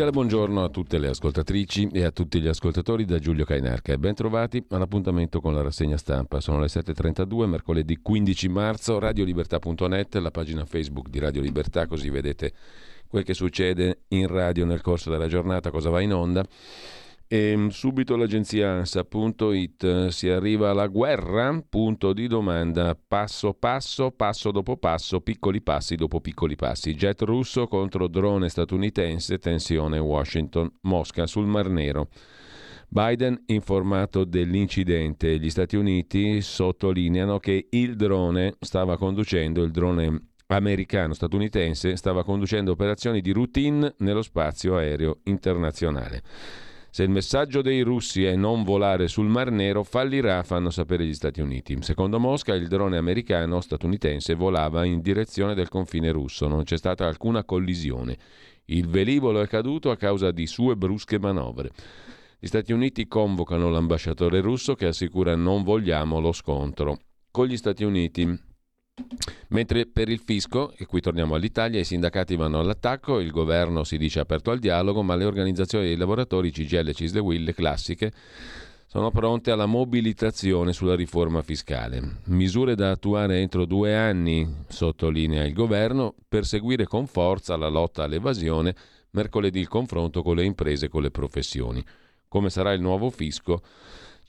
Cordiale 0.00 0.10
buongiorno 0.10 0.64
a 0.64 0.68
tutte 0.70 0.98
le 0.98 1.08
ascoltatrici 1.08 1.88
e 1.92 2.04
a 2.04 2.10
tutti 2.10 2.40
gli 2.40 2.46
ascoltatori 2.46 3.04
da 3.04 3.18
Giulio 3.18 3.44
Cainarca 3.44 3.92
e 3.92 3.98
ben 3.98 4.14
trovati 4.14 4.64
all'appuntamento 4.70 5.42
con 5.42 5.52
la 5.52 5.60
rassegna 5.60 5.98
stampa. 5.98 6.40
Sono 6.40 6.58
le 6.58 6.68
7.32, 6.68 7.44
mercoledì 7.44 7.98
15 8.00 8.48
marzo, 8.48 8.98
radiolibertà.net, 8.98 10.14
la 10.14 10.30
pagina 10.30 10.64
Facebook 10.64 11.10
di 11.10 11.18
Radio 11.18 11.42
Libertà, 11.42 11.86
così 11.86 12.08
vedete 12.08 12.52
quel 13.08 13.24
che 13.24 13.34
succede 13.34 14.04
in 14.08 14.26
radio 14.26 14.64
nel 14.64 14.80
corso 14.80 15.10
della 15.10 15.26
giornata, 15.26 15.70
cosa 15.70 15.90
va 15.90 16.00
in 16.00 16.14
onda. 16.14 16.46
E 17.32 17.56
mm, 17.56 17.68
subito 17.68 18.16
l'agenzia 18.16 18.72
ANSA.it 18.72 20.08
si 20.08 20.28
arriva 20.28 20.70
alla 20.70 20.88
guerra? 20.88 21.62
Punto 21.68 22.12
di 22.12 22.26
domanda. 22.26 22.98
Passo 23.06 23.52
passo, 23.52 24.10
passo 24.10 24.50
dopo 24.50 24.76
passo, 24.76 25.20
piccoli 25.20 25.62
passi 25.62 25.94
dopo 25.94 26.20
piccoli 26.20 26.56
passi. 26.56 26.92
Jet 26.92 27.22
russo 27.22 27.68
contro 27.68 28.08
drone 28.08 28.48
statunitense, 28.48 29.38
tensione 29.38 30.00
Washington, 30.00 30.68
Mosca 30.80 31.28
sul 31.28 31.46
Mar 31.46 31.68
Nero. 31.68 32.08
Biden 32.88 33.44
informato 33.46 34.24
dell'incidente. 34.24 35.38
Gli 35.38 35.50
Stati 35.50 35.76
Uniti 35.76 36.40
sottolineano 36.40 37.38
che 37.38 37.68
il 37.70 37.94
drone 37.94 38.56
stava 38.58 38.96
conducendo, 38.96 39.62
il 39.62 39.70
drone 39.70 40.30
americano 40.48 41.14
statunitense 41.14 41.94
stava 41.94 42.24
conducendo 42.24 42.72
operazioni 42.72 43.20
di 43.20 43.30
routine 43.30 43.94
nello 43.98 44.22
spazio 44.22 44.74
aereo 44.74 45.20
internazionale. 45.26 46.22
Se 46.92 47.04
il 47.04 47.10
messaggio 47.10 47.62
dei 47.62 47.82
russi 47.82 48.24
è 48.24 48.34
non 48.34 48.64
volare 48.64 49.06
sul 49.06 49.28
Mar 49.28 49.52
Nero, 49.52 49.84
fallirà, 49.84 50.42
fanno 50.42 50.70
sapere 50.70 51.06
gli 51.06 51.14
Stati 51.14 51.40
Uniti. 51.40 51.78
Secondo 51.82 52.18
Mosca, 52.18 52.52
il 52.54 52.66
drone 52.66 52.96
americano 52.96 53.60
statunitense 53.60 54.34
volava 54.34 54.84
in 54.84 55.00
direzione 55.00 55.54
del 55.54 55.68
confine 55.68 56.10
russo, 56.10 56.48
non 56.48 56.64
c'è 56.64 56.76
stata 56.76 57.06
alcuna 57.06 57.44
collisione. 57.44 58.18
Il 58.64 58.88
velivolo 58.88 59.40
è 59.40 59.46
caduto 59.46 59.92
a 59.92 59.96
causa 59.96 60.32
di 60.32 60.48
sue 60.48 60.76
brusche 60.76 61.20
manovre. 61.20 61.70
Gli 62.40 62.46
Stati 62.46 62.72
Uniti 62.72 63.06
convocano 63.06 63.70
l'ambasciatore 63.70 64.40
russo 64.40 64.74
che 64.74 64.86
assicura 64.86 65.36
non 65.36 65.62
vogliamo 65.62 66.18
lo 66.18 66.32
scontro. 66.32 66.98
Con 67.30 67.46
gli 67.46 67.56
Stati 67.56 67.84
Uniti 67.84 68.48
Mentre 69.48 69.86
per 69.86 70.08
il 70.08 70.20
fisco, 70.20 70.72
e 70.76 70.86
qui 70.86 71.00
torniamo 71.00 71.34
all'Italia, 71.34 71.80
i 71.80 71.84
sindacati 71.84 72.36
vanno 72.36 72.60
all'attacco, 72.60 73.18
il 73.18 73.30
governo 73.30 73.84
si 73.84 73.98
dice 73.98 74.20
aperto 74.20 74.50
al 74.50 74.58
dialogo, 74.58 75.02
ma 75.02 75.16
le 75.16 75.24
organizzazioni 75.24 75.86
dei 75.86 75.96
lavoratori, 75.96 76.50
CGL, 76.50 76.92
CISL 76.92 77.16
e 77.16 77.20
WIL, 77.20 77.44
le 77.44 77.54
classiche, 77.54 78.12
sono 78.86 79.10
pronte 79.10 79.50
alla 79.50 79.66
mobilitazione 79.66 80.72
sulla 80.72 80.94
riforma 80.94 81.42
fiscale. 81.42 82.18
Misure 82.26 82.74
da 82.74 82.90
attuare 82.90 83.38
entro 83.38 83.64
due 83.64 83.96
anni, 83.96 84.48
sottolinea 84.68 85.44
il 85.44 85.52
governo, 85.52 86.14
per 86.28 86.44
seguire 86.44 86.86
con 86.86 87.06
forza 87.06 87.56
la 87.56 87.68
lotta 87.68 88.04
all'evasione, 88.04 88.74
mercoledì 89.10 89.60
il 89.60 89.68
confronto 89.68 90.22
con 90.22 90.36
le 90.36 90.44
imprese 90.44 90.86
e 90.86 90.88
con 90.88 91.02
le 91.02 91.10
professioni. 91.10 91.84
Come 92.28 92.50
sarà 92.50 92.72
il 92.72 92.80
nuovo 92.80 93.10
fisco? 93.10 93.62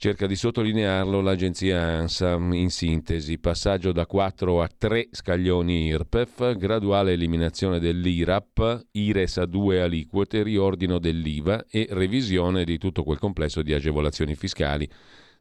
Cerca 0.02 0.26
di 0.26 0.34
sottolinearlo 0.34 1.20
l'agenzia 1.20 1.80
ANSA 1.80 2.32
in 2.34 2.70
sintesi, 2.70 3.38
passaggio 3.38 3.92
da 3.92 4.04
4 4.04 4.60
a 4.60 4.68
3 4.76 5.10
scaglioni 5.12 5.86
IRPEF, 5.86 6.56
graduale 6.56 7.12
eliminazione 7.12 7.78
dell'IRAP, 7.78 8.86
IRES 8.90 9.36
a 9.36 9.46
due 9.46 9.80
aliquote, 9.80 10.42
riordino 10.42 10.98
dell'IVA 10.98 11.66
e 11.70 11.86
revisione 11.90 12.64
di 12.64 12.78
tutto 12.78 13.04
quel 13.04 13.20
complesso 13.20 13.62
di 13.62 13.72
agevolazioni 13.74 14.34
fiscali, 14.34 14.90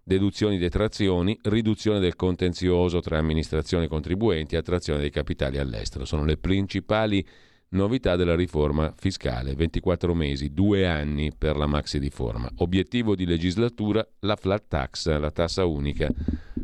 deduzioni 0.03 0.59
detrazioni, 0.59 1.35
riduzione 1.41 1.97
del 1.97 2.15
contenzioso 2.15 2.99
tra 2.99 3.17
amministrazione 3.17 3.85
e 3.85 3.87
contribuenti 3.87 4.53
e 4.53 4.59
attrazione 4.59 4.99
dei 4.99 5.09
capitali 5.09 5.57
all'estero. 5.57 6.05
Sono 6.05 6.23
le 6.23 6.37
principali 6.37 7.25
Novità 7.73 8.17
della 8.17 8.35
riforma 8.35 8.93
fiscale, 8.97 9.55
24 9.55 10.13
mesi, 10.13 10.51
due 10.51 10.85
anni 10.85 11.31
per 11.33 11.55
la 11.55 11.67
maxi 11.67 11.99
riforma. 11.99 12.51
Obiettivo 12.57 13.15
di 13.15 13.25
legislatura, 13.25 14.05
la 14.19 14.35
flat 14.35 14.65
tax, 14.67 15.07
la 15.17 15.31
tassa 15.31 15.63
unica 15.63 16.09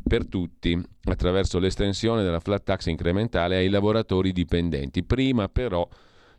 per 0.06 0.28
tutti, 0.28 0.78
attraverso 1.06 1.60
l'estensione 1.60 2.24
della 2.24 2.42
flat 2.42 2.64
tax 2.64 2.88
incrementale 2.88 3.56
ai 3.56 3.70
lavoratori 3.70 4.34
dipendenti. 4.34 5.02
Prima 5.06 5.48
però 5.48 5.88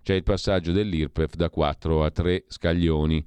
c'è 0.03 0.13
il 0.13 0.23
passaggio 0.23 0.73
dell'IRPEF 0.73 1.35
da 1.35 1.49
4 1.49 2.05
a 2.05 2.11
3 2.11 2.45
scaglioni. 2.49 3.25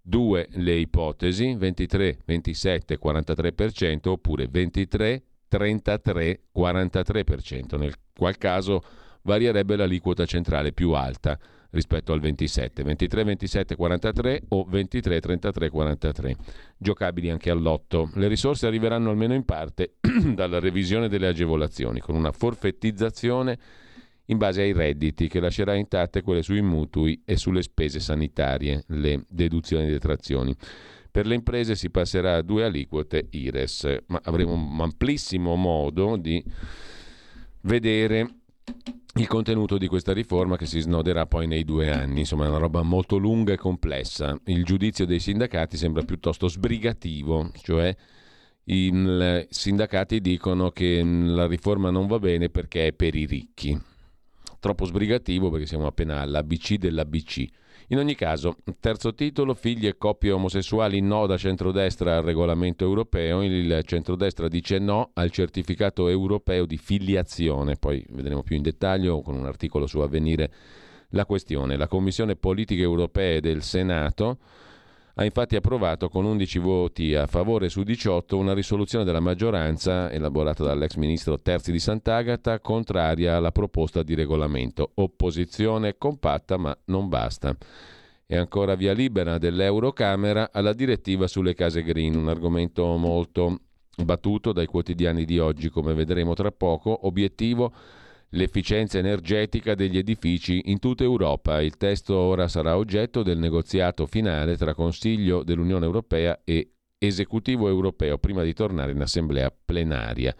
Due 0.00 0.48
le 0.52 0.74
ipotesi, 0.74 1.54
23, 1.54 2.20
27, 2.24 2.98
43% 2.98 4.08
oppure 4.08 4.48
23, 4.48 5.22
33, 5.48 6.44
43%, 6.56 7.76
nel 7.76 7.94
qual 8.16 8.38
caso 8.38 8.82
varierebbe 9.22 9.76
l'aliquota 9.76 10.24
centrale 10.26 10.72
più 10.72 10.92
alta 10.92 11.38
rispetto 11.70 12.12
al 12.12 12.20
27, 12.20 12.82
23, 12.82 13.24
27, 13.24 13.76
43 13.76 14.42
o 14.48 14.64
23, 14.64 15.20
33, 15.20 15.68
43. 15.68 16.36
Giocabili 16.76 17.30
anche 17.30 17.50
all'otto. 17.50 18.10
Le 18.14 18.28
risorse 18.28 18.66
arriveranno 18.66 19.10
almeno 19.10 19.34
in 19.34 19.44
parte 19.44 19.96
dalla 20.34 20.60
revisione 20.60 21.08
delle 21.08 21.26
agevolazioni, 21.26 22.00
con 22.00 22.14
una 22.14 22.32
forfettizzazione 22.32 23.58
in 24.30 24.38
base 24.38 24.62
ai 24.62 24.72
redditi 24.72 25.28
che 25.28 25.40
lascerà 25.40 25.74
intatte 25.74 26.22
quelle 26.22 26.42
sui 26.42 26.60
mutui 26.60 27.22
e 27.24 27.36
sulle 27.36 27.62
spese 27.62 27.98
sanitarie, 27.98 28.84
le 28.88 29.24
deduzioni 29.28 29.86
e 29.86 29.90
detrazioni. 29.90 30.54
Per 31.10 31.26
le 31.26 31.34
imprese 31.34 31.74
si 31.74 31.90
passerà 31.90 32.36
a 32.36 32.42
due 32.42 32.64
aliquote 32.64 33.26
IRES, 33.30 33.96
ma 34.06 34.20
avremo 34.24 34.52
un 34.52 34.80
amplissimo 34.80 35.56
modo 35.56 36.16
di 36.16 36.42
vedere 37.62 38.28
il 39.18 39.26
contenuto 39.26 39.78
di 39.78 39.88
questa 39.88 40.12
riforma 40.12 40.56
che 40.56 40.66
si 40.66 40.80
snoderà 40.80 41.26
poi 41.26 41.46
nei 41.46 41.64
due 41.64 41.90
anni. 41.90 42.20
Insomma, 42.20 42.46
è 42.46 42.48
una 42.48 42.58
roba 42.58 42.82
molto 42.82 43.16
lunga 43.16 43.52
e 43.52 43.56
complessa. 43.56 44.38
Il 44.44 44.64
giudizio 44.64 45.06
dei 45.06 45.20
sindacati 45.20 45.76
sembra 45.76 46.02
piuttosto 46.02 46.48
sbrigativo, 46.48 47.50
cioè 47.62 47.94
i 48.64 49.46
sindacati 49.48 50.20
dicono 50.20 50.70
che 50.70 51.02
la 51.02 51.46
riforma 51.46 51.90
non 51.90 52.06
va 52.06 52.18
bene 52.18 52.48
perché 52.48 52.88
è 52.88 52.92
per 52.92 53.14
i 53.14 53.24
ricchi. 53.24 53.87
Troppo 54.60 54.84
sbrigativo 54.86 55.50
perché 55.50 55.66
siamo 55.66 55.86
appena 55.86 56.20
all'ABC 56.20 56.74
dell'ABC. 56.74 57.46
In 57.90 57.98
ogni 57.98 58.14
caso, 58.14 58.56
terzo 58.80 59.14
titolo, 59.14 59.54
figli 59.54 59.86
e 59.86 59.96
coppie 59.96 60.32
omosessuali 60.32 61.00
no 61.00 61.26
da 61.26 61.38
centrodestra 61.38 62.16
al 62.16 62.22
regolamento 62.22 62.84
europeo, 62.84 63.42
il 63.42 63.80
centrodestra 63.84 64.48
dice 64.48 64.78
no 64.78 65.10
al 65.14 65.30
certificato 65.30 66.08
europeo 66.08 66.66
di 66.66 66.76
filiazione, 66.76 67.76
poi 67.76 68.04
vedremo 68.10 68.42
più 68.42 68.56
in 68.56 68.62
dettaglio 68.62 69.22
con 69.22 69.36
un 69.36 69.46
articolo 69.46 69.86
su 69.86 70.00
avvenire 70.00 70.52
la 71.10 71.24
questione. 71.24 71.76
La 71.76 71.88
Commissione 71.88 72.36
Politiche 72.36 72.82
Europee 72.82 73.40
del 73.40 73.62
Senato 73.62 74.38
ha 75.20 75.24
infatti 75.24 75.56
approvato 75.56 76.08
con 76.08 76.24
11 76.24 76.58
voti 76.60 77.12
a 77.12 77.26
favore 77.26 77.68
su 77.68 77.82
18 77.82 78.36
una 78.36 78.54
risoluzione 78.54 79.04
della 79.04 79.18
maggioranza 79.18 80.12
elaborata 80.12 80.62
dall'ex 80.62 80.94
ministro 80.94 81.40
Terzi 81.40 81.72
di 81.72 81.80
Sant'Agata 81.80 82.60
contraria 82.60 83.34
alla 83.34 83.50
proposta 83.50 84.04
di 84.04 84.14
regolamento. 84.14 84.92
Opposizione 84.94 85.98
compatta 85.98 86.56
ma 86.56 86.76
non 86.84 87.08
basta. 87.08 87.56
E 88.28 88.36
ancora 88.36 88.76
via 88.76 88.92
libera 88.92 89.38
dell'Eurocamera 89.38 90.50
alla 90.52 90.72
direttiva 90.72 91.26
sulle 91.26 91.54
case 91.54 91.82
green, 91.82 92.14
un 92.14 92.28
argomento 92.28 92.84
molto 92.96 93.58
battuto 94.04 94.52
dai 94.52 94.66
quotidiani 94.66 95.24
di 95.24 95.40
oggi, 95.40 95.68
come 95.68 95.94
vedremo 95.94 96.34
tra 96.34 96.52
poco. 96.52 97.06
Obiettivo 97.08 97.72
l'efficienza 98.30 98.98
energetica 98.98 99.74
degli 99.74 99.96
edifici 99.96 100.62
in 100.66 100.78
tutta 100.78 101.04
Europa. 101.04 101.62
Il 101.62 101.76
testo 101.76 102.16
ora 102.16 102.48
sarà 102.48 102.76
oggetto 102.76 103.22
del 103.22 103.38
negoziato 103.38 104.06
finale 104.06 104.56
tra 104.56 104.74
Consiglio 104.74 105.42
dell'Unione 105.42 105.84
Europea 105.84 106.40
e 106.44 106.72
Esecutivo 107.00 107.68
europeo 107.68 108.18
prima 108.18 108.42
di 108.42 108.52
tornare 108.52 108.90
in 108.90 109.00
assemblea 109.00 109.54
plenaria. 109.64 110.34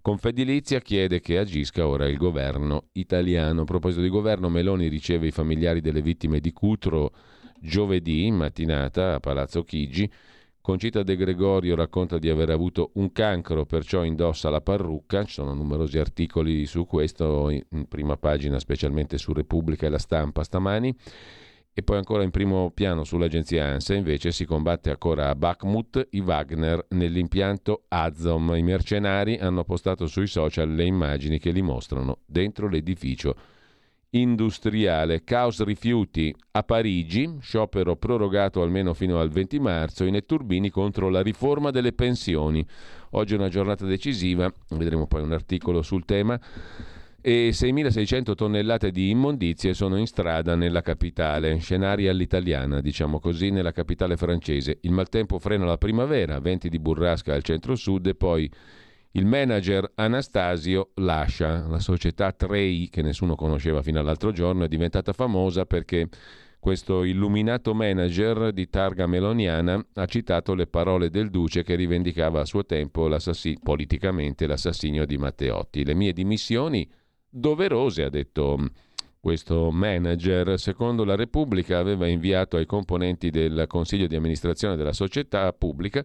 Confedilizia 0.00 0.80
chiede 0.80 1.20
che 1.20 1.36
agisca 1.36 1.86
ora 1.86 2.08
il 2.08 2.16
governo 2.16 2.88
italiano. 2.92 3.60
A 3.60 3.64
proposito 3.64 4.00
di 4.00 4.08
governo, 4.08 4.48
Meloni 4.48 4.88
riceve 4.88 5.26
i 5.26 5.32
familiari 5.32 5.82
delle 5.82 6.00
vittime 6.00 6.40
di 6.40 6.50
Cutro 6.50 7.12
giovedì 7.60 8.24
in 8.24 8.36
mattinata 8.36 9.14
a 9.14 9.20
Palazzo 9.20 9.64
Chigi 9.64 10.10
Concita 10.68 11.02
De 11.02 11.16
Gregorio 11.16 11.74
racconta 11.74 12.18
di 12.18 12.28
aver 12.28 12.50
avuto 12.50 12.90
un 12.96 13.10
cancro, 13.10 13.64
perciò 13.64 14.04
indossa 14.04 14.50
la 14.50 14.60
parrucca. 14.60 15.24
Ci 15.24 15.32
sono 15.32 15.54
numerosi 15.54 15.96
articoli 15.96 16.66
su 16.66 16.84
questo, 16.84 17.48
in 17.48 17.88
prima 17.88 18.18
pagina, 18.18 18.58
specialmente 18.58 19.16
su 19.16 19.32
Repubblica 19.32 19.86
e 19.86 19.88
la 19.88 19.96
stampa 19.96 20.44
stamani. 20.44 20.94
E 21.72 21.82
poi 21.82 21.96
ancora 21.96 22.22
in 22.22 22.30
primo 22.30 22.70
piano 22.70 23.04
sull'agenzia 23.04 23.64
ANSA 23.64 23.94
invece 23.94 24.30
si 24.30 24.44
combatte 24.44 24.90
ancora 24.90 25.30
a 25.30 25.34
Bakhmut 25.34 26.08
i 26.10 26.20
Wagner 26.20 26.84
nell'impianto 26.90 27.84
Azom. 27.88 28.54
I 28.54 28.62
mercenari 28.62 29.38
hanno 29.38 29.64
postato 29.64 30.06
sui 30.06 30.26
social 30.26 30.70
le 30.70 30.84
immagini 30.84 31.38
che 31.38 31.50
li 31.50 31.62
mostrano 31.62 32.18
dentro 32.26 32.68
l'edificio 32.68 33.34
industriale. 34.10 35.24
Caos 35.24 35.62
rifiuti 35.62 36.34
a 36.52 36.62
Parigi, 36.62 37.36
sciopero 37.40 37.96
prorogato 37.96 38.62
almeno 38.62 38.94
fino 38.94 39.20
al 39.20 39.28
20 39.28 39.58
marzo, 39.58 40.04
i 40.04 40.10
netturbini 40.10 40.70
contro 40.70 41.08
la 41.08 41.22
riforma 41.22 41.70
delle 41.70 41.92
pensioni. 41.92 42.64
Oggi 43.10 43.34
è 43.34 43.38
una 43.38 43.48
giornata 43.48 43.84
decisiva, 43.84 44.52
vedremo 44.70 45.06
poi 45.06 45.22
un 45.22 45.32
articolo 45.32 45.82
sul 45.82 46.04
tema 46.04 46.38
e 47.20 47.50
6.600 47.52 48.34
tonnellate 48.34 48.90
di 48.90 49.10
immondizie 49.10 49.74
sono 49.74 49.96
in 49.96 50.06
strada 50.06 50.54
nella 50.54 50.82
capitale, 50.82 51.58
scenari 51.58 52.06
all'italiana, 52.06 52.80
diciamo 52.80 53.18
così, 53.18 53.50
nella 53.50 53.72
capitale 53.72 54.16
francese. 54.16 54.78
Il 54.82 54.92
maltempo 54.92 55.38
frena 55.38 55.64
la 55.64 55.78
primavera, 55.78 56.38
venti 56.38 56.68
di 56.68 56.78
burrasca 56.78 57.34
al 57.34 57.42
centro-sud 57.42 58.06
e 58.06 58.14
poi 58.14 58.50
il 59.12 59.24
manager 59.24 59.90
Anastasio 59.94 60.90
lascia 60.96 61.66
la 61.66 61.78
società 61.78 62.32
Trei, 62.32 62.88
che 62.90 63.02
nessuno 63.02 63.34
conosceva 63.34 63.82
fino 63.82 63.98
all'altro 63.98 64.32
giorno, 64.32 64.64
è 64.64 64.68
diventata 64.68 65.12
famosa 65.12 65.64
perché 65.64 66.08
questo 66.60 67.04
illuminato 67.04 67.72
manager 67.72 68.52
di 68.52 68.68
targa 68.68 69.06
meloniana 69.06 69.82
ha 69.94 70.06
citato 70.06 70.54
le 70.54 70.66
parole 70.66 71.08
del 71.08 71.30
duce 71.30 71.62
che 71.62 71.74
rivendicava 71.76 72.40
a 72.40 72.44
suo 72.44 72.66
tempo 72.66 73.08
politicamente 73.62 74.46
l'assassinio 74.46 75.06
di 75.06 75.16
Matteotti. 75.16 75.84
Le 75.84 75.94
mie 75.94 76.12
dimissioni 76.12 76.88
doverose, 77.28 78.02
ha 78.02 78.10
detto 78.10 78.58
questo 79.20 79.70
manager, 79.70 80.58
secondo 80.58 81.04
la 81.04 81.14
Repubblica, 81.14 81.78
aveva 81.78 82.06
inviato 82.06 82.56
ai 82.56 82.66
componenti 82.66 83.30
del 83.30 83.64
consiglio 83.66 84.06
di 84.06 84.16
amministrazione 84.16 84.76
della 84.76 84.92
società 84.92 85.52
pubblica 85.52 86.04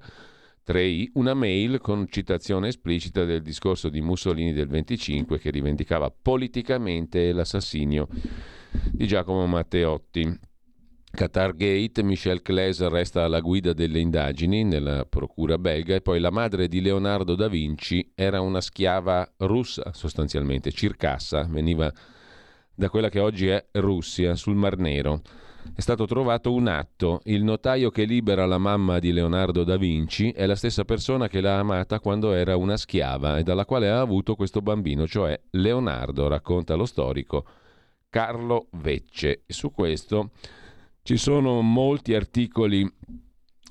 3i 0.65 1.11
una 1.13 1.33
mail 1.33 1.79
con 1.79 2.07
citazione 2.07 2.69
esplicita 2.69 3.25
del 3.25 3.41
discorso 3.41 3.89
di 3.89 4.01
Mussolini 4.01 4.53
del 4.53 4.67
25 4.67 5.37
che 5.39 5.49
rivendicava 5.49 6.09
politicamente 6.09 7.31
l'assassinio 7.33 8.07
di 8.91 9.05
Giacomo 9.05 9.45
Matteotti. 9.45 10.39
Qatar 11.15 11.55
Gate, 11.55 12.01
Michel 12.01 12.41
Claes 12.41 12.83
resta 12.87 13.23
alla 13.23 13.39
guida 13.39 13.73
delle 13.73 13.99
indagini 13.99 14.63
nella 14.63 15.05
procura 15.05 15.59
belga 15.59 15.93
e 15.93 16.01
poi 16.01 16.19
la 16.19 16.31
madre 16.31 16.67
di 16.67 16.81
Leonardo 16.81 17.35
da 17.35 17.47
Vinci 17.47 18.13
era 18.15 18.41
una 18.41 18.61
schiava 18.61 19.31
russa 19.37 19.91
sostanzialmente, 19.93 20.71
circassa, 20.71 21.43
veniva 21.43 21.93
da 22.73 22.89
quella 22.89 23.09
che 23.09 23.19
oggi 23.19 23.47
è 23.47 23.63
Russia, 23.73 24.33
sul 24.35 24.55
Mar 24.55 24.77
Nero. 24.77 25.21
È 25.75 25.81
stato 25.81 26.05
trovato 26.05 26.53
un 26.53 26.67
atto, 26.67 27.21
il 27.23 27.43
notaio 27.43 27.89
che 27.89 28.03
libera 28.03 28.45
la 28.45 28.57
mamma 28.57 28.99
di 28.99 29.11
Leonardo 29.11 29.63
da 29.63 29.77
Vinci 29.77 30.31
è 30.31 30.45
la 30.45 30.55
stessa 30.55 30.83
persona 30.83 31.27
che 31.27 31.41
l'ha 31.41 31.57
amata 31.57 31.99
quando 31.99 32.33
era 32.33 32.55
una 32.55 32.77
schiava 32.77 33.37
e 33.37 33.43
dalla 33.43 33.65
quale 33.65 33.89
ha 33.89 33.99
avuto 33.99 34.35
questo 34.35 34.61
bambino, 34.61 35.07
cioè 35.07 35.39
Leonardo, 35.51 36.27
racconta 36.27 36.75
lo 36.75 36.85
storico 36.85 37.45
Carlo 38.09 38.67
Vecce. 38.73 39.43
Su 39.47 39.71
questo 39.71 40.29
ci 41.01 41.17
sono 41.17 41.61
molti 41.61 42.13
articoli 42.13 42.87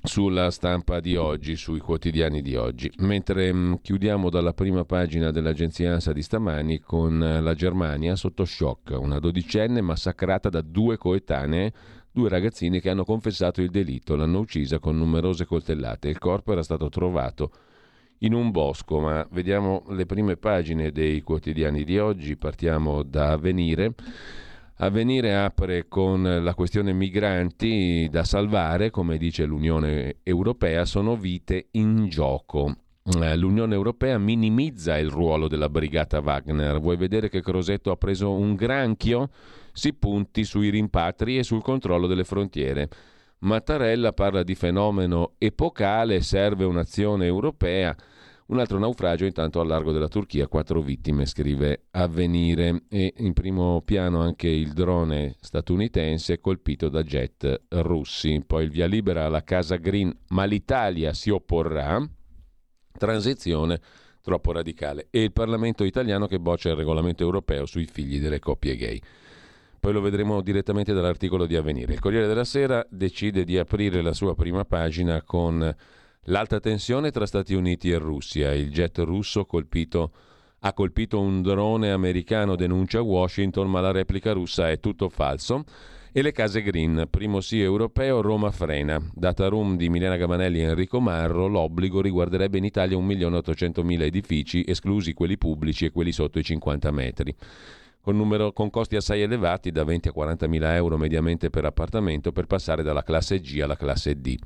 sulla 0.05 0.51
stampa 0.51 0.99
di 0.99 1.15
oggi, 1.15 1.55
sui 1.55 1.79
quotidiani 1.79 2.41
di 2.41 2.57
oggi. 2.57 2.91
Mentre 2.97 3.53
mh, 3.53 3.57
mm, 3.57 3.73
chiudiamo 3.81 4.29
dalla 4.29 4.53
prima 4.53 4.83
pagina 4.83 5.31
dell'agenzia 5.31 5.93
ANSA 5.93 6.11
di 6.11 6.21
stamani 6.21 6.79
con 6.79 7.17
la 7.19 7.53
Germania 7.53 8.17
sotto 8.17 8.43
shock, 8.43 8.97
una 8.99 9.19
dodicenne 9.19 9.79
massacrata 9.79 10.49
da 10.49 10.59
due 10.61 10.97
coetanee, 10.97 11.71
due 12.11 12.27
ragazzine 12.27 12.81
che 12.81 12.89
hanno 12.89 13.05
confessato 13.05 13.61
il 13.61 13.69
delitto, 13.69 14.17
l'hanno 14.17 14.39
uccisa 14.39 14.77
con 14.79 14.97
numerose 14.97 15.45
coltellate. 15.45 16.09
Il 16.09 16.19
corpo 16.19 16.51
era 16.51 16.63
stato 16.63 16.89
trovato 16.89 17.51
in 18.19 18.33
un 18.33 18.51
bosco, 18.51 18.99
ma 18.99 19.25
vediamo 19.31 19.83
le 19.89 20.05
prime 20.05 20.35
pagine 20.35 20.91
dei 20.91 21.21
quotidiani 21.21 21.85
di 21.85 21.97
oggi, 21.97 22.35
partiamo 22.35 23.03
da 23.03 23.31
Avvenire. 23.31 23.93
Avvenire 24.77 25.35
apre 25.35 25.87
con 25.87 26.23
la 26.23 26.53
questione 26.55 26.93
migranti 26.93 28.07
da 28.09 28.23
salvare, 28.23 28.89
come 28.89 29.17
dice 29.17 29.45
l'Unione 29.45 30.17
Europea, 30.23 30.83
sono 30.85 31.15
vite 31.15 31.67
in 31.71 32.07
gioco. 32.09 32.75
Eh, 33.21 33.37
L'Unione 33.37 33.75
Europea 33.75 34.17
minimizza 34.17 34.97
il 34.97 35.09
ruolo 35.09 35.47
della 35.47 35.69
brigata 35.69 36.19
Wagner. 36.19 36.79
Vuoi 36.79 36.97
vedere 36.97 37.29
che 37.29 37.41
Crosetto 37.41 37.91
ha 37.91 37.97
preso 37.97 38.31
un 38.31 38.55
granchio? 38.55 39.29
Si 39.71 39.93
punti 39.93 40.43
sui 40.43 40.69
rimpatri 40.69 41.37
e 41.37 41.43
sul 41.43 41.61
controllo 41.61 42.07
delle 42.07 42.23
frontiere. 42.23 42.89
Mattarella 43.39 44.13
parla 44.13 44.41
di 44.41 44.55
fenomeno 44.55 45.33
epocale, 45.37 46.21
serve 46.21 46.63
un'azione 46.63 47.25
europea. 47.25 47.95
Un 48.45 48.59
altro 48.59 48.77
naufragio 48.77 49.23
intanto 49.23 49.61
al 49.61 49.67
largo 49.67 49.93
della 49.93 50.09
Turchia, 50.09 50.47
quattro 50.47 50.81
vittime, 50.81 51.25
scrive 51.25 51.85
Avvenire. 51.91 52.83
E 52.89 53.13
in 53.17 53.31
primo 53.33 53.81
piano 53.85 54.19
anche 54.19 54.49
il 54.49 54.73
drone 54.73 55.35
statunitense 55.39 56.39
colpito 56.39 56.89
da 56.89 57.03
jet 57.03 57.63
russi. 57.69 58.43
Poi 58.45 58.65
il 58.65 58.69
via 58.69 58.85
libera 58.85 59.25
alla 59.25 59.43
Casa 59.43 59.77
Green, 59.77 60.13
ma 60.29 60.43
l'Italia 60.43 61.13
si 61.13 61.29
opporrà. 61.29 62.05
Transizione 62.91 63.79
troppo 64.21 64.51
radicale. 64.51 65.07
E 65.09 65.23
il 65.23 65.31
Parlamento 65.31 65.85
italiano 65.85 66.27
che 66.27 66.39
boccia 66.39 66.69
il 66.69 66.75
regolamento 66.75 67.23
europeo 67.23 67.65
sui 67.65 67.85
figli 67.85 68.19
delle 68.19 68.39
coppie 68.39 68.75
gay. 68.75 69.01
Poi 69.79 69.93
lo 69.93 70.01
vedremo 70.01 70.41
direttamente 70.41 70.93
dall'articolo 70.93 71.45
di 71.45 71.55
Avvenire. 71.55 71.93
Il 71.93 71.99
Corriere 71.99 72.27
della 72.27 72.45
Sera 72.45 72.85
decide 72.89 73.43
di 73.43 73.57
aprire 73.57 74.01
la 74.01 74.13
sua 74.13 74.35
prima 74.35 74.63
pagina 74.63 75.21
con 75.23 75.75
L'alta 76.27 76.61
tensione 76.61 77.11
tra 77.11 77.25
Stati 77.25 77.53
Uniti 77.53 77.91
e 77.91 77.97
Russia. 77.97 78.53
Il 78.53 78.71
jet 78.71 78.99
russo 78.99 79.45
colpito, 79.45 80.11
ha 80.59 80.71
colpito 80.71 81.19
un 81.19 81.41
drone 81.41 81.91
americano, 81.91 82.55
denuncia 82.55 83.01
Washington, 83.01 83.69
ma 83.69 83.81
la 83.81 83.91
replica 83.91 84.31
russa 84.31 84.69
è 84.69 84.79
tutto 84.79 85.09
falso. 85.09 85.65
E 86.13 86.21
le 86.21 86.31
case 86.31 86.61
green, 86.61 87.07
primo 87.09 87.41
sì 87.41 87.59
europeo, 87.59 88.21
Roma 88.21 88.51
frena. 88.51 89.01
Data 89.13 89.49
room 89.49 89.75
di 89.75 89.89
Milena 89.89 90.15
Gabanelli 90.15 90.59
e 90.59 90.63
Enrico 90.63 91.01
Marro, 91.01 91.47
l'obbligo 91.47 91.99
riguarderebbe 91.99 92.57
in 92.57 92.63
Italia 92.63 92.95
1.800.000 92.97 94.01
edifici, 94.03 94.63
esclusi 94.65 95.13
quelli 95.13 95.37
pubblici 95.37 95.83
e 95.83 95.91
quelli 95.91 96.13
sotto 96.13 96.39
i 96.39 96.43
50 96.43 96.91
metri 96.91 97.35
con, 98.03 98.17
numero, 98.17 98.51
con, 98.51 98.69
costi 98.69 98.97
assai 98.97 99.21
elevati 99.21 99.71
da 99.71 99.85
20 99.85 100.09
a 100.09 100.11
40 100.11 100.47
mila 100.47 100.75
euro 100.75 100.97
mediamente 100.97 101.49
per 101.49 101.63
appartamento 101.63 102.33
per 102.33 102.47
passare 102.47 102.83
dalla 102.83 103.01
classe 103.01 103.39
G 103.39 103.61
alla 103.61 103.77
classe 103.77 104.19
D. 104.19 104.37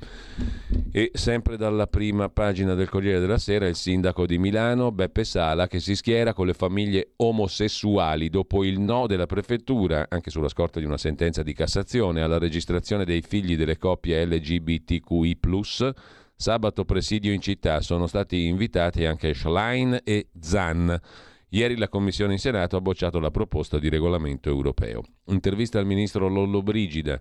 E 0.92 1.10
sempre 1.12 1.56
dalla 1.56 1.88
prima 1.88 2.28
pagina 2.28 2.74
del 2.74 2.88
Corriere 2.88 3.18
della 3.18 3.36
Sera 3.36 3.66
il 3.66 3.74
sindaco 3.74 4.26
di 4.26 4.38
Milano, 4.38 4.92
Beppe 4.92 5.24
Sala, 5.24 5.66
che 5.66 5.80
si 5.80 5.96
schiera 5.96 6.34
con 6.34 6.46
le 6.46 6.54
famiglie 6.54 7.14
omosessuali 7.16 8.28
dopo 8.28 8.62
il 8.62 8.78
no 8.78 9.08
della 9.08 9.26
prefettura, 9.26 10.06
anche 10.08 10.30
sulla 10.30 10.48
scorta 10.48 10.78
di 10.78 10.86
una 10.86 10.96
sentenza 10.96 11.42
di 11.42 11.52
Cassazione, 11.52 12.22
alla 12.22 12.38
registrazione 12.38 13.04
dei 13.04 13.22
figli 13.22 13.56
delle 13.56 13.76
coppie 13.76 14.24
LGBTQI. 14.24 15.36
Sabato 16.36 16.84
presidio 16.84 17.32
in 17.32 17.40
città 17.40 17.80
sono 17.80 18.06
stati 18.06 18.46
invitati 18.46 19.04
anche 19.04 19.34
Schlein 19.34 19.98
e 20.04 20.28
Zan 20.38 21.00
Ieri 21.50 21.76
la 21.78 21.88
Commissione 21.88 22.34
in 22.34 22.38
Senato 22.38 22.76
ha 22.76 22.80
bocciato 22.80 23.18
la 23.18 23.30
proposta 23.30 23.78
di 23.78 23.88
regolamento 23.88 24.50
europeo. 24.50 25.02
Intervista 25.28 25.78
al 25.78 25.86
ministro 25.86 26.28
Lollobrigida 26.28 27.18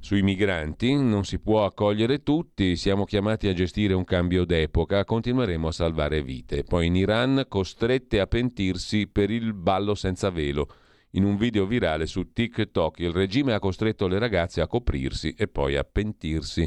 sui 0.00 0.22
migranti, 0.22 0.94
non 0.94 1.24
si 1.24 1.38
può 1.38 1.66
accogliere 1.66 2.22
tutti, 2.22 2.76
siamo 2.76 3.04
chiamati 3.04 3.48
a 3.48 3.52
gestire 3.52 3.92
un 3.92 4.04
cambio 4.04 4.46
d'epoca, 4.46 5.04
continueremo 5.04 5.68
a 5.68 5.72
salvare 5.72 6.22
vite. 6.22 6.64
Poi 6.64 6.86
in 6.86 6.96
Iran 6.96 7.44
costrette 7.46 8.20
a 8.20 8.26
pentirsi 8.26 9.06
per 9.06 9.30
il 9.30 9.52
ballo 9.52 9.94
senza 9.94 10.30
velo. 10.30 10.68
In 11.10 11.24
un 11.24 11.36
video 11.36 11.66
virale 11.66 12.06
su 12.06 12.32
TikTok 12.32 13.00
il 13.00 13.12
regime 13.12 13.52
ha 13.52 13.58
costretto 13.58 14.06
le 14.06 14.18
ragazze 14.18 14.62
a 14.62 14.66
coprirsi 14.66 15.34
e 15.36 15.46
poi 15.46 15.76
a 15.76 15.84
pentirsi. 15.84 16.66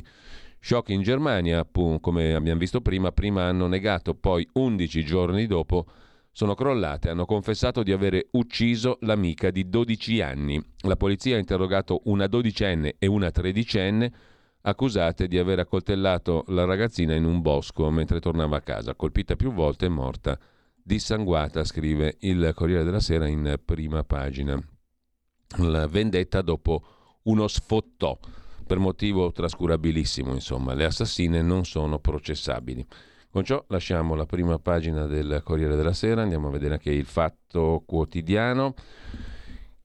Shock 0.60 0.90
in 0.90 1.02
Germania, 1.02 1.68
come 2.00 2.36
abbiamo 2.36 2.60
visto 2.60 2.80
prima, 2.82 3.12
prima 3.12 3.46
hanno 3.46 3.66
negato, 3.66 4.14
poi 4.14 4.48
11 4.54 5.04
giorni 5.04 5.48
dopo 5.48 5.86
sono 6.36 6.54
crollate, 6.54 7.08
hanno 7.08 7.24
confessato 7.26 7.82
di 7.82 7.94
avere 7.94 8.28
ucciso 8.32 8.98
l'amica 9.04 9.52
di 9.52 9.70
12 9.70 10.20
anni. 10.20 10.62
La 10.80 10.98
polizia 10.98 11.38
ha 11.38 11.40
interrogato 11.40 12.02
una 12.06 12.28
dodicenne 12.28 12.96
e 13.00 13.08
una 13.08 13.32
tredicenne 13.32 14.12
accusate 14.64 15.30
di 15.30 15.38
aver 15.38 15.60
accoltellato 15.60 16.44
la 16.48 16.66
ragazzina 16.66 17.16
in 17.16 17.24
un 17.24 17.40
bosco 17.40 17.90
mentre 17.90 18.20
tornava 18.20 18.58
a 18.58 18.62
casa, 18.62 18.96
colpita 18.96 19.38
più 19.38 19.54
volte 19.54 19.86
e 19.86 19.90
morta 19.90 20.38
dissanguata, 20.84 21.64
scrive 21.64 22.18
il 22.20 22.52
Corriere 22.54 22.84
della 22.84 23.00
Sera 23.00 23.28
in 23.28 23.58
prima 23.64 24.04
pagina. 24.04 24.62
La 25.60 25.88
vendetta 25.88 26.42
dopo 26.42 26.84
uno 27.24 27.48
sfottò. 27.48 28.20
per 28.68 28.80
motivo 28.80 29.32
trascurabilissimo, 29.32 30.34
insomma, 30.34 30.74
le 30.74 30.84
assassine 30.84 31.42
non 31.42 31.64
sono 31.64 31.98
processabili. 31.98 32.86
Con 33.36 33.44
ciò 33.44 33.62
lasciamo 33.68 34.16
la 34.16 34.26
prima 34.26 34.60
pagina 34.60 35.08
del 35.08 35.42
Corriere 35.44 35.76
della 35.76 35.92
Sera, 35.92 36.22
andiamo 36.22 36.48
a 36.48 36.52
vedere 36.52 36.76
anche 36.76 36.92
il 36.92 37.04
Fatto 37.04 37.84
Quotidiano 37.86 38.76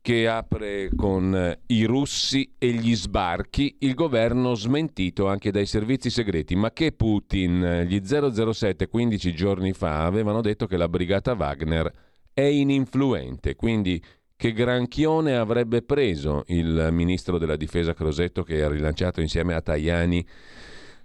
che 0.00 0.28
apre 0.28 0.88
con 0.94 1.34
eh, 1.34 1.58
i 1.66 1.82
russi 1.82 2.54
e 2.58 2.70
gli 2.70 2.94
sbarchi, 2.94 3.78
il 3.80 3.94
governo 3.94 4.54
smentito 4.54 5.26
anche 5.26 5.50
dai 5.50 5.66
servizi 5.66 6.10
segreti, 6.10 6.54
ma 6.54 6.70
che 6.70 6.92
Putin, 6.92 7.86
gli 7.88 8.00
007 8.04 8.86
15 8.86 9.34
giorni 9.34 9.72
fa 9.72 10.04
avevano 10.04 10.42
detto 10.42 10.68
che 10.68 10.76
la 10.76 10.88
brigata 10.88 11.32
Wagner 11.32 11.92
è 12.32 12.42
ininfluente, 12.42 13.56
quindi 13.56 14.00
che 14.36 14.52
granchione 14.52 15.36
avrebbe 15.36 15.82
preso 15.82 16.44
il 16.46 16.90
ministro 16.92 17.36
della 17.36 17.56
difesa 17.56 17.94
Crosetto 17.94 18.44
che 18.44 18.62
ha 18.62 18.68
rilanciato 18.68 19.20
insieme 19.20 19.54
a 19.54 19.60
Tajani 19.60 20.24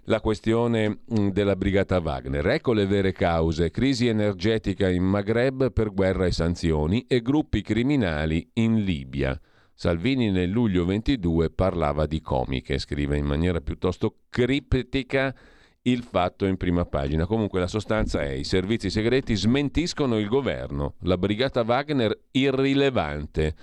la 0.06 0.20
questione 0.20 1.00
mm, 1.12 1.28
della 1.28 1.56
brigata 1.56 1.98
Wagner. 1.98 2.46
Ecco 2.46 2.72
le 2.72 2.86
vere 2.86 3.12
cause, 3.12 3.70
crisi 3.70 4.06
energetica 4.06 4.88
in 4.88 5.04
Maghreb 5.04 5.72
per 5.72 5.92
guerra 5.92 6.26
e 6.26 6.32
sanzioni 6.32 7.04
e 7.06 7.22
gruppi 7.22 7.62
criminali 7.62 8.48
in 8.54 8.82
Libia. 8.82 9.38
Salvini 9.74 10.30
nel 10.30 10.50
luglio 10.50 10.84
22 10.84 11.50
parlava 11.50 12.06
di 12.06 12.20
comiche, 12.20 12.78
scrive 12.78 13.18
in 13.18 13.26
maniera 13.26 13.60
piuttosto 13.60 14.20
criptica 14.30 15.34
il 15.82 16.02
fatto 16.02 16.46
in 16.46 16.56
prima 16.56 16.84
pagina. 16.84 17.26
Comunque 17.26 17.60
la 17.60 17.66
sostanza 17.66 18.22
è 18.22 18.30
i 18.30 18.44
servizi 18.44 18.90
segreti 18.90 19.34
smentiscono 19.34 20.18
il 20.18 20.28
governo, 20.28 20.94
la 21.02 21.18
brigata 21.18 21.62
Wagner 21.62 22.18
irrilevante 22.30 23.54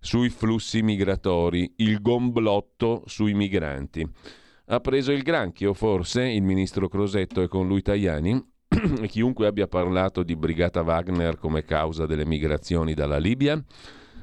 sui 0.00 0.30
flussi 0.30 0.82
migratori, 0.82 1.74
il 1.76 2.00
gomblotto 2.00 3.02
sui 3.06 3.34
migranti. 3.34 4.08
Ha 4.72 4.78
preso 4.78 5.10
il 5.10 5.22
granchio, 5.22 5.74
forse, 5.74 6.22
il 6.22 6.42
ministro 6.42 6.86
Crosetto 6.86 7.42
e 7.42 7.48
con 7.48 7.66
lui 7.66 7.82
Tajani? 7.82 8.40
chiunque 9.08 9.48
abbia 9.48 9.66
parlato 9.66 10.22
di 10.22 10.36
Brigata 10.36 10.82
Wagner 10.82 11.38
come 11.38 11.64
causa 11.64 12.06
delle 12.06 12.24
migrazioni 12.24 12.94
dalla 12.94 13.18
Libia? 13.18 13.60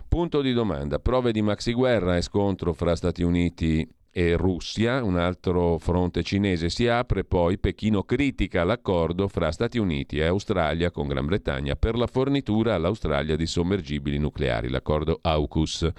Punto 0.07 0.39
di 0.39 0.53
domanda. 0.53 0.99
Prove 0.99 1.33
di 1.33 1.41
maxi 1.41 1.73
guerra 1.73 2.15
e 2.15 2.21
scontro 2.21 2.71
fra 2.71 2.95
Stati 2.95 3.23
Uniti 3.23 3.85
e 4.09 4.37
Russia, 4.37 5.03
un 5.03 5.17
altro 5.17 5.77
fronte 5.79 6.23
cinese 6.23 6.69
si 6.69 6.87
apre, 6.87 7.25
poi 7.25 7.59
Pechino 7.59 8.03
critica 8.03 8.63
l'accordo 8.63 9.27
fra 9.27 9.51
Stati 9.51 9.77
Uniti 9.77 10.17
e 10.17 10.27
Australia 10.27 10.91
con 10.91 11.09
Gran 11.09 11.25
Bretagna 11.25 11.75
per 11.75 11.97
la 11.97 12.07
fornitura 12.07 12.73
all'Australia 12.73 13.35
di 13.35 13.45
sommergibili 13.45 14.17
nucleari, 14.17 14.69
l'accordo 14.69 15.19
AUKUS. 15.21 15.91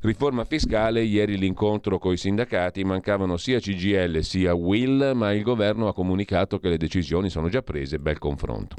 Riforma 0.00 0.44
fiscale, 0.44 1.02
ieri 1.02 1.38
l'incontro 1.38 1.98
con 1.98 2.12
i 2.12 2.16
sindacati, 2.16 2.84
mancavano 2.84 3.36
sia 3.36 3.58
CGL 3.58 4.22
sia 4.22 4.54
Will, 4.54 5.12
ma 5.14 5.32
il 5.32 5.42
governo 5.42 5.88
ha 5.88 5.94
comunicato 5.94 6.58
che 6.58 6.68
le 6.68 6.76
decisioni 6.76 7.30
sono 7.30 7.48
già 7.48 7.62
prese, 7.62 7.98
bel 7.98 8.18
confronto. 8.18 8.76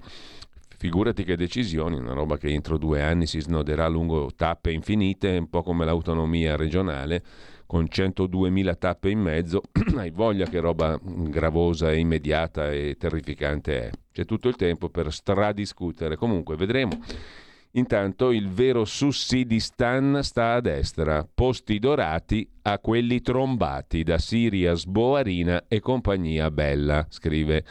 Figurati 0.78 1.24
che 1.24 1.36
decisioni, 1.36 1.98
una 1.98 2.14
roba 2.14 2.38
che 2.38 2.50
entro 2.50 2.78
due 2.78 3.02
anni 3.02 3.26
si 3.26 3.40
snoderà 3.42 3.88
lungo 3.88 4.30
tappe 4.36 4.72
infinite, 4.72 5.38
un 5.38 5.50
po' 5.50 5.64
come 5.64 5.86
l'autonomia 5.86 6.56
regionale, 6.56 7.24
con 7.66 7.86
102.000 7.86 8.78
tappe 8.78 9.10
in 9.10 9.20
mezzo, 9.20 9.64
hai 9.98 10.12
voglia 10.12 10.46
che 10.46 10.60
roba 10.60 11.00
gravosa 11.02 11.92
e 11.92 11.98
immediata 11.98 12.72
e 12.72 12.96
terrificante 12.98 13.88
è. 13.88 13.90
C'è 14.14 14.26
tutto 14.26 14.48
il 14.48 14.56
tempo 14.56 14.90
per 14.90 15.12
stradiscutere. 15.12 16.16
Comunque, 16.16 16.56
vedremo. 16.56 17.00
Intanto 17.72 18.32
il 18.32 18.50
vero 18.50 18.86
sussidistan 18.86 20.20
sta 20.24 20.54
a 20.54 20.62
destra, 20.62 21.28
posti 21.32 21.78
dorati 21.80 22.50
a 22.64 22.80
quelli 22.80 23.22
trombati 23.22 24.04
da 24.04 24.18
Sirias, 24.18 24.86
Boarina 24.86 25.66
e 25.68 25.80
compagnia 25.80 26.50
bella, 26.50 27.06
scrive 27.10 27.64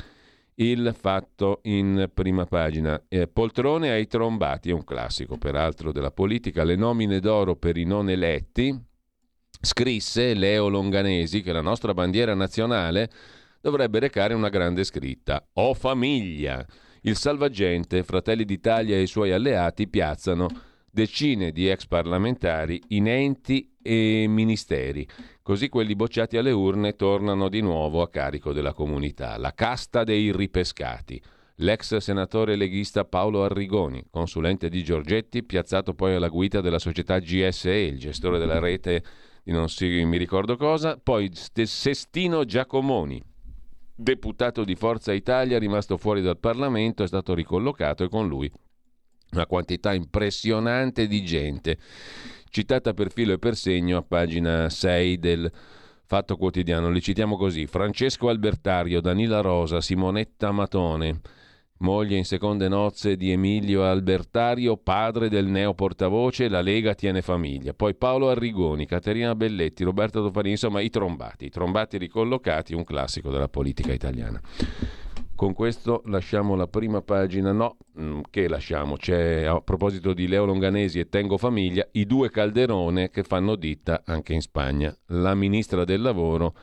il 0.56 0.94
fatto 0.96 1.60
in 1.64 2.10
prima 2.12 2.44
pagina. 2.44 3.02
Eh, 3.08 3.26
poltrone 3.26 3.90
ai 3.90 4.06
trombati, 4.06 4.70
è 4.70 4.72
un 4.72 4.84
classico 4.84 5.36
peraltro 5.38 5.92
della 5.92 6.10
politica, 6.10 6.64
le 6.64 6.76
nomine 6.76 7.20
d'oro 7.20 7.56
per 7.56 7.76
i 7.76 7.84
non 7.84 8.08
eletti, 8.08 8.78
scrisse 9.60 10.34
Leo 10.34 10.68
Longanesi 10.68 11.42
che 11.42 11.52
la 11.52 11.60
nostra 11.60 11.94
bandiera 11.94 12.34
nazionale 12.34 13.10
dovrebbe 13.60 13.98
recare 13.98 14.34
una 14.34 14.48
grande 14.48 14.84
scritta, 14.84 15.44
O 15.54 15.74
famiglia. 15.74 16.64
Il 17.06 17.16
salvagente, 17.16 18.02
Fratelli 18.02 18.44
d'Italia 18.44 18.96
e 18.96 19.02
i 19.02 19.06
suoi 19.06 19.30
alleati 19.30 19.86
piazzano 19.86 20.48
decine 20.90 21.52
di 21.52 21.68
ex 21.68 21.86
parlamentari 21.86 22.82
in 22.88 23.06
enti 23.06 23.76
e 23.80 24.26
ministeri. 24.28 25.06
Così 25.40 25.68
quelli 25.68 25.94
bocciati 25.94 26.36
alle 26.36 26.50
urne 26.50 26.96
tornano 26.96 27.48
di 27.48 27.60
nuovo 27.60 28.02
a 28.02 28.10
carico 28.10 28.52
della 28.52 28.72
comunità. 28.72 29.36
La 29.38 29.54
casta 29.54 30.02
dei 30.02 30.32
ripescati. 30.32 31.22
L'ex 31.58 31.96
senatore 31.98 32.56
leghista 32.56 33.04
Paolo 33.04 33.44
Arrigoni, 33.44 34.04
consulente 34.10 34.68
di 34.68 34.82
Giorgetti, 34.82 35.44
piazzato 35.44 35.94
poi 35.94 36.16
alla 36.16 36.26
guida 36.26 36.60
della 36.60 36.80
società 36.80 37.20
GSE, 37.20 37.72
il 37.72 38.00
gestore 38.00 38.40
della 38.40 38.58
rete 38.58 39.04
di 39.44 39.52
non 39.52 39.68
si 39.68 39.86
mi 40.04 40.18
ricordo 40.18 40.56
cosa, 40.56 40.98
poi 41.00 41.30
Sestino 41.32 42.44
Giacomoni, 42.44 43.22
deputato 43.96 44.62
di 44.62 44.76
Forza 44.76 45.12
Italia 45.12 45.58
rimasto 45.58 45.96
fuori 45.96 46.20
dal 46.20 46.38
Parlamento, 46.38 47.02
è 47.02 47.06
stato 47.06 47.34
ricollocato 47.34 48.04
e 48.04 48.08
con 48.08 48.28
lui 48.28 48.50
una 49.32 49.46
quantità 49.46 49.92
impressionante 49.92 51.08
di 51.08 51.24
gente, 51.24 51.78
citata 52.48 52.94
per 52.94 53.10
filo 53.10 53.32
e 53.32 53.38
per 53.38 53.56
segno 53.56 53.96
a 53.96 54.02
pagina 54.02 54.68
6 54.68 55.18
del 55.18 55.50
Fatto 56.04 56.36
Quotidiano. 56.36 56.90
Li 56.90 57.00
citiamo 57.00 57.36
così: 57.36 57.66
Francesco 57.66 58.28
Albertario, 58.28 59.00
Danila 59.00 59.40
Rosa, 59.40 59.80
Simonetta 59.80 60.52
Matone, 60.52 61.20
moglie 61.78 62.16
in 62.16 62.24
seconde 62.24 62.68
nozze 62.68 63.16
di 63.16 63.30
Emilio 63.30 63.84
Albertario, 63.84 64.76
padre 64.76 65.28
del 65.28 65.46
neo 65.46 65.74
portavoce, 65.74 66.48
la 66.48 66.60
Lega 66.60 66.94
tiene 66.94 67.22
famiglia. 67.22 67.74
Poi 67.74 67.94
Paolo 67.94 68.30
Arrigoni, 68.30 68.86
Caterina 68.86 69.34
Belletti, 69.34 69.84
Roberto 69.84 70.22
Tofani, 70.22 70.50
insomma 70.50 70.80
i 70.80 70.90
trombati, 70.90 71.46
i 71.46 71.50
trombati 71.50 71.98
ricollocati, 71.98 72.74
un 72.74 72.84
classico 72.84 73.30
della 73.30 73.48
politica 73.48 73.92
italiana. 73.92 74.40
Con 75.36 75.52
questo 75.52 76.00
lasciamo 76.06 76.54
la 76.54 76.66
prima 76.66 77.02
pagina, 77.02 77.52
no, 77.52 77.76
mm, 78.00 78.20
che 78.30 78.48
lasciamo? 78.48 78.96
C'è 78.96 79.44
a 79.44 79.60
proposito 79.60 80.14
di 80.14 80.26
Leo 80.28 80.46
Longanesi 80.46 80.98
e 80.98 81.10
Tengo 81.10 81.36
Famiglia, 81.36 81.86
i 81.92 82.06
due 82.06 82.30
Calderone 82.30 83.10
che 83.10 83.22
fanno 83.22 83.54
ditta 83.54 84.00
anche 84.06 84.32
in 84.32 84.40
Spagna. 84.40 84.96
La 85.08 85.34
ministra 85.34 85.84
del 85.84 86.00
lavoro 86.00 86.54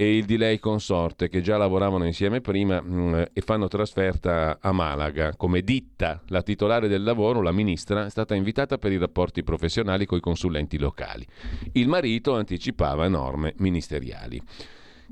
e 0.00 0.16
il 0.16 0.24
di 0.24 0.38
lei 0.38 0.58
consorte 0.58 1.28
che 1.28 1.42
già 1.42 1.58
lavoravano 1.58 2.06
insieme 2.06 2.40
prima 2.40 2.80
mh, 2.80 2.90
mm, 2.90 3.22
e 3.34 3.40
fanno 3.42 3.68
trasferta 3.68 4.56
a 4.58 4.72
Malaga. 4.72 5.36
Come 5.36 5.60
ditta 5.60 6.22
la 6.28 6.40
titolare 6.40 6.88
del 6.88 7.02
lavoro, 7.02 7.42
la 7.42 7.52
ministra, 7.52 8.06
è 8.06 8.08
stata 8.08 8.34
invitata 8.34 8.78
per 8.78 8.92
i 8.92 8.96
rapporti 8.96 9.42
professionali 9.42 10.06
con 10.06 10.16
i 10.16 10.22
consulenti 10.22 10.78
locali. 10.78 11.26
Il 11.72 11.86
marito 11.86 12.34
anticipava 12.34 13.08
norme 13.08 13.52
ministeriali. 13.58 14.40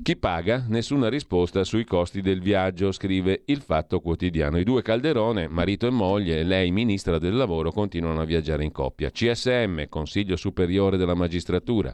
Chi 0.01 0.15
paga? 0.15 0.65
Nessuna 0.67 1.07
risposta 1.07 1.63
sui 1.63 1.83
costi 1.83 2.21
del 2.21 2.41
viaggio, 2.41 2.91
scrive 2.91 3.43
il 3.45 3.61
Fatto 3.61 3.99
Quotidiano. 3.99 4.57
I 4.57 4.63
due 4.63 4.81
Calderone, 4.81 5.47
marito 5.49 5.85
e 5.85 5.91
moglie, 5.91 6.41
lei 6.41 6.71
ministra 6.71 7.19
del 7.19 7.35
lavoro, 7.35 7.71
continuano 7.71 8.21
a 8.21 8.25
viaggiare 8.25 8.63
in 8.63 8.71
coppia. 8.71 9.11
CSM, 9.11 9.83
Consiglio 9.87 10.35
Superiore 10.35 10.97
della 10.97 11.13
Magistratura. 11.13 11.93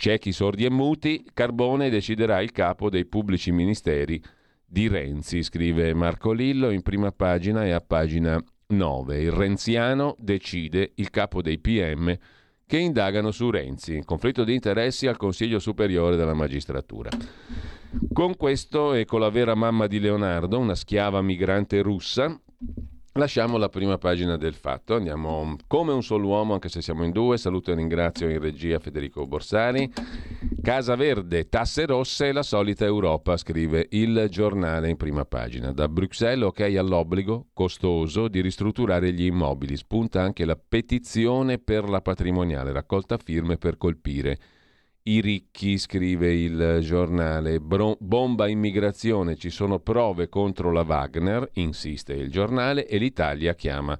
Ciechi, 0.00 0.32
sordi 0.32 0.64
e 0.64 0.70
muti, 0.70 1.26
Carbone 1.34 1.90
deciderà 1.90 2.40
il 2.40 2.52
capo 2.52 2.88
dei 2.88 3.04
pubblici 3.04 3.52
ministeri 3.52 4.18
di 4.64 4.88
Renzi, 4.88 5.42
scrive 5.42 5.92
Marco 5.92 6.32
Lillo 6.32 6.70
in 6.70 6.80
prima 6.80 7.12
pagina 7.12 7.66
e 7.66 7.72
a 7.72 7.82
pagina 7.82 8.42
9. 8.68 9.20
Il 9.20 9.30
renziano 9.30 10.16
decide 10.18 10.92
il 10.94 11.10
capo 11.10 11.42
dei 11.42 11.58
PM 11.58 12.16
che 12.64 12.78
indagano 12.78 13.30
su 13.30 13.50
Renzi, 13.50 14.00
conflitto 14.02 14.42
di 14.42 14.54
interessi 14.54 15.06
al 15.06 15.18
Consiglio 15.18 15.58
Superiore 15.58 16.16
della 16.16 16.32
Magistratura. 16.32 17.10
Con 18.10 18.38
questo 18.38 18.94
e 18.94 19.04
con 19.04 19.20
la 19.20 19.28
vera 19.28 19.54
mamma 19.54 19.86
di 19.86 20.00
Leonardo, 20.00 20.58
una 20.58 20.76
schiava 20.76 21.20
migrante 21.20 21.82
russa, 21.82 22.40
Lasciamo 23.14 23.56
la 23.56 23.68
prima 23.68 23.98
pagina 23.98 24.36
del 24.36 24.54
fatto, 24.54 24.94
andiamo 24.94 25.56
come 25.66 25.92
un 25.92 26.00
solo 26.00 26.28
uomo, 26.28 26.52
anche 26.52 26.68
se 26.68 26.80
siamo 26.80 27.02
in 27.02 27.10
due. 27.10 27.38
Saluto 27.38 27.72
e 27.72 27.74
ringrazio 27.74 28.28
in 28.28 28.38
regia 28.38 28.78
Federico 28.78 29.26
Borsari. 29.26 29.92
Casa 30.62 30.94
Verde, 30.94 31.48
tasse 31.48 31.86
rosse 31.86 32.28
e 32.28 32.32
la 32.32 32.44
solita 32.44 32.84
Europa, 32.84 33.36
scrive 33.36 33.88
il 33.90 34.28
giornale 34.30 34.90
in 34.90 34.96
prima 34.96 35.24
pagina. 35.24 35.72
Da 35.72 35.88
Bruxelles, 35.88 36.46
ok 36.46 36.60
all'obbligo 36.76 37.48
costoso 37.52 38.28
di 38.28 38.40
ristrutturare 38.40 39.12
gli 39.12 39.24
immobili. 39.24 39.76
Spunta 39.76 40.22
anche 40.22 40.44
la 40.44 40.56
petizione 40.56 41.58
per 41.58 41.88
la 41.88 42.00
patrimoniale, 42.02 42.70
raccolta 42.70 43.18
firme 43.18 43.56
per 43.56 43.76
colpire 43.76 44.38
i 45.04 45.20
ricchi, 45.20 45.78
scrive 45.78 46.34
il 46.34 46.78
giornale. 46.82 47.60
Bro- 47.60 47.96
bomba 48.00 48.48
immigrazione, 48.48 49.36
ci 49.36 49.50
sono 49.50 49.78
prove 49.78 50.28
contro 50.28 50.70
la 50.70 50.82
Wagner, 50.82 51.48
insiste 51.54 52.12
il 52.12 52.30
giornale, 52.30 52.86
e 52.86 52.98
l'Italia 52.98 53.54
chiama 53.54 53.98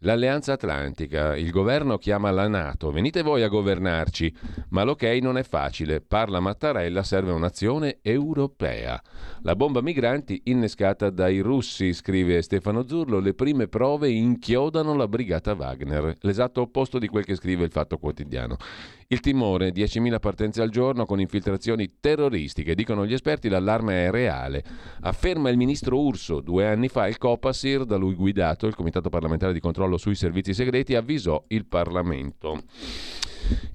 L'Alleanza 0.00 0.52
Atlantica, 0.52 1.34
il 1.36 1.50
governo 1.50 1.96
chiama 1.96 2.30
la 2.30 2.46
Nato, 2.48 2.90
venite 2.90 3.22
voi 3.22 3.42
a 3.42 3.48
governarci, 3.48 4.30
ma 4.68 4.82
l'ok 4.82 5.02
non 5.22 5.38
è 5.38 5.42
facile, 5.42 6.02
parla 6.02 6.38
Mattarella, 6.38 7.02
serve 7.02 7.32
un'azione 7.32 8.00
europea. 8.02 9.02
La 9.40 9.56
bomba 9.56 9.80
migranti 9.80 10.42
innescata 10.44 11.08
dai 11.08 11.40
russi, 11.40 11.94
scrive 11.94 12.42
Stefano 12.42 12.86
Zurlo, 12.86 13.20
le 13.20 13.32
prime 13.32 13.68
prove 13.68 14.10
inchiodano 14.10 14.94
la 14.94 15.08
brigata 15.08 15.54
Wagner, 15.54 16.14
l'esatto 16.20 16.60
opposto 16.60 16.98
di 16.98 17.08
quel 17.08 17.24
che 17.24 17.34
scrive 17.34 17.64
il 17.64 17.70
Fatto 17.70 17.96
Quotidiano. 17.96 18.58
Il 19.08 19.20
timore, 19.20 19.72
10.000 19.72 20.18
partenze 20.18 20.62
al 20.62 20.70
giorno 20.70 21.06
con 21.06 21.20
infiltrazioni 21.20 21.94
terroristiche. 22.00 22.74
Dicono 22.74 23.06
gli 23.06 23.12
esperti 23.12 23.48
l'allarme 23.48 24.06
è 24.06 24.10
reale. 24.10 24.64
Afferma 25.02 25.48
il 25.48 25.56
ministro 25.56 26.00
Urso. 26.00 26.40
Due 26.40 26.66
anni 26.66 26.88
fa 26.88 27.06
il 27.06 27.16
Copasir, 27.16 27.84
da 27.84 27.96
lui 27.96 28.14
guidato, 28.14 28.66
il 28.66 28.74
Comitato 28.74 29.08
parlamentare 29.08 29.52
di 29.52 29.60
controllo 29.60 29.96
sui 29.96 30.16
servizi 30.16 30.52
segreti, 30.54 30.96
avvisò 30.96 31.44
il 31.48 31.66
Parlamento. 31.66 32.62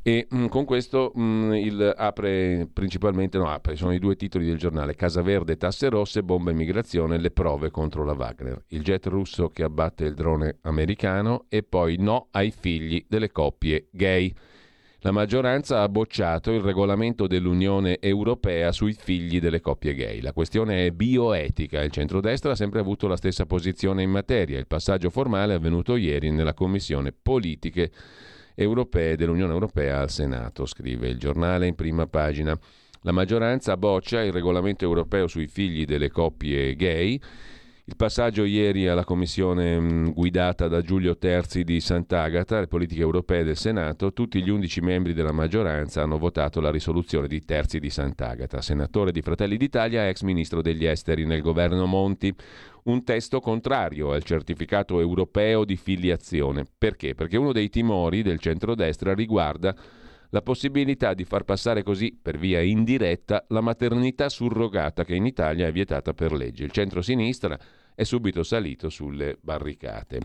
E 0.03 0.27
mh, 0.29 0.38
mm, 0.38 0.45
con 0.47 0.65
questo 0.65 1.13
mh, 1.15 1.21
mm, 1.21 1.53
il 1.53 1.93
apre 1.95 2.67
principalmente, 2.71 3.38
no 3.38 3.47
apre, 3.47 3.77
sono 3.77 3.93
i 3.93 4.00
due 4.00 4.17
titoli 4.17 4.45
del 4.45 4.57
giornale, 4.57 4.95
Casa 4.95 5.21
Verde, 5.21 5.55
tasse 5.55 5.88
rosse, 5.89 6.23
bomba 6.23 6.51
immigrazione, 6.51 7.17
le 7.17 7.31
prove 7.31 7.71
contro 7.71 8.03
la 8.03 8.13
Wagner, 8.13 8.65
il 8.69 8.81
jet 8.81 9.05
russo 9.05 9.47
che 9.50 9.63
abbatte 9.63 10.03
il 10.03 10.13
drone 10.13 10.57
americano 10.63 11.45
e 11.47 11.63
poi 11.63 11.95
no 12.00 12.27
ai 12.31 12.51
figli 12.51 13.05
delle 13.07 13.31
coppie 13.31 13.88
gay. 13.91 14.33
La 15.03 15.10
maggioranza 15.10 15.81
ha 15.81 15.89
bocciato 15.89 16.51
il 16.51 16.62
regolamento 16.62 17.25
dell'Unione 17.25 17.98
Europea 18.00 18.72
sui 18.72 18.93
figli 18.93 19.39
delle 19.39 19.60
coppie 19.60 19.96
gay. 19.96 20.22
La 20.22 20.31
questione 20.31 20.86
è 20.86 20.91
bioetica. 20.91 21.81
Il 21.81 21.89
centrodestra 21.89 22.51
ha 22.51 22.55
sempre 22.55 22.81
avuto 22.81 23.08
la 23.08 23.17
stessa 23.17 23.48
posizione 23.48 24.03
in 24.03 24.12
materia. 24.12 24.60
Il 24.60 24.67
passaggio 24.67 25.10
formale 25.10 25.53
è 25.53 25.55
avvenuto 25.55 25.96
ieri 25.96 26.29
nella 26.29 26.53
Commissione 26.53 27.12
Politiche 27.20 27.89
Europee 28.53 29.15
dell'Unione 29.15 29.53
Europea 29.53 30.01
al 30.01 30.12
Senato, 30.12 30.67
scrive 30.67 31.08
il 31.08 31.17
giornale 31.17 31.65
in 31.65 31.74
prima 31.74 32.05
pagina. 32.05 32.55
La 33.01 33.12
maggioranza 33.12 33.75
boccia 33.77 34.22
il 34.22 34.31
regolamento 34.31 34.86
europeo 34.86 35.25
sui 35.25 35.48
figli 35.48 35.84
delle 35.84 36.12
coppie 36.12 36.75
gay 36.75 37.20
il 37.85 37.95
passaggio 37.95 38.43
ieri 38.43 38.88
alla 38.88 39.03
commissione 39.03 39.79
mm, 39.79 40.09
guidata 40.09 40.67
da 40.67 40.81
Giulio 40.81 41.17
Terzi 41.17 41.63
di 41.63 41.79
Sant'Agata, 41.79 42.59
le 42.59 42.67
politiche 42.67 43.01
europee 43.01 43.43
del 43.43 43.57
Senato, 43.57 44.13
tutti 44.13 44.41
gli 44.43 44.50
undici 44.50 44.81
membri 44.81 45.13
della 45.13 45.31
maggioranza 45.31 46.03
hanno 46.03 46.19
votato 46.19 46.61
la 46.61 46.69
risoluzione 46.69 47.27
di 47.27 47.43
Terzi 47.43 47.79
di 47.79 47.89
Sant'Agata, 47.89 48.61
senatore 48.61 49.11
di 49.11 49.23
Fratelli 49.23 49.57
d'Italia, 49.57 50.07
ex 50.07 50.21
ministro 50.21 50.61
degli 50.61 50.85
esteri 50.85 51.25
nel 51.25 51.41
governo 51.41 51.88
Monti. 51.88 52.33
Un 52.83 53.03
testo 53.03 53.39
contrario 53.39 54.11
al 54.11 54.23
certificato 54.23 55.00
europeo 55.00 55.65
di 55.65 55.75
filiazione. 55.75 56.65
Perché? 56.77 57.15
Perché 57.15 57.38
uno 57.38 57.51
dei 57.51 57.69
timori 57.69 58.21
del 58.21 58.39
centrodestra 58.39 59.13
riguarda 59.13 59.75
la 60.31 60.41
possibilità 60.41 61.13
di 61.13 61.23
far 61.23 61.43
passare 61.43 61.83
così, 61.83 62.17
per 62.19 62.38
via 62.38 62.61
indiretta, 62.61 63.45
la 63.50 63.61
maternità 63.61 64.29
surrogata 64.29 65.03
che 65.03 65.15
in 65.15 65.25
Italia 65.25 65.67
è 65.67 65.71
vietata 65.71 66.13
per 66.13 66.31
legge. 66.31 66.63
Il 66.63 66.71
centro-sinistra 66.71 67.57
è 67.93 68.03
subito 68.03 68.43
salito 68.43 68.89
sulle 68.89 69.38
barricate. 69.41 70.21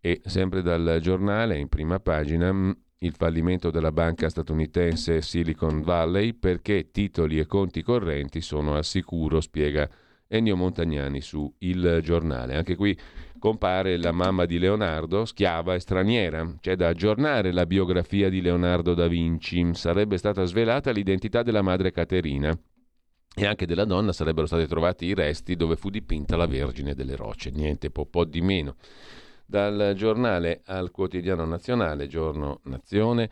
E 0.00 0.20
sempre 0.24 0.62
dal 0.62 0.98
giornale, 1.00 1.58
in 1.58 1.68
prima 1.68 2.00
pagina, 2.00 2.52
mm, 2.52 2.70
il 2.98 3.14
fallimento 3.16 3.70
della 3.70 3.92
banca 3.92 4.28
statunitense 4.28 5.22
Silicon 5.22 5.80
Valley 5.82 6.34
perché 6.34 6.90
titoli 6.90 7.38
e 7.38 7.46
conti 7.46 7.82
correnti 7.82 8.40
sono 8.40 8.74
al 8.74 8.84
sicuro, 8.84 9.40
spiega 9.40 9.88
Ennio 10.26 10.56
Montagnani 10.56 11.20
su 11.20 11.52
Il 11.58 12.00
Giornale. 12.02 12.56
Anche 12.56 12.76
qui 12.76 12.96
compare 13.40 13.96
la 13.96 14.12
mamma 14.12 14.44
di 14.44 14.60
Leonardo, 14.60 15.24
schiava 15.24 15.74
e 15.74 15.80
straniera. 15.80 16.54
C'è 16.60 16.76
da 16.76 16.86
aggiornare 16.86 17.50
la 17.50 17.66
biografia 17.66 18.28
di 18.28 18.40
Leonardo 18.40 18.94
da 18.94 19.08
Vinci. 19.08 19.74
Sarebbe 19.74 20.16
stata 20.16 20.44
svelata 20.44 20.92
l'identità 20.92 21.42
della 21.42 21.62
madre 21.62 21.90
Caterina 21.90 22.56
e 23.34 23.46
anche 23.46 23.66
della 23.66 23.84
donna 23.84 24.12
sarebbero 24.12 24.46
stati 24.46 24.66
trovati 24.66 25.06
i 25.06 25.14
resti 25.14 25.56
dove 25.56 25.74
fu 25.74 25.90
dipinta 25.90 26.36
la 26.36 26.46
Vergine 26.46 26.94
delle 26.94 27.16
Rocce. 27.16 27.50
Niente, 27.50 27.90
po', 27.90 28.06
po 28.06 28.24
di 28.24 28.40
meno. 28.40 28.76
Dal 29.46 29.94
giornale 29.96 30.60
al 30.66 30.92
quotidiano 30.92 31.44
nazionale, 31.44 32.06
giorno 32.06 32.60
Nazione. 32.64 33.28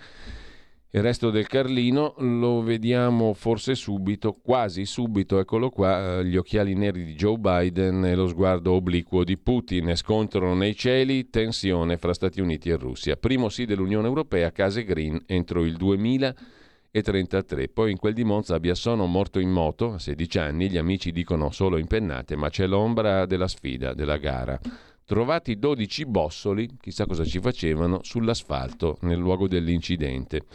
Il 0.91 1.03
resto 1.03 1.29
del 1.29 1.47
Carlino 1.47 2.15
lo 2.17 2.63
vediamo 2.63 3.35
forse 3.35 3.75
subito, 3.75 4.33
quasi 4.33 4.87
subito, 4.87 5.39
eccolo 5.39 5.69
qua, 5.69 6.21
eh, 6.21 6.25
gli 6.25 6.39
occhiali 6.39 6.75
neri 6.75 7.05
di 7.05 7.13
Joe 7.13 7.37
Biden 7.37 8.07
e 8.07 8.15
lo 8.15 8.27
sguardo 8.27 8.73
obliquo 8.73 9.23
di 9.23 9.37
Putin. 9.37 9.95
Scontrano 9.95 10.55
nei 10.55 10.75
cieli, 10.75 11.29
tensione 11.29 11.99
fra 11.99 12.15
Stati 12.15 12.41
Uniti 12.41 12.71
e 12.71 12.77
Russia. 12.77 13.17
Primo 13.17 13.51
sì 13.51 13.67
dell'Unione 13.67 14.07
Europea, 14.07 14.51
case 14.51 14.83
green 14.85 15.25
entro 15.27 15.63
il 15.63 15.77
2033. 15.77 17.69
Poi 17.69 17.91
in 17.91 17.99
quel 17.99 18.15
di 18.15 18.25
Monza 18.25 18.55
a 18.55 18.59
Biassono 18.59 19.05
morto 19.05 19.41
in 19.41 19.51
moto, 19.51 19.93
a 19.93 19.99
16 19.99 20.39
anni, 20.39 20.71
gli 20.71 20.79
amici 20.79 21.13
dicono 21.13 21.51
solo 21.51 21.77
impennate, 21.77 22.35
ma 22.35 22.49
c'è 22.49 22.67
l'ombra 22.67 23.27
della 23.27 23.49
sfida, 23.49 23.93
della 23.93 24.17
gara. 24.17 24.59
Trovati 25.05 25.59
12 25.59 26.07
bossoli, 26.07 26.79
chissà 26.81 27.05
cosa 27.05 27.27
ci 27.27 27.41
facevano, 27.41 28.01
sull'asfalto 28.03 28.97
nel 29.03 29.19
luogo 29.19 29.47
dell'incidente. 29.47 30.47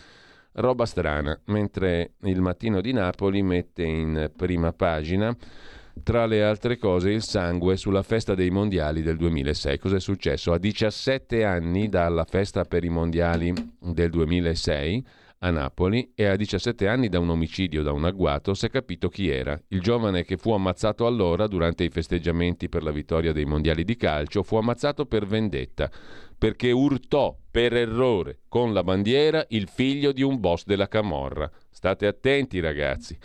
Roba 0.53 0.85
strana, 0.85 1.39
mentre 1.45 2.13
il 2.23 2.41
mattino 2.41 2.81
di 2.81 2.93
Napoli 2.93 3.41
mette 3.41 3.83
in 3.83 4.31
prima 4.35 4.71
pagina 4.71 5.35
tra 6.01 6.25
le 6.25 6.43
altre 6.43 6.77
cose 6.77 7.11
il 7.11 7.21
sangue 7.21 7.77
sulla 7.77 8.01
festa 8.01 8.33
dei 8.33 8.49
mondiali 8.49 9.01
del 9.01 9.17
2006. 9.17 9.77
Cos'è 9.77 9.99
successo? 9.99 10.51
A 10.51 10.57
17 10.57 11.43
anni 11.43 11.87
dalla 11.87 12.25
festa 12.25 12.63
per 12.65 12.83
i 12.83 12.89
mondiali 12.89 13.53
del 13.79 14.09
2006 14.09 15.05
a 15.39 15.49
Napoli 15.51 16.13
e 16.15 16.25
a 16.25 16.35
17 16.35 16.87
anni 16.87 17.09
da 17.09 17.19
un 17.19 17.29
omicidio, 17.29 17.83
da 17.83 17.91
un 17.91 18.05
agguato, 18.05 18.53
si 18.53 18.65
è 18.65 18.69
capito 18.69 19.09
chi 19.09 19.29
era. 19.29 19.59
Il 19.67 19.81
giovane 19.81 20.23
che 20.23 20.37
fu 20.37 20.51
ammazzato 20.53 21.05
allora 21.05 21.47
durante 21.47 21.83
i 21.83 21.89
festeggiamenti 21.89 22.69
per 22.69 22.81
la 22.81 22.91
vittoria 22.91 23.33
dei 23.33 23.45
mondiali 23.45 23.83
di 23.83 23.97
calcio 23.97 24.41
fu 24.41 24.55
ammazzato 24.55 25.05
per 25.05 25.25
vendetta 25.25 25.91
perché 26.43 26.71
urtò 26.71 27.33
per 27.49 27.73
errore 27.73 28.39
con 28.49 28.73
la 28.73 28.83
bandiera 28.83 29.45
il 29.51 29.69
figlio 29.69 30.11
di 30.11 30.23
un 30.23 30.41
boss 30.41 30.65
della 30.65 30.89
Camorra. 30.89 31.49
State 31.69 32.05
attenti 32.05 32.59
ragazzi. 32.59 33.17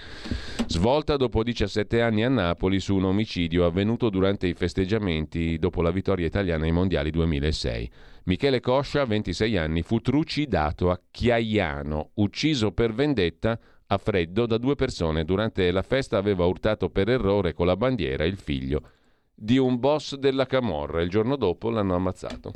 Svolta 0.68 1.16
dopo 1.16 1.42
17 1.42 2.00
anni 2.00 2.22
a 2.22 2.28
Napoli 2.28 2.78
su 2.78 2.94
un 2.94 3.06
omicidio 3.06 3.66
avvenuto 3.66 4.08
durante 4.08 4.46
i 4.46 4.54
festeggiamenti 4.54 5.58
dopo 5.58 5.82
la 5.82 5.90
vittoria 5.90 6.26
italiana 6.26 6.66
ai 6.66 6.70
mondiali 6.70 7.10
2006. 7.10 7.90
Michele 8.26 8.60
Coscia, 8.60 9.04
26 9.04 9.56
anni, 9.56 9.82
fu 9.82 9.98
trucidato 9.98 10.88
a 10.88 11.00
Chiaiano, 11.10 12.10
ucciso 12.14 12.70
per 12.70 12.94
vendetta 12.94 13.58
a 13.88 13.98
freddo 13.98 14.46
da 14.46 14.58
due 14.58 14.76
persone. 14.76 15.24
Durante 15.24 15.72
la 15.72 15.82
festa 15.82 16.18
aveva 16.18 16.44
urtato 16.44 16.88
per 16.88 17.08
errore 17.08 17.52
con 17.52 17.66
la 17.66 17.76
bandiera 17.76 18.22
il 18.22 18.36
figlio 18.36 18.90
di 19.38 19.56
un 19.56 19.78
boss 19.78 20.16
della 20.16 20.46
Camorra. 20.46 21.00
Il 21.00 21.10
giorno 21.10 21.36
dopo 21.36 21.70
l'hanno 21.70 21.94
ammazzato. 21.94 22.52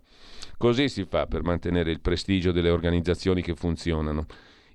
Così 0.57 0.88
si 0.88 1.05
fa 1.05 1.27
per 1.27 1.42
mantenere 1.42 1.90
il 1.90 2.01
prestigio 2.01 2.51
delle 2.51 2.71
organizzazioni 2.71 3.40
che 3.40 3.55
funzionano. 3.55 4.27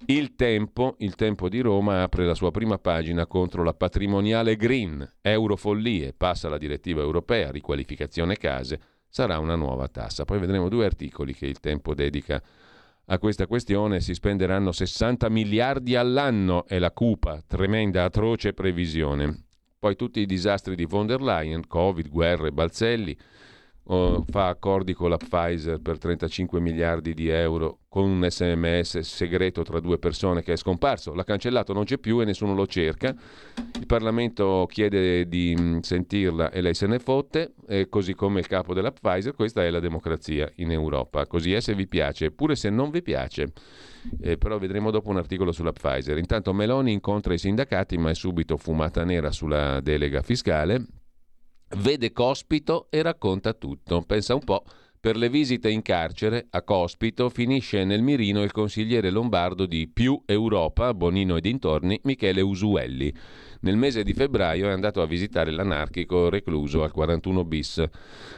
Il 0.06 0.36
Tempo, 0.36 0.96
il 1.00 1.16
Tempo 1.16 1.50
di 1.50 1.60
Roma, 1.60 2.04
apre 2.04 2.26
la 2.26 2.36
sua 2.36 2.52
prima 2.52 2.78
pagina 2.78 3.26
contro 3.26 3.64
la 3.64 3.74
patrimoniale 3.74 4.56
green. 4.56 5.06
Eurofollie, 5.22 6.14
passa 6.14 6.50
la 6.50 6.58
direttiva 6.58 7.02
europea, 7.02 7.52
riqualificazione 7.52 8.38
case, 8.38 8.80
sarà 9.10 9.40
una 9.40 9.56
nuova 9.56 9.88
tassa. 9.88 10.24
Poi 10.24 10.40
vedremo 10.40 10.70
due 10.70 10.86
articoli 10.86 11.34
che 11.34 11.48
il 11.48 11.60
Tempo 11.60 11.94
dedica 11.94 12.42
a 13.06 13.18
questa 13.20 13.48
questione. 13.48 14.00
Si 14.00 14.14
spenderanno 14.14 14.72
60 14.72 15.30
miliardi 15.30 15.96
all'anno, 15.96 16.66
è 16.68 16.80
la 16.80 16.92
cupa, 16.92 17.42
tremenda, 17.46 18.04
atroce 18.04 18.54
previsione. 18.54 19.47
Poi 19.88 19.96
tutti 19.96 20.20
i 20.20 20.26
disastri 20.26 20.76
di 20.76 20.86
von 20.86 21.08
der 21.08 21.22
Leyen, 21.22 21.66
Covid, 21.66 22.10
guerre, 22.10 22.52
balzelli 22.52 23.18
fa 23.88 24.48
accordi 24.48 24.94
con 24.94 25.10
la 25.10 25.18
Pfizer 25.18 25.80
per 25.80 25.98
35 25.98 26.60
miliardi 26.60 27.14
di 27.14 27.30
euro 27.30 27.80
con 27.88 28.04
un 28.04 28.30
sms 28.30 29.00
segreto 29.00 29.64
tra 29.64 29.80
due 29.80 29.98
persone 29.98 30.44
che 30.44 30.54
è 30.54 30.56
scomparso, 30.58 31.14
l'ha 31.14 31.24
cancellato, 31.24 31.72
non 31.72 31.86
c'è 31.86 31.98
più 31.98 32.20
e 32.20 32.26
nessuno 32.26 32.54
lo 32.54 32.68
cerca. 32.68 33.16
Il 33.80 33.86
Parlamento 33.86 34.68
chiede 34.70 35.28
di 35.28 35.56
mm, 35.58 35.80
sentirla 35.80 36.52
e 36.52 36.62
lei 36.62 36.74
se 36.74 36.86
ne 36.86 37.00
fotte, 37.00 37.54
così 37.90 38.14
come 38.14 38.40
il 38.40 38.48
capo 38.48 38.74
della 38.74 38.92
Pfizer, 38.92 39.34
questa 39.34 39.64
è 39.64 39.70
la 39.70 39.80
democrazia 39.80 40.52
in 40.56 40.72
Europa, 40.72 41.26
così 41.26 41.54
è 41.54 41.62
se 41.62 41.74
vi 41.74 41.88
piace, 41.88 42.32
pure 42.32 42.56
se 42.56 42.70
non 42.70 42.90
vi 42.90 43.02
piace. 43.02 43.54
Eh, 44.22 44.38
però 44.38 44.58
vedremo 44.58 44.92
dopo 44.92 45.10
un 45.10 45.18
articolo 45.18 45.52
sulla 45.54 45.72
Pfizer. 45.72 46.18
Intanto 46.18 46.54
Meloni 46.54 46.92
incontra 46.92 47.34
i 47.34 47.38
sindacati 47.38 47.98
ma 47.98 48.10
è 48.10 48.16
subito 48.16 48.58
fumata 48.58 49.04
nera 49.06 49.32
sulla 49.32 49.80
delega 49.80 50.22
fiscale 50.22 50.86
vede 51.78 52.12
Cospito 52.12 52.88
e 52.90 53.02
racconta 53.02 53.54
tutto. 53.54 54.02
Pensa 54.02 54.34
un 54.34 54.44
po'. 54.44 54.64
Per 55.08 55.16
le 55.16 55.30
visite 55.30 55.70
in 55.70 55.84
carcere, 55.84 56.48
a 56.50 56.64
Cospito, 56.64 57.30
finisce 57.30 57.86
nel 57.86 58.02
mirino 58.02 58.44
il 58.44 58.52
consigliere 58.52 59.10
lombardo 59.10 59.66
di 59.66 59.88
Più 59.88 60.22
Europa, 60.26 60.94
Bonino 60.94 61.38
e 61.38 61.40
dintorni, 61.40 61.98
Michele 62.04 62.42
Usuelli. 62.42 63.14
Nel 63.62 63.78
mese 63.78 64.04
di 64.04 64.12
febbraio 64.12 64.68
è 64.68 64.74
andato 64.74 65.02
a 65.02 65.06
visitare 65.06 65.52
l'anarchico 65.52 66.28
recluso 66.28 66.84
al 66.84 66.92
41 66.92 67.46
bis. 67.46 67.86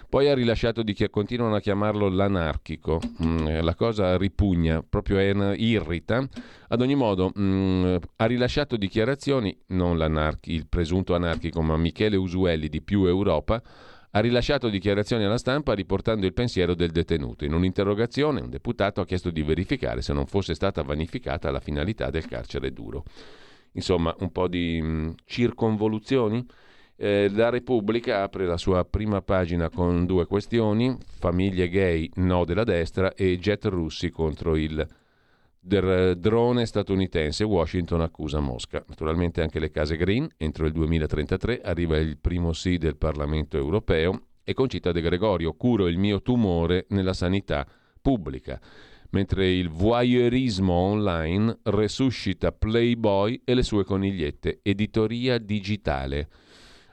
Poi 0.07 0.29
ha 0.29 0.35
rilasciato 0.35 0.83
di 0.83 0.93
chi 0.93 1.09
continuano 1.09 1.55
a 1.55 1.59
chiamarlo 1.59 2.07
l'anarchico. 2.07 3.01
Mm, 3.23 3.61
la 3.61 3.73
cosa 3.73 4.15
ripugna, 4.15 4.83
proprio 4.87 5.17
irrita. 5.55 6.23
Ad 6.67 6.81
ogni 6.81 6.93
modo, 6.93 7.31
mm, 7.35 7.95
ha 8.17 8.25
rilasciato 8.25 8.77
dichiarazioni, 8.77 9.57
non 9.69 9.97
il 10.43 10.67
presunto 10.67 11.15
anarchico, 11.15 11.63
ma 11.63 11.75
Michele 11.77 12.15
Usuelli 12.15 12.69
di 12.69 12.83
Più 12.83 13.05
Europa 13.05 13.59
ha 14.11 14.19
rilasciato 14.19 14.69
dichiarazioni 14.69 15.23
alla 15.23 15.37
stampa 15.37 15.73
riportando 15.73 16.25
il 16.25 16.33
pensiero 16.33 16.73
del 16.73 16.91
detenuto. 16.91 17.45
In 17.45 17.53
un'interrogazione 17.53 18.41
un 18.41 18.49
deputato 18.49 19.01
ha 19.01 19.05
chiesto 19.05 19.29
di 19.29 19.43
verificare 19.43 20.01
se 20.01 20.13
non 20.13 20.25
fosse 20.25 20.55
stata 20.55 20.81
vanificata 20.81 21.51
la 21.51 21.59
finalità 21.59 22.09
del 22.09 22.27
carcere 22.27 22.71
duro. 22.71 23.03
Insomma, 23.73 24.15
un 24.19 24.31
po' 24.31 24.47
di 24.47 24.81
mh, 24.81 24.87
mm, 24.87 25.09
circonvoluzioni. 25.25 26.43
Eh, 26.95 27.29
la 27.31 27.49
Repubblica 27.49 28.23
apre 28.23 28.45
la 28.45 28.57
sua 28.57 28.83
prima 28.83 29.21
pagina 29.21 29.69
con 29.69 30.05
due 30.05 30.25
questioni, 30.25 30.97
famiglie 31.19 31.69
gay 31.69 32.09
no 32.15 32.43
della 32.43 32.65
destra 32.65 33.13
e 33.13 33.37
jet 33.37 33.65
russi 33.65 34.09
contro 34.09 34.57
il 34.57 34.85
drone 35.59 36.65
statunitense. 36.65 37.43
Washington 37.43 38.01
accusa 38.01 38.39
Mosca. 38.39 38.83
Naturalmente 38.87 39.41
anche 39.41 39.59
le 39.59 39.69
case 39.69 39.97
green. 39.97 40.27
Entro 40.37 40.65
il 40.65 40.71
2033 40.71 41.61
arriva 41.61 41.97
il 41.97 42.17
primo 42.17 42.53
sì 42.53 42.77
del 42.77 42.97
Parlamento 42.97 43.57
europeo 43.57 44.27
e 44.43 44.53
Concita 44.53 44.91
De 44.91 45.01
Gregorio 45.01 45.53
curo 45.53 45.87
il 45.87 45.97
mio 45.97 46.21
tumore 46.21 46.85
nella 46.89 47.13
sanità 47.13 47.67
pubblica. 48.01 48.59
Mentre 49.11 49.49
il 49.49 49.69
voyeurismo 49.69 50.73
online 50.73 51.59
resuscita 51.63 52.51
Playboy 52.51 53.41
e 53.43 53.53
le 53.53 53.63
sue 53.63 53.83
conigliette. 53.83 54.59
Editoria 54.61 55.37
digitale. 55.39 56.29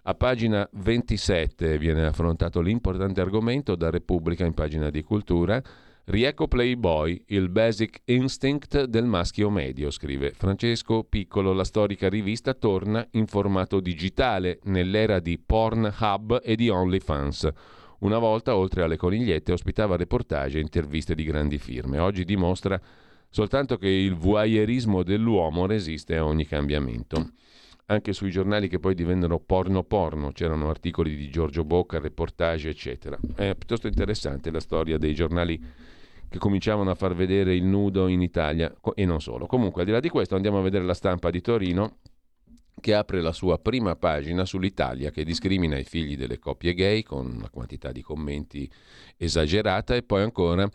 A 0.09 0.15
pagina 0.15 0.67
27 0.73 1.79
viene 1.79 2.07
affrontato 2.07 2.61
l'importante 2.61 3.21
argomento 3.21 3.75
da 3.75 3.91
Repubblica 3.91 4.45
in 4.45 4.55
pagina 4.55 4.89
di 4.89 5.03
cultura 5.03 5.61
Riecco 6.09 6.47
Playboy, 6.47 7.21
il 7.31 7.49
basic 7.49 8.03
instinct 8.05 8.85
del 8.85 9.07
maschio 9.07 9.51
medio, 9.51 9.90
scrive 9.90 10.31
Francesco 10.31 11.03
Piccolo. 11.03 11.53
La 11.53 11.64
storica 11.64 12.09
rivista 12.09 12.55
torna 12.55 13.05
in 13.14 13.27
formato 13.27 13.81
digitale 13.81 14.61
nell'era 14.66 15.19
di 15.19 15.37
Pornhub 15.37 16.42
e 16.45 16.55
di 16.55 16.69
OnlyFans. 16.69 17.49
Una 17.99 18.19
volta, 18.19 18.55
oltre 18.55 18.85
alle 18.85 18.97
conigliette, 18.97 19.51
ospitava 19.51 19.97
reportage 19.97 20.59
e 20.59 20.61
interviste 20.61 21.16
di 21.16 21.25
grandi 21.25 21.59
firme. 21.59 21.99
Oggi 21.99 22.25
dimostra 22.25 22.81
soltanto 23.29 23.77
che 23.77 23.88
il 23.88 24.14
voyeurismo 24.14 25.03
dell'uomo 25.03 25.66
resiste 25.66 26.16
a 26.16 26.25
ogni 26.25 26.47
cambiamento 26.47 27.33
anche 27.87 28.12
sui 28.12 28.31
giornali 28.31 28.69
che 28.69 28.81
poi 28.81 28.95
divennero 28.95 29.38
porno 29.38 29.85
porno, 29.85 30.33
c'erano 30.33 30.69
articoli 30.69 31.14
di 31.14 31.29
Giorgio 31.29 31.64
Bocca, 31.64 32.01
reportage, 32.01 32.69
eccetera. 32.69 33.16
È 33.37 33.55
piuttosto 33.55 33.87
interessante 33.87 34.51
la 34.51 34.59
storia 34.59 34.99
dei 34.99 35.14
giornali 35.14 35.61
che 36.29 36.39
cominciavano 36.39 36.91
a 36.91 36.95
far 36.95 37.15
vedere 37.15 37.55
il 37.55 37.65
nudo 37.65 38.09
in 38.09 38.23
Italia 38.23 38.75
e 38.95 39.05
non 39.05 39.21
solo. 39.21 39.47
Comunque, 39.47 39.83
al 39.83 39.87
di 39.87 39.93
là 39.93 40.01
di 40.01 40.09
questo, 40.09 40.35
andiamo 40.35 40.59
a 40.59 40.62
vedere 40.62 40.85
la 40.85 40.95
stampa 40.95 41.31
di 41.31 41.41
Torino 41.41 41.99
che 42.79 42.95
apre 42.95 43.23
la 43.23 43.33
sua 43.33 43.59
prima 43.59 43.97
pagina 43.97 44.45
sull'Italia 44.45 45.11
che 45.11 45.25
discrimina 45.25 45.79
i 45.79 45.85
figli 45.85 46.17
delle 46.17 46.39
coppie 46.39 46.75
gay 46.75 47.03
con 47.03 47.27
una 47.27 47.49
quantità 47.49 47.91
di 47.91 48.03
commenti 48.03 48.71
esagerata 49.17 49.95
e 49.95 50.03
poi 50.03 50.23
ancora 50.23 50.69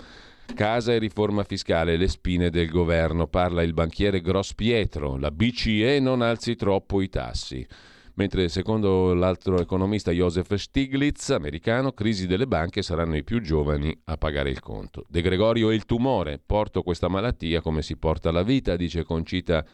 casa 0.56 0.94
e 0.94 0.98
riforma 0.98 1.44
fiscale, 1.44 1.98
le 1.98 2.08
spine 2.08 2.50
del 2.50 2.70
governo. 2.70 3.28
Parla 3.28 3.62
il 3.62 3.74
banchiere 3.74 4.20
Gross 4.20 4.54
Pietro, 4.54 5.18
la 5.18 5.32
BCE 5.32 6.00
non 6.00 6.22
alzi 6.22 6.56
troppo 6.56 7.02
i 7.02 7.10
tassi 7.10 7.66
mentre 8.15 8.50
secondo 8.50 9.13
l'altro 9.13 9.60
economista 9.60 10.12
Joseph 10.12 10.54
Stiglitz, 10.56 11.30
americano, 11.30 11.91
crisi 11.91 12.28
delle 12.28 12.47
banche 12.47 12.82
saranno 12.82 13.15
i 13.15 13.24
più 13.24 13.41
giovani 13.41 13.97
a 14.06 14.17
pagare 14.17 14.50
il 14.50 14.60
conto. 14.60 15.06
De 15.08 15.21
Gregorio 15.21 15.69
è 15.69 15.74
il 15.74 15.86
tumore, 15.86 16.41
porto 16.43 16.84
questa 16.84 17.08
malattia 17.08 17.62
come 17.62 17.82
si 17.82 17.97
porta 17.97 18.32
la 18.32 18.43
vita, 18.43 18.76
dice 18.76 19.04
Concita 19.04 19.65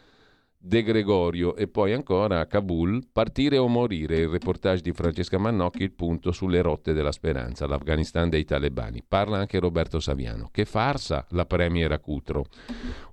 De 0.60 0.82
Gregorio 0.82 1.56
e 1.56 1.67
poi 1.67 1.93
ancora 1.93 2.39
a 2.39 2.47
Kabul, 2.47 3.08
partire 3.12 3.60
o 3.60 3.67
morire, 3.67 4.17
il 4.17 4.28
reportage 4.28 4.82
di 4.82 4.91
Francesca 4.91 5.38
Mannocchi, 5.38 5.84
il 5.84 5.93
punto 5.93 6.32
sulle 6.32 6.62
rotte 6.62 6.93
della 6.93 7.12
speranza, 7.12 7.67
l'Afghanistan 7.67 8.28
dei 8.28 8.43
talebani. 8.43 9.04
Parla 9.08 9.38
anche 9.38 9.60
Roberto 9.60 10.00
Saviano. 10.00 10.50
Che 10.52 10.65
farsa 10.65 11.26
la 11.30 11.45
Premier 11.45 12.00
Cutro. 12.00 12.45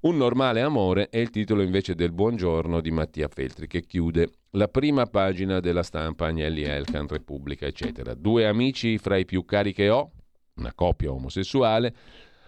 Un 0.00 0.16
normale 0.16 0.62
amore 0.62 1.10
è 1.10 1.18
il 1.18 1.30
titolo 1.30 1.60
invece 1.60 1.94
del 1.94 2.12
Buongiorno 2.12 2.80
di 2.80 2.90
Mattia 2.90 3.28
Feltri 3.28 3.66
che 3.66 3.82
chiude 3.82 4.30
la 4.54 4.68
prima 4.68 5.06
pagina 5.06 5.60
della 5.60 5.82
stampa 5.82 6.26
Agnelli 6.26 6.62
Elkan, 6.62 7.06
Repubblica, 7.08 7.66
eccetera. 7.66 8.14
Due 8.14 8.46
amici 8.46 8.98
fra 8.98 9.16
i 9.16 9.24
più 9.24 9.44
cari 9.44 9.72
che 9.72 9.90
ho, 9.90 10.10
una 10.56 10.72
coppia 10.74 11.12
omosessuale, 11.12 11.94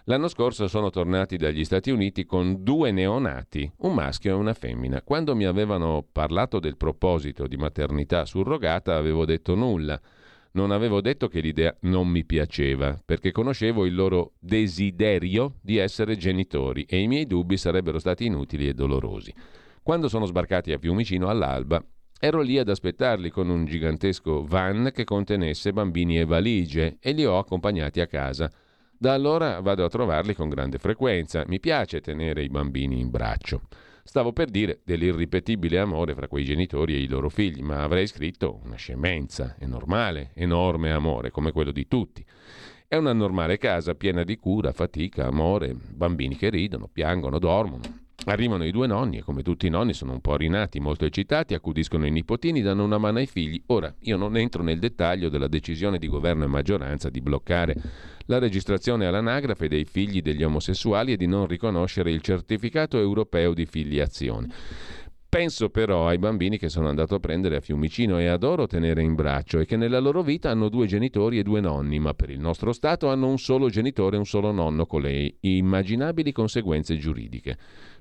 L'anno 0.09 0.29
scorso 0.29 0.69
sono 0.69 0.89
tornati 0.89 1.35
dagli 1.35 1.65
Stati 1.65 1.91
Uniti 1.91 2.23
con 2.23 2.63
due 2.63 2.91
neonati, 2.91 3.69
un 3.79 3.93
maschio 3.93 4.31
e 4.31 4.39
una 4.39 4.53
femmina. 4.53 5.01
Quando 5.01 5.35
mi 5.35 5.43
avevano 5.43 6.01
parlato 6.09 6.59
del 6.59 6.77
proposito 6.77 7.45
di 7.45 7.57
maternità 7.57 8.23
surrogata 8.23 8.95
avevo 8.95 9.25
detto 9.25 9.53
nulla. 9.53 9.99
Non 10.51 10.71
avevo 10.71 11.01
detto 11.01 11.27
che 11.27 11.41
l'idea 11.41 11.75
non 11.81 12.07
mi 12.07 12.23
piaceva, 12.23 12.97
perché 13.03 13.33
conoscevo 13.33 13.85
il 13.85 13.95
loro 13.95 14.35
desiderio 14.39 15.55
di 15.61 15.75
essere 15.75 16.15
genitori 16.15 16.85
e 16.87 16.99
i 17.01 17.07
miei 17.07 17.27
dubbi 17.27 17.57
sarebbero 17.57 17.99
stati 17.99 18.27
inutili 18.27 18.69
e 18.69 18.73
dolorosi. 18.73 19.33
Quando 19.83 20.07
sono 20.07 20.25
sbarcati 20.25 20.71
a 20.71 20.77
Fiumicino 20.77 21.27
all'alba, 21.27 21.83
ero 22.19 22.41
lì 22.41 22.57
ad 22.57 22.69
aspettarli 22.69 23.29
con 23.29 23.49
un 23.49 23.65
gigantesco 23.65 24.45
van 24.45 24.91
che 24.93 25.03
contenesse 25.03 25.73
bambini 25.73 26.19
e 26.19 26.25
valigie 26.25 26.97
e 26.99 27.11
li 27.11 27.25
ho 27.25 27.37
accompagnati 27.37 27.99
a 28.01 28.07
casa. 28.07 28.51
Da 28.97 29.13
allora 29.13 29.59
vado 29.61 29.85
a 29.85 29.89
trovarli 29.89 30.33
con 30.33 30.49
grande 30.49 30.79
frequenza. 30.79 31.43
Mi 31.47 31.59
piace 31.59 32.01
tenere 32.01 32.41
i 32.41 32.49
bambini 32.49 32.99
in 32.99 33.11
braccio. 33.11 33.61
Stavo 34.03 34.31
per 34.31 34.49
dire 34.49 34.79
dell'irripetibile 34.83 35.77
amore 35.77 36.15
fra 36.15 36.27
quei 36.27 36.45
genitori 36.45 36.95
e 36.95 36.99
i 36.99 37.07
loro 37.07 37.29
figli, 37.29 37.61
ma 37.61 37.83
avrei 37.83 38.07
scritto 38.07 38.61
una 38.63 38.77
scemenza. 38.77 39.55
È 39.59 39.65
normale, 39.65 40.31
enorme 40.33 40.91
amore, 40.91 41.29
come 41.29 41.51
quello 41.51 41.71
di 41.71 41.87
tutti. 41.87 42.25
È 42.87 42.95
una 42.95 43.11
normale 43.11 43.57
casa 43.57 43.95
piena 43.95 44.23
di 44.23 44.37
cura, 44.37 44.71
fatica, 44.71 45.27
amore, 45.27 45.75
bambini 45.75 46.37
che 46.37 46.49
ridono, 46.49 46.87
piangono, 46.87 47.37
dormono. 47.37 47.96
Arrivano 48.29 48.65
i 48.65 48.71
due 48.71 48.87
nonni 48.87 49.19
e 49.19 49.21
come 49.21 49.41
tutti 49.41 49.67
i 49.67 49.69
nonni 49.69 49.93
sono 49.93 50.11
un 50.11 50.19
po' 50.19 50.35
rinati, 50.35 50.81
molto 50.81 51.05
eccitati, 51.05 51.53
accudiscono 51.53 52.05
i 52.05 52.11
nipotini, 52.11 52.61
danno 52.61 52.83
una 52.83 52.97
mano 52.97 53.19
ai 53.19 53.25
figli. 53.25 53.61
Ora, 53.67 53.93
io 54.01 54.17
non 54.17 54.35
entro 54.35 54.63
nel 54.63 54.79
dettaglio 54.79 55.29
della 55.29 55.47
decisione 55.47 55.97
di 55.97 56.09
governo 56.09 56.43
e 56.43 56.47
maggioranza 56.47 57.09
di 57.09 57.21
bloccare 57.21 57.75
la 58.25 58.37
registrazione 58.37 59.05
all'anagrafe 59.05 59.69
dei 59.69 59.85
figli 59.85 60.21
degli 60.21 60.43
omosessuali 60.43 61.13
e 61.13 61.15
di 61.15 61.25
non 61.25 61.47
riconoscere 61.47 62.11
il 62.11 62.19
certificato 62.19 62.99
europeo 62.99 63.53
di 63.53 63.65
filiazione. 63.65 64.49
Penso 65.29 65.69
però 65.69 66.07
ai 66.07 66.17
bambini 66.17 66.57
che 66.57 66.67
sono 66.67 66.89
andato 66.89 67.15
a 67.15 67.19
prendere 67.19 67.57
a 67.57 67.59
Fiumicino 67.61 68.17
e 68.17 68.27
adoro 68.27 68.65
tenere 68.65 69.03
in 69.03 69.13
braccio 69.13 69.59
e 69.59 69.65
che 69.65 69.75
nella 69.77 69.99
loro 69.99 70.21
vita 70.21 70.49
hanno 70.49 70.67
due 70.67 70.85
genitori 70.85 71.37
e 71.37 71.43
due 71.43 71.59
nonni, 71.59 71.99
ma 71.99 72.13
per 72.13 72.29
il 72.29 72.39
nostro 72.39 72.71
Stato 72.71 73.09
hanno 73.09 73.27
un 73.27 73.37
solo 73.37 73.69
genitore 73.69 74.15
e 74.15 74.19
un 74.19 74.25
solo 74.25 74.51
nonno 74.51 74.85
con 74.85 75.01
le 75.01 75.35
immaginabili 75.41 76.31
conseguenze 76.31 76.97
giuridiche. 76.97 77.57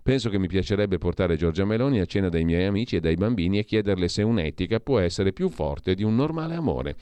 Penso 0.07 0.31
che 0.31 0.38
mi 0.38 0.47
piacerebbe 0.47 0.99
portare 0.99 1.37
Giorgia 1.37 1.64
Meloni 1.64 1.99
a 1.99 2.05
cena 2.05 2.29
dai 2.29 2.45
miei 2.45 2.66
amici 2.66 2.95
e 2.95 3.01
dai 3.01 3.16
bambini 3.16 3.59
e 3.59 3.64
chiederle 3.64 4.07
se 4.07 4.23
un'etica 4.23 4.79
può 4.79 5.01
essere 5.01 5.33
più 5.33 5.49
forte 5.49 5.97
di 5.97 6.05
un 6.05 6.14
normale 6.14 6.55
amore. 6.55 6.95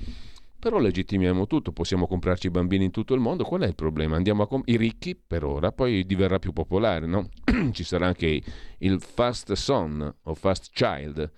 Però 0.59 0.79
legittimiamo 0.79 1.47
tutto, 1.47 1.71
possiamo 1.71 2.07
comprarci 2.07 2.49
bambini 2.49 2.87
in 2.87 2.90
tutto 2.90 3.12
il 3.12 3.21
mondo, 3.21 3.45
qual 3.45 3.61
è 3.61 3.67
il 3.67 3.75
problema? 3.75 4.17
Andiamo 4.17 4.45
a 4.45 4.47
comp- 4.47 4.67
I 4.71 4.79
ricchi 4.79 5.14
per 5.14 5.45
ora, 5.45 5.71
poi 5.71 6.07
diverrà 6.07 6.38
più 6.38 6.55
popolare, 6.55 7.05
no? 7.05 7.29
Ci 7.73 7.85
sarà 7.85 8.07
anche 8.07 8.43
il 8.79 9.03
fast 9.03 9.53
son 9.53 10.14
o 10.23 10.35
fast 10.35 10.71
child, 10.73 11.31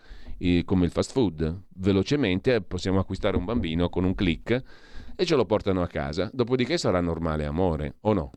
come 0.65 0.85
il 0.85 0.93
fast 0.93 1.11
food. 1.11 1.63
Velocemente 1.75 2.61
possiamo 2.61 3.01
acquistare 3.01 3.37
un 3.37 3.45
bambino 3.45 3.89
con 3.89 4.05
un 4.05 4.15
click 4.15 4.63
e 5.17 5.25
ce 5.25 5.35
lo 5.35 5.45
portano 5.45 5.83
a 5.83 5.89
casa, 5.89 6.31
dopodiché 6.33 6.79
sarà 6.79 7.01
normale 7.01 7.45
amore, 7.45 7.97
o 8.03 8.13
no? 8.13 8.31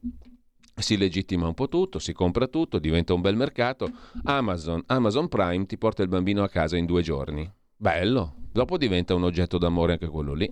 Si 0.80 0.98
legittima 0.98 1.46
un 1.46 1.54
po' 1.54 1.68
tutto, 1.68 2.00
si 2.00 2.14
compra 2.14 2.48
tutto, 2.48 2.80
diventa 2.80 3.14
un 3.14 3.22
bel 3.22 3.36
mercato. 3.36 3.92
Amazon, 4.24 4.82
Amazon 4.88 5.28
Prime 5.28 5.66
ti 5.66 5.78
porta 5.78 6.02
il 6.02 6.08
bambino 6.08 6.42
a 6.42 6.50
casa 6.50 6.78
in 6.78 6.86
due 6.86 7.02
giorni. 7.02 7.52
Bello, 7.76 8.36
dopo 8.52 8.78
diventa 8.78 9.14
un 9.14 9.24
oggetto 9.24 9.58
d'amore 9.58 9.94
anche 9.94 10.08
quello 10.08 10.34
lì. 10.34 10.52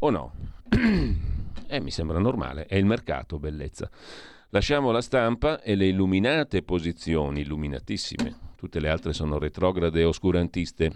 O 0.00 0.10
no? 0.10 0.32
eh, 1.68 1.80
mi 1.80 1.90
sembra 1.90 2.18
normale, 2.18 2.66
è 2.66 2.76
il 2.76 2.84
mercato, 2.84 3.38
bellezza. 3.38 3.90
Lasciamo 4.50 4.90
la 4.90 5.00
stampa 5.00 5.60
e 5.62 5.74
le 5.74 5.86
illuminate 5.86 6.62
posizioni, 6.62 7.40
illuminatissime. 7.40 8.44
Tutte 8.56 8.78
le 8.78 8.88
altre 8.88 9.12
sono 9.12 9.38
retrograde 9.38 10.00
e 10.00 10.04
oscurantiste. 10.04 10.92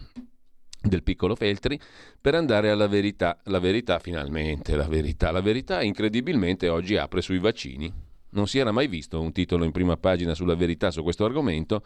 del 0.83 1.03
piccolo 1.03 1.35
Feltri 1.35 1.79
per 2.21 2.35
andare 2.35 2.71
alla 2.71 2.89
verità. 2.89 3.39
La 3.45 3.59
verità 3.59 3.99
finalmente, 3.99 4.77
la 4.77 4.87
verità. 4.87 5.31
La 5.31 5.43
verità 5.43 5.83
incredibilmente 5.83 6.69
oggi 6.69 6.97
apre 6.97 7.21
sui 7.21 7.39
vaccini. 7.39 8.09
Non 8.31 8.47
si 8.47 8.59
era 8.59 8.73
mai 8.73 8.87
visto 8.87 9.21
un 9.21 9.33
titolo 9.33 9.65
in 9.65 9.73
prima 9.73 9.97
pagina 9.97 10.35
sulla 10.35 10.55
verità 10.55 10.91
su 10.91 11.03
questo 11.03 11.25
argomento. 11.25 11.83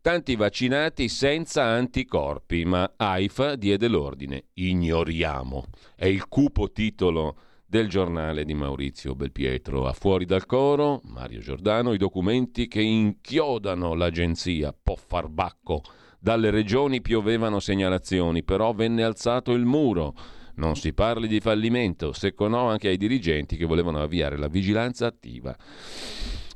Tanti 0.00 0.36
vaccinati 0.36 1.08
senza 1.08 1.64
anticorpi, 1.64 2.64
ma 2.64 2.92
AIFA 2.96 3.56
diede 3.56 3.88
l'ordine. 3.88 4.44
Ignoriamo. 4.54 5.64
È 5.96 6.06
il 6.06 6.28
cupo 6.28 6.70
titolo 6.70 7.36
del 7.66 7.88
giornale 7.88 8.44
di 8.44 8.54
Maurizio 8.54 9.16
Belpietro. 9.16 9.86
A 9.86 9.92
fuori 9.92 10.24
dal 10.24 10.46
coro, 10.46 11.00
Mario 11.04 11.40
Giordano, 11.40 11.92
i 11.92 11.98
documenti 11.98 12.68
che 12.68 12.80
inchiodano 12.80 13.94
l'agenzia. 13.94 14.72
Po' 14.80 14.96
farbacco 14.96 15.82
dalle 16.18 16.50
regioni 16.50 17.00
piovevano 17.00 17.60
segnalazioni, 17.60 18.42
però 18.42 18.72
venne 18.72 19.02
alzato 19.02 19.52
il 19.52 19.64
muro. 19.64 20.14
Non 20.56 20.76
si 20.76 20.92
parli 20.92 21.28
di 21.28 21.40
fallimento, 21.40 22.12
secco 22.12 22.46
anche 22.46 22.88
ai 22.88 22.96
dirigenti 22.96 23.56
che 23.56 23.66
volevano 23.66 24.00
avviare 24.00 24.36
la 24.36 24.48
vigilanza 24.48 25.06
attiva. 25.06 25.56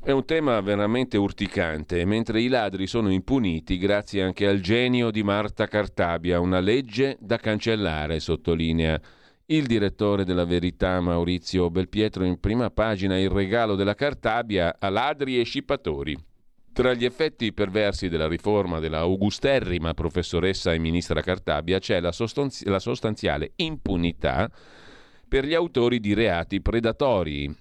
È 0.03 0.09
un 0.09 0.25
tema 0.25 0.59
veramente 0.61 1.17
urticante, 1.17 2.03
mentre 2.05 2.41
i 2.41 2.47
ladri 2.47 2.87
sono 2.87 3.11
impuniti 3.11 3.77
grazie 3.77 4.23
anche 4.23 4.47
al 4.47 4.59
genio 4.59 5.11
di 5.11 5.21
Marta 5.21 5.67
Cartabia, 5.67 6.39
una 6.39 6.59
legge 6.59 7.17
da 7.19 7.37
cancellare, 7.37 8.19
sottolinea 8.19 8.99
il 9.45 9.67
direttore 9.67 10.23
della 10.23 10.45
Verità 10.45 10.99
Maurizio 11.01 11.69
Belpietro 11.69 12.23
in 12.23 12.39
prima 12.39 12.71
pagina 12.71 13.19
il 13.19 13.29
regalo 13.29 13.75
della 13.75 13.95
Cartabia 13.95 14.77
a 14.79 14.89
ladri 14.89 15.39
e 15.39 15.43
scippatori. 15.43 16.17
Tra 16.73 16.93
gli 16.93 17.03
effetti 17.03 17.51
perversi 17.51 18.07
della 18.07 18.29
riforma 18.29 18.79
della 18.79 18.99
augusterrima 18.99 19.93
professoressa 19.93 20.73
e 20.73 20.79
ministra 20.79 21.21
Cartabia 21.21 21.79
c'è 21.79 21.99
la, 21.99 22.13
sostanzi- 22.13 22.65
la 22.65 22.79
sostanziale 22.79 23.51
impunità 23.57 24.49
per 25.27 25.45
gli 25.45 25.53
autori 25.53 25.99
di 25.99 26.13
reati 26.13 26.61
predatori. 26.61 27.53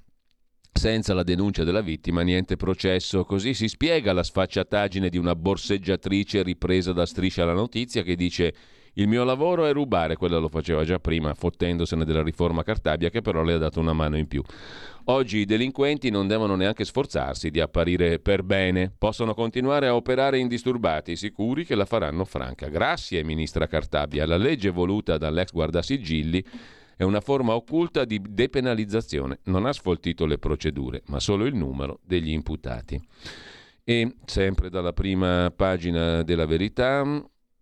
Senza 0.73 1.13
la 1.13 1.25
denuncia 1.25 1.65
della 1.65 1.81
vittima 1.81 2.23
niente 2.23 2.55
processo, 2.55 3.25
così 3.25 3.53
si 3.53 3.67
spiega 3.67 4.13
la 4.13 4.23
sfacciataggine 4.23 5.09
di 5.09 5.19
una 5.19 5.35
borseggiatrice 5.35 6.45
ripresa 6.45 6.93
da 6.93 7.05
Striscia 7.05 7.45
la 7.45 7.53
Notizia 7.53 8.03
che 8.03 8.15
dice 8.15 8.55
il 8.95 9.07
mio 9.09 9.25
lavoro 9.25 9.67
è 9.67 9.73
rubare, 9.73 10.17
quella 10.17 10.39
lo 10.39 10.49
faceva 10.49 10.85
già 10.85 10.99
prima, 10.99 11.35
fottendosene 11.35 12.05
della 12.05 12.23
riforma 12.23 12.63
Cartabia 12.63 13.09
che 13.09 13.21
però 13.21 13.43
le 13.43 13.55
ha 13.55 13.59
dato 13.59 13.81
una 13.81 13.93
mano 13.93 14.17
in 14.17 14.27
più. 14.27 14.43
Oggi 15.05 15.39
i 15.39 15.45
delinquenti 15.45 16.11
non 16.11 16.27
devono 16.27 16.57
neanche 16.57 16.85
sforzarsi 16.85 17.51
di 17.51 17.61
apparire 17.61 18.19
per 18.19 18.43
bene, 18.43 18.93
possono 18.97 19.35
continuare 19.35 19.87
a 19.87 19.95
operare 19.95 20.39
indisturbati, 20.39 21.17
sicuri 21.17 21.65
che 21.65 21.75
la 21.75 21.85
faranno 21.85 22.25
franca. 22.25 22.69
Grazie, 22.69 23.25
ministra 23.25 23.67
Cartabia. 23.67 24.27
La 24.27 24.37
legge 24.37 24.71
voluta 24.71 25.19
dall'ex 25.19 25.53
guardasigilli 25.53 26.45
è 26.97 27.03
una 27.03 27.21
forma 27.21 27.55
occulta 27.55 28.05
di 28.05 28.21
depenalizzazione. 28.29 29.39
Non 29.45 29.65
ha 29.65 29.73
sfoltito 29.73 30.27
le 30.27 30.39
procedure, 30.39 31.03
ma 31.07 31.19
solo 31.19 31.47
il 31.47 31.55
numero 31.55 32.01
degli 32.05 32.31
imputati. 32.31 33.01
E 33.83 34.17
sempre 34.27 34.69
dalla 34.69 34.93
prima 34.93 35.51
pagina 35.55 36.23
della 36.23 36.45
verità, 36.45 37.03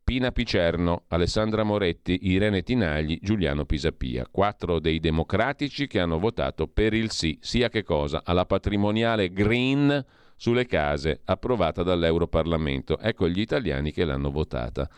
Pina 0.09 0.33
Picerno, 0.33 1.03
Alessandra 1.09 1.65
Moretti, 1.65 2.21
Irene 2.31 2.63
Tinagli, 2.63 3.19
Giuliano 3.21 3.67
Pisapia, 3.67 4.27
quattro 4.31 4.79
dei 4.79 5.01
democratici 5.01 5.87
che 5.87 6.01
hanno 6.01 6.19
votato 6.19 6.67
per 6.67 6.95
il 6.95 7.11
sì, 7.11 7.37
sia 7.43 7.69
che 7.69 7.83
cosa, 7.83 8.23
alla 8.25 8.47
patrimoniale 8.47 9.31
green 9.31 10.03
sulle 10.35 10.65
case 10.65 11.21
approvata 11.27 11.83
dall'Europarlamento. 11.83 12.99
Ecco 12.99 13.29
gli 13.29 13.41
italiani 13.41 13.93
che 13.93 14.07
l'hanno 14.07 14.31
votata. 14.31 14.89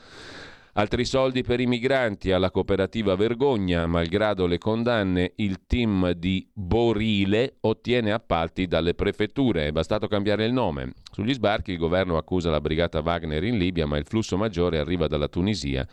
Altri 0.74 1.04
soldi 1.04 1.42
per 1.42 1.58
i 1.58 1.66
migranti 1.66 2.30
alla 2.30 2.50
cooperativa 2.50 3.16
Vergogna, 3.16 3.86
malgrado 3.86 4.46
le 4.46 4.58
condanne, 4.58 5.32
il 5.36 5.66
team 5.66 6.12
di 6.12 6.48
Borile 6.52 7.56
ottiene 7.60 8.12
appalti 8.12 8.66
dalle 8.66 8.94
prefetture, 8.94 9.66
è 9.66 9.72
bastato 9.72 10.06
cambiare 10.06 10.44
il 10.44 10.52
nome. 10.52 10.92
Sugli 11.10 11.32
sbarchi 11.32 11.72
il 11.72 11.78
governo 11.78 12.16
accusa 12.16 12.50
la 12.50 12.60
brigata 12.60 13.00
Wagner 13.00 13.42
in 13.42 13.58
Libia, 13.58 13.86
ma 13.86 13.96
il 13.96 14.06
flusso 14.06 14.36
maggiore 14.36 14.78
arriva 14.78 15.08
dalla 15.08 15.28
Tunisia 15.28 15.86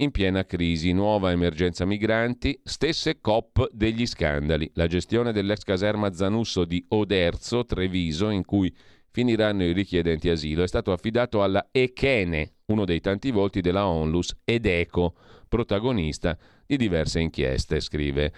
in 0.00 0.10
piena 0.10 0.44
crisi, 0.44 0.92
nuova 0.92 1.30
emergenza 1.30 1.84
migranti, 1.84 2.58
stesse 2.64 3.20
COP 3.20 3.68
degli 3.70 4.06
scandali, 4.06 4.70
la 4.74 4.86
gestione 4.86 5.30
dell'ex 5.32 5.62
caserma 5.62 6.12
Zanusso 6.12 6.64
di 6.64 6.82
Oderzo, 6.88 7.64
Treviso, 7.64 8.30
in 8.30 8.44
cui 8.44 8.74
finiranno 9.10 9.62
i 9.62 9.72
richiedenti 9.72 10.30
asilo, 10.30 10.62
è 10.62 10.68
stato 10.68 10.92
affidato 10.92 11.42
alla 11.42 11.68
Echene, 11.70 12.54
uno 12.70 12.84
dei 12.84 13.00
tanti 13.00 13.30
volti 13.30 13.60
della 13.60 13.86
Onlus, 13.86 14.34
ed 14.44 14.66
Eco, 14.66 15.14
protagonista 15.48 16.36
di 16.66 16.76
diverse 16.76 17.20
inchieste, 17.20 17.80
scrive. 17.80 18.32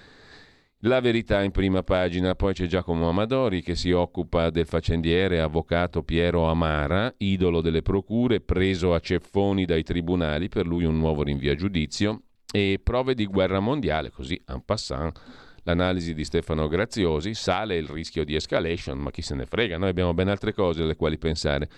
La 0.85 1.01
verità 1.01 1.43
in 1.43 1.53
prima 1.53 1.85
pagina, 1.85 2.35
poi 2.35 2.55
c'è 2.55 2.67
Giacomo 2.67 3.09
Amadori 3.09 3.63
che 3.63 3.77
si 3.77 3.93
occupa 3.93 4.51
del 4.51 4.67
faccendiere 4.67 5.41
avvocato 5.41 6.03
Piero 6.03 6.49
Amara, 6.49 7.15
idolo 7.19 7.61
delle 7.61 7.83
procure, 7.83 8.41
preso 8.41 8.93
a 8.93 8.99
ceffoni 8.99 9.65
dai 9.65 9.85
tribunali, 9.85 10.49
per 10.49 10.67
lui 10.67 10.85
un 10.85 10.99
nuovo 10.99 11.23
rinvio 11.23 11.53
a 11.53 11.55
giudizio, 11.55 12.23
e 12.51 12.81
prove 12.83 13.15
di 13.15 13.27
guerra 13.27 13.61
mondiale, 13.61 14.11
così 14.11 14.41
en 14.49 14.65
passant 14.65 15.17
l'analisi 15.63 16.15
di 16.15 16.25
Stefano 16.25 16.67
Graziosi, 16.67 17.35
sale 17.35 17.77
il 17.77 17.87
rischio 17.87 18.25
di 18.25 18.35
escalation, 18.35 18.99
ma 18.99 19.13
chi 19.13 19.23
se 19.23 19.37
ne 19.37 19.47
frega, 19.47 19.79
noi 19.79 19.91
abbiamo 19.91 20.15
ben 20.15 20.29
altre 20.29 20.53
cose 20.53 20.83
alle 20.83 20.97
quali 20.97 21.19
pensare. 21.19 21.69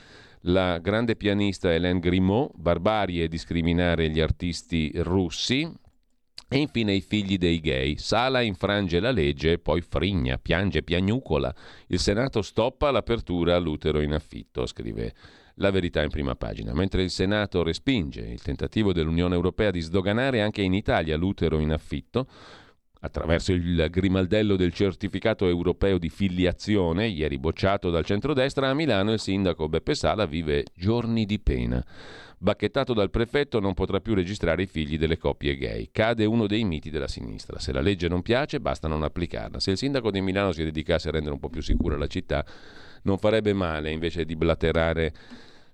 La 0.47 0.79
grande 0.79 1.17
pianista 1.17 1.73
Hélène 1.73 2.01
Grimaud, 2.01 2.51
barbarie 2.55 3.29
discriminare 3.29 4.11
gli 4.11 4.21
artisti 4.21 4.93
russi, 4.97 5.67
e 6.47 6.59
infine 6.59 6.93
i 6.93 7.01
figli 7.01 7.39
dei 7.39 7.61
gay. 7.61 7.97
Sala 7.97 8.43
infrange 8.43 9.01
la 9.01 9.11
legge, 9.11 9.59
poi 9.59 9.81
frigna, 9.81 10.37
piange, 10.37 10.83
piagnucola. 10.83 11.55
Il 11.87 11.99
Senato 11.99 12.43
stoppa 12.43 12.91
l'apertura 12.91 13.57
all'utero 13.57 14.03
in 14.03 14.13
affitto, 14.13 14.67
scrive 14.67 15.15
la 15.57 15.71
verità 15.71 16.03
in 16.03 16.11
prima 16.11 16.35
pagina. 16.35 16.75
Mentre 16.75 17.03
il 17.03 17.11
Senato 17.11 17.63
respinge 17.63 18.21
il 18.21 18.43
tentativo 18.43 18.93
dell'Unione 18.93 19.35
Europea 19.35 19.71
di 19.71 19.81
sdoganare 19.81 20.43
anche 20.43 20.61
in 20.61 20.75
Italia 20.75 21.17
l'utero 21.17 21.59
in 21.59 21.73
affitto, 21.73 22.27
attraverso 23.05 23.53
il 23.53 23.87
grimaldello 23.91 24.57
del 24.57 24.73
certificato 24.73 25.47
europeo 25.47 25.99
di 25.99 26.09
filiazione, 26.09 27.07
ieri 27.07 27.39
bocciato 27.39 27.91
dal 27.91 28.05
centrodestra, 28.05 28.71
a 28.71 28.75
Milano 28.75 29.13
il 29.13 29.21
sindaco 29.21 29.69
Beppe 29.69 29.95
Sala 29.95 30.25
vive 30.25 30.65
giorni 30.75 31.27
di 31.27 31.39
pena. 31.39 31.85
Bacchettato 32.39 32.95
dal 32.95 33.11
prefetto 33.11 33.61
non 33.61 33.75
potrà 33.75 34.01
più 34.01 34.15
registrare 34.15 34.63
i 34.63 34.67
figli 34.67 34.99
delle 34.99 35.19
coppie 35.19 35.57
gay. 35.57 35.91
Cade 35.93 36.25
uno 36.25 36.47
dei 36.47 36.65
miti 36.65 36.91
della 36.91 37.09
sinistra. 37.09 37.59
Se 37.59 37.73
la 37.73 37.81
legge 37.81 38.09
non 38.09 38.23
piace, 38.23 38.59
basta 38.59 38.89
non 38.89 39.03
applicarla. 39.03 39.61
Se 39.61 39.73
il 39.73 39.77
sindaco 39.77 40.11
di 40.11 40.23
Milano 40.23 40.53
si 40.53 40.65
dedicasse 40.65 41.09
a 41.09 41.13
rendere 41.13 41.35
un 41.35 41.41
po' 41.41 41.51
più 41.51 41.63
sicura 41.63 41.99
la 41.99 42.07
città, 42.07 42.45
non 43.03 43.19
farebbe 43.19 43.53
male 43.53 43.91
invece 43.91 44.25
di 44.25 44.35
blaterare 44.35 45.13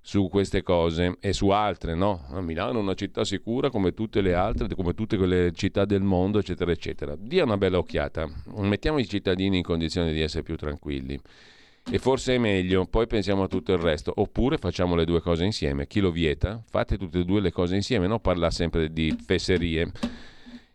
su 0.00 0.28
queste 0.28 0.62
cose 0.62 1.16
e 1.20 1.32
su 1.32 1.48
altre, 1.48 1.94
no? 1.94 2.26
Milano 2.40 2.78
è 2.78 2.82
una 2.82 2.94
città 2.94 3.24
sicura 3.24 3.70
come 3.70 3.92
tutte 3.92 4.20
le 4.20 4.34
altre, 4.34 4.74
come 4.74 4.94
tutte 4.94 5.16
quelle 5.16 5.52
città 5.52 5.84
del 5.84 6.02
mondo, 6.02 6.38
eccetera, 6.38 6.70
eccetera. 6.72 7.14
Dia 7.16 7.44
una 7.44 7.58
bella 7.58 7.78
occhiata, 7.78 8.28
mettiamo 8.56 8.98
i 8.98 9.06
cittadini 9.06 9.58
in 9.58 9.62
condizione 9.62 10.12
di 10.12 10.20
essere 10.20 10.42
più 10.42 10.56
tranquilli. 10.56 11.20
E 11.92 11.98
forse 11.98 12.34
è 12.34 12.38
meglio, 12.38 12.86
poi 12.86 13.06
pensiamo 13.06 13.42
a 13.42 13.48
tutto 13.48 13.72
il 13.72 13.78
resto. 13.78 14.12
Oppure 14.14 14.58
facciamo 14.58 14.94
le 14.94 15.04
due 15.04 15.20
cose 15.20 15.44
insieme. 15.44 15.86
Chi 15.86 16.00
lo 16.00 16.10
vieta? 16.10 16.62
Fate 16.64 16.96
tutte 16.96 17.20
e 17.20 17.24
due 17.24 17.40
le 17.40 17.50
cose 17.50 17.74
insieme, 17.74 18.06
non 18.06 18.20
parla 18.20 18.50
sempre 18.50 18.92
di 18.92 19.16
fesserie 19.18 19.90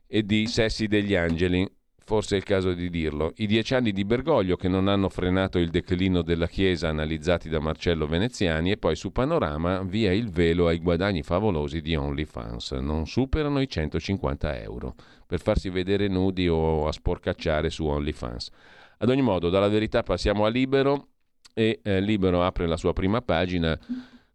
e 0.07 0.23
di 0.23 0.47
sessi 0.47 0.87
degli 0.87 1.15
angeli 1.15 1.67
forse 2.05 2.35
è 2.35 2.37
il 2.37 2.43
caso 2.43 2.73
di 2.73 2.91
dirlo, 2.91 3.33
i 3.37 3.47
dieci 3.47 3.73
anni 3.73 3.91
di 3.91 4.05
Bergoglio 4.05 4.55
che 4.55 4.67
non 4.67 4.87
hanno 4.87 5.09
frenato 5.09 5.57
il 5.57 5.71
declino 5.71 6.21
della 6.21 6.47
Chiesa 6.47 6.87
analizzati 6.87 7.49
da 7.49 7.59
Marcello 7.59 8.05
Veneziani 8.05 8.69
e 8.69 8.77
poi 8.77 8.95
su 8.95 9.11
Panorama 9.11 9.81
via 9.81 10.13
il 10.13 10.29
velo 10.29 10.67
ai 10.67 10.77
guadagni 10.77 11.23
favolosi 11.23 11.81
di 11.81 11.95
OnlyFans, 11.95 12.73
non 12.73 13.07
superano 13.07 13.59
i 13.59 13.67
150 13.67 14.61
euro 14.61 14.93
per 15.25 15.41
farsi 15.41 15.69
vedere 15.69 16.07
nudi 16.07 16.47
o 16.47 16.87
a 16.87 16.91
sporcacciare 16.91 17.71
su 17.71 17.85
OnlyFans. 17.85 18.51
Ad 18.99 19.09
ogni 19.09 19.23
modo, 19.23 19.49
dalla 19.49 19.67
verità 19.67 20.03
passiamo 20.03 20.45
a 20.45 20.49
Libero 20.49 21.07
e 21.55 21.79
eh, 21.81 22.01
Libero 22.01 22.43
apre 22.43 22.67
la 22.67 22.77
sua 22.77 22.93
prima 22.93 23.21
pagina 23.21 23.77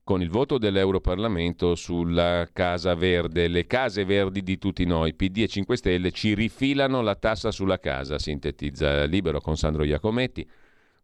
con 0.02 0.22
il 0.22 0.30
voto 0.30 0.58
dell'Europarlamento 0.58 1.74
sulla 1.74 2.48
Casa 2.52 2.94
Verde. 2.94 3.48
Le 3.48 3.66
case 3.66 4.04
verdi 4.04 4.42
di 4.42 4.58
tutti 4.58 4.84
noi, 4.84 5.14
PD 5.14 5.38
e 5.38 5.48
5 5.48 5.76
Stelle, 5.76 6.10
ci 6.10 6.34
rifilano 6.34 7.00
la 7.00 7.14
tassa 7.14 7.50
sulla 7.50 7.78
casa, 7.78 8.18
sintetizza 8.18 9.04
Libero 9.04 9.40
con 9.40 9.56
Sandro 9.56 9.84
Iacometti. 9.84 10.48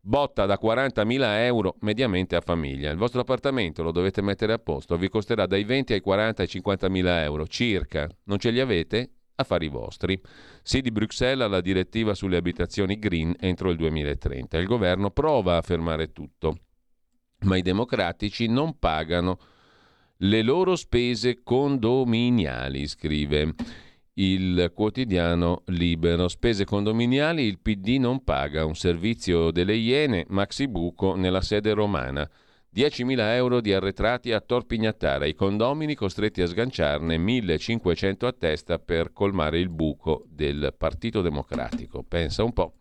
Botta 0.01 0.47
da 0.47 0.59
40.000 0.63 1.21
euro 1.45 1.77
mediamente 1.81 2.37
a 2.37 2.41
famiglia. 2.41 2.91
Il 2.91 2.97
vostro 2.97 3.23
appartamento 3.23 3.83
lo 3.83 3.91
dovete 3.91 4.23
mettere 4.23 4.53
a 4.53 4.59
posto, 4.59 4.97
vi 4.97 5.09
costerà 5.09 5.47
dai 5.47 5.65
20 5.65 5.95
ai 5.95 6.01
40 6.01 6.43
ai 6.43 6.49
50.000 6.49 7.07
euro 7.23 7.47
circa. 7.47 8.09
Non 8.25 8.39
ce 8.39 8.51
li 8.51 8.61
avete? 8.61 9.11
Affari 9.35 9.69
vostri. 9.69 10.19
Sì 10.63 10.81
di 10.81 10.91
Bruxelles 10.91 11.45
alla 11.45 11.61
direttiva 11.61 12.15
sulle 12.15 12.37
abitazioni 12.37 12.99
green 12.99 13.35
entro 13.39 13.71
il 13.71 13.77
2030. 13.77 14.59
Il 14.59 14.67
governo 14.67 15.11
prova 15.11 15.57
a 15.57 15.63
fermare 15.63 16.13
tutto 16.13 16.57
ma 17.41 17.57
i 17.57 17.63
democratici 17.63 18.47
non 18.47 18.79
pagano 18.79 19.39
le 20.19 20.43
loro 20.43 20.77
spese 20.77 21.43
condominiali, 21.43 22.87
scrive 22.87 23.55
il 24.15 24.73
quotidiano 24.75 25.63
Libero. 25.67 26.29
Spese 26.29 26.65
condominiali, 26.65 27.43
il 27.45 27.59
PD 27.59 27.99
non 27.99 28.25
paga 28.25 28.65
un 28.65 28.75
servizio 28.75 29.51
delle 29.51 29.75
Iene, 29.75 30.25
Maxi 30.29 30.69
Buco 30.69 31.15
nella 31.15 31.43
sede 31.43 31.75
romana. 31.75 32.29
10.000 32.75 33.19
euro 33.35 33.61
di 33.63 33.73
arretrati 33.73 34.33
a 34.33 34.41
Torpignattara, 34.41 35.25
i 35.25 35.35
condomini 35.35 35.95
costretti 35.95 36.43
a 36.43 36.47
sganciarne 36.47 37.17
1.500 37.17 38.27
a 38.27 38.33
testa 38.33 38.79
per 38.79 39.13
colmare 39.13 39.59
il 39.59 39.71
buco 39.71 40.25
del 40.29 40.75
Partito 40.77 41.23
Democratico. 41.23 42.03
Pensa 42.03 42.43
un 42.43 42.53
po'. 42.53 42.75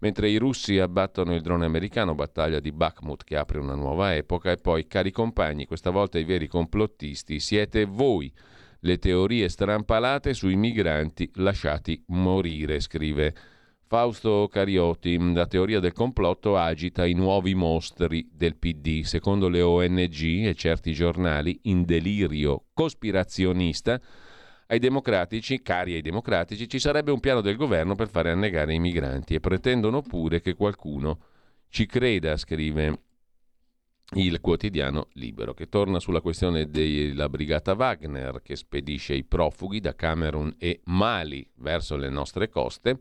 Mentre 0.00 0.28
i 0.28 0.36
russi 0.36 0.78
abbattono 0.78 1.34
il 1.34 1.40
drone 1.40 1.64
americano, 1.64 2.14
battaglia 2.14 2.60
di 2.60 2.72
Bakhmut 2.72 3.24
che 3.24 3.36
apre 3.36 3.58
una 3.58 3.74
nuova 3.74 4.14
epoca, 4.14 4.50
e 4.50 4.56
poi, 4.56 4.86
cari 4.86 5.10
compagni, 5.10 5.66
questa 5.66 5.90
volta 5.90 6.18
i 6.18 6.24
veri 6.24 6.46
complottisti 6.46 7.40
siete 7.40 7.84
voi 7.84 8.32
le 8.80 8.98
teorie 8.98 9.48
strampalate 9.48 10.34
sui 10.34 10.56
migranti 10.56 11.30
lasciati 11.36 12.02
morire, 12.08 12.80
scrive 12.80 13.34
Fausto 13.86 14.48
Carioti. 14.50 15.32
La 15.32 15.46
teoria 15.46 15.80
del 15.80 15.92
complotto 15.92 16.56
agita 16.56 17.06
i 17.06 17.14
nuovi 17.14 17.54
mostri 17.54 18.28
del 18.30 18.56
PD. 18.56 19.02
Secondo 19.02 19.48
le 19.48 19.62
ONG 19.62 20.46
e 20.46 20.54
certi 20.54 20.92
giornali, 20.92 21.60
in 21.62 21.84
delirio 21.84 22.64
cospirazionista, 22.74 24.00
ai 24.66 24.78
democratici, 24.78 25.62
cari 25.62 25.94
ai 25.94 26.02
democratici, 26.02 26.68
ci 26.68 26.78
sarebbe 26.78 27.10
un 27.10 27.20
piano 27.20 27.40
del 27.40 27.56
governo 27.56 27.94
per 27.94 28.08
fare 28.08 28.30
annegare 28.30 28.74
i 28.74 28.78
migranti 28.78 29.34
e 29.34 29.40
pretendono 29.40 30.02
pure 30.02 30.40
che 30.40 30.54
qualcuno 30.54 31.18
ci 31.68 31.86
creda, 31.86 32.36
scrive 32.36 33.00
il 34.14 34.40
quotidiano 34.40 35.08
Libero, 35.14 35.54
che 35.54 35.68
torna 35.68 35.98
sulla 35.98 36.20
questione 36.20 36.68
della 36.68 37.28
brigata 37.28 37.72
Wagner 37.72 38.42
che 38.42 38.54
spedisce 38.54 39.14
i 39.14 39.24
profughi 39.24 39.80
da 39.80 39.94
Camerun 39.94 40.54
e 40.58 40.80
Mali 40.84 41.46
verso 41.56 41.96
le 41.96 42.10
nostre 42.10 42.48
coste. 42.48 42.98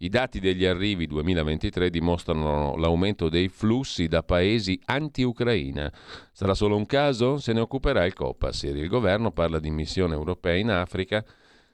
I 0.00 0.08
dati 0.08 0.38
degli 0.38 0.64
arrivi 0.64 1.06
2023 1.06 1.90
dimostrano 1.90 2.76
l'aumento 2.76 3.28
dei 3.28 3.48
flussi 3.48 4.06
da 4.06 4.22
paesi 4.22 4.80
anti-Ucraina. 4.84 5.92
Sarà 6.32 6.54
solo 6.54 6.76
un 6.76 6.86
caso? 6.86 7.38
Se 7.38 7.52
ne 7.52 7.60
occuperà 7.60 8.04
il 8.04 8.14
Copasir. 8.14 8.76
Il 8.76 8.88
governo 8.88 9.32
parla 9.32 9.58
di 9.58 9.70
missione 9.70 10.14
europea 10.14 10.54
in 10.54 10.70
Africa, 10.70 11.24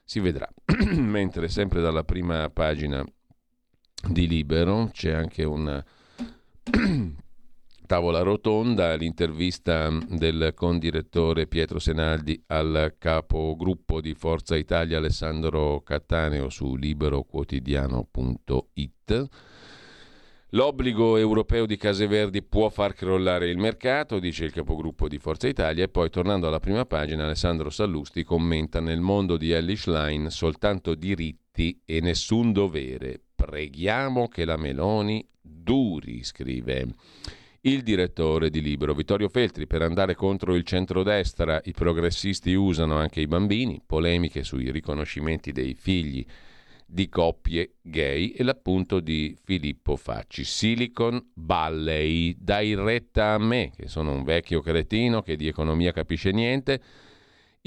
si 0.03 0.19
vedrà. 0.19 0.49
Mentre 0.95 1.49
sempre 1.49 1.81
dalla 1.81 2.03
prima 2.03 2.49
pagina 2.49 3.05
di 4.07 4.27
Libero 4.27 4.89
c'è 4.91 5.11
anche 5.11 5.43
un 5.43 5.83
tavola 7.85 8.21
rotonda, 8.21 8.95
l'intervista 8.95 9.89
del 10.07 10.53
condirettore 10.55 11.47
Pietro 11.47 11.79
Senaldi 11.79 12.41
al 12.47 12.95
capogruppo 12.97 14.01
di 14.01 14.13
Forza 14.13 14.55
Italia 14.55 14.97
Alessandro 14.97 15.81
Cattaneo 15.81 16.49
su 16.49 16.75
liberoquotidiano.it. 16.75 19.29
L'obbligo 20.49 21.17
europeo 21.17 21.65
di 21.65 21.75
case 21.75 22.07
verdi 22.07 22.41
può 22.41 22.69
far 22.69 22.93
crollare 22.93 23.49
il 23.49 23.57
mercato, 23.57 24.19
dice 24.19 24.45
il 24.45 24.51
capogruppo 24.51 25.07
di 25.07 25.17
Forza 25.17 25.47
Italia, 25.47 25.83
e 25.83 25.89
poi 25.89 26.09
tornando 26.09 26.47
alla 26.47 26.59
prima 26.59 26.85
pagina 26.85 27.25
Alessandro 27.25 27.69
Sallusti 27.69 28.23
commenta 28.23 28.79
nel 28.79 29.01
mondo 29.01 29.37
di 29.37 29.51
Ellis 29.51 29.87
Line 29.87 30.29
soltanto 30.29 30.95
diritti 30.95 31.81
e 31.83 31.99
nessun 31.99 32.53
dovere. 32.53 33.19
Preghiamo 33.35 34.29
che 34.29 34.45
la 34.45 34.55
Meloni 34.55 35.27
duri, 35.41 36.23
scrive 36.23 36.87
il 37.65 37.81
direttore 37.81 38.51
di 38.51 38.61
Libero, 38.61 38.93
Vittorio 38.93 39.27
Feltri, 39.27 39.65
per 39.65 39.81
andare 39.81 40.13
contro 40.13 40.55
il 40.55 40.63
centrodestra 40.63 41.59
i 41.63 41.71
progressisti 41.71 42.53
usano 42.53 42.95
anche 42.95 43.21
i 43.21 43.27
bambini, 43.27 43.81
polemiche 43.83 44.43
sui 44.43 44.69
riconoscimenti 44.69 45.51
dei 45.51 45.73
figli 45.73 46.23
di 46.85 47.09
coppie 47.09 47.77
gay 47.81 48.29
e 48.29 48.43
l'appunto 48.43 48.99
di 48.99 49.35
Filippo 49.43 49.95
Facci. 49.95 50.43
Silicon 50.43 51.31
Valley, 51.33 52.35
dai 52.37 52.75
retta 52.75 53.33
a 53.33 53.39
me, 53.39 53.71
che 53.75 53.87
sono 53.87 54.13
un 54.13 54.23
vecchio 54.23 54.61
cretino 54.61 55.23
che 55.23 55.35
di 55.35 55.47
economia 55.47 55.91
capisce 55.91 56.29
niente, 56.29 56.79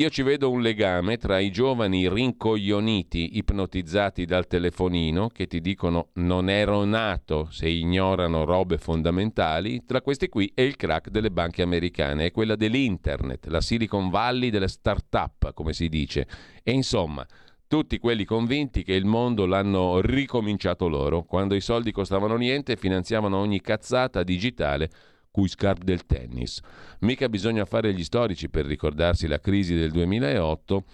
io 0.01 0.11
ci 0.11 0.23
vedo 0.23 0.49
un 0.49 0.61
legame 0.61 1.17
tra 1.17 1.41
i 1.41 1.51
giovani 1.51 2.09
rincoglioniti 2.09 3.37
ipnotizzati 3.37 4.27
dal 4.27 4.47
telefonino 4.47 5.27
che 5.27 5.49
ti 5.49 5.61
dicono 5.61 6.11
non 6.15 6.49
ero 6.49 6.85
nato 6.85 7.49
se 7.51 7.69
ignorano 7.69 8.45
robe 8.45 8.79
fondamentali, 8.79 9.85
tra 9.85 10.01
questi 10.01 10.29
qui 10.29 10.53
e 10.55 10.63
il 10.63 10.77
crack 10.77 11.11
delle 11.11 11.33
banche 11.33 11.63
americane, 11.63 12.27
è 12.27 12.31
quella 12.31 12.55
dell'internet, 12.55 13.49
la 13.49 13.61
Silicon 13.61 14.09
Valley 14.09 14.51
delle 14.51 14.69
start-up, 14.69 15.53
come 15.53 15.73
si 15.73 15.89
dice. 15.89 16.29
E 16.63 16.71
insomma, 16.71 17.27
tutti 17.67 17.99
quelli 17.99 18.25
convinti 18.25 18.85
che 18.85 18.95
il 18.95 19.05
mondo 19.05 19.47
l'hanno 19.47 20.01
ricominciato 20.01 20.87
loro, 20.87 21.25
quando 21.25 21.57
i 21.57 21.61
soldi 21.61 21.91
costavano 21.91 22.37
niente 22.37 22.77
finanziavano 22.77 23.37
ogni 23.37 23.61
cazzata 23.61 24.23
digitale 24.23 24.91
cui 25.31 25.49
scarp 25.49 25.83
del 25.83 26.07
tennis. 26.07 26.61
Mica 27.01 27.29
bisogna 27.29 27.65
fare 27.65 27.93
gli 27.93 28.05
storici 28.05 28.49
per 28.49 28.67
ricordarsi 28.67 29.27
la 29.27 29.41
crisi 29.41 29.75
del 29.75 29.91
2008, 29.91 30.85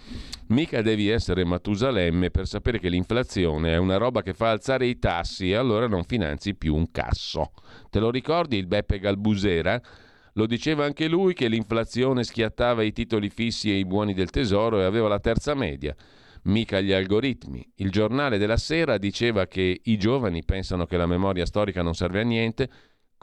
mica 0.49 0.83
devi 0.83 1.09
essere 1.09 1.45
Matusalemme 1.45 2.31
per 2.31 2.47
sapere 2.47 2.79
che 2.79 2.89
l'inflazione 2.89 3.73
è 3.73 3.77
una 3.77 3.97
roba 3.97 4.23
che 4.23 4.35
fa 4.35 4.51
alzare 4.51 4.87
i 4.87 4.99
tassi 4.99 5.51
e 5.51 5.55
allora 5.55 5.87
non 5.87 6.05
finanzi 6.05 6.55
più 6.55 6.75
un 6.75 6.91
casso. 6.91 7.53
Te 7.91 7.99
lo 8.01 8.11
ricordi 8.11 8.57
il 8.57 8.67
Beppe 8.67 8.99
Galbusera? 8.99 9.81
Lo 10.35 10.47
diceva 10.47 10.85
anche 10.85 11.07
lui 11.07 11.33
che 11.33 11.49
l'inflazione 11.49 12.25
schiattava 12.25 12.83
i 12.83 12.93
titoli 12.93 13.31
fissi 13.31 13.71
e 13.71 13.77
i 13.77 13.85
buoni 13.85 14.15
del 14.15 14.31
tesoro 14.31 14.81
e 14.81 14.85
aveva 14.85 15.09
la 15.09 15.21
terza 15.21 15.55
media 15.55 15.95
mica 16.45 16.81
gli 16.81 16.93
algoritmi. 16.93 17.67
Il 17.77 17.91
giornale 17.91 18.39
della 18.39 18.57
sera 18.57 18.99
diceva 18.99 19.47
che 19.47 19.81
i 19.83 19.97
giovani 19.97 20.45
pensano 20.45 20.87
che 20.87 20.97
la 20.97 21.07
memoria 21.07 21.47
storica 21.47 21.83
non 21.83 21.95
serve 21.95 22.21
a 22.21 22.25
niente, 22.25 22.69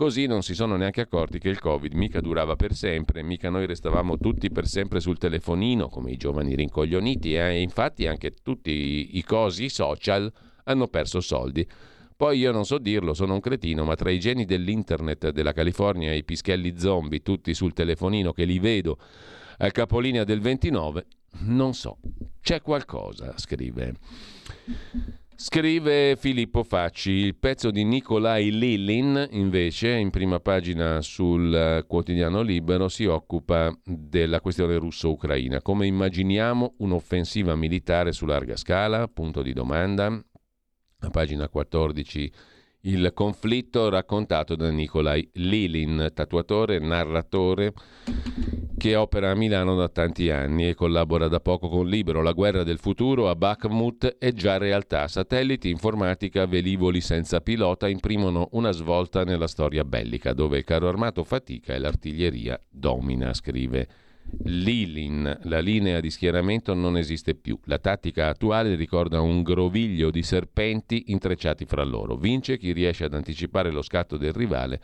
Così 0.01 0.25
non 0.25 0.41
si 0.41 0.55
sono 0.55 0.77
neanche 0.77 1.01
accorti 1.01 1.37
che 1.37 1.47
il 1.47 1.59
Covid 1.59 1.93
mica 1.93 2.21
durava 2.21 2.55
per 2.55 2.73
sempre, 2.73 3.21
mica 3.21 3.51
noi 3.51 3.67
restavamo 3.67 4.17
tutti 4.17 4.49
per 4.49 4.65
sempre 4.65 4.99
sul 4.99 5.19
telefonino 5.19 5.89
come 5.89 6.09
i 6.09 6.17
giovani 6.17 6.55
rincoglioniti 6.55 7.35
e 7.35 7.61
infatti 7.61 8.07
anche 8.07 8.33
tutti 8.41 9.15
i 9.15 9.23
cosi 9.23 9.69
social 9.69 10.33
hanno 10.63 10.87
perso 10.87 11.19
soldi. 11.19 11.63
Poi 12.17 12.39
io 12.39 12.51
non 12.51 12.65
so 12.65 12.79
dirlo, 12.79 13.13
sono 13.13 13.35
un 13.35 13.41
cretino, 13.41 13.83
ma 13.83 13.93
tra 13.93 14.09
i 14.09 14.19
geni 14.19 14.45
dell'internet 14.45 15.29
della 15.29 15.53
California 15.53 16.11
e 16.11 16.17
i 16.17 16.23
pischelli 16.23 16.79
zombie 16.79 17.21
tutti 17.21 17.53
sul 17.53 17.73
telefonino 17.73 18.33
che 18.33 18.45
li 18.45 18.57
vedo 18.57 18.97
al 19.59 19.71
capolinea 19.71 20.23
del 20.23 20.39
29, 20.39 21.05
non 21.41 21.75
so, 21.75 21.99
c'è 22.41 22.59
qualcosa, 22.63 23.37
scrive. 23.37 23.93
Scrive 25.43 26.17
Filippo 26.17 26.61
Facci, 26.61 27.09
il 27.09 27.35
pezzo 27.35 27.71
di 27.71 27.83
Nikolai 27.83 28.51
Lilin 28.51 29.27
invece 29.31 29.89
in 29.89 30.11
prima 30.11 30.39
pagina 30.39 31.01
sul 31.01 31.83
quotidiano 31.87 32.43
Libero 32.43 32.87
si 32.87 33.05
occupa 33.05 33.75
della 33.83 34.39
questione 34.39 34.77
russo-ucraina. 34.77 35.59
Come 35.63 35.87
immaginiamo 35.87 36.75
un'offensiva 36.77 37.55
militare 37.55 38.11
su 38.11 38.27
larga 38.27 38.55
scala? 38.55 39.07
Punto 39.07 39.41
di 39.41 39.51
domanda. 39.51 40.05
A 40.99 41.09
pagina 41.09 41.49
14 41.49 42.31
il 42.81 43.11
conflitto 43.13 43.89
raccontato 43.89 44.55
da 44.55 44.69
Nikolai 44.71 45.29
Lilin, 45.33 46.11
tatuatore, 46.13 46.79
narratore 46.79 47.73
che 48.77 48.95
opera 48.95 49.29
a 49.29 49.35
Milano 49.35 49.75
da 49.75 49.89
tanti 49.89 50.31
anni 50.31 50.67
e 50.67 50.73
collabora 50.73 51.27
da 51.27 51.39
poco 51.39 51.69
con 51.69 51.87
Libero. 51.87 52.23
La 52.23 52.31
guerra 52.31 52.63
del 52.63 52.79
futuro 52.79 53.29
a 53.29 53.35
Bakhmut 53.35 54.17
è 54.17 54.33
già 54.33 54.57
realtà. 54.57 55.07
Satelliti, 55.07 55.69
informatica, 55.69 56.47
velivoli 56.47 56.99
senza 56.99 57.41
pilota 57.41 57.87
imprimono 57.87 58.49
una 58.53 58.71
svolta 58.71 59.23
nella 59.23 59.45
storia 59.45 59.83
bellica, 59.83 60.33
dove 60.33 60.57
il 60.57 60.63
carro 60.63 60.87
armato 60.87 61.23
fatica 61.23 61.75
e 61.75 61.77
l'artiglieria 61.77 62.59
domina, 62.67 63.35
scrive 63.35 63.87
Lilin, 64.43 65.39
la 65.43 65.59
linea 65.59 65.99
di 65.99 66.09
schieramento 66.09 66.73
non 66.73 66.97
esiste 66.97 67.35
più. 67.35 67.59
La 67.65 67.79
tattica 67.79 68.27
attuale 68.27 68.75
ricorda 68.75 69.21
un 69.21 69.43
groviglio 69.43 70.09
di 70.09 70.23
serpenti 70.23 71.05
intrecciati 71.07 71.65
fra 71.65 71.83
loro. 71.83 72.15
Vince 72.15 72.57
chi 72.57 72.71
riesce 72.71 73.03
ad 73.05 73.13
anticipare 73.13 73.71
lo 73.71 73.81
scatto 73.81 74.17
del 74.17 74.33
rivale 74.33 74.81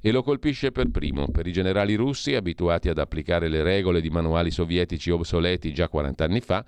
e 0.00 0.10
lo 0.10 0.22
colpisce 0.22 0.70
per 0.70 0.90
primo. 0.90 1.28
Per 1.28 1.46
i 1.46 1.52
generali 1.52 1.94
russi, 1.94 2.34
abituati 2.34 2.88
ad 2.88 2.98
applicare 2.98 3.48
le 3.48 3.62
regole 3.62 4.00
di 4.00 4.10
manuali 4.10 4.50
sovietici 4.50 5.10
obsoleti 5.10 5.72
già 5.72 5.88
40 5.88 6.24
anni 6.24 6.40
fa, 6.40 6.64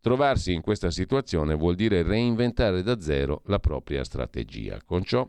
trovarsi 0.00 0.52
in 0.52 0.60
questa 0.60 0.90
situazione 0.90 1.54
vuol 1.54 1.76
dire 1.76 2.02
reinventare 2.02 2.82
da 2.82 3.00
zero 3.00 3.42
la 3.46 3.58
propria 3.58 4.04
strategia. 4.04 4.78
Con 4.84 5.02
ciò 5.02 5.28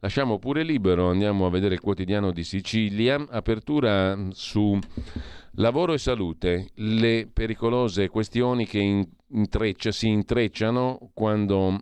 Lasciamo 0.00 0.38
pure 0.38 0.62
libero, 0.62 1.10
andiamo 1.10 1.44
a 1.44 1.50
vedere 1.50 1.74
il 1.74 1.80
quotidiano 1.80 2.30
di 2.30 2.44
Sicilia, 2.44 3.16
apertura 3.30 4.16
su 4.30 4.78
lavoro 5.54 5.92
e 5.92 5.98
salute, 5.98 6.68
le 6.74 7.28
pericolose 7.32 8.06
questioni 8.08 8.64
che 8.64 8.78
in, 8.78 9.04
intreccia, 9.30 9.90
si 9.90 10.06
intrecciano 10.06 11.10
quando 11.12 11.80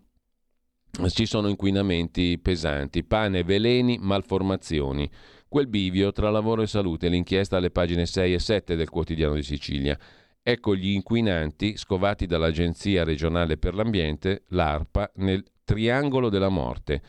ci 1.08 1.26
sono 1.26 1.48
inquinamenti 1.48 2.38
pesanti, 2.38 3.04
pane, 3.04 3.44
veleni, 3.44 3.98
malformazioni. 4.00 5.10
quel 5.46 5.66
bivio 5.66 6.10
tra 6.12 6.30
lavoro 6.30 6.62
e 6.62 6.66
salute, 6.66 7.10
l'inchiesta 7.10 7.58
alle 7.58 7.70
pagine 7.70 8.06
6 8.06 8.32
e 8.32 8.38
7 8.38 8.76
del 8.76 8.88
quotidiano 8.88 9.34
di 9.34 9.42
Sicilia. 9.42 9.98
Ecco 10.42 10.74
gli 10.74 10.88
inquinanti 10.88 11.76
scovati 11.76 12.24
dall'Agenzia 12.24 13.04
regionale 13.04 13.58
per 13.58 13.74
l'ambiente, 13.74 14.44
l'ARPA, 14.48 15.12
nel 15.16 15.44
triangolo 15.64 16.30
della 16.30 16.48
morte 16.48 17.02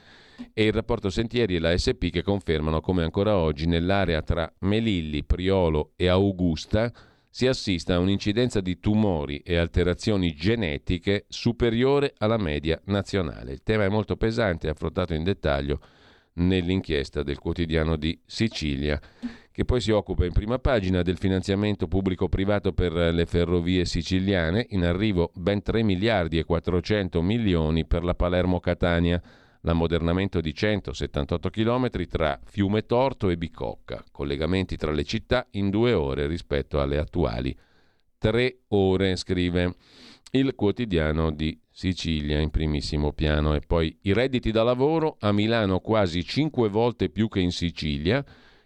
e 0.53 0.65
il 0.65 0.73
rapporto 0.73 1.09
Sentieri 1.09 1.55
e 1.55 1.59
la 1.59 1.75
SP 1.77 2.09
che 2.09 2.23
confermano 2.23 2.81
come 2.81 3.03
ancora 3.03 3.37
oggi 3.37 3.65
nell'area 3.65 4.21
tra 4.21 4.51
Melilli, 4.59 5.23
Priolo 5.23 5.93
e 5.95 6.07
Augusta 6.07 6.91
si 7.29 7.45
assista 7.45 7.93
a 7.93 7.99
un'incidenza 7.99 8.61
di 8.61 8.79
tumori 8.79 9.39
e 9.39 9.57
alterazioni 9.57 10.33
genetiche 10.33 11.25
superiore 11.27 12.13
alla 12.17 12.37
media 12.37 12.81
nazionale. 12.85 13.51
Il 13.51 13.61
tema 13.63 13.83
è 13.83 13.89
molto 13.89 14.15
pesante, 14.15 14.69
affrontato 14.69 15.13
in 15.13 15.23
dettaglio 15.23 15.79
nell'inchiesta 16.33 17.23
del 17.23 17.37
quotidiano 17.37 17.95
di 17.95 18.19
Sicilia, 18.25 18.99
che 19.51 19.65
poi 19.65 19.81
si 19.81 19.91
occupa 19.91 20.25
in 20.25 20.31
prima 20.31 20.59
pagina 20.59 21.01
del 21.01 21.17
finanziamento 21.17 21.87
pubblico-privato 21.87 22.73
per 22.73 22.93
le 22.93 23.25
ferrovie 23.25 23.85
siciliane, 23.85 24.65
in 24.69 24.83
arrivo 24.83 25.31
ben 25.35 25.61
3 25.61 25.83
miliardi 25.83 26.37
e 26.39 26.43
400 26.43 27.21
milioni 27.21 27.85
per 27.85 28.03
la 28.03 28.15
Palermo-Catania 28.15 29.21
l'ammodernamento 29.61 30.41
di 30.41 30.53
178 30.53 31.49
km 31.49 31.89
tra 32.07 32.39
Fiume 32.43 32.85
Torto 32.85 33.29
e 33.29 33.37
Bicocca, 33.37 34.03
collegamenti 34.11 34.77
tra 34.77 34.91
le 34.91 35.03
città 35.03 35.47
in 35.51 35.69
due 35.69 35.93
ore 35.93 36.27
rispetto 36.27 36.79
alle 36.79 36.97
attuali 36.97 37.55
tre 38.17 38.59
ore, 38.69 39.15
scrive 39.15 39.75
il 40.31 40.55
quotidiano 40.55 41.31
di 41.31 41.59
Sicilia 41.69 42.39
in 42.39 42.49
primissimo 42.49 43.13
piano. 43.13 43.53
E 43.53 43.61
poi 43.65 43.97
i 44.01 44.13
redditi 44.13 44.51
da 44.51 44.63
lavoro 44.63 45.17
a 45.19 45.31
Milano 45.31 45.79
quasi 45.79 46.23
cinque 46.23 46.69
volte 46.69 47.09
più 47.09 47.29
che 47.29 47.39
in 47.39 47.51
Sicilia. 47.51 48.23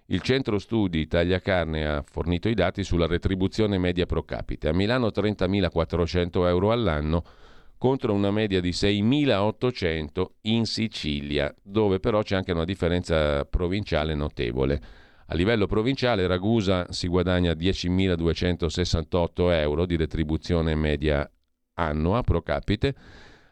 Il 0.07 0.21
centro 0.21 0.59
studi 0.59 0.99
Italia 0.99 1.39
Carne 1.39 1.87
ha 1.87 2.03
fornito 2.05 2.49
i 2.49 2.53
dati 2.53 2.83
sulla 2.83 3.05
retribuzione 3.05 3.77
media 3.77 4.05
pro 4.05 4.23
capite. 4.23 4.67
A 4.67 4.73
Milano 4.73 5.07
30.400 5.07 6.47
euro 6.47 6.71
all'anno 6.71 7.23
contro 7.81 8.13
una 8.13 8.29
media 8.29 8.61
di 8.61 8.69
6.800 8.69 10.25
in 10.41 10.67
Sicilia, 10.67 11.51
dove 11.63 11.99
però 11.99 12.21
c'è 12.21 12.35
anche 12.35 12.51
una 12.51 12.63
differenza 12.63 13.43
provinciale 13.45 14.13
notevole. 14.13 14.79
A 15.25 15.33
livello 15.33 15.65
provinciale 15.65 16.27
Ragusa 16.27 16.85
si 16.91 17.07
guadagna 17.07 17.53
10.268 17.53 19.51
euro 19.53 19.87
di 19.87 19.95
retribuzione 19.95 20.75
media 20.75 21.27
annua 21.73 22.21
pro 22.21 22.43
capite, 22.43 22.93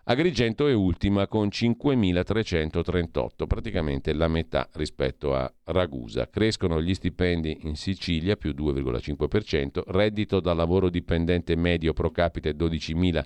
Agrigento 0.04 0.68
è 0.68 0.74
ultima 0.74 1.28
con 1.28 1.48
5.338, 1.48 3.48
praticamente 3.48 4.14
la 4.14 4.28
metà 4.28 4.70
rispetto 4.74 5.34
a 5.34 5.52
Ragusa. 5.66 6.30
Crescono 6.30 6.80
gli 6.82 6.94
stipendi 6.94 7.62
in 7.64 7.76
Sicilia 7.76 8.36
più 8.36 8.52
2,5%, 8.52 9.82
reddito 9.88 10.40
da 10.40 10.54
lavoro 10.54 10.90
dipendente 10.90 11.56
medio 11.56 11.94
pro 11.94 12.12
capite 12.12 12.56
12.000 12.56 13.24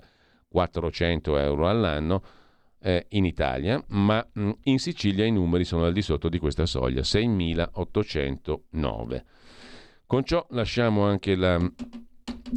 400 0.54 1.36
euro 1.36 1.68
all'anno 1.68 2.22
eh, 2.80 3.06
in 3.08 3.24
Italia, 3.24 3.82
ma 3.88 4.24
mh, 4.32 4.40
mm, 4.40 4.50
in 4.64 4.78
Sicilia 4.78 5.24
i 5.24 5.32
numeri 5.32 5.64
sono 5.64 5.84
al 5.84 5.92
di 5.92 6.00
sotto 6.00 6.28
di 6.28 6.38
questa 6.38 6.64
soglia, 6.64 7.00
6.809. 7.00 9.24
Con 10.06 10.22
ciò 10.22 10.46
lasciamo 10.50 11.06
anche 11.06 11.34
la 11.34 11.58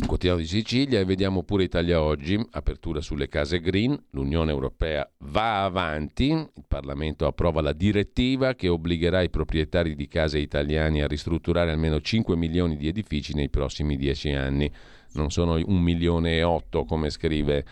quotidiano 0.06 0.38
di 0.38 0.45
Sicilia 0.45 1.00
e 1.00 1.06
vediamo 1.06 1.41
pure 1.41 1.64
Italia 1.64 2.00
Oggi, 2.00 2.39
apertura 2.52 3.02
sulle 3.02 3.30
case 3.30 3.60
green, 3.60 4.00
l'Unione 4.12 4.52
Europea 4.52 5.10
va 5.20 5.64
avanti, 5.64 6.30
il 6.30 6.66
Parlamento 6.68 7.26
approva 7.26 7.62
la 7.62 7.74
direttiva 7.74 8.54
che 8.54 8.68
obbligherà 8.68 9.24
i 9.24 9.32
proprietari 9.32 9.95
di 9.95 10.08
case 10.08 10.38
italiane 10.38 11.02
a 11.02 11.08
ristrutturare 11.08 11.72
almeno 11.72 12.00
5 12.00 12.36
milioni 12.36 12.78
di 12.78 12.88
edifici 12.88 13.34
nei 13.34 13.50
prossimi 13.50 13.98
10 13.98 14.34
anni 14.34 14.72
non 15.18 15.32
sono 15.32 15.55
un 15.55 15.82
milione 15.82 16.38
e 16.38 16.43
otto 16.43 16.86
come 16.86 17.09
scrive 17.09 17.65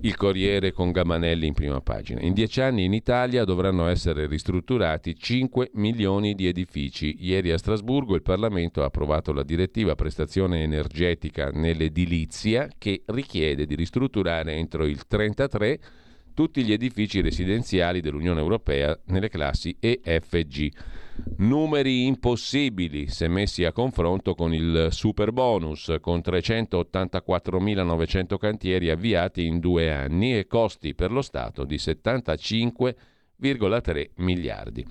il 0.00 0.16
Corriere 0.16 0.72
con 0.72 0.90
Gamanelli 0.90 1.46
in 1.46 1.54
prima 1.54 1.80
pagina. 1.80 2.20
In 2.20 2.32
dieci 2.32 2.60
anni 2.60 2.84
in 2.84 2.92
Italia 2.92 3.44
dovranno 3.44 3.86
essere 3.86 4.26
ristrutturati 4.26 5.16
5 5.16 5.70
milioni 5.74 6.34
di 6.34 6.46
edifici. 6.46 7.16
Ieri 7.20 7.52
a 7.52 7.58
Strasburgo 7.58 8.14
il 8.14 8.22
Parlamento 8.22 8.82
ha 8.82 8.86
approvato 8.86 9.32
la 9.32 9.42
direttiva 9.42 9.94
prestazione 9.94 10.62
energetica 10.62 11.50
nell'edilizia 11.50 12.68
che 12.76 13.02
richiede 13.06 13.66
di 13.66 13.74
ristrutturare 13.74 14.54
entro 14.54 14.86
il 14.86 15.06
33 15.06 15.80
tutti 16.34 16.64
gli 16.64 16.72
edifici 16.72 17.20
residenziali 17.20 18.00
dell'Unione 18.00 18.40
Europea 18.40 18.98
nelle 19.06 19.28
classi 19.28 19.76
E, 19.78 20.00
F 20.02 20.34
e 20.34 20.46
G. 20.46 20.70
Numeri 21.38 22.06
impossibili 22.06 23.08
se 23.08 23.26
messi 23.28 23.64
a 23.64 23.72
confronto 23.72 24.34
con 24.34 24.52
il 24.52 24.88
super 24.90 25.32
bonus, 25.32 25.96
con 26.00 26.18
384.900 26.18 28.36
cantieri 28.36 28.90
avviati 28.90 29.46
in 29.46 29.58
due 29.58 29.90
anni 29.92 30.36
e 30.36 30.46
costi 30.46 30.94
per 30.94 31.12
lo 31.12 31.22
Stato 31.22 31.64
di 31.64 31.76
75,3 31.76 34.10
miliardi. 34.16 34.84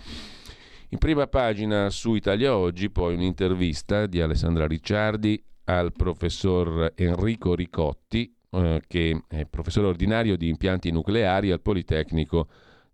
In 0.90 0.98
prima 0.98 1.28
pagina 1.28 1.92
su 1.92 2.16
Italia 2.16 2.56
Oggi 2.56 2.90
poi 2.90 3.14
un'intervista 3.14 4.08
di 4.08 4.22
Alessandra 4.22 4.66
Ricciardi 4.66 5.40
al 5.66 5.94
professor 5.94 6.94
Enrico 6.96 7.54
Ricotti, 7.54 8.36
eh, 8.50 8.82
che 8.88 9.22
è 9.28 9.46
professore 9.46 9.86
ordinario 9.86 10.36
di 10.36 10.50
impianti 10.50 10.90
nucleari 10.90 11.52
al 11.52 11.62
Politecnico 11.62 12.48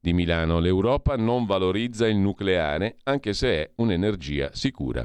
di 0.06 0.14
Milano. 0.14 0.60
L'Europa 0.60 1.16
non 1.16 1.48
valorizza 1.48 2.08
il 2.08 2.18
nucleare 2.18 2.98
anche 3.06 3.34
se 3.34 3.48
è 3.48 3.72
un'energia 3.78 4.52
sicura. 4.54 5.04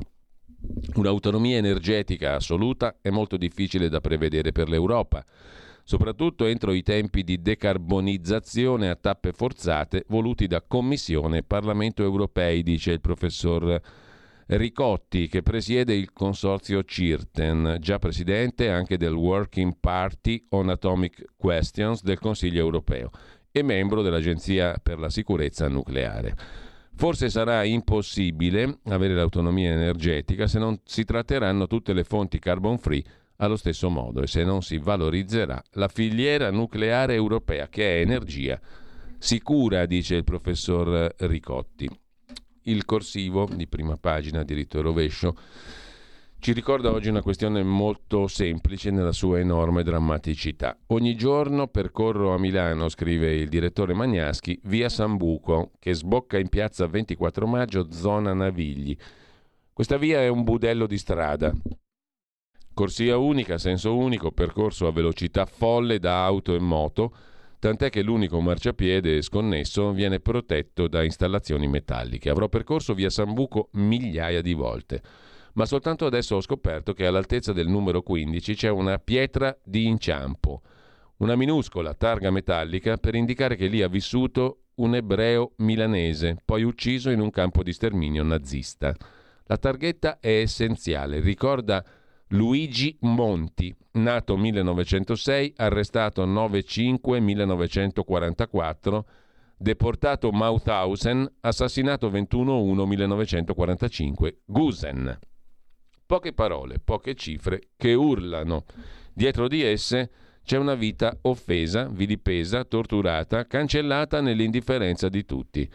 Un'autonomia 0.94 1.56
energetica 1.56 2.34
assoluta 2.34 2.96
è 3.00 3.08
molto 3.08 3.38
difficile 3.38 3.88
da 3.88 4.02
prevedere 4.02 4.52
per 4.52 4.68
l'Europa, 4.68 5.24
soprattutto 5.84 6.44
entro 6.44 6.74
i 6.74 6.82
tempi 6.82 7.24
di 7.24 7.40
decarbonizzazione 7.40 8.90
a 8.90 8.96
tappe 8.96 9.32
forzate 9.32 10.04
voluti 10.08 10.46
da 10.46 10.60
Commissione 10.60 11.38
e 11.38 11.42
Parlamento 11.44 12.02
europei, 12.02 12.62
dice 12.62 12.92
il 12.92 13.00
professor 13.00 13.80
Ricotti, 14.48 15.28
che 15.28 15.42
presiede 15.42 15.94
il 15.94 16.12
consorzio 16.12 16.84
CIRTEN, 16.84 17.78
già 17.80 17.98
presidente 17.98 18.68
anche 18.68 18.98
del 18.98 19.14
Working 19.14 19.76
Party 19.80 20.44
on 20.50 20.68
Atomic 20.68 21.24
Questions 21.36 22.02
del 22.02 22.18
Consiglio 22.18 22.58
europeo 22.58 23.10
e 23.52 23.62
membro 23.62 24.02
dell'Agenzia 24.02 24.78
per 24.82 24.98
la 24.98 25.10
sicurezza 25.10 25.68
nucleare. 25.68 26.36
Forse 26.94 27.30
sarà 27.30 27.64
impossibile 27.64 28.78
avere 28.84 29.14
l'autonomia 29.14 29.72
energetica 29.72 30.46
se 30.46 30.58
non 30.58 30.80
si 30.84 31.04
tratteranno 31.04 31.66
tutte 31.66 31.92
le 31.92 32.04
fonti 32.04 32.38
carbon 32.38 32.78
free 32.78 33.02
allo 33.36 33.56
stesso 33.56 33.88
modo 33.88 34.22
e 34.22 34.26
se 34.26 34.44
non 34.44 34.62
si 34.62 34.76
valorizzerà 34.76 35.62
la 35.72 35.88
filiera 35.88 36.50
nucleare 36.50 37.14
europea 37.14 37.68
che 37.68 37.96
è 37.96 38.00
energia 38.00 38.60
sicura, 39.18 39.86
dice 39.86 40.16
il 40.16 40.24
professor 40.24 41.14
Ricotti. 41.18 41.88
Il 42.64 42.84
corsivo 42.84 43.48
di 43.50 43.66
prima 43.66 43.96
pagina, 43.96 44.42
diritto 44.42 44.78
e 44.78 44.82
rovescio, 44.82 45.34
ci 46.40 46.54
ricorda 46.54 46.90
oggi 46.90 47.10
una 47.10 47.20
questione 47.20 47.62
molto 47.62 48.26
semplice 48.26 48.90
nella 48.90 49.12
sua 49.12 49.38
enorme 49.38 49.82
drammaticità. 49.82 50.74
Ogni 50.86 51.14
giorno 51.14 51.66
percorro 51.66 52.32
a 52.32 52.38
Milano, 52.38 52.88
scrive 52.88 53.34
il 53.34 53.50
direttore 53.50 53.92
Magnaschi, 53.92 54.58
via 54.64 54.88
Sambuco, 54.88 55.72
che 55.78 55.92
sbocca 55.92 56.38
in 56.38 56.48
piazza 56.48 56.86
24 56.86 57.46
maggio, 57.46 57.92
zona 57.92 58.32
Navigli. 58.32 58.96
Questa 59.70 59.98
via 59.98 60.20
è 60.20 60.28
un 60.28 60.42
budello 60.42 60.86
di 60.86 60.96
strada. 60.96 61.52
Corsia 62.72 63.18
unica, 63.18 63.58
senso 63.58 63.94
unico, 63.94 64.32
percorso 64.32 64.86
a 64.86 64.92
velocità 64.92 65.44
folle 65.44 65.98
da 65.98 66.24
auto 66.24 66.54
e 66.54 66.58
moto, 66.58 67.14
tant'è 67.58 67.90
che 67.90 68.00
l'unico 68.00 68.40
marciapiede 68.40 69.20
sconnesso 69.20 69.92
viene 69.92 70.20
protetto 70.20 70.88
da 70.88 71.04
installazioni 71.04 71.68
metalliche. 71.68 72.30
Avrò 72.30 72.48
percorso 72.48 72.94
via 72.94 73.10
Sambuco 73.10 73.68
migliaia 73.72 74.40
di 74.40 74.54
volte 74.54 75.02
ma 75.54 75.66
soltanto 75.66 76.06
adesso 76.06 76.36
ho 76.36 76.40
scoperto 76.40 76.92
che 76.92 77.06
all'altezza 77.06 77.52
del 77.52 77.68
numero 77.68 78.02
15 78.02 78.54
c'è 78.54 78.68
una 78.68 78.98
pietra 78.98 79.56
di 79.62 79.86
inciampo, 79.86 80.62
una 81.18 81.36
minuscola 81.36 81.94
targa 81.94 82.30
metallica 82.30 82.96
per 82.96 83.14
indicare 83.14 83.56
che 83.56 83.66
lì 83.66 83.82
ha 83.82 83.88
vissuto 83.88 84.62
un 84.76 84.94
ebreo 84.94 85.52
milanese, 85.56 86.40
poi 86.44 86.62
ucciso 86.62 87.10
in 87.10 87.20
un 87.20 87.30
campo 87.30 87.62
di 87.62 87.72
sterminio 87.72 88.22
nazista. 88.22 88.94
La 89.44 89.58
targhetta 89.58 90.18
è 90.20 90.40
essenziale, 90.40 91.20
ricorda 91.20 91.84
Luigi 92.28 92.96
Monti, 93.00 93.76
nato 93.92 94.36
1906, 94.36 95.54
arrestato 95.56 96.26
9-5-1944, 96.26 99.00
deportato 99.56 100.30
Mauthausen, 100.30 101.28
assassinato 101.40 102.08
21-1-1945, 102.10 104.36
Gusen. 104.46 105.18
Poche 106.10 106.32
parole, 106.32 106.80
poche 106.80 107.14
cifre 107.14 107.68
che 107.76 107.94
urlano. 107.94 108.64
Dietro 109.12 109.46
di 109.46 109.62
esse 109.62 110.10
c'è 110.42 110.56
una 110.56 110.74
vita 110.74 111.16
offesa, 111.22 111.86
vilipesa, 111.86 112.64
torturata, 112.64 113.46
cancellata 113.46 114.20
nell'indifferenza 114.20 115.08
di 115.08 115.24
tutti. 115.24 115.70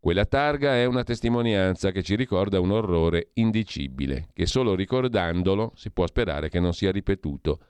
Quella 0.00 0.24
targa 0.24 0.74
è 0.74 0.86
una 0.86 1.04
testimonianza 1.04 1.92
che 1.92 2.02
ci 2.02 2.16
ricorda 2.16 2.58
un 2.58 2.72
orrore 2.72 3.28
indicibile, 3.34 4.26
che 4.32 4.46
solo 4.46 4.74
ricordandolo 4.74 5.70
si 5.76 5.92
può 5.92 6.04
sperare 6.04 6.48
che 6.48 6.58
non 6.58 6.72
sia 6.72 6.90
ripetuto. 6.90 7.60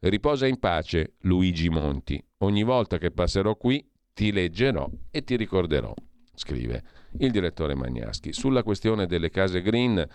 Riposa 0.00 0.46
in 0.46 0.58
pace, 0.58 1.14
Luigi 1.20 1.70
Monti. 1.70 2.22
Ogni 2.40 2.64
volta 2.64 2.98
che 2.98 3.12
passerò 3.12 3.56
qui 3.56 3.82
ti 4.12 4.30
leggerò 4.30 4.90
e 5.10 5.24
ti 5.24 5.36
ricorderò, 5.36 5.94
scrive 6.34 6.82
il 7.20 7.30
direttore 7.30 7.74
Magnaschi. 7.74 8.34
Sulla 8.34 8.62
questione 8.62 9.06
delle 9.06 9.30
case 9.30 9.62
green, 9.62 10.06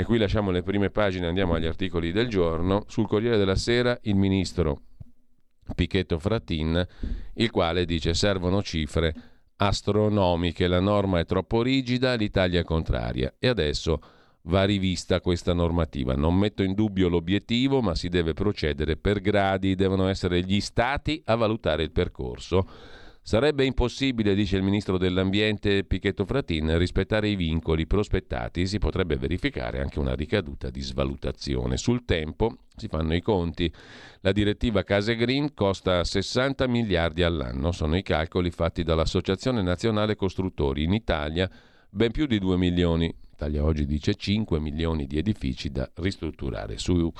e 0.00 0.04
qui 0.04 0.16
lasciamo 0.16 0.50
le 0.50 0.62
prime 0.62 0.88
pagine, 0.88 1.26
andiamo 1.26 1.52
agli 1.52 1.66
articoli 1.66 2.10
del 2.10 2.26
giorno, 2.26 2.84
sul 2.88 3.06
Corriere 3.06 3.36
della 3.36 3.54
Sera 3.54 3.98
il 4.04 4.14
ministro 4.14 4.80
Pichetto 5.74 6.18
Frattin, 6.18 6.86
il 7.34 7.50
quale 7.50 7.84
dice 7.84 8.14
servono 8.14 8.62
cifre 8.62 9.14
astronomiche, 9.56 10.68
la 10.68 10.80
norma 10.80 11.18
è 11.18 11.26
troppo 11.26 11.60
rigida, 11.60 12.14
l'Italia 12.14 12.60
è 12.60 12.64
contraria 12.64 13.34
e 13.38 13.48
adesso 13.48 14.00
va 14.44 14.64
rivista 14.64 15.20
questa 15.20 15.52
normativa. 15.52 16.14
Non 16.14 16.34
metto 16.34 16.62
in 16.62 16.72
dubbio 16.72 17.10
l'obiettivo, 17.10 17.82
ma 17.82 17.94
si 17.94 18.08
deve 18.08 18.32
procedere 18.32 18.96
per 18.96 19.20
gradi, 19.20 19.74
devono 19.74 20.08
essere 20.08 20.42
gli 20.42 20.60
stati 20.60 21.20
a 21.26 21.34
valutare 21.34 21.82
il 21.82 21.90
percorso. 21.90 22.66
Sarebbe 23.22 23.64
impossibile, 23.64 24.34
dice 24.34 24.56
il 24.56 24.62
ministro 24.62 24.98
dell'Ambiente 24.98 25.84
Pichetto 25.84 26.24
Fratin, 26.24 26.76
rispettare 26.78 27.28
i 27.28 27.36
vincoli 27.36 27.86
prospettati. 27.86 28.66
Si 28.66 28.78
potrebbe 28.78 29.16
verificare 29.16 29.80
anche 29.80 29.98
una 29.98 30.14
ricaduta 30.14 30.70
di 30.70 30.80
svalutazione. 30.80 31.76
Sul 31.76 32.04
tempo 32.04 32.56
si 32.74 32.88
fanno 32.88 33.14
i 33.14 33.20
conti. 33.20 33.72
La 34.20 34.32
direttiva 34.32 34.82
Case 34.82 35.14
Green 35.16 35.54
costa 35.54 36.02
60 36.02 36.66
miliardi 36.66 37.22
all'anno, 37.22 37.72
sono 37.72 37.96
i 37.96 38.02
calcoli 38.02 38.50
fatti 38.50 38.82
dall'Associazione 38.82 39.62
Nazionale 39.62 40.16
Costruttori. 40.16 40.82
In 40.82 40.94
Italia 40.94 41.48
ben 41.90 42.10
più 42.10 42.26
di 42.26 42.38
2 42.38 42.56
milioni. 42.56 43.14
Italia 43.32 43.64
oggi 43.64 43.86
dice 43.86 44.14
5 44.14 44.60
milioni 44.60 45.06
di 45.06 45.16
edifici 45.16 45.70
da 45.70 45.88
ristrutturare. 45.94 46.78
Su 46.78 47.10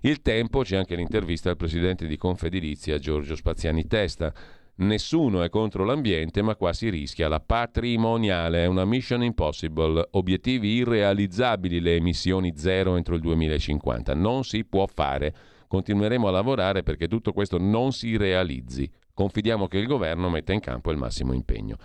Il 0.00 0.22
Tempo 0.22 0.62
c'è 0.62 0.76
anche 0.76 0.96
l'intervista 0.96 1.50
al 1.50 1.56
presidente 1.56 2.06
di 2.06 2.16
Confedilizia 2.16 2.98
Giorgio 2.98 3.36
Spaziani 3.36 3.86
Testa. 3.86 4.32
Nessuno 4.80 5.42
è 5.42 5.48
contro 5.48 5.84
l'ambiente, 5.84 6.40
ma 6.40 6.54
qua 6.54 6.72
si 6.72 6.88
rischia 6.88 7.26
la 7.26 7.40
patrimoniale, 7.40 8.62
è 8.62 8.66
una 8.66 8.84
mission 8.84 9.24
impossible, 9.24 10.06
obiettivi 10.12 10.74
irrealizzabili 10.74 11.80
le 11.80 11.96
emissioni 11.96 12.52
zero 12.54 12.94
entro 12.94 13.16
il 13.16 13.20
2050. 13.20 14.14
Non 14.14 14.44
si 14.44 14.64
può 14.64 14.86
fare. 14.86 15.34
Continueremo 15.66 16.28
a 16.28 16.30
lavorare 16.30 16.84
perché 16.84 17.08
tutto 17.08 17.32
questo 17.32 17.58
non 17.58 17.90
si 17.90 18.16
realizzi. 18.16 18.88
Confidiamo 19.12 19.66
che 19.66 19.78
il 19.78 19.86
governo 19.88 20.30
metta 20.30 20.52
in 20.52 20.60
campo 20.60 20.92
il 20.92 20.96
massimo 20.96 21.32
impegno. 21.32 21.76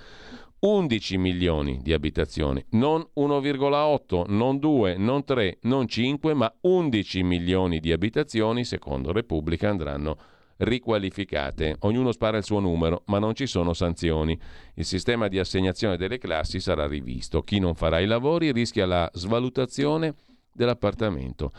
11 0.60 1.18
milioni 1.18 1.80
di 1.82 1.94
abitazioni, 1.94 2.64
non 2.70 3.04
1,8, 3.16 4.26
non 4.28 4.60
2, 4.60 4.98
non 4.98 5.26
3, 5.26 5.58
non 5.64 5.88
5, 5.88 6.34
ma 6.36 6.54
11 6.62 7.24
milioni 7.24 7.80
di 7.80 7.92
abitazioni, 7.92 8.64
secondo 8.64 9.12
Repubblica, 9.12 9.68
andranno 9.68 10.16
riqualificate. 10.64 11.76
Ognuno 11.80 12.12
spara 12.12 12.38
il 12.38 12.44
suo 12.44 12.60
numero, 12.60 13.04
ma 13.08 13.20
non 13.20 13.36
ci 13.36 13.46
sono 13.46 13.74
sanzioni. 13.74 14.40
Il 14.76 14.86
sistema 14.86 15.28
di 15.28 15.40
assegnazione 15.40 15.98
delle 15.98 16.18
classi 16.18 16.60
sarà 16.60 16.88
rivisto. 16.88 17.42
Chi 17.42 17.60
non 17.60 17.76
farà 17.76 18.00
i 18.00 18.06
lavori 18.06 18.52
rischia 18.52 18.86
la 18.86 19.10
svalutazione 19.14 20.16
dell'appartamento. 20.52 21.52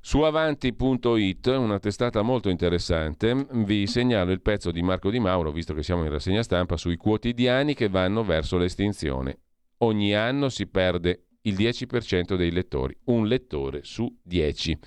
Su 0.00 0.20
avanti.it, 0.20 1.46
una 1.46 1.78
testata 1.78 2.22
molto 2.22 2.48
interessante, 2.48 3.46
vi 3.50 3.86
segnalo 3.86 4.30
il 4.30 4.40
pezzo 4.40 4.70
di 4.70 4.80
Marco 4.80 5.10
Di 5.10 5.18
Mauro, 5.18 5.50
visto 5.50 5.74
che 5.74 5.82
siamo 5.82 6.04
in 6.04 6.10
rassegna 6.10 6.42
stampa, 6.42 6.76
sui 6.76 6.96
quotidiani 6.96 7.74
che 7.74 7.88
vanno 7.88 8.24
verso 8.24 8.56
l'estinzione. 8.56 9.38
Ogni 9.78 10.14
anno 10.14 10.48
si 10.48 10.66
perde 10.66 11.27
il 11.42 11.54
10% 11.54 12.34
dei 12.36 12.50
lettori, 12.50 12.96
un 13.04 13.26
lettore 13.26 13.80
su 13.82 14.12
10. 14.22 14.78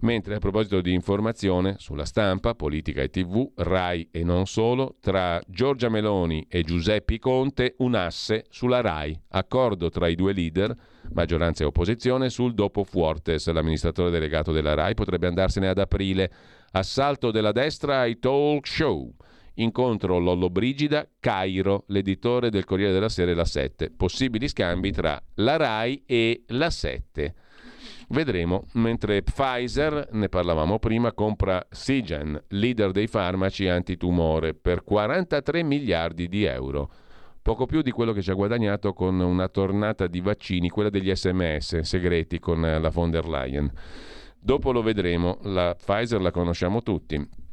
Mentre 0.00 0.36
a 0.36 0.38
proposito 0.38 0.80
di 0.80 0.92
informazione 0.92 1.76
sulla 1.78 2.04
stampa, 2.04 2.54
politica 2.54 3.02
e 3.02 3.08
tv, 3.08 3.52
RAI 3.56 4.08
e 4.10 4.22
non 4.22 4.46
solo, 4.46 4.96
tra 5.00 5.40
Giorgia 5.46 5.88
Meloni 5.88 6.46
e 6.48 6.62
Giuseppe 6.62 7.18
Conte 7.18 7.74
un 7.78 7.94
asse 7.94 8.44
sulla 8.50 8.80
RAI, 8.80 9.18
accordo 9.30 9.88
tra 9.88 10.08
i 10.08 10.14
due 10.14 10.32
leader, 10.32 10.74
maggioranza 11.12 11.64
e 11.64 11.66
opposizione, 11.66 12.28
sul 12.28 12.54
dopo 12.54 12.84
Fuortes, 12.84 13.48
l'amministratore 13.50 14.10
delegato 14.10 14.52
della 14.52 14.74
RAI 14.74 14.94
potrebbe 14.94 15.26
andarsene 15.26 15.68
ad 15.68 15.78
aprile, 15.78 16.30
assalto 16.72 17.30
della 17.30 17.52
destra 17.52 18.00
ai 18.00 18.18
talk 18.18 18.66
show. 18.66 19.14
Incontro 19.60 20.18
Lollo 20.18 20.50
Brigida, 20.50 21.08
Cairo, 21.18 21.84
l'editore 21.88 22.50
del 22.50 22.64
Corriere 22.64 22.92
della 22.92 23.08
Sera 23.08 23.30
e 23.32 23.34
la 23.34 23.44
7. 23.44 23.90
Possibili 23.90 24.48
scambi 24.48 24.92
tra 24.92 25.20
la 25.34 25.56
RAI 25.56 26.04
e 26.06 26.44
la 26.48 26.70
7. 26.70 27.34
Vedremo, 28.10 28.66
mentre 28.74 29.22
Pfizer, 29.22 30.08
ne 30.12 30.28
parlavamo 30.28 30.78
prima, 30.78 31.12
compra 31.12 31.66
Sigen, 31.70 32.40
leader 32.48 32.92
dei 32.92 33.06
farmaci 33.06 33.68
antitumore, 33.68 34.54
per 34.54 34.84
43 34.84 35.62
miliardi 35.62 36.28
di 36.28 36.44
euro. 36.44 36.90
Poco 37.42 37.66
più 37.66 37.82
di 37.82 37.90
quello 37.90 38.12
che 38.12 38.22
ci 38.22 38.30
ha 38.30 38.34
guadagnato 38.34 38.92
con 38.92 39.18
una 39.18 39.48
tornata 39.48 40.06
di 40.06 40.20
vaccini, 40.20 40.70
quella 40.70 40.90
degli 40.90 41.14
sms 41.14 41.80
segreti 41.80 42.38
con 42.38 42.60
la 42.60 42.90
von 42.90 43.10
der 43.10 43.26
Leyen. 43.26 43.70
Dopo 44.38 44.70
lo 44.70 44.82
vedremo, 44.82 45.38
la 45.42 45.74
Pfizer 45.74 46.20
la 46.20 46.30
conosciamo 46.30 46.82
tutti. 46.82 47.46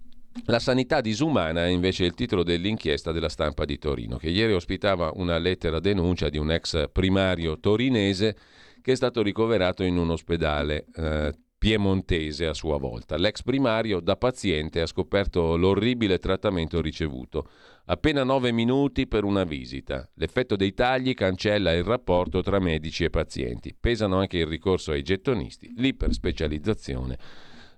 La 0.43 0.59
sanità 0.59 1.01
disumana 1.01 1.65
è 1.65 1.69
invece 1.69 2.03
il 2.03 2.13
titolo 2.13 2.43
dell'inchiesta 2.43 3.11
della 3.11 3.29
stampa 3.29 3.65
di 3.65 3.79
Torino, 3.79 4.17
che 4.17 4.29
ieri 4.29 4.53
ospitava 4.53 5.11
una 5.15 5.37
lettera 5.37 5.79
denuncia 5.79 6.29
di 6.29 6.37
un 6.37 6.51
ex 6.51 6.89
primario 6.91 7.59
torinese 7.59 8.35
che 8.81 8.91
è 8.91 8.95
stato 8.95 9.23
ricoverato 9.23 9.81
in 9.83 9.97
un 9.97 10.11
ospedale 10.11 10.85
eh, 10.93 11.33
piemontese 11.57 12.45
a 12.45 12.53
sua 12.53 12.77
volta. 12.77 13.17
L'ex 13.17 13.41
primario 13.41 13.99
da 13.99 14.17
paziente 14.17 14.81
ha 14.81 14.85
scoperto 14.85 15.55
l'orribile 15.55 16.19
trattamento 16.19 16.79
ricevuto. 16.81 17.49
Appena 17.85 18.23
nove 18.23 18.51
minuti 18.51 19.07
per 19.07 19.23
una 19.23 19.45
visita. 19.45 20.07
L'effetto 20.15 20.55
dei 20.55 20.75
tagli 20.75 21.15
cancella 21.15 21.73
il 21.73 21.83
rapporto 21.83 22.43
tra 22.43 22.59
medici 22.59 23.05
e 23.05 23.09
pazienti. 23.09 23.75
Pesano 23.79 24.19
anche 24.19 24.37
il 24.37 24.47
ricorso 24.47 24.91
ai 24.91 25.01
gettonisti, 25.01 25.73
l'iperspecializzazione 25.77 27.17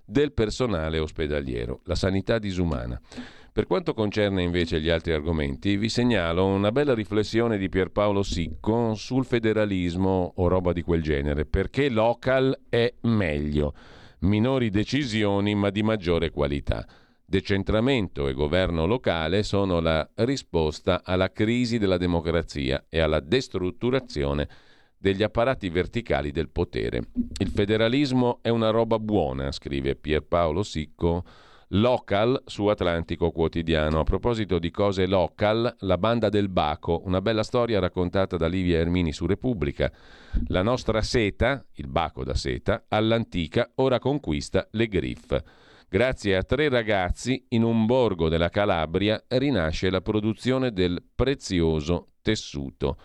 del 0.08 0.32
personale 0.32 0.98
ospedaliero, 0.98 1.82
la 1.84 1.94
sanità 1.94 2.38
disumana. 2.38 2.98
Per 3.52 3.66
quanto 3.66 3.92
concerne 3.92 4.42
invece 4.42 4.80
gli 4.80 4.88
altri 4.88 5.12
argomenti, 5.12 5.76
vi 5.76 5.90
segnalo 5.90 6.46
una 6.46 6.72
bella 6.72 6.94
riflessione 6.94 7.58
di 7.58 7.68
Pierpaolo 7.68 8.22
Sicco 8.22 8.94
sul 8.94 9.26
federalismo 9.26 10.32
o 10.36 10.48
roba 10.48 10.72
di 10.72 10.80
quel 10.80 11.02
genere, 11.02 11.44
perché 11.44 11.90
local 11.90 12.58
è 12.70 12.90
meglio, 13.02 13.74
minori 14.20 14.70
decisioni 14.70 15.54
ma 15.54 15.68
di 15.68 15.82
maggiore 15.82 16.30
qualità. 16.30 16.86
Decentramento 17.22 18.28
e 18.28 18.32
governo 18.32 18.86
locale 18.86 19.42
sono 19.42 19.80
la 19.80 20.08
risposta 20.14 21.02
alla 21.04 21.30
crisi 21.30 21.76
della 21.76 21.98
democrazia 21.98 22.86
e 22.88 23.00
alla 23.00 23.20
destrutturazione 23.20 24.48
degli 24.98 25.22
apparati 25.22 25.68
verticali 25.68 26.30
del 26.30 26.50
potere. 26.50 27.02
Il 27.38 27.48
federalismo 27.48 28.40
è 28.42 28.48
una 28.48 28.70
roba 28.70 28.98
buona, 28.98 29.52
scrive 29.52 29.96
Pierpaolo 29.96 30.62
Sicco, 30.62 31.24
local 31.72 32.42
su 32.46 32.66
Atlantico 32.66 33.30
Quotidiano. 33.30 34.00
A 34.00 34.04
proposito 34.04 34.58
di 34.58 34.70
cose 34.70 35.06
local, 35.06 35.76
la 35.80 35.98
banda 35.98 36.28
del 36.28 36.48
Baco, 36.48 37.02
una 37.04 37.20
bella 37.20 37.42
storia 37.42 37.78
raccontata 37.78 38.36
da 38.36 38.46
Livia 38.46 38.78
Ermini 38.78 39.12
su 39.12 39.26
Repubblica. 39.26 39.92
La 40.46 40.62
nostra 40.62 41.02
seta, 41.02 41.64
il 41.74 41.88
Baco 41.88 42.24
da 42.24 42.34
seta, 42.34 42.84
all'antica 42.88 43.70
ora 43.76 43.98
conquista 43.98 44.66
le 44.72 44.86
griffe. 44.86 45.44
Grazie 45.90 46.36
a 46.36 46.42
tre 46.42 46.68
ragazzi, 46.68 47.46
in 47.50 47.62
un 47.62 47.86
borgo 47.86 48.28
della 48.28 48.50
Calabria 48.50 49.22
rinasce 49.28 49.88
la 49.88 50.02
produzione 50.02 50.70
del 50.70 51.02
prezioso 51.14 52.08
tessuto. 52.20 52.98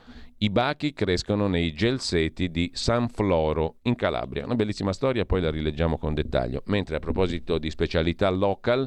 I 0.44 0.50
bachi 0.50 0.92
crescono 0.92 1.48
nei 1.48 1.72
gelseti 1.74 2.52
di 2.52 2.70
San 2.74 3.08
Floro 3.08 3.78
in 3.84 3.96
Calabria. 3.96 4.44
Una 4.44 4.56
bellissima 4.56 4.92
storia, 4.92 5.24
poi 5.24 5.40
la 5.40 5.50
rileggiamo 5.50 5.98
con 5.98 6.14
dettaglio. 6.14 6.64
Mentre 6.66 6.98
a 6.98 7.00
proposito 7.00 7.58
di 7.58 7.70
specialità 7.70 8.30
local, 8.30 8.86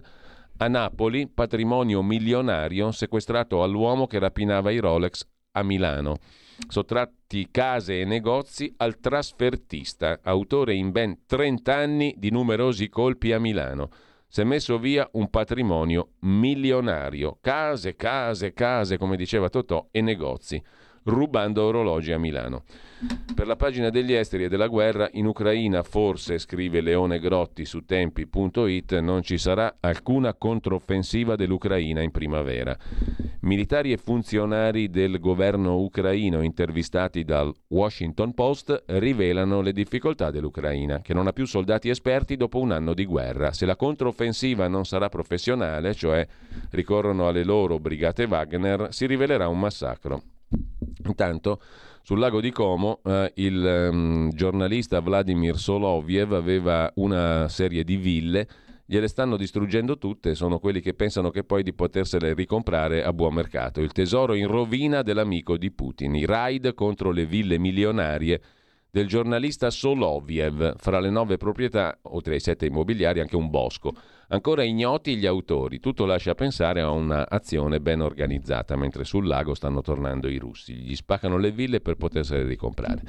a 0.58 0.68
Napoli 0.68 1.26
patrimonio 1.28 2.02
milionario 2.02 2.92
sequestrato 2.92 3.62
all'uomo 3.62 4.06
che 4.06 4.18
rapinava 4.18 4.70
i 4.70 4.76
Rolex 4.76 5.26
a 5.52 5.62
Milano. 5.62 6.16
Sottratti 6.68 7.48
case 7.50 8.02
e 8.02 8.04
negozi 8.04 8.74
al 8.76 9.00
trasfertista, 9.00 10.20
autore 10.24 10.74
in 10.74 10.90
ben 10.90 11.20
30 11.24 11.74
anni 11.74 12.14
di 12.18 12.30
numerosi 12.30 12.90
colpi 12.90 13.32
a 13.32 13.38
Milano. 13.38 13.88
Si 14.28 14.42
è 14.42 14.44
messo 14.44 14.78
via 14.78 15.08
un 15.12 15.30
patrimonio 15.30 16.16
milionario, 16.20 17.38
case, 17.40 17.96
case, 17.96 18.52
case, 18.52 18.98
come 18.98 19.16
diceva 19.16 19.48
Totò, 19.48 19.88
e 19.90 20.02
negozi. 20.02 20.62
Rubando 21.06 21.64
orologi 21.64 22.12
a 22.12 22.18
Milano. 22.18 22.62
Per 23.34 23.46
la 23.46 23.56
pagina 23.56 23.90
degli 23.90 24.14
esteri 24.14 24.44
e 24.44 24.48
della 24.48 24.68
guerra 24.68 25.08
in 25.12 25.26
Ucraina 25.26 25.82
forse, 25.82 26.38
scrive 26.38 26.80
Leone 26.80 27.18
Grotti 27.18 27.66
su 27.66 27.84
tempi.it, 27.84 28.98
non 29.00 29.22
ci 29.22 29.36
sarà 29.36 29.76
alcuna 29.80 30.32
controffensiva 30.32 31.36
dell'Ucraina 31.36 32.00
in 32.00 32.10
primavera. 32.10 32.76
Militari 33.40 33.92
e 33.92 33.98
funzionari 33.98 34.88
del 34.88 35.20
governo 35.20 35.76
ucraino 35.76 36.40
intervistati 36.40 37.22
dal 37.22 37.52
Washington 37.68 38.32
Post 38.32 38.84
rivelano 38.86 39.60
le 39.60 39.72
difficoltà 39.72 40.30
dell'Ucraina, 40.30 41.00
che 41.02 41.12
non 41.12 41.26
ha 41.26 41.32
più 41.32 41.44
soldati 41.44 41.90
esperti 41.90 42.36
dopo 42.36 42.58
un 42.58 42.72
anno 42.72 42.94
di 42.94 43.04
guerra. 43.04 43.52
Se 43.52 43.66
la 43.66 43.76
controffensiva 43.76 44.68
non 44.68 44.86
sarà 44.86 45.10
professionale, 45.10 45.94
cioè 45.94 46.26
ricorrono 46.70 47.28
alle 47.28 47.44
loro 47.44 47.78
brigate 47.78 48.24
Wagner, 48.24 48.88
si 48.90 49.04
rivelerà 49.04 49.48
un 49.48 49.58
massacro. 49.58 50.22
Intanto 51.06 51.60
sul 52.02 52.20
lago 52.20 52.40
di 52.40 52.52
Como 52.52 53.00
eh, 53.04 53.32
il 53.34 53.88
um, 53.90 54.30
giornalista 54.30 55.00
Vladimir 55.00 55.56
Soloviev 55.56 56.34
aveva 56.34 56.88
una 56.96 57.48
serie 57.48 57.82
di 57.82 57.96
ville, 57.96 58.48
gliele 58.84 59.08
stanno 59.08 59.36
distruggendo 59.36 59.98
tutte, 59.98 60.36
sono 60.36 60.60
quelli 60.60 60.80
che 60.80 60.94
pensano 60.94 61.30
che 61.30 61.42
poi 61.42 61.64
di 61.64 61.74
potersele 61.74 62.32
ricomprare 62.32 63.02
a 63.02 63.12
buon 63.12 63.34
mercato. 63.34 63.80
Il 63.80 63.90
tesoro 63.90 64.34
in 64.34 64.46
rovina 64.46 65.02
dell'amico 65.02 65.56
di 65.56 65.72
Putin, 65.72 66.14
i 66.14 66.24
raid 66.24 66.74
contro 66.74 67.10
le 67.10 67.26
ville 67.26 67.58
milionarie 67.58 68.40
del 68.88 69.08
giornalista 69.08 69.68
Soloviev, 69.68 70.76
fra 70.76 71.00
le 71.00 71.10
nove 71.10 71.36
proprietà, 71.36 71.98
oltre 72.02 72.34
ai 72.34 72.40
sette 72.40 72.66
immobiliari, 72.66 73.18
anche 73.18 73.36
un 73.36 73.50
bosco. 73.50 73.92
Ancora 74.28 74.64
ignoti 74.64 75.16
gli 75.16 75.26
autori, 75.26 75.78
tutto 75.78 76.04
lascia 76.04 76.34
pensare 76.34 76.80
a 76.80 76.90
un'azione 76.90 77.80
ben 77.80 78.00
organizzata, 78.00 78.74
mentre 78.74 79.04
sul 79.04 79.26
lago 79.26 79.54
stanno 79.54 79.82
tornando 79.82 80.28
i 80.28 80.36
russi. 80.38 80.74
Gli 80.74 80.96
spaccano 80.96 81.38
le 81.38 81.52
ville 81.52 81.80
per 81.80 81.94
potersele 81.94 82.42
ricomprare. 82.42 83.02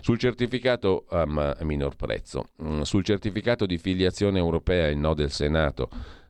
Sul 0.00 0.18
certificato 0.18 1.06
um, 1.10 1.54
minor 1.60 1.96
prezzo, 1.96 2.50
mm, 2.62 2.82
sul 2.82 3.02
certificato 3.02 3.64
di 3.64 3.78
filiazione 3.78 4.38
europea 4.38 4.88
il 4.88 4.98
no 4.98 5.14
del 5.14 5.30
Senato 5.30 5.88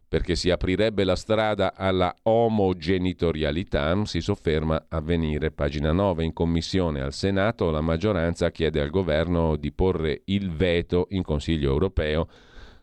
perché 0.08 0.36
si 0.36 0.48
aprirebbe 0.48 1.04
la 1.04 1.16
strada 1.16 1.74
alla 1.74 2.14
omogenitorialità, 2.22 4.04
si 4.06 4.22
sofferma 4.22 4.86
a 4.88 5.00
venire. 5.02 5.50
Pagina 5.50 5.92
9. 5.92 6.24
In 6.24 6.32
commissione 6.32 7.02
al 7.02 7.12
Senato 7.12 7.70
la 7.70 7.82
maggioranza 7.82 8.50
chiede 8.50 8.80
al 8.80 8.88
governo 8.88 9.56
di 9.56 9.70
porre 9.70 10.22
il 10.26 10.50
veto 10.50 11.08
in 11.10 11.22
Consiglio 11.22 11.70
europeo 11.70 12.26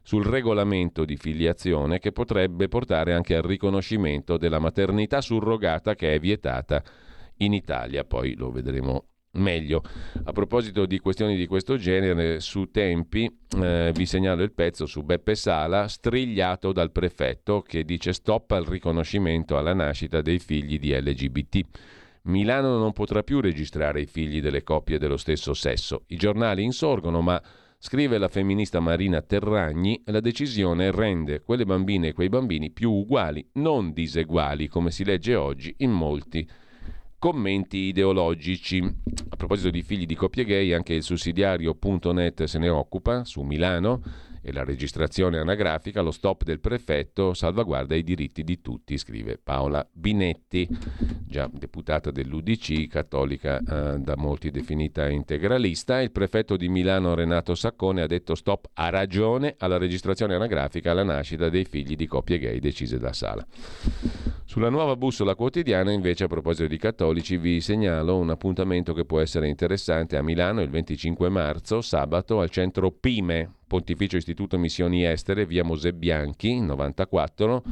sul 0.05 0.23
regolamento 0.23 1.03
di 1.03 1.17
filiazione 1.17 1.97
che 1.97 2.11
potrebbe 2.11 2.67
portare 2.67 3.13
anche 3.13 3.35
al 3.35 3.41
riconoscimento 3.41 4.37
della 4.37 4.59
maternità 4.59 5.19
surrogata 5.19 5.95
che 5.95 6.13
è 6.13 6.19
vietata 6.19 6.83
in 7.37 7.53
Italia, 7.53 8.03
poi 8.03 8.35
lo 8.35 8.51
vedremo 8.51 9.07
meglio. 9.31 9.81
A 10.25 10.31
proposito 10.31 10.85
di 10.85 10.99
questioni 10.99 11.35
di 11.35 11.47
questo 11.47 11.75
genere, 11.77 12.39
su 12.39 12.69
Tempi 12.69 13.27
eh, 13.59 13.91
vi 13.95 14.05
segnalo 14.05 14.43
il 14.43 14.53
pezzo 14.53 14.85
su 14.85 15.01
Beppe 15.01 15.33
Sala, 15.33 15.87
strigliato 15.87 16.71
dal 16.71 16.91
prefetto 16.91 17.61
che 17.61 17.83
dice 17.83 18.13
stop 18.13 18.51
al 18.51 18.65
riconoscimento 18.65 19.57
alla 19.57 19.73
nascita 19.73 20.21
dei 20.21 20.37
figli 20.37 20.77
di 20.77 20.93
LGBT. 20.93 21.61
Milano 22.25 22.77
non 22.77 22.93
potrà 22.93 23.23
più 23.23 23.41
registrare 23.41 24.01
i 24.01 24.05
figli 24.05 24.39
delle 24.39 24.61
coppie 24.61 24.99
dello 24.99 25.17
stesso 25.17 25.55
sesso. 25.55 26.03
I 26.07 26.15
giornali 26.15 26.63
insorgono, 26.63 27.21
ma 27.21 27.41
Scrive 27.87 28.17
la 28.17 28.29
femminista 28.29 28.79
Marina 28.79 29.21
Terragni, 29.21 30.01
la 30.05 30.19
decisione 30.19 30.89
rende 30.89 31.41
quelle 31.41 31.65
bambine 31.65 32.07
e 32.07 32.13
quei 32.13 32.29
bambini 32.29 32.71
più 32.71 32.91
uguali, 32.91 33.47
non 33.53 33.93
diseguali, 33.93 34.67
come 34.67 34.89
si 34.89 35.03
legge 35.03 35.35
oggi 35.35 35.71
in 35.77 35.91
molti 35.91 36.49
commenti 37.19 37.77
ideologici. 37.77 38.79
A 39.29 39.35
proposito 39.35 39.69
di 39.69 39.83
figli 39.83 40.07
di 40.07 40.15
coppie 40.15 40.45
gay, 40.45 40.73
anche 40.73 40.95
il 40.95 41.03
sussidiario.net 41.03 42.45
se 42.45 42.57
ne 42.57 42.69
occupa 42.69 43.23
su 43.23 43.43
Milano 43.43 44.01
e 44.45 44.53
la 44.53 44.63
registrazione 44.63 45.39
anagrafica, 45.39 46.01
lo 46.01 46.11
stop 46.11 46.43
del 46.43 46.59
prefetto 46.59 47.33
salvaguarda 47.33 47.95
i 47.95 48.03
diritti 48.03 48.43
di 48.43 48.61
tutti, 48.61 48.95
scrive 48.99 49.39
Paola 49.41 49.85
Binetti, 49.91 50.67
già 51.25 51.49
deputata 51.51 52.11
dell'UDC, 52.11 52.87
cattolica 52.87 53.57
eh, 53.57 53.97
da 53.97 54.15
molti 54.15 54.51
definita 54.51 55.09
integralista. 55.09 55.99
Il 55.99 56.11
prefetto 56.11 56.57
di 56.57 56.69
Milano 56.69 57.15
Renato 57.15 57.55
Saccone 57.55 58.03
ha 58.03 58.07
detto 58.07 58.35
stop 58.35 58.69
a 58.73 58.89
ragione 58.89 59.55
alla 59.57 59.77
registrazione 59.77 60.35
anagrafica 60.35 60.91
alla 60.91 61.03
nascita 61.03 61.49
dei 61.49 61.65
figli 61.65 61.95
di 61.95 62.05
coppie 62.05 62.37
gay 62.37 62.59
decise 62.59 62.99
da 62.99 63.13
Sala. 63.13 63.43
Sulla 64.47 64.69
nuova 64.69 64.95
bussola 64.95 65.33
quotidiana, 65.33 65.91
invece, 65.91 66.25
a 66.25 66.27
proposito 66.27 66.67
di 66.67 66.77
cattolici, 66.77 67.35
vi 67.35 67.59
segnalo 67.61 68.15
un 68.15 68.29
appuntamento 68.29 68.93
che 68.93 69.03
può 69.03 69.19
essere 69.19 69.47
interessante 69.47 70.17
a 70.17 70.21
Milano 70.21 70.61
il 70.61 70.69
25 70.69 71.29
marzo, 71.29 71.81
sabato, 71.81 72.39
al 72.39 72.51
centro 72.51 72.91
PIME, 72.91 73.54
Pontificio 73.67 74.17
Istituto 74.17 74.57
Missioni 74.57 75.05
Estere, 75.05 75.45
via 75.45 75.63
Mosè 75.63 75.91
Bianchi, 75.91 76.59
94, 76.59 77.63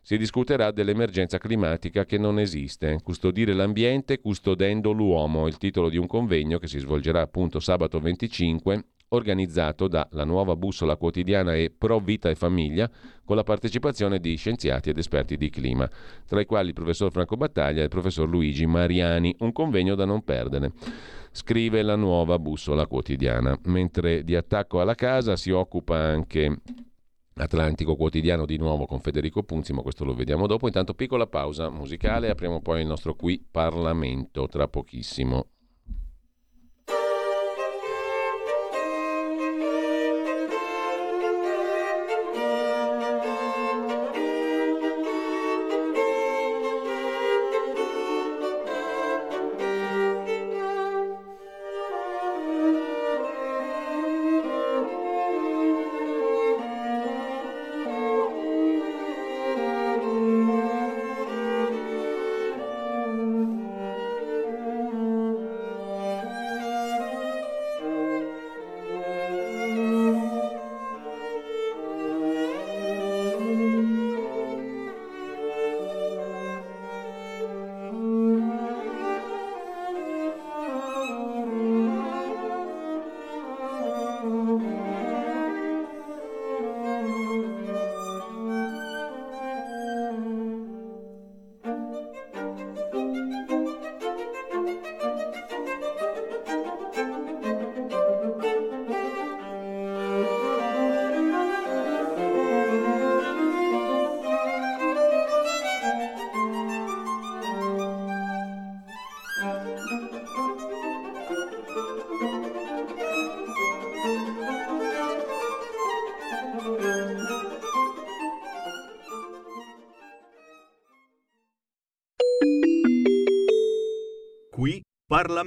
si 0.00 0.16
discuterà 0.16 0.70
dell'emergenza 0.70 1.38
climatica 1.38 2.04
che 2.04 2.18
non 2.18 2.38
esiste. 2.38 3.00
Custodire 3.02 3.52
l'ambiente 3.52 4.20
custodendo 4.20 4.92
l'uomo, 4.92 5.46
il 5.46 5.58
titolo 5.58 5.88
di 5.88 5.96
un 5.96 6.06
convegno 6.06 6.58
che 6.58 6.68
si 6.68 6.78
svolgerà 6.78 7.20
appunto 7.20 7.60
sabato 7.60 8.00
25 8.00 8.84
organizzato 9.10 9.88
da 9.88 10.06
La 10.12 10.24
Nuova 10.24 10.56
Bussola 10.56 10.96
Quotidiana 10.96 11.54
e 11.54 11.72
Pro 11.76 11.98
Vita 11.98 12.28
e 12.28 12.34
Famiglia, 12.34 12.88
con 13.24 13.36
la 13.36 13.42
partecipazione 13.42 14.18
di 14.18 14.36
scienziati 14.36 14.90
ed 14.90 14.98
esperti 14.98 15.36
di 15.36 15.50
clima, 15.50 15.88
tra 16.26 16.40
i 16.40 16.46
quali 16.46 16.68
il 16.68 16.74
professor 16.74 17.10
Franco 17.10 17.36
Battaglia 17.36 17.80
e 17.80 17.84
il 17.84 17.88
professor 17.88 18.28
Luigi 18.28 18.66
Mariani, 18.66 19.34
un 19.40 19.52
convegno 19.52 19.94
da 19.94 20.04
non 20.04 20.22
perdere 20.22 20.72
scrive 21.30 21.82
la 21.82 21.96
nuova 21.96 22.38
bussola 22.38 22.86
quotidiana. 22.86 23.58
Mentre 23.64 24.24
di 24.24 24.34
attacco 24.34 24.80
alla 24.80 24.94
casa 24.94 25.36
si 25.36 25.50
occupa 25.50 25.96
anche 25.96 26.60
Atlantico 27.34 27.96
Quotidiano 27.96 28.44
di 28.44 28.58
nuovo 28.58 28.86
con 28.86 29.00
Federico 29.00 29.42
Punzi, 29.42 29.72
ma 29.72 29.82
questo 29.82 30.04
lo 30.04 30.14
vediamo 30.14 30.46
dopo. 30.46 30.66
Intanto 30.66 30.94
piccola 30.94 31.26
pausa 31.26 31.70
musicale, 31.70 32.30
apriamo 32.30 32.60
poi 32.60 32.82
il 32.82 32.86
nostro 32.86 33.14
qui 33.14 33.44
Parlamento 33.50 34.46
tra 34.48 34.68
pochissimo. 34.68 35.46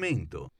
Parlamento. 0.03 0.52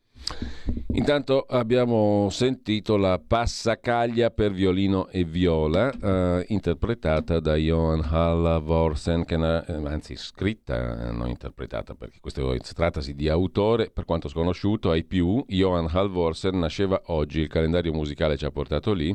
Intanto 1.03 1.45
abbiamo 1.49 2.29
sentito 2.29 2.95
la 2.95 3.19
passacaglia 3.19 4.29
per 4.29 4.53
violino 4.53 5.09
e 5.09 5.25
viola, 5.25 5.91
eh, 5.91 6.45
interpretata 6.47 7.41
da 7.41 7.55
Johan 7.55 7.99
Halvorsen, 8.09 9.25
che, 9.25 9.35
eh, 9.35 9.73
anzi 9.83 10.15
scritta, 10.15 11.09
eh, 11.09 11.11
non 11.11 11.27
interpretata 11.27 11.93
perché 11.93 12.19
questo 12.21 12.55
trattasi 12.73 13.15
di 13.15 13.27
autore, 13.27 13.89
per 13.93 14.05
quanto 14.05 14.29
sconosciuto 14.29 14.91
ai 14.91 15.03
più, 15.03 15.43
Johan 15.45 15.89
Halvorsen 15.91 16.57
nasceva 16.57 17.01
oggi, 17.07 17.41
il 17.41 17.49
calendario 17.49 17.91
musicale 17.91 18.37
ci 18.37 18.45
ha 18.45 18.51
portato 18.51 18.93
lì, 18.93 19.13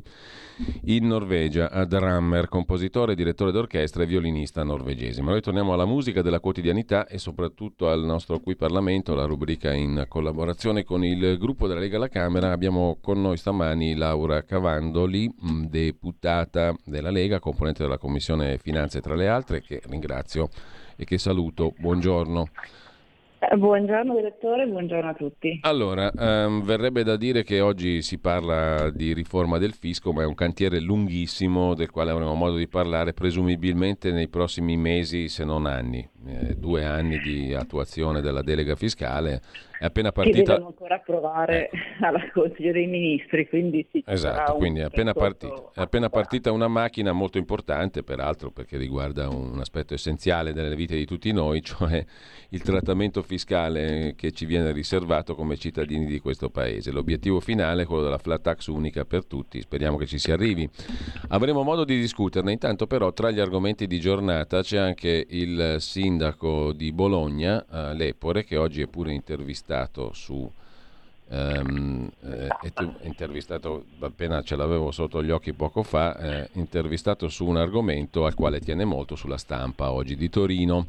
in 0.84 1.06
Norvegia, 1.06 1.70
a 1.70 1.86
drummer, 1.86 2.48
compositore, 2.48 3.14
direttore 3.14 3.50
d'orchestra 3.50 4.02
e 4.02 4.06
violinista 4.06 4.62
norvegese. 4.62 5.22
Ma 5.22 5.30
noi 5.30 5.40
torniamo 5.40 5.72
alla 5.72 5.86
musica 5.86 6.20
della 6.20 6.40
quotidianità 6.40 7.06
e 7.06 7.16
soprattutto 7.16 7.88
al 7.88 8.04
nostro 8.04 8.40
qui 8.40 8.56
Parlamento, 8.56 9.14
la 9.14 9.24
rubrica 9.24 9.72
in 9.72 10.04
collaborazione 10.06 10.84
con 10.84 11.02
il 11.02 11.38
gruppo 11.38 11.66
della 11.66 11.76
Lega 11.78 11.96
alla 11.96 12.08
Camera 12.08 12.50
abbiamo 12.50 12.98
con 13.00 13.20
noi 13.20 13.36
stamani 13.36 13.94
Laura 13.94 14.42
Cavandoli, 14.42 15.28
mm, 15.28 15.64
deputata 15.64 16.74
della 16.84 17.10
Lega, 17.10 17.38
componente 17.38 17.82
della 17.82 17.98
Commissione 17.98 18.58
Finanze 18.58 19.00
tra 19.00 19.14
le 19.14 19.28
altre, 19.28 19.62
che 19.62 19.80
ringrazio 19.86 20.48
e 20.96 21.04
che 21.04 21.18
saluto. 21.18 21.72
Buongiorno. 21.78 22.48
Eh, 23.40 23.56
buongiorno 23.56 24.16
direttore, 24.16 24.66
buongiorno 24.66 25.10
a 25.10 25.14
tutti. 25.14 25.60
Allora, 25.62 26.10
um, 26.12 26.64
verrebbe 26.64 27.04
da 27.04 27.16
dire 27.16 27.44
che 27.44 27.60
oggi 27.60 28.02
si 28.02 28.18
parla 28.18 28.90
di 28.90 29.12
riforma 29.12 29.58
del 29.58 29.74
fisco, 29.74 30.12
ma 30.12 30.22
è 30.22 30.26
un 30.26 30.34
cantiere 30.34 30.80
lunghissimo 30.80 31.74
del 31.74 31.88
quale 31.88 32.10
avremo 32.10 32.34
modo 32.34 32.56
di 32.56 32.66
parlare 32.66 33.12
presumibilmente 33.12 34.10
nei 34.10 34.26
prossimi 34.26 34.76
mesi, 34.76 35.28
se 35.28 35.44
non 35.44 35.66
anni. 35.66 36.06
Eh, 36.26 36.56
due 36.56 36.84
anni 36.84 37.18
di 37.18 37.54
attuazione 37.54 38.20
della 38.20 38.42
delega 38.42 38.74
fiscale 38.74 39.40
è 39.78 39.84
appena 39.84 40.10
partita... 40.10 40.36
Che 40.36 40.44
devono 40.44 40.66
ancora 40.66 40.96
approvare 40.96 41.68
eh. 41.70 41.78
alla 42.04 42.20
Consiglio 42.32 42.72
dei 42.72 42.86
Ministri, 42.86 43.48
quindi 43.48 43.86
sì. 43.92 44.02
Esatto, 44.04 44.54
quindi 44.54 44.80
è 44.80 44.84
appena, 44.84 45.12
partita, 45.12 45.70
è 45.72 45.80
appena 45.80 46.08
partita 46.08 46.50
una 46.50 46.66
macchina 46.66 47.12
molto 47.12 47.38
importante, 47.38 48.02
peraltro 48.02 48.50
perché 48.50 48.76
riguarda 48.76 49.28
un 49.28 49.58
aspetto 49.60 49.94
essenziale 49.94 50.52
delle 50.52 50.74
vite 50.74 50.96
di 50.96 51.04
tutti 51.04 51.30
noi, 51.32 51.62
cioè 51.62 52.04
il 52.50 52.62
trattamento 52.62 53.22
fiscale 53.22 54.14
che 54.16 54.32
ci 54.32 54.46
viene 54.46 54.72
riservato 54.72 55.36
come 55.36 55.56
cittadini 55.56 56.06
di 56.06 56.18
questo 56.18 56.50
Paese. 56.50 56.90
L'obiettivo 56.90 57.38
finale 57.38 57.82
è 57.82 57.86
quello 57.86 58.02
della 58.02 58.18
flat 58.18 58.40
tax 58.40 58.66
unica 58.66 59.04
per 59.04 59.26
tutti, 59.26 59.60
speriamo 59.60 59.96
che 59.96 60.06
ci 60.06 60.18
si 60.18 60.32
arrivi. 60.32 60.68
Avremo 61.28 61.62
modo 61.62 61.84
di 61.84 61.98
discuterne, 62.00 62.50
intanto 62.50 62.86
però 62.86 63.12
tra 63.12 63.30
gli 63.30 63.38
argomenti 63.38 63.86
di 63.86 64.00
giornata 64.00 64.62
c'è 64.62 64.78
anche 64.78 65.24
il 65.28 65.76
sindaco 65.78 66.72
di 66.72 66.90
Bologna, 66.92 67.64
eh, 67.70 67.94
Lepore, 67.94 68.44
che 68.44 68.56
oggi 68.56 68.82
è 68.82 68.86
pure 68.88 69.12
intervistato 69.12 69.66
intervistato 69.68 70.10
su 70.12 70.50
Um, 71.30 72.10
eh, 72.22 72.48
intervistato 73.02 73.84
appena 73.98 74.40
ce 74.40 74.56
l'avevo 74.56 74.90
sotto 74.90 75.22
gli 75.22 75.28
occhi 75.28 75.52
poco 75.52 75.82
fa 75.82 76.16
eh, 76.16 76.48
intervistato 76.54 77.28
su 77.28 77.44
un 77.44 77.58
argomento 77.58 78.24
al 78.24 78.32
quale 78.32 78.60
tiene 78.60 78.86
molto 78.86 79.14
sulla 79.14 79.36
stampa 79.36 79.90
oggi 79.90 80.16
di 80.16 80.30
Torino 80.30 80.86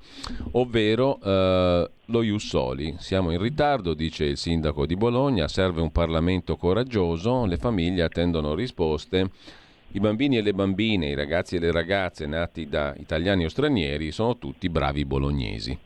ovvero 0.52 1.20
eh, 1.22 1.90
lo 2.06 2.24
Jussoli 2.24 2.96
siamo 3.00 3.32
in 3.32 3.42
ritardo 3.42 3.94
dice 3.94 4.24
il 4.24 4.38
sindaco 4.38 4.86
di 4.86 4.96
Bologna 4.96 5.50
serve 5.50 5.82
un 5.82 5.92
Parlamento 5.92 6.56
coraggioso 6.56 7.46
le 7.46 7.58
famiglie 7.58 8.04
attendono 8.04 8.56
risposte 8.56 9.30
i 9.92 10.00
bambini 10.00 10.38
e 10.38 10.42
le 10.42 10.54
bambine, 10.54 11.08
i 11.10 11.16
ragazzi 11.16 11.56
e 11.56 11.60
le 11.60 11.72
ragazze 11.72 12.28
nati 12.28 12.70
da 12.70 12.94
italiani 12.98 13.46
o 13.46 13.50
stranieri 13.50 14.12
sono 14.12 14.38
tutti 14.38 14.70
bravi 14.70 15.04
bolognesi. 15.04 15.78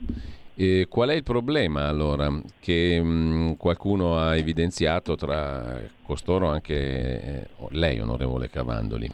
E 0.55 0.85
qual 0.87 1.09
è 1.09 1.13
il 1.15 1.23
problema 1.23 1.87
allora 1.87 2.29
che 2.59 3.01
mh, 3.01 3.07
mm, 3.07 3.51
qualcuno 3.53 4.19
ha 4.19 4.35
evidenziato 4.35 5.15
tra 5.15 5.79
costoro 6.03 6.47
anche 6.47 6.75
eh, 6.75 7.47
lei, 7.69 7.99
onorevole 7.99 8.49
Cavandoli? 8.49 9.09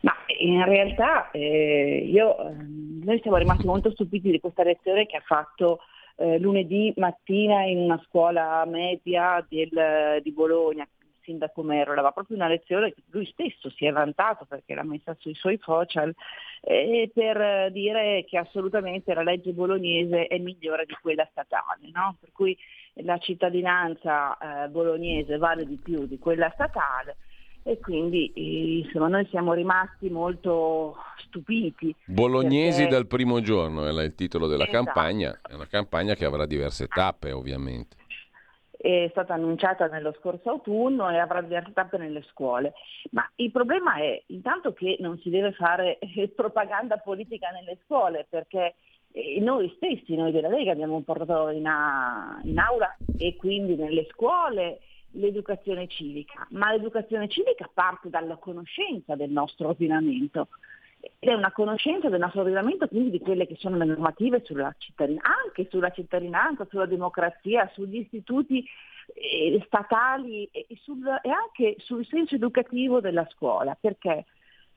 Ma 0.00 0.12
in 0.40 0.62
realtà 0.64 1.30
eh, 1.30 2.06
io, 2.06 2.38
ehm, 2.38 3.00
noi 3.02 3.18
siamo 3.22 3.38
rimasti 3.38 3.64
molto 3.64 3.90
stupiti 3.92 4.30
di 4.30 4.40
questa 4.40 4.62
lezione 4.62 5.06
che 5.06 5.16
ha 5.16 5.22
fatto 5.24 5.78
eh, 6.16 6.38
lunedì 6.38 6.92
mattina 6.96 7.62
in 7.62 7.78
una 7.78 8.02
scuola 8.06 8.64
media 8.66 9.44
del, 9.48 10.20
di 10.22 10.32
Bologna, 10.32 10.86
sindaco 11.22 11.62
Mero, 11.62 11.92
aveva 11.92 12.10
proprio 12.10 12.36
una 12.36 12.48
lezione 12.48 12.92
che 12.92 13.02
lui 13.10 13.26
stesso 13.26 13.70
si 13.70 13.86
è 13.86 13.92
vantato 13.92 14.44
perché 14.44 14.74
l'ha 14.74 14.84
messa 14.84 15.16
sui 15.18 15.34
suoi 15.34 15.58
social, 15.62 16.14
eh, 16.64 17.10
per 17.12 17.72
dire 17.72 18.24
che 18.24 18.38
assolutamente 18.38 19.12
la 19.14 19.22
legge 19.22 19.52
bolognese 19.52 20.26
è 20.28 20.38
migliore 20.38 20.86
di 20.86 20.96
quella 21.00 21.26
statale, 21.30 21.90
no? 21.92 22.16
per 22.20 22.30
cui 22.32 22.56
la 23.02 23.18
cittadinanza 23.18 24.64
eh, 24.64 24.68
bolognese 24.68 25.38
vale 25.38 25.66
di 25.66 25.76
più 25.76 26.06
di 26.06 26.18
quella 26.18 26.50
statale 26.54 27.16
e 27.64 27.78
quindi 27.78 28.32
insomma 28.82 29.08
noi 29.08 29.26
siamo 29.30 29.52
rimasti 29.54 30.08
molto 30.10 30.96
stupiti. 31.18 31.94
Bolognesi 32.04 32.82
perché... 32.82 32.94
dal 32.94 33.06
primo 33.06 33.40
giorno 33.40 33.86
è 33.86 34.02
il 34.02 34.14
titolo 34.14 34.46
della 34.46 34.66
esatto. 34.66 34.84
campagna, 34.84 35.40
è 35.48 35.54
una 35.54 35.66
campagna 35.66 36.14
che 36.14 36.24
avrà 36.24 36.46
diverse 36.46 36.86
tappe 36.86 37.32
ovviamente 37.32 37.96
è 38.82 39.06
stata 39.10 39.34
annunciata 39.34 39.86
nello 39.86 40.12
scorso 40.18 40.50
autunno 40.50 41.08
e 41.08 41.16
avrà 41.16 41.40
diverse 41.40 41.72
tappe 41.72 41.98
nelle 41.98 42.22
scuole. 42.22 42.72
Ma 43.12 43.28
il 43.36 43.52
problema 43.52 43.94
è 43.94 44.20
intanto 44.26 44.72
che 44.72 44.96
non 44.98 45.18
si 45.20 45.30
deve 45.30 45.52
fare 45.52 45.98
propaganda 46.34 46.96
politica 46.96 47.50
nelle 47.50 47.78
scuole 47.84 48.26
perché 48.28 48.74
eh, 49.12 49.38
noi 49.40 49.72
stessi, 49.76 50.16
noi 50.16 50.32
della 50.32 50.48
Lega, 50.48 50.72
abbiamo 50.72 51.00
portato 51.02 51.48
in, 51.50 51.66
a, 51.66 52.40
in 52.42 52.58
aula 52.58 52.96
e 53.16 53.36
quindi 53.36 53.76
nelle 53.76 54.06
scuole 54.10 54.80
l'educazione 55.12 55.86
civica, 55.86 56.46
ma 56.50 56.72
l'educazione 56.72 57.28
civica 57.28 57.70
parte 57.72 58.08
dalla 58.08 58.36
conoscenza 58.36 59.14
del 59.14 59.30
nostro 59.30 59.68
ordinamento 59.68 60.48
ed 61.18 61.28
è 61.28 61.34
una 61.34 61.50
conoscenza 61.50 62.08
del 62.08 62.20
nostro 62.20 62.42
ordinamento, 62.42 62.86
quindi 62.86 63.10
di 63.10 63.18
quelle 63.18 63.46
che 63.46 63.56
sono 63.58 63.76
le 63.76 63.84
normative 63.84 64.42
sulla 64.44 64.72
anche 64.96 65.66
sulla 65.68 65.90
cittadinanza, 65.90 66.66
sulla 66.70 66.86
democrazia, 66.86 67.68
sugli 67.74 67.98
istituti 67.98 68.64
eh, 69.14 69.60
statali 69.66 70.48
e, 70.52 70.66
sul, 70.80 71.04
e, 71.06 71.28
anche 71.28 71.74
sul 71.78 72.06
senso 72.06 72.36
educativo 72.36 73.00
della 73.00 73.26
scuola. 73.30 73.76
Perché? 73.78 74.26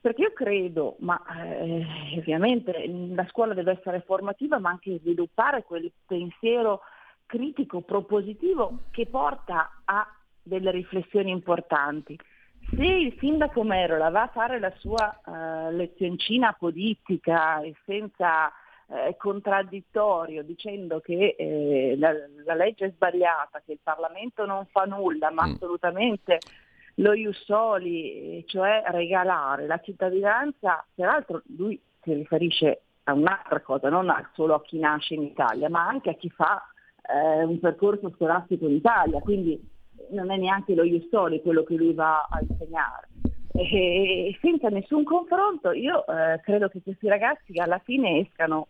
Perché 0.01 0.21
io 0.21 0.33
credo, 0.33 0.95
ma 0.99 1.21
eh, 1.39 1.85
ovviamente 2.17 2.87
la 3.13 3.25
scuola 3.29 3.53
deve 3.53 3.73
essere 3.73 4.01
formativa, 4.01 4.57
ma 4.57 4.69
anche 4.69 4.99
sviluppare 4.99 5.63
quel 5.63 5.91
pensiero 6.05 6.81
critico, 7.25 7.81
propositivo 7.81 8.81
che 8.91 9.07
porta 9.07 9.81
a 9.83 10.07
delle 10.41 10.71
riflessioni 10.71 11.31
importanti. 11.31 12.17
Se 12.75 12.83
il 12.83 13.15
sindaco 13.19 13.63
Merola 13.63 14.09
va 14.09 14.23
a 14.23 14.27
fare 14.27 14.59
la 14.59 14.71
sua 14.79 15.17
uh, 15.25 15.73
lezioncina 15.73 16.53
politica 16.53 17.61
e 17.61 17.73
senza 17.85 18.51
eh, 18.87 19.15
contraddittorio 19.17 20.43
dicendo 20.43 20.99
che 20.99 21.35
eh, 21.37 21.95
la, 21.97 22.11
la, 22.43 22.53
legge 22.53 22.85
è 22.85 22.91
sbagliata, 22.91 23.61
che 23.65 23.71
il 23.71 23.79
Parlamento 23.81 24.45
non 24.45 24.65
fa 24.67 24.83
nulla, 24.83 25.31
ma 25.31 25.47
mm. 25.47 25.53
assolutamente 25.53 26.39
lo 26.95 27.13
Iussoli, 27.13 28.43
cioè 28.45 28.83
regalare 28.87 29.65
la 29.65 29.79
cittadinanza, 29.79 30.85
peraltro 30.93 31.41
lui 31.57 31.81
si 32.03 32.13
riferisce 32.13 32.81
a 33.03 33.13
un'altra 33.13 33.61
cosa, 33.61 33.89
non 33.89 34.13
solo 34.33 34.53
a 34.53 34.61
chi 34.61 34.77
nasce 34.79 35.15
in 35.15 35.23
Italia, 35.23 35.69
ma 35.69 35.87
anche 35.87 36.09
a 36.09 36.15
chi 36.15 36.29
fa 36.29 36.61
eh, 37.01 37.43
un 37.43 37.59
percorso 37.59 38.11
scolastico 38.15 38.67
in 38.67 38.75
Italia, 38.75 39.19
quindi 39.19 39.73
non 40.11 40.31
è 40.31 40.37
neanche 40.37 40.75
lo 40.75 40.83
Iustoli 40.83 41.41
quello 41.41 41.63
che 41.63 41.75
lui 41.75 41.93
va 41.93 42.27
a 42.29 42.39
insegnare. 42.41 43.09
E 43.53 44.37
senza 44.41 44.67
nessun 44.69 45.03
confronto 45.03 45.71
io 45.71 46.05
eh, 46.07 46.41
credo 46.41 46.67
che 46.67 46.81
questi 46.83 47.07
ragazzi 47.07 47.57
alla 47.57 47.79
fine 47.79 48.19
escano 48.19 48.67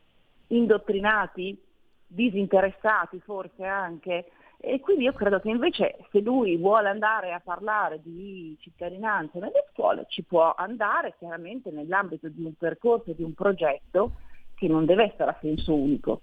indottrinati, 0.48 1.60
disinteressati 2.06 3.20
forse 3.20 3.66
anche, 3.66 4.26
e 4.58 4.80
quindi 4.80 5.04
io 5.04 5.14
credo 5.14 5.40
che 5.40 5.50
invece 5.50 5.98
se 6.12 6.22
lui 6.22 6.58
vuole 6.58 6.90
andare 6.90 7.34
a 7.34 7.42
parlare 7.44 8.00
di 8.02 8.56
cittadinanza 8.60 9.40
nelle 9.40 9.66
scuole 9.72 10.06
ci 10.08 10.24
può 10.24 10.54
andare 10.56 11.16
chiaramente 11.18 11.72
nell'ambito 11.72 12.30
di 12.30 12.44
un 12.44 12.54
percorso, 12.54 13.14
di 13.14 13.24
un 13.24 13.34
progetto 13.34 14.14
che 14.56 14.68
non 14.68 14.86
deve 14.86 15.12
essere 15.14 15.32
a 15.32 15.38
senso 15.42 15.74
unico, 15.74 16.22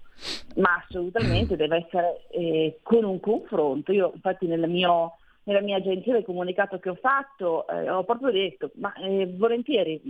ma 0.55 0.83
assolutamente 0.83 1.55
deve 1.55 1.85
essere 1.85 2.27
eh, 2.31 2.79
con 2.81 3.03
un 3.03 3.19
confronto. 3.19 3.91
Io 3.91 4.11
infatti 4.13 4.47
nel 4.47 4.67
mio, 4.67 5.17
nella 5.43 5.61
mia 5.61 5.81
gentile 5.81 6.23
comunicato 6.23 6.79
che 6.79 6.89
ho 6.89 6.97
fatto 6.99 7.67
eh, 7.67 7.89
ho 7.89 8.03
proprio 8.03 8.31
detto, 8.31 8.71
ma 8.75 8.93
eh, 8.95 9.31
volentieri, 9.37 10.01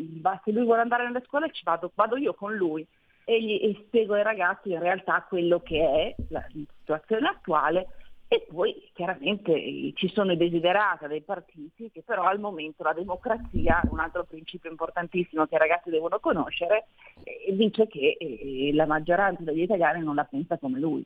se 0.44 0.52
lui 0.52 0.64
vuole 0.64 0.82
andare 0.82 1.04
nelle 1.04 1.24
scuole 1.26 1.52
ci 1.52 1.64
vado, 1.64 1.92
vado 1.94 2.18
io 2.18 2.34
con 2.34 2.56
lui 2.56 2.86
e 3.26 3.42
gli 3.42 3.60
e 3.62 3.84
spiego 3.86 4.16
ai 4.16 4.24
ragazzi 4.24 4.72
in 4.72 4.80
realtà 4.80 5.26
quello 5.28 5.60
che 5.60 5.80
è 5.80 6.16
la 6.30 6.46
situazione 6.52 7.28
attuale 7.28 7.88
e 8.34 8.48
poi 8.50 8.90
chiaramente 8.94 9.54
ci 9.94 10.08
sono 10.08 10.32
i 10.32 10.38
desiderata 10.38 11.06
dei 11.06 11.22
partiti 11.22 11.92
che 11.92 12.02
però 12.02 12.24
al 12.24 12.40
momento 12.40 12.82
la 12.82 12.94
democrazia, 12.94 13.88
un 13.92 14.00
altro 14.00 14.24
principio 14.24 14.72
importantissimo 14.72 15.46
che 15.46 15.54
i 15.54 15.60
ragazzi 15.60 15.92
devono 15.92 16.18
conoscere, 16.20 16.88
e 17.24 17.56
dice 17.56 17.86
che 17.86 18.18
eh, 18.18 18.74
la 18.74 18.88
maggioranza 18.88 19.44
degli 19.44 19.62
italiani 19.62 20.04
non 20.04 20.16
la 20.16 20.24
pensa 20.24 20.58
come 20.58 20.80
lui. 20.80 21.06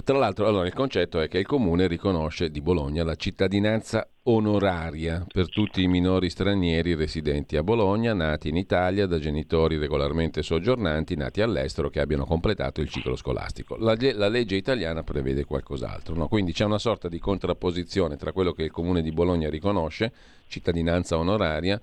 E 0.00 0.02
tra 0.02 0.16
l'altro 0.16 0.46
allora, 0.46 0.66
il 0.66 0.72
concetto 0.72 1.20
è 1.20 1.28
che 1.28 1.36
il 1.36 1.44
comune 1.44 1.86
riconosce 1.86 2.50
di 2.50 2.62
Bologna 2.62 3.04
la 3.04 3.16
cittadinanza 3.16 4.08
onoraria 4.22 5.26
per 5.30 5.50
tutti 5.50 5.82
i 5.82 5.88
minori 5.88 6.30
stranieri 6.30 6.94
residenti 6.94 7.58
a 7.58 7.62
Bologna, 7.62 8.14
nati 8.14 8.48
in 8.48 8.56
Italia 8.56 9.04
da 9.04 9.18
genitori 9.18 9.76
regolarmente 9.76 10.42
soggiornanti, 10.42 11.16
nati 11.16 11.42
all'estero, 11.42 11.90
che 11.90 12.00
abbiano 12.00 12.24
completato 12.24 12.80
il 12.80 12.88
ciclo 12.88 13.14
scolastico. 13.14 13.76
La, 13.76 13.94
la 14.14 14.28
legge 14.28 14.56
italiana 14.56 15.02
prevede 15.02 15.44
qualcos'altro, 15.44 16.14
no? 16.14 16.28
quindi 16.28 16.54
c'è 16.54 16.64
una 16.64 16.78
sorta 16.78 17.10
di 17.10 17.18
contrapposizione 17.18 18.16
tra 18.16 18.32
quello 18.32 18.52
che 18.52 18.62
il 18.62 18.70
comune 18.70 19.02
di 19.02 19.12
Bologna 19.12 19.50
riconosce, 19.50 20.14
cittadinanza 20.46 21.18
onoraria, 21.18 21.78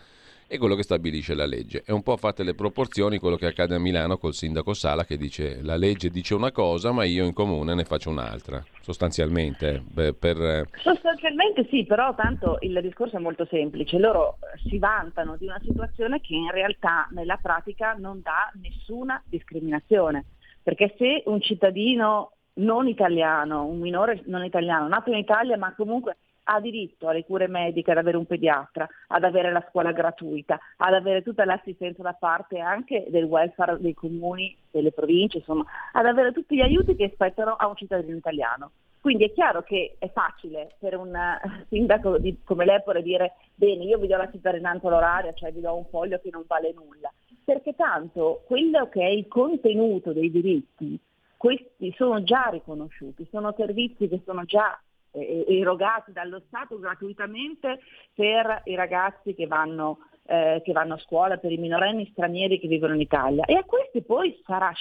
e 0.47 0.57
quello 0.57 0.75
che 0.75 0.83
stabilisce 0.83 1.35
la 1.35 1.45
legge. 1.45 1.83
È 1.85 1.91
un 1.91 2.01
po' 2.01 2.15
fatte 2.17 2.43
le 2.43 2.55
proporzioni 2.55 3.19
quello 3.19 3.35
che 3.35 3.47
accade 3.47 3.75
a 3.75 3.79
Milano 3.79 4.17
col 4.17 4.33
sindaco 4.33 4.73
Sala 4.73 5.03
che 5.03 5.17
dice 5.17 5.61
la 5.61 5.75
legge 5.75 6.09
dice 6.09 6.33
una 6.33 6.51
cosa 6.51 6.91
ma 6.91 7.03
io 7.03 7.25
in 7.25 7.33
comune 7.33 7.73
ne 7.73 7.83
faccio 7.83 8.09
un'altra, 8.09 8.63
sostanzialmente. 8.81 9.83
Beh, 9.85 10.13
per... 10.13 10.41
Eh, 10.41 10.67
sostanzialmente 10.81 11.67
sì, 11.69 11.85
però 11.85 12.15
tanto 12.15 12.57
il 12.61 12.79
discorso 12.81 13.17
è 13.17 13.19
molto 13.19 13.45
semplice, 13.49 13.99
loro 13.99 14.37
si 14.67 14.77
vantano 14.77 15.35
di 15.37 15.45
una 15.45 15.59
situazione 15.63 16.21
che 16.21 16.35
in 16.35 16.51
realtà 16.51 17.07
nella 17.11 17.37
pratica 17.41 17.93
non 17.93 18.21
dà 18.21 18.49
nessuna 18.61 19.21
discriminazione, 19.25 20.25
perché 20.63 20.95
se 20.97 21.23
un 21.25 21.41
cittadino 21.41 22.31
non 22.57 22.87
italiano, 22.87 23.65
un 23.65 23.79
minore 23.79 24.23
non 24.25 24.43
italiano, 24.43 24.87
nato 24.87 25.11
in 25.11 25.17
Italia 25.17 25.57
ma 25.57 25.73
comunque 25.75 26.17
ha 26.49 26.59
diritto 26.61 27.07
alle 27.07 27.25
cure 27.25 27.47
mediche, 27.47 27.91
ad 27.91 27.97
avere 27.97 28.17
un 28.17 28.25
pediatra, 28.25 28.87
ad 29.07 29.23
avere 29.23 29.51
la 29.51 29.65
scuola 29.69 29.91
gratuita, 29.91 30.57
ad 30.77 30.93
avere 30.93 31.21
tutta 31.21 31.45
l'assistenza 31.45 32.01
da 32.01 32.13
parte 32.13 32.59
anche 32.59 33.05
del 33.09 33.25
welfare 33.25 33.77
dei 33.79 33.93
comuni, 33.93 34.55
delle 34.71 34.91
province, 34.91 35.39
insomma, 35.39 35.65
ad 35.91 36.05
avere 36.05 36.31
tutti 36.31 36.55
gli 36.55 36.61
aiuti 36.61 36.95
che 36.95 37.11
spettano 37.13 37.55
a 37.57 37.67
un 37.67 37.75
cittadino 37.75 38.15
italiano. 38.15 38.71
Quindi 39.01 39.25
è 39.25 39.33
chiaro 39.33 39.61
che 39.61 39.95
è 39.99 40.09
facile 40.09 40.75
per 40.79 40.97
un 40.97 41.13
eh, 41.15 41.65
sindaco 41.69 42.17
di, 42.17 42.39
come 42.43 42.65
Lepore 42.65 43.03
dire 43.03 43.33
bene, 43.55 43.83
io 43.83 43.97
vi 43.97 44.07
do 44.07 44.17
la 44.17 44.29
cittadinanza 44.29 44.87
onoraria, 44.87 45.33
cioè 45.33 45.51
vi 45.51 45.61
do 45.61 45.75
un 45.75 45.85
foglio 45.85 46.19
che 46.19 46.29
non 46.31 46.43
vale 46.47 46.73
nulla, 46.73 47.11
perché 47.43 47.75
tanto 47.75 48.43
quello 48.45 48.89
che 48.89 49.01
è 49.01 49.09
il 49.09 49.27
contenuto 49.27 50.13
dei 50.13 50.31
diritti, 50.31 50.99
questi 51.37 51.93
sono 51.95 52.23
già 52.23 52.49
riconosciuti, 52.51 53.27
sono 53.29 53.53
servizi 53.55 54.07
che 54.07 54.21
sono 54.25 54.43
già 54.43 54.77
eh, 55.11 55.45
erogati 55.47 56.11
dallo 56.11 56.41
Stato 56.47 56.79
gratuitamente 56.79 57.79
per 58.13 58.61
i 58.65 58.75
ragazzi 58.75 59.33
che 59.33 59.47
vanno, 59.47 59.99
eh, 60.25 60.61
che 60.63 60.71
vanno, 60.71 60.95
a 60.95 60.99
scuola, 60.99 61.37
per 61.37 61.51
i 61.51 61.57
minorenni 61.57 62.09
stranieri 62.11 62.59
che 62.59 62.67
vivono 62.67 62.93
in 62.93 63.01
Italia. 63.01 63.45
E 63.45 63.55
a 63.55 63.63
questi 63.63 64.01
poi 64.01 64.39
sarà, 64.45 64.71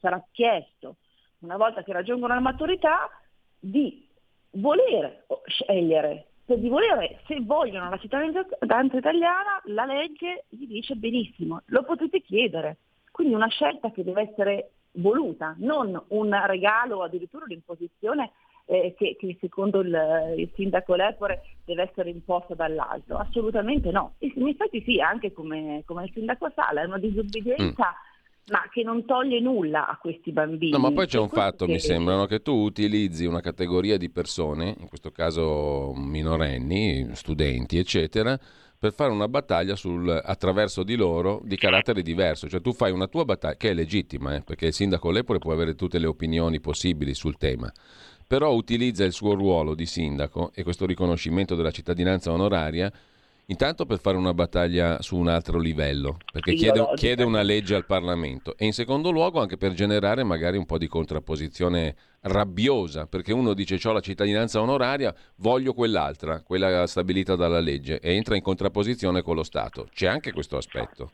sarà 0.00 0.24
chiesto, 0.32 0.96
una 1.40 1.56
volta 1.56 1.82
che 1.82 1.92
raggiungono 1.92 2.34
la 2.34 2.40
maturità, 2.40 3.10
di 3.58 4.06
volere 4.50 5.24
scegliere 5.46 6.26
di 6.54 6.68
volere, 6.68 7.20
se 7.26 7.40
vogliono 7.40 7.90
la 7.90 7.98
cittadinanza 7.98 8.96
italiana, 8.96 9.60
la 9.64 9.84
legge 9.84 10.44
gli 10.48 10.66
dice 10.66 10.94
benissimo, 10.94 11.62
lo 11.66 11.82
potete 11.82 12.20
chiedere. 12.20 12.76
Quindi 13.10 13.34
una 13.34 13.48
scelta 13.48 13.90
che 13.90 14.04
deve 14.04 14.30
essere 14.30 14.70
voluta, 14.92 15.54
non 15.58 16.00
un 16.08 16.40
regalo 16.46 16.98
o 16.98 17.02
addirittura 17.02 17.44
un'imposizione 17.44 18.30
eh, 18.66 18.94
che, 18.96 19.16
che, 19.18 19.36
secondo 19.40 19.80
il, 19.80 20.34
il, 20.36 20.50
sindaco 20.54 20.94
Lepore 20.94 21.42
deve 21.64 21.82
essere 21.82 22.10
imposta 22.10 22.54
dall'alto. 22.54 23.16
Assolutamente 23.16 23.90
no. 23.90 24.14
in 24.18 24.48
effetti 24.48 24.82
sì, 24.84 25.00
anche 25.00 25.32
come, 25.32 25.82
come 25.86 26.04
il 26.04 26.12
sindaco 26.12 26.50
Sala, 26.54 26.82
è 26.82 26.86
una 26.86 26.98
disobbedienza. 26.98 27.88
Mm 27.88 28.14
ma 28.48 28.68
che 28.70 28.82
non 28.82 29.04
toglie 29.04 29.40
nulla 29.40 29.88
a 29.88 29.96
questi 29.96 30.30
bambini. 30.30 30.70
No, 30.70 30.78
ma 30.78 30.92
poi 30.92 31.06
c'è 31.06 31.18
un 31.18 31.28
fatto, 31.28 31.66
che... 31.66 31.72
mi 31.72 31.80
sembra, 31.80 32.14
no? 32.14 32.26
che 32.26 32.42
tu 32.42 32.52
utilizzi 32.52 33.24
una 33.24 33.40
categoria 33.40 33.96
di 33.96 34.08
persone, 34.08 34.74
in 34.78 34.86
questo 34.88 35.10
caso 35.10 35.92
minorenni, 35.96 37.08
studenti, 37.14 37.76
eccetera, 37.78 38.38
per 38.78 38.92
fare 38.92 39.10
una 39.10 39.26
battaglia 39.26 39.74
sul, 39.74 40.08
attraverso 40.08 40.84
di 40.84 40.94
loro 40.94 41.40
di 41.42 41.56
carattere 41.56 42.02
diverso. 42.02 42.48
Cioè 42.48 42.60
tu 42.60 42.72
fai 42.72 42.92
una 42.92 43.08
tua 43.08 43.24
battaglia, 43.24 43.56
che 43.56 43.70
è 43.70 43.74
legittima, 43.74 44.36
eh, 44.36 44.42
perché 44.42 44.66
il 44.66 44.74
sindaco 44.74 45.10
Lepore 45.10 45.38
può 45.38 45.52
avere 45.52 45.74
tutte 45.74 45.98
le 45.98 46.06
opinioni 46.06 46.60
possibili 46.60 47.14
sul 47.14 47.36
tema, 47.36 47.72
però 48.26 48.52
utilizza 48.52 49.04
il 49.04 49.12
suo 49.12 49.34
ruolo 49.34 49.74
di 49.74 49.86
sindaco 49.86 50.50
e 50.54 50.62
questo 50.62 50.86
riconoscimento 50.86 51.54
della 51.54 51.70
cittadinanza 51.70 52.32
onoraria 52.32 52.92
intanto 53.46 53.86
per 53.86 53.98
fare 53.98 54.16
una 54.16 54.34
battaglia 54.34 55.00
su 55.02 55.16
un 55.16 55.28
altro 55.28 55.58
livello, 55.58 56.16
perché 56.32 56.54
chiede, 56.54 56.84
chiede, 56.94 57.22
una 57.22 57.42
legge 57.42 57.74
al 57.74 57.86
Parlamento, 57.86 58.56
e 58.56 58.64
in 58.64 58.72
secondo 58.72 59.10
luogo 59.10 59.40
anche 59.40 59.56
per 59.56 59.72
generare 59.72 60.24
magari 60.24 60.56
un 60.56 60.66
po' 60.66 60.78
di 60.78 60.88
contrapposizione 60.88 61.94
rabbiosa, 62.22 63.06
perché 63.06 63.32
uno 63.32 63.54
dice 63.54 63.78
ho 63.86 63.92
la 63.92 64.00
cittadinanza 64.00 64.60
onoraria, 64.60 65.14
voglio 65.36 65.74
quell'altra, 65.74 66.42
quella 66.42 66.86
stabilita 66.86 67.36
dalla 67.36 67.60
legge, 67.60 68.00
e 68.00 68.14
entra 68.14 68.34
in 68.36 68.42
contrapposizione 68.42 69.22
con 69.22 69.36
lo 69.36 69.44
Stato. 69.44 69.86
C'è 69.92 70.06
anche 70.06 70.32
questo 70.32 70.56
aspetto. 70.56 71.10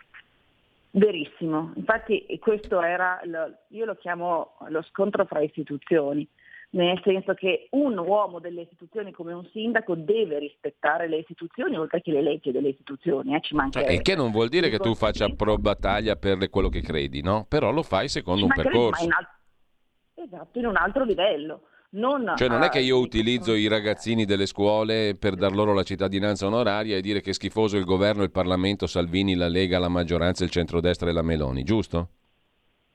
Verissimo, 0.95 1.73
infatti 1.77 2.27
questo 2.39 2.83
era, 2.83 3.21
io 3.69 3.85
lo 3.85 3.95
chiamo 3.97 4.57
lo 4.69 4.83
scontro 4.83 5.25
fra 5.25 5.41
istituzioni 5.41 6.27
nel 6.73 7.01
senso 7.05 7.35
che 7.35 7.67
un 7.73 7.99
uomo 7.99 8.39
delle 8.39 8.63
istituzioni 8.63 9.13
come 9.13 9.33
un 9.33 9.47
sindaco 9.53 9.95
deve 9.95 10.39
rispettare 10.39 11.09
le 11.09 11.19
istituzioni 11.19 11.77
oltre 11.77 12.01
che 12.01 12.13
le 12.13 12.23
leggi 12.23 12.51
delle 12.51 12.69
istituzioni. 12.69 13.35
Eh, 13.35 13.41
ci 13.41 13.55
cioè, 13.71 13.91
e 13.91 14.01
che 14.01 14.15
non 14.15 14.31
vuol 14.31 14.49
dire 14.49 14.71
che 14.71 14.79
tu 14.79 14.95
faccia 14.95 15.29
pro 15.29 15.57
battaglia 15.59 16.17
per 16.17 16.49
quello 16.49 16.69
che 16.69 16.81
credi, 16.81 17.21
no? 17.21 17.45
Però 17.49 17.71
lo 17.71 17.83
fai 17.83 18.09
secondo 18.09 18.45
un 18.45 18.53
percorso. 18.55 19.05
In 19.05 19.13
al- 19.13 20.25
esatto, 20.25 20.59
in 20.59 20.67
un 20.67 20.77
altro 20.77 21.05
livello. 21.05 21.63
Non 21.95 22.33
cioè 22.37 22.49
non 22.49 22.63
è 22.63 22.71
che 22.71 22.81
io 22.81 22.99
utilizzo 22.99 23.53
i 23.53 23.69
ragazzini 23.69 24.25
delle 24.25 24.47
scuole 24.47 25.15
per 25.15 25.35
dar 25.35 25.53
loro 25.53 25.75
la 25.75 25.83
cittadinanza 25.83 26.47
onoraria 26.47 26.97
e 26.97 27.03
dire 27.03 27.21
che 27.21 27.31
è 27.31 27.35
schifoso 27.35 27.77
il 27.77 27.85
governo, 27.85 28.23
il 28.23 28.31
Parlamento, 28.31 28.87
Salvini, 28.87 29.35
la 29.35 29.49
Lega, 29.49 29.79
la 29.79 29.91
maggioranza, 29.91 30.43
il 30.43 30.49
centrodestra 30.49 31.11
e 31.11 31.13
la 31.13 31.21
Meloni, 31.21 31.65
giusto? 31.65 32.09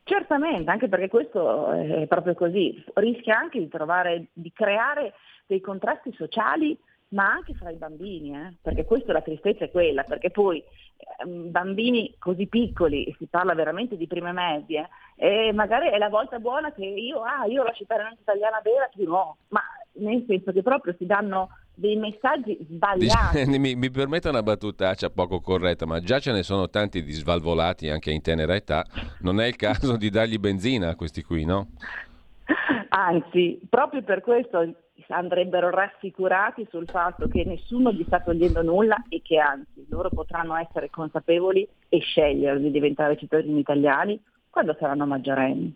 Certamente, 0.07 0.71
anche 0.71 0.87
perché 0.87 1.09
questo 1.09 1.69
è 1.69 2.07
proprio 2.07 2.33
così, 2.33 2.81
rischia 2.93 3.37
anche 3.37 3.59
di, 3.59 3.67
trovare, 3.67 4.27
di 4.31 4.53
creare 4.53 5.15
dei 5.45 5.59
contrasti 5.59 6.13
sociali 6.13 6.79
ma 7.09 7.29
anche 7.29 7.53
fra 7.53 7.71
i 7.71 7.75
bambini, 7.75 8.33
eh? 8.33 8.53
perché 8.61 8.85
questa 8.85 9.11
la 9.11 9.21
tristezza 9.21 9.65
è 9.65 9.69
quella, 9.69 10.03
perché 10.03 10.29
poi 10.29 10.59
eh, 10.59 11.25
bambini 11.25 12.15
così 12.17 12.47
piccoli, 12.47 13.13
si 13.17 13.27
parla 13.27 13.53
veramente 13.53 13.97
di 13.97 14.07
prime 14.07 14.31
medie, 14.31 14.87
e 15.17 15.51
magari 15.53 15.89
è 15.89 15.97
la 15.97 16.09
volta 16.09 16.39
buona 16.39 16.71
che 16.71 16.85
io, 16.85 17.23
ah, 17.23 17.45
io 17.45 17.63
la 17.63 17.73
cittadinanza 17.73 18.21
italiana 18.21 18.61
vera, 18.63 18.87
tu 18.89 19.03
no, 19.03 19.37
ma 19.49 19.61
nel 19.95 20.23
senso 20.25 20.53
che 20.53 20.61
proprio 20.61 20.95
si 20.97 21.05
danno 21.05 21.49
dei 21.77 21.95
messaggi 21.95 22.57
sbagliati. 22.67 23.45
mi, 23.59 23.75
mi 23.75 23.91
permetta 23.91 24.29
una 24.29 24.41
battutaccia 24.41 25.11
poco 25.11 25.39
corretta, 25.39 25.85
ma 25.85 25.99
già 25.99 26.19
ce 26.19 26.31
ne 26.31 26.41
sono 26.41 26.69
tanti 26.69 27.03
di 27.03 27.11
svalvolati 27.11 27.89
anche 27.89 28.09
in 28.11 28.21
tenera 28.21 28.55
età, 28.55 28.83
non 29.19 29.39
è 29.39 29.45
il 29.45 29.55
caso 29.55 29.95
di 29.95 30.09
dargli 30.09 30.39
benzina 30.39 30.89
a 30.89 30.95
questi 30.95 31.21
qui, 31.21 31.45
no? 31.45 31.67
Anzi, 32.89 33.59
proprio 33.69 34.01
per 34.01 34.21
questo 34.21 34.73
andrebbero 35.09 35.69
rassicurati 35.69 36.67
sul 36.69 36.87
fatto 36.87 37.27
che 37.27 37.43
nessuno 37.45 37.91
gli 37.91 38.03
sta 38.05 38.19
togliendo 38.21 38.63
nulla 38.63 39.03
e 39.07 39.21
che 39.23 39.37
anzi 39.37 39.85
loro 39.89 40.09
potranno 40.09 40.55
essere 40.55 40.89
consapevoli 40.89 41.67
e 41.89 41.99
scegliere 41.99 42.59
di 42.59 42.71
diventare 42.71 43.17
cittadini 43.17 43.59
italiani 43.59 44.19
quando 44.49 44.75
saranno 44.79 45.05
maggiorenni. 45.05 45.75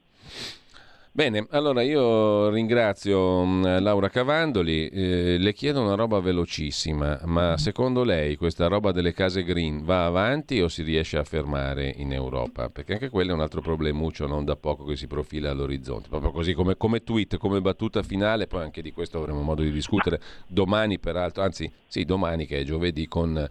Bene, 1.14 1.46
allora 1.50 1.82
io 1.82 2.48
ringrazio 2.48 3.44
mm, 3.44 3.80
Laura 3.80 4.08
Cavandoli, 4.08 4.88
eh, 4.88 5.36
le 5.38 5.52
chiedo 5.52 5.82
una 5.82 5.96
roba 5.96 6.22
velocissima, 6.22 7.20
ma 7.26 7.58
secondo 7.58 8.06
lei 8.06 8.38
questa 8.38 8.68
roba 8.68 8.94
delle 8.94 9.12
case 9.12 9.44
green 9.44 9.84
va 9.84 10.06
avanti 10.06 10.62
o 10.62 10.70
si 10.70 10.84
riesce 10.84 11.18
a 11.18 11.26
fermare 11.26 11.94
in 11.98 12.14
Europa? 12.14 12.70
Perché 12.70 12.94
anche 12.94 13.10
quello 13.10 13.32
è 13.32 13.34
un 13.34 13.42
altro 13.42 13.60
problemuccio 13.60 14.26
non 14.26 14.46
da 14.46 14.56
poco 14.56 14.86
che 14.86 14.96
si 14.96 15.08
profila 15.08 15.50
all'orizzonte, 15.50 16.08
proprio 16.08 16.32
così 16.32 16.54
come, 16.54 16.78
come 16.78 17.04
tweet, 17.04 17.36
come 17.36 17.60
battuta 17.60 18.04
finale, 18.04 18.48
poi 18.48 18.64
anche 18.64 18.82
di 18.82 18.94
questo 18.94 19.18
avremo 19.18 19.42
modo 19.42 19.64
di 19.64 19.72
discutere 19.72 20.22
domani 20.48 20.98
peraltro, 20.98 21.44
anzi 21.44 21.70
sì, 21.88 22.06
domani 22.06 22.46
che 22.46 22.60
è 22.60 22.64
giovedì 22.64 23.10
con 23.10 23.50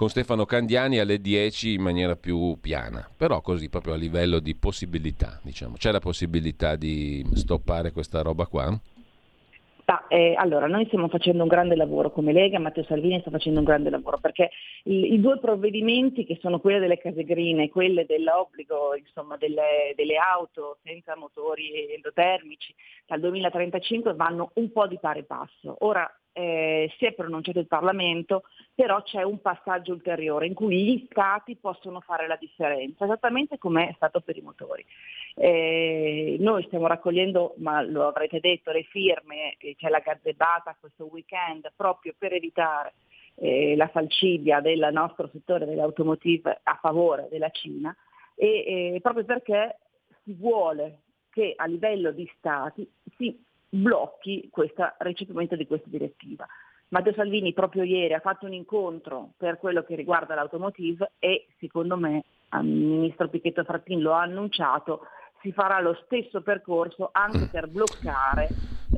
con 0.00 0.08
Stefano 0.08 0.46
Candiani 0.46 0.98
alle 0.98 1.20
10 1.20 1.74
in 1.74 1.82
maniera 1.82 2.16
più 2.16 2.56
piana, 2.58 3.06
però 3.14 3.42
così 3.42 3.68
proprio 3.68 3.92
a 3.92 3.96
livello 3.98 4.38
di 4.38 4.54
possibilità, 4.54 5.38
diciamo. 5.42 5.74
C'è 5.76 5.90
la 5.90 5.98
possibilità 5.98 6.74
di 6.74 7.22
stoppare 7.34 7.92
questa 7.92 8.22
roba 8.22 8.46
qua? 8.46 8.80
Ah, 9.84 10.04
eh, 10.08 10.32
allora, 10.38 10.66
noi 10.68 10.86
stiamo 10.86 11.08
facendo 11.08 11.42
un 11.42 11.48
grande 11.48 11.76
lavoro 11.76 12.12
come 12.12 12.32
Lega, 12.32 12.58
Matteo 12.58 12.84
Salvini 12.84 13.20
sta 13.20 13.30
facendo 13.30 13.58
un 13.58 13.66
grande 13.66 13.90
lavoro 13.90 14.16
perché 14.16 14.48
i, 14.84 15.12
i 15.12 15.20
due 15.20 15.38
provvedimenti 15.38 16.24
che 16.24 16.38
sono 16.40 16.60
quelle 16.60 16.78
delle 16.78 16.96
case 16.96 17.22
green 17.24 17.60
e 17.60 17.68
quelle 17.68 18.06
dell'obbligo 18.06 18.94
insomma, 18.94 19.36
delle, 19.36 19.92
delle, 19.96 20.16
auto 20.16 20.78
senza 20.82 21.14
motori 21.14 21.92
endotermici 21.92 22.74
dal 23.04 23.20
2035 23.20 24.14
vanno 24.14 24.52
un 24.54 24.72
po' 24.72 24.86
di 24.86 24.98
pari 24.98 25.24
passo. 25.24 25.76
Ora 25.80 26.10
eh, 26.32 26.92
si 26.96 27.06
è 27.06 27.12
pronunciato 27.12 27.58
il 27.58 27.66
Parlamento, 27.66 28.44
però 28.74 29.02
c'è 29.02 29.22
un 29.22 29.40
passaggio 29.40 29.92
ulteriore 29.92 30.46
in 30.46 30.54
cui 30.54 30.84
gli 30.84 31.06
Stati 31.10 31.56
possono 31.56 32.00
fare 32.00 32.26
la 32.26 32.36
differenza, 32.36 33.04
esattamente 33.04 33.58
come 33.58 33.88
è 33.88 33.92
stato 33.94 34.20
per 34.20 34.36
i 34.36 34.42
motori. 34.42 34.84
Eh, 35.34 36.36
noi 36.40 36.62
stiamo 36.64 36.86
raccogliendo, 36.86 37.54
ma 37.58 37.82
lo 37.82 38.06
avrete 38.06 38.40
detto, 38.40 38.70
le 38.72 38.84
firme, 38.84 39.56
c'è 39.76 39.88
la 39.88 40.00
gazzebata 40.00 40.76
questo 40.78 41.06
weekend 41.06 41.72
proprio 41.76 42.14
per 42.16 42.32
evitare 42.32 42.94
eh, 43.36 43.74
la 43.76 43.88
falcidia 43.88 44.60
del 44.60 44.88
nostro 44.92 45.28
settore 45.32 45.66
dell'automotive 45.66 46.60
a 46.62 46.78
favore 46.80 47.28
della 47.30 47.50
Cina 47.50 47.94
e 48.34 48.98
proprio 49.02 49.24
perché 49.24 49.78
si 50.24 50.34
vuole 50.34 51.00
che 51.30 51.54
a 51.56 51.66
livello 51.66 52.10
di 52.10 52.30
Stati 52.36 52.88
si 53.16 53.38
blocchi 53.70 54.48
questo 54.50 54.92
recepimento 54.98 55.56
di 55.56 55.66
questa 55.66 55.88
direttiva. 55.88 56.46
Matteo 56.88 57.12
Salvini 57.14 57.52
proprio 57.52 57.84
ieri 57.84 58.14
ha 58.14 58.20
fatto 58.20 58.46
un 58.46 58.52
incontro 58.52 59.30
per 59.36 59.58
quello 59.58 59.84
che 59.84 59.94
riguarda 59.94 60.34
l'automotive 60.34 61.12
e 61.20 61.46
secondo 61.58 61.96
me 61.96 62.24
il 62.52 62.64
ministro 62.64 63.28
Picchetto 63.28 63.62
Frattin 63.62 64.00
lo 64.00 64.12
ha 64.12 64.22
annunciato, 64.22 65.06
si 65.40 65.52
farà 65.52 65.80
lo 65.80 65.96
stesso 66.04 66.42
percorso 66.42 67.10
anche 67.12 67.48
per 67.50 67.68
bloccare 67.68 68.48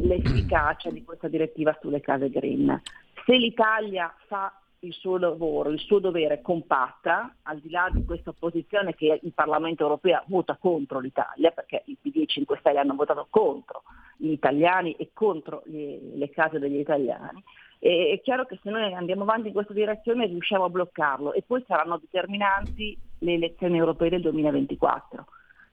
l'efficacia 0.01 0.91
di 0.91 1.05
questa 1.05 1.29
direttiva 1.29 1.77
sulle 1.81 2.01
case 2.01 2.31
green. 2.31 2.81
Se 3.27 3.37
l'Italia 3.37 4.13
fa 4.27 4.62
il 4.85 4.93
suo 4.95 5.17
lavoro, 5.17 5.71
il 5.71 5.79
suo 5.79 5.99
dovere 5.99 6.41
compatta, 6.41 7.37
al 7.43 7.59
di 7.59 7.71
là 7.71 7.89
di 7.93 8.05
questa 8.05 8.31
opposizione 8.31 8.95
che 8.95 9.21
il 9.23 9.33
Parlamento 9.33 9.83
europeo 9.83 10.23
vota 10.27 10.57
contro 10.57 10.99
l'Italia, 10.99 11.51
perché 11.51 11.83
i 11.87 11.97
PD 12.01 12.19
e 12.19 12.27
5 12.27 12.57
Stelle 12.59 12.81
hanno 12.81 12.95
votato 12.95 13.27
contro 13.31 13.83
gli 14.17 14.31
italiani 14.31 14.93
e 14.95 15.11
contro 15.13 15.63
le, 15.67 15.99
le 16.15 16.31
case 16.31 16.59
degli 16.59 16.79
italiani, 16.79 17.43
e 17.79 18.13
è 18.13 18.21
chiaro 18.23 18.45
che 18.45 18.59
se 18.63 18.71
noi 18.71 18.93
andiamo 18.93 19.23
avanti 19.23 19.49
in 19.49 19.55
questa 19.55 19.73
direzione 19.73 20.27
riusciamo 20.27 20.65
a 20.65 20.71
bloccarlo 20.71 21.33
e 21.33 21.43
poi 21.43 21.65
saranno 21.67 21.99
determinanti 21.99 22.97
le 23.19 23.35
elezioni 23.35 23.79
europee 23.79 24.11
del 24.11 24.23
2024, 24.23 25.27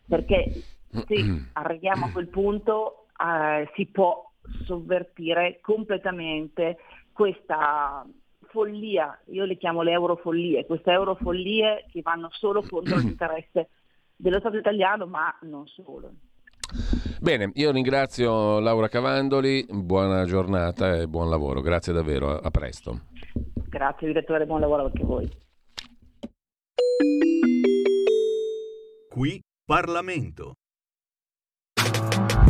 perché 0.07 0.51
se 0.89 1.45
arriviamo 1.53 2.05
a 2.05 2.11
quel 2.11 2.27
punto 2.27 3.05
eh, 3.15 3.69
si 3.75 3.87
può 3.87 4.27
sovvertire 4.65 5.59
completamente 5.61 6.77
questa 7.11 8.05
follia, 8.49 9.17
io 9.27 9.45
le 9.45 9.57
chiamo 9.57 9.81
le 9.81 9.91
eurofollie, 9.91 10.65
queste 10.65 10.91
eurofollie 10.91 11.85
che 11.91 12.01
vanno 12.01 12.29
solo 12.31 12.63
contro 12.67 12.97
l'interesse 12.99 13.69
dello 14.15 14.39
Stato 14.39 14.57
italiano, 14.57 15.05
ma 15.05 15.33
non 15.41 15.65
solo. 15.67 16.11
Bene, 17.19 17.51
io 17.55 17.71
ringrazio 17.71 18.59
Laura 18.59 18.87
Cavandoli, 18.87 19.65
buona 19.67 20.25
giornata 20.25 20.95
e 20.95 21.07
buon 21.07 21.29
lavoro, 21.29 21.61
grazie 21.61 21.93
davvero, 21.93 22.37
a 22.37 22.49
presto. 22.51 23.07
Grazie 23.67 24.07
direttore, 24.07 24.45
buon 24.45 24.61
lavoro 24.61 24.85
anche 24.85 25.01
a 25.01 25.05
voi. 25.05 25.29
Qui 29.09 29.41
Parlamento. 29.65 30.58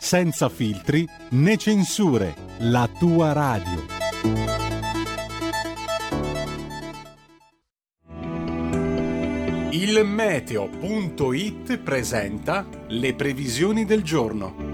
senza 0.00 0.48
filtri 0.48 1.06
né 1.30 1.56
censure, 1.58 2.34
la 2.60 2.88
tua 2.98 3.32
radio. 3.32 3.86
Il 9.72 10.04
meteo.it 10.04 11.78
presenta 11.78 12.66
le 12.88 13.14
previsioni 13.14 13.84
del 13.84 14.02
giorno. 14.02 14.68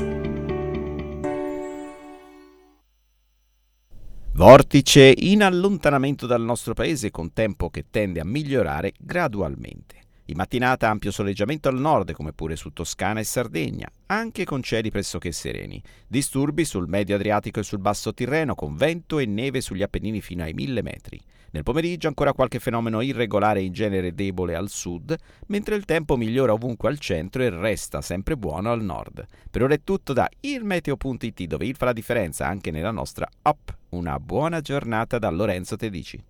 Vortice 4.33 5.13
in 5.17 5.43
allontanamento 5.43 6.27
dal 6.27 6.43
nostro 6.43 6.75
paese 6.75 7.11
con 7.11 7.33
tempo 7.33 7.69
che 7.69 7.87
tende 7.91 8.21
a 8.21 8.25
migliorare 8.25 8.93
gradualmente. 8.99 10.06
In 10.29 10.37
mattinata 10.37 10.89
ampio 10.89 11.13
soleggiamento 11.13 11.69
al 11.69 11.79
nord, 11.79 12.11
come 12.11 12.33
pure 12.33 12.57
su 12.57 12.71
Toscana 12.71 13.21
e 13.21 13.25
Sardegna, 13.25 13.89
anche 14.07 14.45
con 14.45 14.61
cieli 14.61 14.91
pressoché 14.91 15.31
sereni. 15.31 15.81
Disturbi 16.09 16.65
sul 16.65 16.89
medio 16.89 17.15
Adriatico 17.15 17.61
e 17.61 17.63
sul 17.63 17.79
basso 17.79 18.13
Tirreno, 18.13 18.57
con 18.57 18.75
vento 18.75 19.21
e 19.21 19.27
neve 19.27 19.61
sugli 19.61 19.83
Appennini 19.83 20.21
fino 20.21 20.43
ai 20.43 20.53
1000 20.53 20.83
metri. 20.83 21.21
Nel 21.53 21.63
pomeriggio 21.63 22.09
ancora 22.09 22.33
qualche 22.33 22.59
fenomeno 22.59 23.03
irregolare 23.03 23.63
in 23.63 23.73
genere 23.73 24.15
debole 24.15 24.57
al 24.57 24.69
sud, 24.69 25.17
mentre 25.47 25.77
il 25.77 25.85
tempo 25.85 26.17
migliora 26.17 26.53
ovunque 26.53 26.89
al 26.89 26.99
centro 26.99 27.43
e 27.43 27.51
resta 27.51 28.03
sempre 28.03 28.37
buono 28.37 28.73
al 28.73 28.83
nord. 28.83 29.25
Per 29.49 29.63
ora 29.63 29.75
è 29.75 29.81
tutto 29.85 30.13
da 30.13 30.29
ilmeteo.it, 30.41 31.45
dove 31.45 31.67
il 31.67 31.77
fa 31.77 31.85
la 31.85 31.93
differenza 31.93 32.49
anche 32.49 32.73
nella 32.73 32.91
nostra 32.91 33.29
app. 33.43 33.69
Una 33.91 34.19
buona 34.19 34.61
giornata 34.61 35.21
da 35.21 35.31
Lorenzo 35.31 35.77
Tedici. 35.77 36.21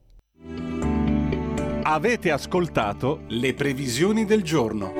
Avete 1.88 2.32
ascoltato 2.32 3.22
le 3.28 3.54
previsioni 3.54 4.24
del 4.24 4.42
giorno. 4.42 4.92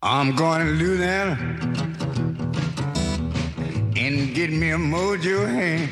I'm 0.00 0.34
gonna 0.34 0.72
do 0.78 0.96
that 0.96 1.36
and 3.94 4.32
get 4.32 4.48
me 4.48 4.72
a 4.72 4.78
mojo 4.78 5.44
hand. 5.46 5.90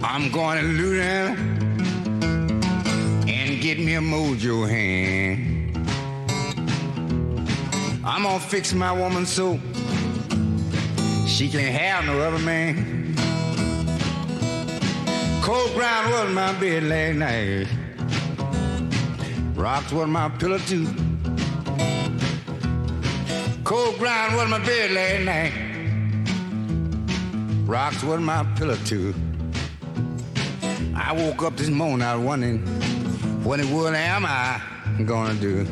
I'm 0.00 0.30
gonna 0.30 0.62
do 0.62 0.96
that 0.96 1.36
and 3.28 3.60
get 3.60 3.78
me 3.78 3.96
a 3.96 4.00
mojo 4.00 4.66
hand. 4.66 5.76
I'm 8.02 8.22
gonna 8.22 8.40
fix 8.40 8.72
my 8.72 8.90
woman 8.90 9.26
so 9.26 9.60
she 11.26 11.50
can 11.50 11.60
have 11.60 12.06
no 12.06 12.22
other 12.22 12.42
man. 12.42 13.03
Cold 15.44 15.74
ground 15.74 16.10
was 16.10 16.32
my 16.32 16.58
bed 16.58 16.84
last 16.84 17.16
night. 17.16 17.68
Rocks 19.54 19.92
was 19.92 20.08
my 20.08 20.30
pillow 20.30 20.56
too. 20.56 20.86
Cold 23.62 23.98
ground 23.98 24.36
was 24.36 24.48
my 24.48 24.58
bed 24.64 24.90
last 24.92 25.22
night. 25.26 25.52
Rocks 27.66 28.02
was 28.02 28.20
my 28.22 28.42
pillow 28.56 28.76
too. 28.86 29.12
I 30.96 31.12
woke 31.12 31.42
up 31.42 31.58
this 31.58 31.68
morning, 31.68 32.00
I 32.00 32.14
was 32.16 32.24
wondering 32.24 32.60
what 33.44 33.60
in 33.60 33.68
the 33.68 33.76
world 33.76 33.94
am 33.94 34.24
I 34.24 34.62
gonna 35.04 35.34
do? 35.34 35.66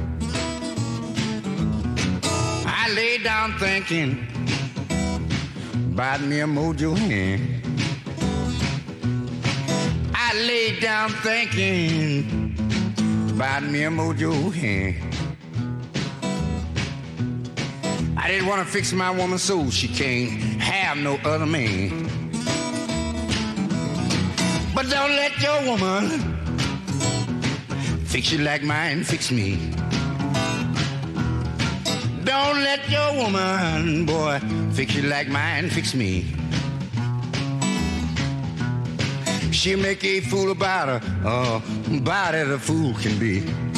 I 2.67 2.93
lay 2.95 3.17
down 3.17 3.59
thinking 3.59 4.27
about 5.95 6.21
me 6.21 6.41
a 6.41 6.47
mojo 6.47 6.95
hand. 6.95 7.62
I 10.33 10.35
lay 10.35 10.81
down 10.81 11.11
thinking 11.11 12.57
about 13.33 13.65
me 13.65 13.85
a 13.85 13.91
mojo 13.91 14.51
hand. 14.51 14.97
I 18.17 18.29
didn't 18.29 18.47
want 18.47 18.67
to 18.67 18.73
fix 18.73 18.95
my 18.95 19.11
woman 19.11 19.37
so 19.37 19.69
she 19.69 19.89
can't 19.89 20.31
have 20.59 20.97
no 20.97 21.17
other 21.27 21.45
man. 21.45 22.09
But 24.75 24.89
don't 24.89 25.11
let 25.11 25.39
your 25.39 25.67
woman 25.67 26.09
fix 28.07 28.33
you 28.33 28.39
like 28.39 28.63
mine 28.63 29.05
fix 29.05 29.31
me. 29.31 29.57
Don't 32.25 32.63
let 32.65 32.89
your 32.89 33.23
woman, 33.23 34.07
boy, 34.07 34.41
fix 34.73 34.95
you 34.95 35.03
like 35.03 35.29
mine 35.29 35.69
fix 35.69 35.95
me. 35.95 36.25
She'll 39.63 39.79
make 39.79 40.03
a 40.03 40.21
fool 40.21 40.51
about 40.51 40.89
her, 40.89 41.01
uh, 41.25 41.61
about 41.97 42.35
as 42.35 42.49
a 42.49 42.59
fool 42.59 42.95
can 42.95 43.17
be. 43.17 43.72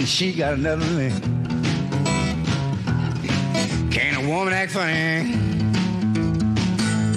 When 0.00 0.06
she 0.06 0.32
got 0.32 0.54
another 0.54 0.86
man? 0.92 1.20
Can 3.90 4.14
a 4.24 4.26
woman 4.26 4.54
act 4.54 4.72
funny 4.72 5.30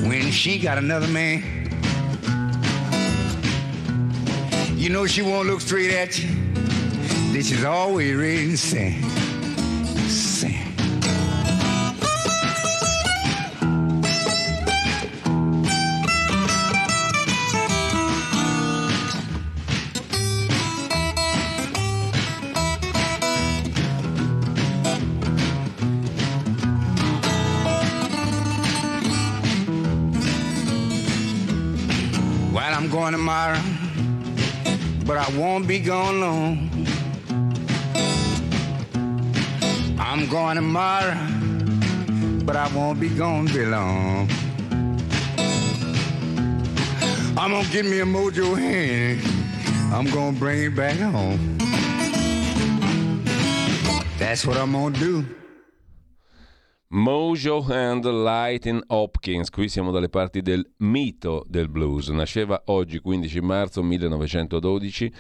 when 0.06 0.30
she 0.32 0.60
got 0.60 0.78
another 0.78 1.08
man? 1.08 1.42
You 4.76 4.90
know 4.90 5.06
she 5.06 5.22
won't 5.22 5.48
look 5.48 5.62
straight 5.62 5.94
at 5.94 6.20
you. 6.20 6.30
This 7.32 7.52
is 7.52 7.64
always 7.64 8.18
ready 8.18 8.52
to. 8.52 8.58
Sing. 8.58 9.13
I 35.26 35.30
won't 35.38 35.66
be 35.66 35.80
gone 35.80 36.20
long. 36.20 36.70
I'm 39.98 40.28
going 40.28 40.56
tomorrow, 40.56 41.16
but 42.44 42.58
I 42.58 42.70
won't 42.76 43.00
be 43.00 43.08
gone 43.08 43.48
very 43.48 43.68
long. 43.68 44.30
I'm 47.38 47.52
gonna 47.52 47.70
get 47.70 47.86
me 47.86 48.02
a 48.02 48.06
mojo 48.06 48.58
hand. 48.58 49.22
I'm 49.94 50.12
gonna 50.12 50.38
bring 50.38 50.62
it 50.62 50.76
back 50.76 50.98
home. 50.98 51.58
That's 54.20 54.46
what 54.46 54.58
I'm 54.58 54.74
gonna 54.74 54.98
do. 54.98 55.26
Mojo 56.94 57.66
and 57.70 58.06
Lighting 58.06 58.84
Hopkins, 58.86 59.50
qui 59.50 59.68
siamo 59.68 59.90
dalle 59.90 60.10
parti 60.10 60.44
del 60.44 60.64
mito 60.78 61.44
del 61.48 61.68
blues. 61.68 62.10
Nasceva 62.10 62.62
oggi, 62.66 63.00
15 63.00 63.42
marzo 63.42 63.82
1912, 63.82 65.12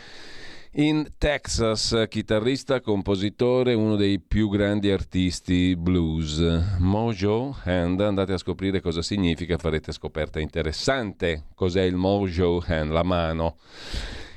in 0.73 1.13
Texas, 1.17 2.05
chitarrista, 2.09 2.79
compositore, 2.79 3.73
uno 3.73 3.95
dei 3.95 4.19
più 4.19 4.49
grandi 4.49 4.91
artisti 4.91 5.75
blues. 5.75 6.77
Mojo 6.77 7.57
Hand, 7.63 8.01
andate 8.01 8.33
a 8.33 8.37
scoprire 8.37 8.79
cosa 8.79 9.01
significa, 9.01 9.57
farete 9.57 9.91
scoperta 9.91 10.39
interessante. 10.39 11.45
Cos'è 11.55 11.81
il 11.81 11.95
Mojo 11.95 12.63
Hand, 12.67 12.91
la 12.91 13.03
mano. 13.03 13.57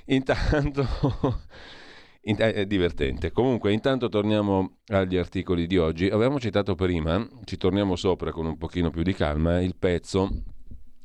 Intanto... 0.06 0.88
È 2.34 2.66
divertente. 2.66 3.30
Comunque, 3.30 3.72
intanto 3.72 4.08
torniamo 4.08 4.78
agli 4.88 5.16
articoli 5.16 5.68
di 5.68 5.78
oggi. 5.78 6.08
Avevamo 6.08 6.40
citato 6.40 6.74
prima, 6.74 7.24
ci 7.44 7.56
torniamo 7.56 7.94
sopra 7.94 8.32
con 8.32 8.46
un 8.46 8.58
pochino 8.58 8.90
più 8.90 9.04
di 9.04 9.14
calma, 9.14 9.60
il 9.60 9.76
pezzo 9.78 10.42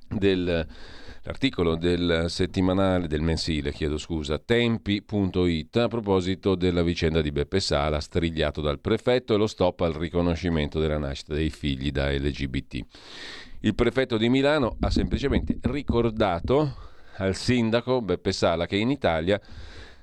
dell'articolo 0.08 1.76
del 1.76 2.26
settimanale, 2.28 3.06
del 3.06 3.22
mensile, 3.22 3.72
chiedo 3.72 4.00
scusa, 4.00 4.40
tempi.it 4.40 5.76
a 5.78 5.88
proposito 5.88 6.56
della 6.56 6.82
vicenda 6.82 7.22
di 7.22 7.32
Beppe 7.32 7.60
Sala, 7.60 8.00
strigliato 8.00 8.60
dal 8.62 8.80
prefetto 8.80 9.36
e 9.36 9.38
lo 9.38 9.46
stop 9.46 9.82
al 9.82 9.94
riconoscimento 9.94 10.80
della 10.80 10.98
nascita 10.98 11.36
dei 11.36 11.52
figli 11.52 11.92
da 11.92 12.10
LGBT. 12.12 12.80
Il 13.60 13.76
prefetto 13.76 14.18
di 14.18 14.28
Milano 14.28 14.76
ha 14.80 14.90
semplicemente 14.90 15.60
ricordato 15.62 16.90
al 17.18 17.36
sindaco 17.36 18.02
Beppe 18.02 18.32
Sala 18.32 18.66
che 18.66 18.78
in 18.78 18.90
Italia 18.90 19.40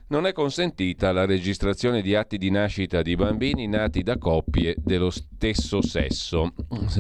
non 0.09 0.27
è 0.27 0.33
consentita 0.33 1.13
la 1.13 1.27
registrazione 1.27 2.01
di 2.01 2.15
atti 2.15 2.39
di 2.39 2.51
nascita 2.51 3.03
di 3.03 3.15
bambini 3.15 3.67
nati 3.67 4.03
da 4.03 4.17
coppie 4.17 4.75
dello 4.79 5.11
stesso 5.11 5.83
sesso. 5.83 6.55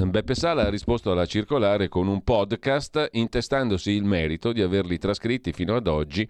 Beppe 0.04 0.34
Sala 0.34 0.66
ha 0.66 0.70
risposto 0.70 1.10
alla 1.10 1.24
circolare 1.24 1.88
con 1.88 2.06
un 2.06 2.22
podcast 2.22 3.08
intestandosi 3.12 3.92
il 3.92 4.04
merito 4.04 4.52
di 4.52 4.60
averli 4.60 4.98
trascritti 4.98 5.52
fino 5.52 5.74
ad 5.74 5.86
oggi 5.86 6.28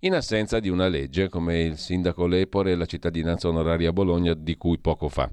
in 0.00 0.14
assenza 0.14 0.60
di 0.60 0.68
una 0.68 0.88
legge, 0.88 1.28
come 1.28 1.62
il 1.62 1.76
sindaco 1.76 2.26
Lepore 2.26 2.72
e 2.72 2.76
la 2.76 2.86
cittadinanza 2.86 3.48
onoraria 3.48 3.92
Bologna 3.92 4.34
di 4.34 4.56
cui 4.56 4.78
poco 4.78 5.08
fa. 5.08 5.28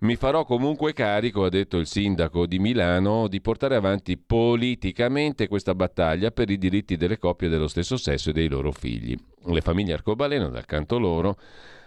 Mi 0.00 0.14
farò 0.14 0.44
comunque 0.44 0.92
carico, 0.92 1.42
ha 1.42 1.48
detto 1.48 1.76
il 1.78 1.88
sindaco 1.88 2.46
di 2.46 2.60
Milano, 2.60 3.26
di 3.26 3.40
portare 3.40 3.74
avanti 3.74 4.16
politicamente 4.16 5.48
questa 5.48 5.74
battaglia 5.74 6.30
per 6.30 6.50
i 6.50 6.56
diritti 6.56 6.96
delle 6.96 7.18
coppie 7.18 7.48
dello 7.48 7.66
stesso 7.66 7.96
sesso 7.96 8.30
e 8.30 8.32
dei 8.32 8.46
loro 8.46 8.70
figli. 8.70 9.16
Le 9.46 9.60
famiglie 9.60 9.94
arcobaleno, 9.94 10.50
dal 10.50 10.66
canto 10.66 11.00
loro, 11.00 11.36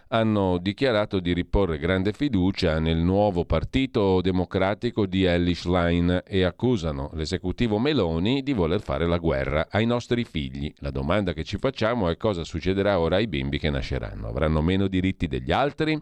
hanno 0.09 0.57
dichiarato 0.57 1.21
di 1.21 1.31
riporre 1.31 1.77
grande 1.77 2.11
fiducia 2.11 2.79
nel 2.79 2.97
nuovo 2.97 3.45
partito 3.45 4.19
democratico 4.19 5.05
di 5.05 5.23
Ellis 5.23 5.63
Line 5.63 6.23
e 6.27 6.43
accusano 6.43 7.11
l'esecutivo 7.13 7.79
Meloni 7.79 8.43
di 8.43 8.51
voler 8.51 8.81
fare 8.81 9.07
la 9.07 9.19
guerra 9.19 9.67
ai 9.69 9.85
nostri 9.85 10.25
figli. 10.25 10.73
La 10.79 10.91
domanda 10.91 11.31
che 11.31 11.45
ci 11.45 11.57
facciamo 11.57 12.09
è 12.09 12.17
cosa 12.17 12.43
succederà 12.43 12.99
ora 12.99 13.15
ai 13.15 13.27
bimbi 13.27 13.57
che 13.57 13.69
nasceranno. 13.69 14.27
Avranno 14.27 14.61
meno 14.61 14.87
diritti 14.87 15.27
degli 15.27 15.53
altri? 15.53 15.97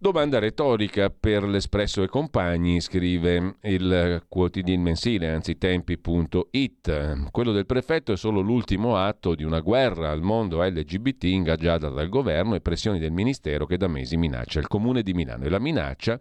Domanda 0.00 0.38
retorica 0.38 1.10
per 1.10 1.42
l'Espresso 1.42 2.04
e 2.04 2.08
compagni, 2.08 2.80
scrive 2.80 3.56
il 3.62 4.22
quotidiano 4.28 4.82
mensile, 4.84 5.28
anzi 5.28 5.58
tempi.it. 5.58 7.30
Quello 7.32 7.50
del 7.50 7.66
prefetto 7.66 8.12
è 8.12 8.16
solo 8.16 8.38
l'ultimo 8.40 8.96
atto 8.96 9.34
di 9.34 9.42
una 9.42 9.58
guerra 9.58 10.12
al 10.12 10.22
mondo 10.22 10.62
LGBT 10.62 11.24
ingaggiata 11.24 11.88
dal 11.88 12.08
governo 12.08 12.54
e 12.54 12.60
pressioni 12.60 13.00
del 13.00 13.10
ministero 13.10 13.66
che 13.66 13.76
da 13.76 13.88
mesi 13.88 14.16
minaccia 14.16 14.60
il 14.60 14.68
comune 14.68 15.02
di 15.02 15.14
Milano. 15.14 15.46
E 15.46 15.48
la 15.48 15.58
minaccia 15.58 16.20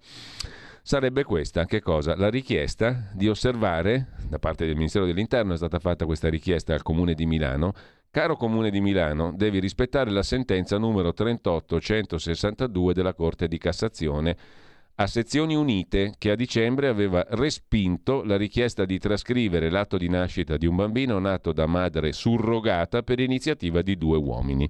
sarebbe 0.82 1.23
questa, 1.23 1.65
che 1.65 1.80
cosa? 1.80 2.15
La 2.15 2.32
richiesta 2.32 3.11
di 3.13 3.30
osservare, 3.30 4.07
da 4.28 4.39
parte 4.39 4.65
del 4.65 4.75
Ministero 4.75 5.05
dell'Interno 5.05 5.53
è 5.53 5.57
stata 5.57 5.78
fatta 5.78 6.05
questa 6.05 6.30
richiesta 6.30 6.73
al 6.73 6.82
comune 6.82 7.13
di 7.13 7.28
Milano, 7.28 7.73
Caro 8.10 8.36
Comune 8.36 8.72
di 8.72 8.82
Milano, 8.82 9.34
devi 9.36 9.60
rispettare 9.60 10.10
la 10.10 10.24
sentenza 10.24 10.78
numero 10.78 11.14
38162 11.14 12.93
della 12.93 13.14
Corte 13.14 13.47
di 13.47 13.58
Cassazione 13.58 14.36
a 14.99 15.05
sezioni 15.05 15.55
unite 15.55 16.16
che 16.18 16.32
a 16.32 16.36
dicembre 16.36 16.88
aveva 16.88 17.24
respinto 17.30 18.24
la 18.24 18.36
richiesta 18.36 18.84
di 18.86 18.97
trascrivere 18.97 19.70
l'atto 19.70 19.95
di 19.97 20.10
nascita 20.10 20.58
di 20.58 20.66
un 20.66 20.76
bambino 20.76 21.20
nato 21.20 21.53
da 21.53 21.68
madre 21.68 22.12
surrogata 22.12 23.03
per 23.03 23.20
iniziativa 23.20 23.84
di 23.84 23.95
due 23.95 24.18
uomini. 24.18 24.68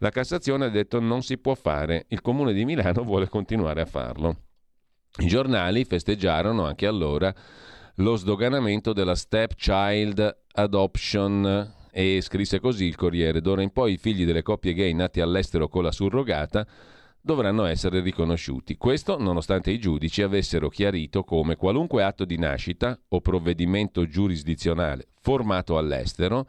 La 0.00 0.10
Cassazione 0.10 0.66
ha 0.66 0.68
detto 0.68 1.00
non 1.00 1.22
si 1.22 1.38
può 1.38 1.54
fare, 1.54 2.04
il 2.08 2.20
Comune 2.20 2.52
di 2.52 2.66
Milano 2.66 3.04
vuole 3.04 3.28
continuare 3.28 3.80
a 3.80 3.86
farlo. 3.86 4.36
I 5.20 5.26
giornali 5.26 5.84
festeggiarono 5.86 6.66
anche 6.66 6.86
allora 6.86 7.34
lo 7.96 8.16
sdoganamento 8.16 8.92
della 8.92 9.14
stepchild 9.14 10.42
adoption 10.52 11.72
e 11.96 12.20
scrisse 12.20 12.58
così 12.58 12.86
il 12.86 12.96
Corriere. 12.96 13.40
D'ora 13.40 13.62
in 13.62 13.70
poi 13.70 13.92
i 13.92 13.98
figli 13.98 14.26
delle 14.26 14.42
coppie 14.42 14.74
gay 14.74 14.92
nati 14.92 15.20
all'estero 15.20 15.68
con 15.68 15.84
la 15.84 15.92
surrogata 15.92 16.66
dovranno 17.20 17.64
essere 17.64 18.00
riconosciuti. 18.00 18.76
Questo 18.76 19.16
nonostante 19.16 19.70
i 19.70 19.78
giudici 19.78 20.20
avessero 20.20 20.68
chiarito 20.68 21.22
come 21.22 21.54
qualunque 21.54 22.02
atto 22.02 22.24
di 22.24 22.36
nascita 22.36 22.98
o 23.08 23.20
provvedimento 23.20 24.06
giurisdizionale 24.06 25.06
formato 25.20 25.78
all'estero 25.78 26.46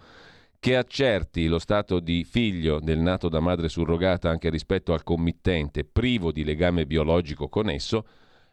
che 0.60 0.76
accerti 0.76 1.46
lo 1.46 1.60
stato 1.60 2.00
di 2.00 2.24
figlio 2.24 2.80
del 2.80 2.98
nato 2.98 3.30
da 3.30 3.39
madre 3.39 3.70
surrogata 3.70 4.32
anche 4.32 4.50
rispetto 4.50 4.93
al 4.93 5.04
committente 5.04 5.86
privo 5.86 6.32
di 6.32 6.43
legame 6.43 6.88
biologico 6.88 7.48
con 7.48 7.70
esso 7.70 8.04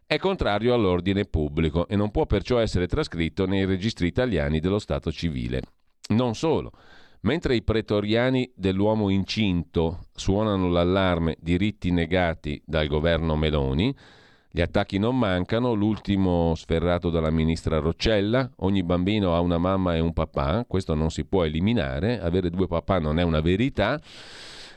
è 0.07 0.19
contrario 0.19 0.75
all'ordine 0.75 1.25
pubblico 1.25 1.89
e 1.89 1.97
non 1.97 2.11
può 2.11 2.27
perciò 2.27 2.59
essere 2.59 2.87
trascritto 2.87 3.47
nei 3.47 3.65
registri 3.65 4.09
italiani 4.09 4.61
dello 4.61 4.79
Stato 4.79 5.11
civile. 5.11 5.63
Non 6.09 6.35
solo. 6.35 6.73
Mentre 7.21 7.55
i 7.55 7.63
pretoriani 7.63 8.51
dell'uomo 8.55 9.09
incinto 9.09 10.07
suonano 10.15 10.69
l'allarme 10.69 11.37
diritti 11.41 11.93
negati 11.93 12.61
dal 12.65 12.89
governo 12.89 13.37
Meloni, 13.37 13.95
gli 14.51 14.61
attacchi 14.61 14.99
non 14.99 15.19
mancano, 15.19 15.73
l'ultimo 15.73 16.55
sferrato 16.57 17.09
dalla 17.09 17.31
ministra 17.31 17.79
Roccella, 17.79 18.51
ogni 18.57 18.83
bambino 18.83 19.35
ha 19.35 19.41
una 19.41 19.57
mamma 19.57 19.95
e 19.95 20.01
un 20.01 20.13
papà, 20.13 20.67
questo 20.69 20.95
non 20.95 21.11
si 21.11 21.25
può 21.25 21.45
eliminare, 21.45 22.21
avere 22.21 22.51
due 22.51 22.67
papà 22.67 22.99
non 22.99 23.19
è 23.19 23.23
una 23.23 23.41
verità. 23.41 23.99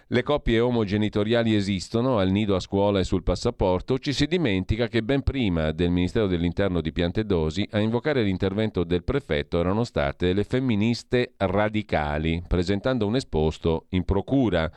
Le 0.10 0.22
coppie 0.22 0.60
omogenitoriali 0.60 1.56
esistono 1.56 2.20
al 2.20 2.30
nido, 2.30 2.56
a 2.56 2.60
scuola 2.60 3.00
e 3.00 3.04
sul 3.04 3.24
passaporto, 3.24 3.98
ci 3.98 4.14
si 4.14 4.28
dimentica 4.28 4.88
che 4.88 5.02
ben 5.02 5.24
prima 5.24 5.72
del 5.72 5.90
Ministero 5.90 6.28
dell'Interno 6.28 6.80
di 6.80 6.92
Piantedosi 6.92 7.68
a 7.72 7.80
invocare 7.80 8.22
l'intervento 8.22 8.84
del 8.84 9.04
prefetto 9.04 9.60
erano 9.60 9.84
state 9.84 10.34
le 10.34 10.44
femministe 10.44 11.34
radicali, 11.38 12.44
presentando 12.48 13.08
un 13.08 13.16
esposto 13.16 13.86
in 13.90 14.04
procura 14.04 14.72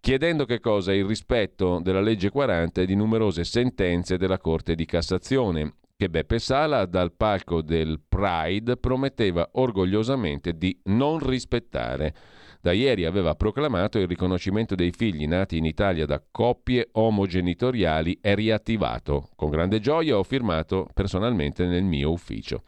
chiedendo 0.00 0.44
che 0.44 0.60
cosa? 0.60 0.92
Il 0.92 1.04
rispetto 1.04 1.80
della 1.82 2.00
legge 2.00 2.30
40 2.30 2.82
e 2.82 2.86
di 2.86 2.94
numerose 2.94 3.44
sentenze 3.44 4.16
della 4.16 4.38
Corte 4.38 4.74
di 4.74 4.84
Cassazione, 4.84 5.74
che 5.96 6.08
Beppe 6.08 6.38
Sala 6.38 6.86
dal 6.86 7.12
palco 7.12 7.60
del 7.60 8.00
Pride 8.06 8.76
prometteva 8.76 9.48
orgogliosamente 9.52 10.56
di 10.56 10.78
non 10.84 11.18
rispettare 11.18 12.14
da 12.60 12.72
ieri 12.72 13.04
aveva 13.04 13.34
proclamato 13.34 13.98
il 13.98 14.08
riconoscimento 14.08 14.74
dei 14.74 14.90
figli 14.90 15.26
nati 15.26 15.56
in 15.56 15.64
Italia 15.64 16.06
da 16.06 16.22
coppie 16.30 16.88
omogenitoriali 16.92 18.18
è 18.20 18.34
riattivato. 18.34 19.30
Con 19.36 19.50
grande 19.50 19.80
gioia 19.80 20.18
ho 20.18 20.22
firmato 20.22 20.88
personalmente 20.92 21.66
nel 21.66 21.84
mio 21.84 22.10
ufficio. 22.10 22.62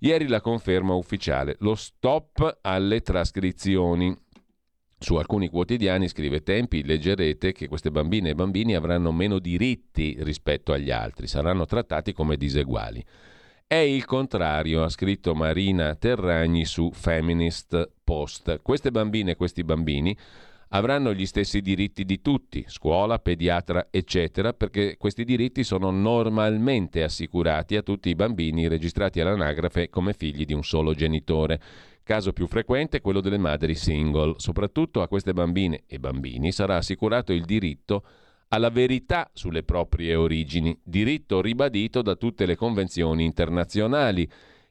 Ieri 0.00 0.28
la 0.28 0.40
conferma 0.40 0.94
ufficiale, 0.94 1.56
lo 1.60 1.74
stop 1.74 2.58
alle 2.62 3.00
trascrizioni. 3.00 4.14
Su 4.98 5.16
alcuni 5.16 5.48
quotidiani, 5.48 6.08
scrive 6.08 6.42
Tempi, 6.42 6.84
leggerete 6.84 7.52
che 7.52 7.68
queste 7.68 7.90
bambine 7.90 8.30
e 8.30 8.34
bambini 8.34 8.74
avranno 8.74 9.12
meno 9.12 9.38
diritti 9.38 10.16
rispetto 10.20 10.72
agli 10.72 10.90
altri, 10.90 11.26
saranno 11.26 11.66
trattati 11.66 12.12
come 12.12 12.36
diseguali. 12.36 13.04
È 13.68 13.74
il 13.74 14.04
contrario, 14.04 14.84
ha 14.84 14.88
scritto 14.88 15.34
Marina 15.34 15.96
Terragni 15.96 16.64
su 16.64 16.92
Feminist 16.92 17.90
Post. 18.04 18.60
Queste 18.62 18.92
bambine 18.92 19.32
e 19.32 19.34
questi 19.34 19.64
bambini 19.64 20.16
avranno 20.68 21.12
gli 21.12 21.26
stessi 21.26 21.60
diritti 21.60 22.04
di 22.04 22.22
tutti, 22.22 22.64
scuola, 22.68 23.18
pediatra, 23.18 23.88
eccetera, 23.90 24.52
perché 24.52 24.96
questi 24.96 25.24
diritti 25.24 25.64
sono 25.64 25.90
normalmente 25.90 27.02
assicurati 27.02 27.74
a 27.74 27.82
tutti 27.82 28.08
i 28.08 28.14
bambini 28.14 28.68
registrati 28.68 29.18
all'anagrafe 29.18 29.90
come 29.90 30.12
figli 30.12 30.44
di 30.44 30.52
un 30.52 30.62
solo 30.62 30.94
genitore. 30.94 31.60
Caso 32.04 32.32
più 32.32 32.46
frequente 32.46 32.98
è 32.98 33.00
quello 33.00 33.20
delle 33.20 33.36
madri 33.36 33.74
single. 33.74 34.34
Soprattutto 34.36 35.02
a 35.02 35.08
queste 35.08 35.32
bambine 35.32 35.82
e 35.88 35.98
bambini 35.98 36.52
sarà 36.52 36.76
assicurato 36.76 37.32
il 37.32 37.44
diritto 37.44 37.96
a 37.96 38.25
alla 38.48 38.70
verità 38.70 39.30
sulle 39.32 39.62
proprie 39.62 40.14
origini, 40.14 40.78
diritto 40.82 41.40
ribadito 41.40 42.02
da 42.02 42.14
tutte 42.14 42.46
le 42.46 42.56
convenzioni 42.56 43.24
internazionali, 43.24 44.28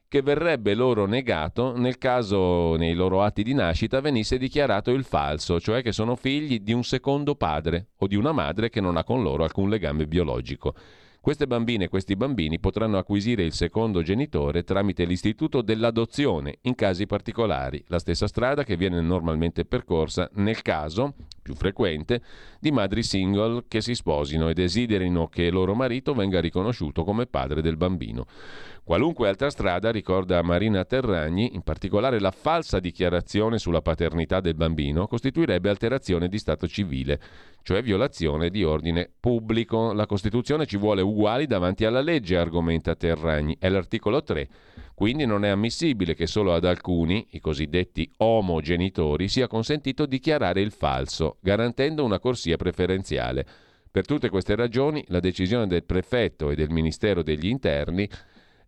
che 0.08 0.22
verrebbe 0.22 0.74
loro 0.74 1.06
negato 1.06 1.76
nel 1.76 1.98
caso 1.98 2.76
nei 2.76 2.94
loro 2.94 3.22
atti 3.22 3.42
di 3.42 3.54
nascita 3.54 4.00
venisse 4.00 4.38
dichiarato 4.38 4.92
il 4.92 5.04
falso, 5.04 5.58
cioè 5.60 5.82
che 5.82 5.92
sono 5.92 6.14
figli 6.14 6.60
di 6.60 6.72
un 6.72 6.84
secondo 6.84 7.34
padre 7.34 7.88
o 7.96 8.06
di 8.06 8.14
una 8.14 8.32
madre 8.32 8.70
che 8.70 8.80
non 8.80 8.96
ha 8.96 9.04
con 9.04 9.22
loro 9.22 9.42
alcun 9.42 9.68
legame 9.68 10.06
biologico. 10.06 10.74
Queste 11.20 11.48
bambine 11.48 11.84
e 11.84 11.88
questi 11.88 12.14
bambini 12.14 12.60
potranno 12.60 12.98
acquisire 12.98 13.42
il 13.42 13.52
secondo 13.52 14.00
genitore 14.00 14.62
tramite 14.62 15.04
l'istituto 15.04 15.60
dell'adozione 15.60 16.58
in 16.62 16.76
casi 16.76 17.04
particolari, 17.06 17.82
la 17.88 17.98
stessa 17.98 18.28
strada 18.28 18.62
che 18.62 18.76
viene 18.76 19.00
normalmente 19.00 19.64
percorsa 19.64 20.30
nel 20.34 20.62
caso, 20.62 21.14
più 21.46 21.54
frequente, 21.54 22.20
di 22.58 22.72
madri 22.72 23.04
single 23.04 23.66
che 23.68 23.80
si 23.80 23.94
sposino 23.94 24.48
e 24.48 24.54
desiderino 24.54 25.28
che 25.28 25.44
il 25.44 25.52
loro 25.52 25.76
marito 25.76 26.12
venga 26.12 26.40
riconosciuto 26.40 27.04
come 27.04 27.26
padre 27.26 27.62
del 27.62 27.76
bambino. 27.76 28.26
Qualunque 28.82 29.28
altra 29.28 29.48
strada, 29.50 29.92
ricorda 29.92 30.42
Marina 30.42 30.84
Terragni, 30.84 31.54
in 31.54 31.62
particolare 31.62 32.18
la 32.18 32.32
falsa 32.32 32.80
dichiarazione 32.80 33.58
sulla 33.58 33.80
paternità 33.80 34.40
del 34.40 34.54
bambino, 34.54 35.06
costituirebbe 35.06 35.68
alterazione 35.68 36.28
di 36.28 36.38
stato 36.38 36.66
civile, 36.66 37.20
cioè 37.62 37.80
violazione 37.82 38.50
di 38.50 38.64
ordine 38.64 39.08
pubblico. 39.18 39.92
La 39.92 40.06
Costituzione 40.06 40.66
ci 40.66 40.76
vuole 40.76 41.02
uguali 41.02 41.46
davanti 41.46 41.84
alla 41.84 42.00
legge, 42.00 42.36
argomenta 42.36 42.96
Terragni. 42.96 43.56
È 43.58 43.68
l'articolo 43.68 44.22
3. 44.22 44.48
Quindi 44.96 45.26
non 45.26 45.44
è 45.44 45.48
ammissibile 45.48 46.14
che 46.14 46.26
solo 46.26 46.54
ad 46.54 46.64
alcuni, 46.64 47.26
i 47.32 47.38
cosiddetti 47.38 48.10
omogenitori, 48.16 49.28
sia 49.28 49.46
consentito 49.46 50.06
dichiarare 50.06 50.62
il 50.62 50.70
falso, 50.70 51.36
garantendo 51.40 52.02
una 52.02 52.18
corsia 52.18 52.56
preferenziale. 52.56 53.46
Per 53.90 54.06
tutte 54.06 54.30
queste 54.30 54.54
ragioni, 54.54 55.04
la 55.08 55.20
decisione 55.20 55.66
del 55.66 55.84
prefetto 55.84 56.48
e 56.48 56.54
del 56.54 56.70
Ministero 56.70 57.22
degli 57.22 57.46
Interni 57.46 58.08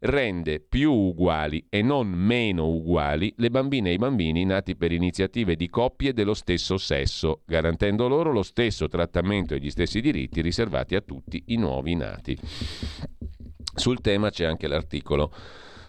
rende 0.00 0.60
più 0.60 0.92
uguali 0.92 1.64
e 1.70 1.80
non 1.80 2.08
meno 2.08 2.68
uguali 2.68 3.32
le 3.38 3.48
bambine 3.48 3.88
e 3.88 3.94
i 3.94 3.96
bambini 3.98 4.44
nati 4.44 4.76
per 4.76 4.92
iniziative 4.92 5.56
di 5.56 5.70
coppie 5.70 6.12
dello 6.12 6.34
stesso 6.34 6.76
sesso, 6.76 7.40
garantendo 7.46 8.06
loro 8.06 8.32
lo 8.32 8.42
stesso 8.42 8.86
trattamento 8.86 9.54
e 9.54 9.60
gli 9.60 9.70
stessi 9.70 10.02
diritti 10.02 10.42
riservati 10.42 10.94
a 10.94 11.00
tutti 11.00 11.42
i 11.46 11.56
nuovi 11.56 11.94
nati. 11.94 12.38
Sul 13.74 14.02
tema 14.02 14.28
c'è 14.28 14.44
anche 14.44 14.68
l'articolo 14.68 15.32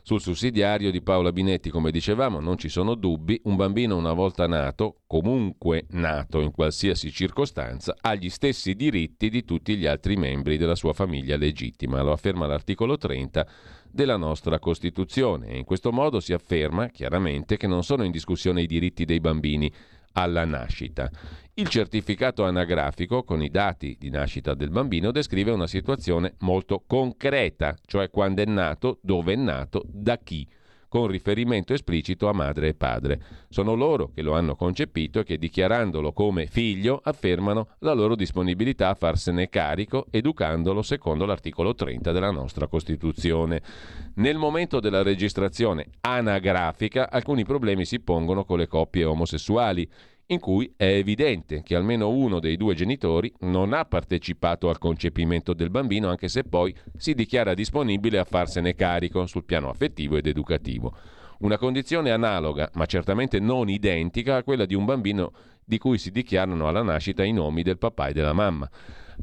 sul 0.01 0.21
sussidiario 0.21 0.91
di 0.91 1.01
Paola 1.01 1.31
Binetti, 1.31 1.69
come 1.69 1.91
dicevamo, 1.91 2.39
non 2.39 2.57
ci 2.57 2.69
sono 2.69 2.95
dubbi, 2.95 3.39
un 3.43 3.55
bambino 3.55 3.95
una 3.95 4.13
volta 4.13 4.47
nato, 4.47 5.01
comunque 5.07 5.85
nato 5.91 6.41
in 6.41 6.51
qualsiasi 6.51 7.11
circostanza, 7.11 7.95
ha 8.01 8.15
gli 8.15 8.29
stessi 8.29 8.75
diritti 8.75 9.29
di 9.29 9.43
tutti 9.43 9.75
gli 9.75 9.85
altri 9.85 10.15
membri 10.15 10.57
della 10.57 10.75
sua 10.75 10.93
famiglia 10.93 11.37
legittima, 11.37 12.01
lo 12.01 12.11
afferma 12.11 12.47
l'articolo 12.47 12.97
30 12.97 13.47
della 13.91 14.17
nostra 14.17 14.59
Costituzione. 14.59 15.47
E 15.47 15.57
in 15.57 15.65
questo 15.65 15.91
modo 15.91 16.19
si 16.19 16.33
afferma 16.33 16.87
chiaramente 16.87 17.57
che 17.57 17.67
non 17.67 17.83
sono 17.83 18.03
in 18.03 18.11
discussione 18.11 18.61
i 18.61 18.67
diritti 18.67 19.05
dei 19.05 19.19
bambini 19.19 19.71
alla 20.13 20.45
nascita. 20.45 21.09
Il 21.53 21.67
certificato 21.67 22.45
anagrafico 22.45 23.23
con 23.23 23.41
i 23.41 23.49
dati 23.49 23.97
di 23.99 24.09
nascita 24.09 24.53
del 24.53 24.69
bambino 24.69 25.11
descrive 25.11 25.51
una 25.51 25.67
situazione 25.67 26.35
molto 26.39 26.83
concreta, 26.87 27.75
cioè 27.85 28.09
quando 28.09 28.41
è 28.41 28.45
nato, 28.45 28.99
dove 29.01 29.33
è 29.33 29.35
nato, 29.35 29.83
da 29.85 30.17
chi 30.17 30.47
con 30.89 31.07
riferimento 31.07 31.73
esplicito 31.73 32.27
a 32.27 32.33
madre 32.33 32.69
e 32.69 32.73
padre. 32.73 33.21
Sono 33.47 33.75
loro 33.75 34.11
che 34.13 34.21
lo 34.21 34.33
hanno 34.33 34.55
concepito 34.55 35.19
e 35.19 35.23
che 35.23 35.37
dichiarandolo 35.37 36.11
come 36.11 36.47
figlio 36.47 36.99
affermano 37.01 37.69
la 37.79 37.93
loro 37.93 38.15
disponibilità 38.15 38.89
a 38.89 38.95
farsene 38.95 39.47
carico, 39.47 40.07
educandolo 40.09 40.81
secondo 40.81 41.25
l'articolo 41.25 41.73
30 41.73 42.11
della 42.11 42.31
nostra 42.31 42.67
Costituzione. 42.67 43.61
Nel 44.15 44.37
momento 44.37 44.81
della 44.81 45.03
registrazione 45.03 45.85
anagrafica 46.01 47.09
alcuni 47.09 47.45
problemi 47.45 47.85
si 47.85 48.01
pongono 48.01 48.43
con 48.43 48.57
le 48.57 48.67
coppie 48.67 49.05
omosessuali 49.05 49.89
in 50.31 50.39
cui 50.39 50.71
è 50.75 50.85
evidente 50.85 51.63
che 51.63 51.75
almeno 51.75 52.09
uno 52.09 52.39
dei 52.39 52.55
due 52.55 52.75
genitori 52.75 53.33
non 53.39 53.73
ha 53.73 53.85
partecipato 53.85 54.69
al 54.69 54.77
concepimento 54.77 55.53
del 55.53 55.71
bambino, 55.71 56.09
anche 56.09 56.27
se 56.27 56.43
poi 56.43 56.75
si 56.97 57.15
dichiara 57.15 57.55
disponibile 57.55 58.19
a 58.19 58.23
farsene 58.23 58.75
carico 58.75 59.25
sul 59.25 59.45
piano 59.45 59.69
affettivo 59.69 60.17
ed 60.17 60.27
educativo. 60.27 60.95
Una 61.39 61.57
condizione 61.57 62.11
analoga, 62.11 62.69
ma 62.73 62.85
certamente 62.85 63.39
non 63.39 63.69
identica 63.69 64.35
a 64.35 64.43
quella 64.43 64.65
di 64.65 64.75
un 64.75 64.85
bambino 64.85 65.31
di 65.65 65.79
cui 65.79 65.97
si 65.97 66.11
dichiarano 66.11 66.67
alla 66.67 66.83
nascita 66.83 67.23
i 67.23 67.31
nomi 67.31 67.63
del 67.63 67.77
papà 67.77 68.09
e 68.09 68.13
della 68.13 68.33
mamma. 68.33 68.69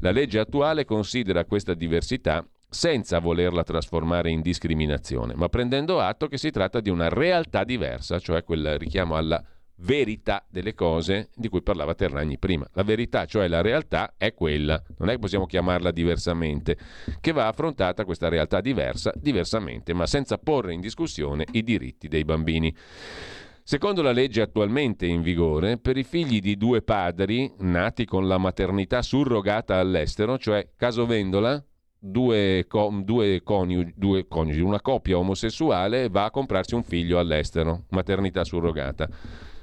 La 0.00 0.10
legge 0.10 0.40
attuale 0.40 0.84
considera 0.84 1.44
questa 1.44 1.74
diversità 1.74 2.44
senza 2.68 3.20
volerla 3.20 3.62
trasformare 3.62 4.30
in 4.30 4.40
discriminazione, 4.40 5.34
ma 5.36 5.48
prendendo 5.48 6.00
atto 6.00 6.26
che 6.26 6.36
si 6.36 6.50
tratta 6.50 6.80
di 6.80 6.90
una 6.90 7.08
realtà 7.08 7.62
diversa, 7.62 8.18
cioè 8.18 8.42
quel 8.42 8.76
richiamo 8.76 9.14
alla 9.14 9.42
verità 9.78 10.44
delle 10.48 10.74
cose 10.74 11.30
di 11.34 11.48
cui 11.48 11.62
parlava 11.62 11.94
Terragni 11.94 12.38
prima. 12.38 12.66
La 12.72 12.82
verità, 12.82 13.24
cioè 13.26 13.48
la 13.48 13.60
realtà, 13.60 14.14
è 14.16 14.32
quella, 14.34 14.82
non 14.98 15.08
è 15.08 15.12
che 15.12 15.18
possiamo 15.18 15.46
chiamarla 15.46 15.90
diversamente, 15.90 16.76
che 17.20 17.32
va 17.32 17.48
affrontata 17.48 18.04
questa 18.04 18.28
realtà 18.28 18.60
diversa, 18.60 19.12
diversamente, 19.14 19.92
ma 19.92 20.06
senza 20.06 20.38
porre 20.38 20.72
in 20.72 20.80
discussione 20.80 21.44
i 21.52 21.62
diritti 21.62 22.08
dei 22.08 22.24
bambini. 22.24 22.74
Secondo 23.62 24.00
la 24.00 24.12
legge 24.12 24.42
attualmente 24.42 25.06
in 25.06 25.22
vigore, 25.22 25.76
per 25.76 25.96
i 25.96 26.04
figli 26.04 26.38
di 26.38 26.56
due 26.56 26.82
padri 26.82 27.52
nati 27.58 28.04
con 28.04 28.28
la 28.28 28.38
maternità 28.38 29.02
surrogata 29.02 29.76
all'estero, 29.76 30.38
cioè 30.38 30.68
caso 30.76 31.04
vendola, 31.04 31.60
due, 31.98 32.64
due, 33.02 33.42
coniugi, 33.42 33.92
due 33.96 34.28
coniugi, 34.28 34.60
una 34.60 34.80
coppia 34.80 35.18
omosessuale 35.18 36.08
va 36.08 36.26
a 36.26 36.30
comprarsi 36.30 36.76
un 36.76 36.84
figlio 36.84 37.18
all'estero, 37.18 37.86
maternità 37.90 38.44
surrogata. 38.44 39.08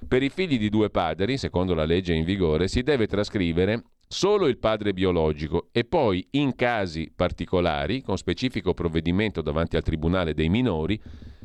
Per 0.07 0.21
i 0.21 0.29
figli 0.29 0.57
di 0.59 0.69
due 0.69 0.89
padri, 0.89 1.37
secondo 1.37 1.73
la 1.73 1.85
legge 1.85 2.13
in 2.13 2.23
vigore, 2.23 2.67
si 2.67 2.81
deve 2.81 3.07
trascrivere 3.07 3.83
solo 4.07 4.47
il 4.47 4.59
padre 4.59 4.93
biologico 4.93 5.69
e 5.71 5.85
poi, 5.85 6.25
in 6.31 6.55
casi 6.55 7.11
particolari, 7.15 8.01
con 8.01 8.17
specifico 8.17 8.73
provvedimento 8.73 9.41
davanti 9.41 9.75
al 9.75 9.83
Tribunale 9.83 10.33
dei 10.33 10.49
minori, 10.49 11.01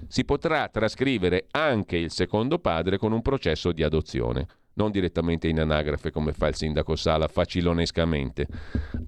si 0.07 0.25
potrà 0.25 0.69
trascrivere 0.69 1.47
anche 1.51 1.97
il 1.97 2.11
secondo 2.11 2.59
padre 2.59 2.99
con 2.99 3.13
un 3.13 3.23
processo 3.23 3.73
di 3.73 3.83
adozione, 3.83 4.47
non 4.75 4.91
direttamente 4.91 5.49
in 5.49 5.61
anagrafe 5.61 6.11
come 6.11 6.33
fa 6.33 6.49
il 6.49 6.55
sindaco 6.55 6.95
Sala 6.95 7.29
facilonescamente. 7.29 8.47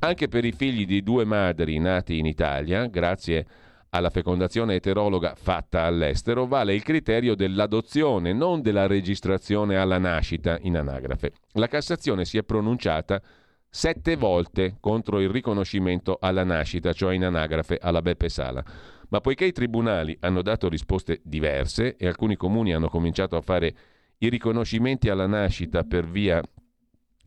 Anche 0.00 0.28
per 0.28 0.44
i 0.44 0.52
figli 0.52 0.86
di 0.86 1.02
due 1.02 1.24
madri 1.24 1.78
nati 1.78 2.18
in 2.18 2.26
Italia, 2.26 2.86
grazie 2.86 3.46
alla 3.90 4.10
fecondazione 4.10 4.74
eterologa 4.74 5.34
fatta 5.34 5.82
all'estero 5.82 6.46
vale 6.46 6.74
il 6.74 6.82
criterio 6.82 7.34
dell'adozione, 7.34 8.32
non 8.32 8.62
della 8.62 8.86
registrazione 8.86 9.76
alla 9.76 9.98
nascita 9.98 10.58
in 10.62 10.76
anagrafe. 10.76 11.32
La 11.52 11.68
Cassazione 11.68 12.24
si 12.24 12.38
è 12.38 12.42
pronunciata 12.42 13.20
sette 13.68 14.16
volte 14.16 14.76
contro 14.80 15.20
il 15.20 15.28
riconoscimento 15.28 16.18
alla 16.20 16.44
nascita, 16.44 16.92
cioè 16.92 17.14
in 17.14 17.24
anagrafe 17.24 17.78
alla 17.80 18.02
Beppe 18.02 18.28
Sala. 18.28 18.64
Ma 19.10 19.20
poiché 19.20 19.44
i 19.44 19.52
tribunali 19.52 20.16
hanno 20.20 20.42
dato 20.42 20.68
risposte 20.68 21.20
diverse 21.24 21.96
e 21.96 22.06
alcuni 22.06 22.36
comuni 22.36 22.72
hanno 22.72 22.88
cominciato 22.88 23.36
a 23.36 23.40
fare 23.40 23.74
i 24.18 24.28
riconoscimenti 24.28 25.08
alla 25.08 25.26
nascita 25.26 25.82
per 25.82 26.06
via 26.06 26.42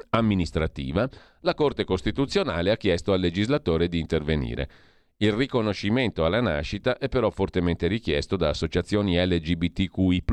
amministrativa, 0.09 1.07
la 1.41 1.53
Corte 1.53 1.83
Costituzionale 1.83 2.71
ha 2.71 2.77
chiesto 2.77 3.13
al 3.13 3.19
legislatore 3.19 3.87
di 3.87 3.99
intervenire. 3.99 4.69
Il 5.17 5.31
riconoscimento 5.31 6.25
alla 6.25 6.41
nascita 6.41 6.97
è 6.97 7.07
però 7.07 7.29
fortemente 7.29 7.87
richiesto 7.87 8.35
da 8.35 8.49
associazioni 8.49 9.15
LGBTQI, 9.15 10.23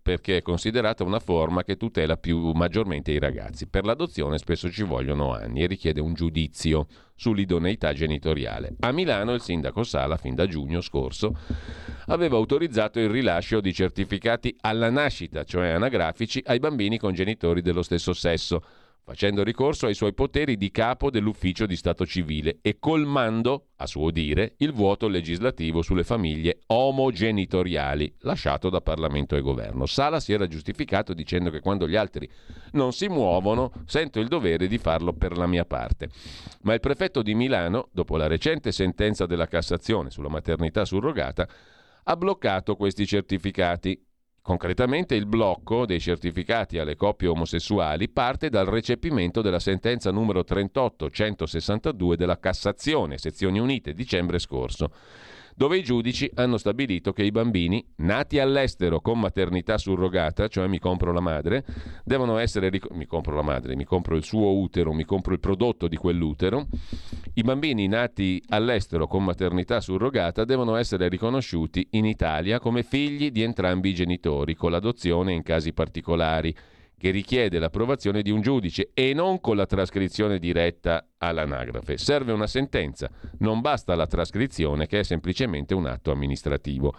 perché 0.00 0.38
è 0.38 0.42
considerata 0.42 1.02
una 1.04 1.18
forma 1.18 1.64
che 1.64 1.76
tutela 1.76 2.16
più 2.16 2.52
maggiormente 2.52 3.10
i 3.10 3.18
ragazzi. 3.18 3.66
Per 3.66 3.84
l'adozione 3.84 4.38
spesso 4.38 4.70
ci 4.70 4.84
vogliono 4.84 5.34
anni 5.34 5.62
e 5.62 5.66
richiede 5.66 6.00
un 6.00 6.14
giudizio 6.14 6.86
sull'idoneità 7.16 7.92
genitoriale. 7.92 8.76
A 8.80 8.92
Milano 8.92 9.34
il 9.34 9.42
sindaco 9.42 9.82
Sala, 9.82 10.16
fin 10.16 10.34
da 10.34 10.46
giugno 10.46 10.80
scorso, 10.80 11.36
aveva 12.06 12.36
autorizzato 12.36 13.00
il 13.00 13.10
rilascio 13.10 13.60
di 13.60 13.74
certificati 13.74 14.56
alla 14.60 14.88
nascita, 14.88 15.44
cioè 15.44 15.70
anagrafici, 15.70 16.40
ai 16.46 16.60
bambini 16.60 16.96
con 16.96 17.12
genitori 17.12 17.60
dello 17.60 17.82
stesso 17.82 18.12
sesso 18.12 18.62
facendo 19.04 19.42
ricorso 19.42 19.86
ai 19.86 19.94
suoi 19.94 20.14
poteri 20.14 20.56
di 20.56 20.70
capo 20.70 21.10
dell'ufficio 21.10 21.66
di 21.66 21.76
Stato 21.76 22.06
civile 22.06 22.58
e 22.62 22.78
colmando, 22.78 23.68
a 23.76 23.86
suo 23.86 24.10
dire, 24.10 24.54
il 24.58 24.72
vuoto 24.72 25.08
legislativo 25.08 25.82
sulle 25.82 26.04
famiglie 26.04 26.60
omogenitoriali 26.66 28.14
lasciato 28.20 28.70
da 28.70 28.80
Parlamento 28.80 29.34
e 29.34 29.40
Governo. 29.40 29.86
Sala 29.86 30.20
si 30.20 30.32
era 30.32 30.46
giustificato 30.46 31.14
dicendo 31.14 31.50
che 31.50 31.60
quando 31.60 31.88
gli 31.88 31.96
altri 31.96 32.30
non 32.72 32.92
si 32.92 33.08
muovono 33.08 33.72
sento 33.86 34.20
il 34.20 34.28
dovere 34.28 34.68
di 34.68 34.78
farlo 34.78 35.12
per 35.12 35.36
la 35.36 35.46
mia 35.46 35.64
parte. 35.64 36.08
Ma 36.62 36.74
il 36.74 36.80
prefetto 36.80 37.22
di 37.22 37.34
Milano, 37.34 37.88
dopo 37.92 38.16
la 38.16 38.28
recente 38.28 38.70
sentenza 38.70 39.26
della 39.26 39.46
Cassazione 39.46 40.10
sulla 40.10 40.28
maternità 40.28 40.84
surrogata, 40.84 41.48
ha 42.04 42.16
bloccato 42.16 42.76
questi 42.76 43.06
certificati 43.06 44.00
Concretamente 44.42 45.14
il 45.14 45.26
blocco 45.26 45.86
dei 45.86 46.00
certificati 46.00 46.78
alle 46.78 46.96
coppie 46.96 47.28
omosessuali 47.28 48.08
parte 48.08 48.50
dal 48.50 48.66
recepimento 48.66 49.40
della 49.40 49.60
sentenza 49.60 50.10
numero 50.10 50.42
38162 50.42 52.16
della 52.16 52.40
Cassazione, 52.40 53.18
sezioni 53.18 53.60
unite, 53.60 53.94
dicembre 53.94 54.40
scorso 54.40 54.90
dove 55.54 55.78
i 55.78 55.82
giudici 55.82 56.30
hanno 56.34 56.56
stabilito 56.56 57.12
che 57.12 57.22
i 57.22 57.30
bambini 57.30 57.84
nati 57.96 58.38
all'estero 58.38 59.00
con 59.00 59.18
maternità 59.18 59.78
surrogata, 59.78 60.48
cioè 60.48 60.66
mi 60.66 60.78
compro 60.78 61.12
la 61.12 61.20
madre, 61.20 61.64
devono 62.04 62.38
essere 62.38 62.68
ric- 62.68 62.90
mi 62.92 63.06
compro 63.06 63.34
la 63.34 63.42
madre, 63.42 63.76
mi 63.76 63.84
compro 63.84 64.16
il 64.16 64.24
suo 64.24 64.52
utero, 64.58 64.92
mi 64.92 65.04
compro 65.04 65.32
il 65.32 65.40
prodotto 65.40 65.88
di 65.88 65.96
quell'utero. 65.96 66.66
I 67.34 67.42
bambini 67.42 67.86
nati 67.88 68.42
all'estero 68.48 69.06
con 69.06 69.24
maternità 69.24 69.80
surrogata 69.80 70.44
devono 70.44 70.76
essere 70.76 71.08
riconosciuti 71.08 71.86
in 71.92 72.04
Italia 72.04 72.58
come 72.58 72.82
figli 72.82 73.30
di 73.30 73.42
entrambi 73.42 73.90
i 73.90 73.94
genitori, 73.94 74.54
con 74.54 74.70
l'adozione 74.70 75.32
in 75.32 75.42
casi 75.42 75.72
particolari 75.72 76.54
che 77.02 77.10
richiede 77.10 77.58
l'approvazione 77.58 78.22
di 78.22 78.30
un 78.30 78.42
giudice 78.42 78.90
e 78.94 79.12
non 79.12 79.40
con 79.40 79.56
la 79.56 79.66
trascrizione 79.66 80.38
diretta 80.38 81.04
all'anagrafe. 81.18 81.98
Serve 81.98 82.30
una 82.30 82.46
sentenza, 82.46 83.10
non 83.38 83.60
basta 83.60 83.96
la 83.96 84.06
trascrizione 84.06 84.86
che 84.86 85.00
è 85.00 85.02
semplicemente 85.02 85.74
un 85.74 85.86
atto 85.86 86.12
amministrativo. 86.12 86.94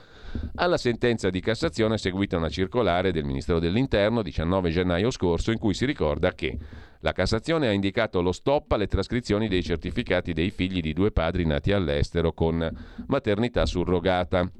Alla 0.55 0.75
sentenza 0.75 1.29
di 1.29 1.39
Cassazione 1.39 1.95
è 1.95 1.97
seguita 1.97 2.35
una 2.35 2.49
circolare 2.49 3.13
del 3.13 3.23
Ministero 3.23 3.59
dell'Interno 3.59 4.21
19 4.21 4.71
gennaio 4.71 5.09
scorso 5.09 5.51
in 5.51 5.57
cui 5.57 5.73
si 5.73 5.85
ricorda 5.85 6.33
che 6.33 6.57
la 6.99 7.13
Cassazione 7.13 7.69
ha 7.69 7.71
indicato 7.71 8.21
lo 8.21 8.33
stop 8.33 8.73
alle 8.73 8.87
trascrizioni 8.87 9.47
dei 9.47 9.63
certificati 9.63 10.33
dei 10.33 10.51
figli 10.51 10.81
di 10.81 10.91
due 10.91 11.13
padri 11.13 11.45
nati 11.45 11.71
all'estero 11.71 12.33
con 12.33 12.69
maternità 13.07 13.65
surrogata. 13.65 14.51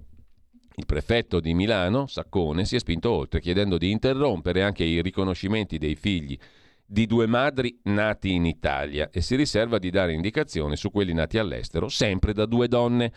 Il 0.75 0.85
prefetto 0.87 1.39
di 1.39 1.53
Milano, 1.53 2.07
Saccone, 2.07 2.65
si 2.65 2.75
è 2.75 2.79
spinto 2.79 3.11
oltre 3.11 3.39
chiedendo 3.39 3.77
di 3.77 3.91
interrompere 3.91 4.63
anche 4.63 4.83
i 4.83 5.03
riconoscimenti 5.03 5.77
dei 5.77 5.95
figli 5.95 6.37
di 6.85 7.05
due 7.05 7.25
madri 7.25 7.79
nati 7.83 8.33
in 8.33 8.45
Italia 8.45 9.09
e 9.11 9.21
si 9.21 9.35
riserva 9.35 9.79
di 9.79 9.89
dare 9.89 10.13
indicazioni 10.13 10.75
su 10.75 10.91
quelli 10.91 11.13
nati 11.13 11.37
all'estero, 11.37 11.87
sempre 11.89 12.33
da 12.33 12.45
due 12.45 12.67
donne. 12.67 13.11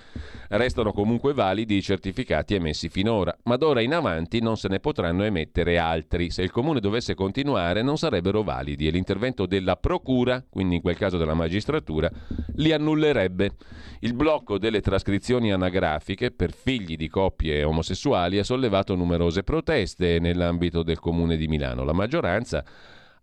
Restano 0.49 0.93
comunque 0.93 1.35
validi 1.35 1.77
i 1.77 1.83
certificati 1.83 2.55
emessi 2.55 2.89
finora, 2.89 3.37
ma 3.45 3.57
d'ora 3.57 3.81
in 3.81 3.95
avanti 3.95 4.41
non 4.41 4.57
se 4.57 4.69
ne 4.69 4.81
potranno 4.81 5.25
emettere 5.25 5.79
altri. 5.79 6.31
Se 6.31 6.43
il 6.43 6.51
comune 6.51 6.81
dovesse 6.81 7.15
continuare 7.15 7.83
non 7.83 7.99
sarebbero 7.99 8.43
validi 8.43 8.87
e 8.87 8.91
l'intervento 8.91 9.47
della 9.47 9.77
procura, 9.77 10.45
quindi 10.49 10.77
in 10.77 10.81
quel 10.81 10.97
caso 10.97 11.19
della 11.19 11.35
magistratura, 11.35 12.11
li 12.55 12.73
annullerebbe. 12.73 13.53
Il 14.01 14.15
blocco 14.15 14.59
delle 14.59 14.81
trascrizioni 14.81 15.53
anagrafiche 15.53 16.31
per 16.31 16.53
figli 16.53 16.97
di 16.97 17.09
coppie 17.09 17.65
omosessuali 17.65 18.39
ha 18.39 18.45
sollevato 18.45 18.95
numerose 18.95 19.43
proteste 19.43 20.19
nell'ambito 20.19 20.83
del 20.83 20.99
comune 20.99 21.37
di 21.37 21.49
Milano. 21.49 21.83
La 21.83 21.93
maggioranza 21.93 22.65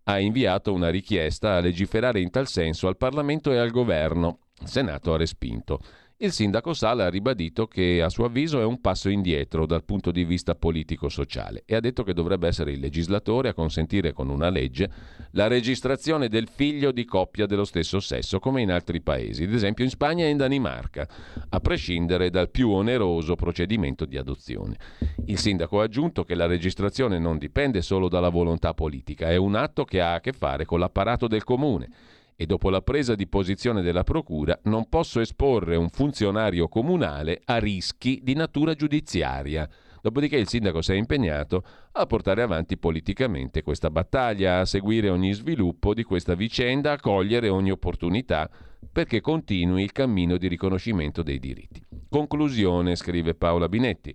ha 0.04 0.20
inviato 0.20 0.74
una 0.74 0.90
richiesta 0.90 1.56
a 1.56 1.60
legiferare 1.60 2.20
in 2.20 2.30
tal 2.30 2.48
senso 2.48 2.88
al 2.88 2.98
Parlamento 2.98 3.52
e 3.52 3.58
al 3.58 3.72
Governo. 3.72 4.40
Il 4.60 4.68
Senato 4.68 5.14
ha 5.14 5.18
respinto. 5.18 5.80
Il 6.24 6.32
sindaco 6.32 6.72
Sala 6.72 7.08
ha 7.08 7.10
ribadito 7.10 7.68
che 7.68 8.02
a 8.02 8.08
suo 8.08 8.24
avviso 8.24 8.62
è 8.62 8.64
un 8.64 8.80
passo 8.80 9.10
indietro 9.10 9.66
dal 9.66 9.84
punto 9.84 10.10
di 10.10 10.24
vista 10.24 10.56
politico-sociale 10.56 11.64
e 11.66 11.76
ha 11.76 11.82
detto 11.82 12.04
che 12.04 12.14
dovrebbe 12.14 12.48
essere 12.48 12.72
il 12.72 12.80
legislatore 12.80 13.50
a 13.50 13.54
consentire 13.54 14.14
con 14.14 14.30
una 14.30 14.48
legge 14.48 14.90
la 15.32 15.48
registrazione 15.48 16.30
del 16.30 16.48
figlio 16.48 16.94
di 16.94 17.04
coppia 17.04 17.46
dello 17.46 17.66
stesso 17.66 18.00
sesso, 18.00 18.40
come 18.40 18.62
in 18.62 18.72
altri 18.72 19.02
paesi, 19.02 19.44
ad 19.44 19.52
esempio 19.52 19.84
in 19.84 19.90
Spagna 19.90 20.24
e 20.24 20.30
in 20.30 20.38
Danimarca, 20.38 21.06
a 21.50 21.60
prescindere 21.60 22.30
dal 22.30 22.50
più 22.50 22.70
oneroso 22.70 23.36
procedimento 23.36 24.06
di 24.06 24.16
adozione. 24.16 24.78
Il 25.26 25.40
sindaco 25.40 25.82
ha 25.82 25.84
aggiunto 25.84 26.24
che 26.24 26.36
la 26.36 26.46
registrazione 26.46 27.20
non 27.20 27.38
dipende 27.38 27.82
solo 27.82 28.08
dalla 28.08 28.30
volontà 28.30 28.74
politica, 28.74 29.30
è 29.30 29.36
un 29.36 29.56
atto 29.56 29.84
che 29.84 30.00
ha 30.00 30.14
a 30.14 30.22
che 30.22 30.32
fare 30.32 30.64
con 30.64 30.80
l'apparato 30.80 31.28
del 31.28 31.44
comune 31.44 31.90
e 32.36 32.46
dopo 32.46 32.70
la 32.70 32.82
presa 32.82 33.16
di 33.16 33.28
posizione 33.28 33.82
della 33.82 34.04
Procura 34.04 34.60
non 34.64 34.90
posso 34.90 35.20
esporre 35.20 35.76
un 35.76 35.90
funzionario 35.90 36.68
comunale 36.68 37.42
a 37.46 37.58
rischi 37.58 38.20
di 38.24 38.34
natura 38.34 38.74
giudiziaria. 38.74 39.70
Dopodiché 40.02 40.36
il 40.36 40.50
sindaco 40.50 40.82
si 40.82 40.92
è 40.92 40.96
impegnato 40.96 41.64
a 41.94 42.06
portare 42.06 42.42
avanti 42.42 42.78
politicamente 42.78 43.62
questa 43.62 43.90
battaglia, 43.90 44.60
a 44.60 44.66
seguire 44.66 45.10
ogni 45.10 45.32
sviluppo 45.32 45.94
di 45.94 46.04
questa 46.04 46.36
vicenda, 46.36 46.92
a 46.92 47.00
cogliere 47.00 47.48
ogni 47.48 47.72
opportunità 47.72 48.50
perché 48.92 49.22
continui 49.22 49.84
il 49.84 49.92
cammino 49.92 50.38
di 50.38 50.48
riconoscimento 50.48 51.24
dei 51.24 51.40
diritti. 51.40 51.82
Conclusione, 52.10 52.96
scrive 52.96 53.34
Paola 53.34 53.70
Binetti. 53.70 54.14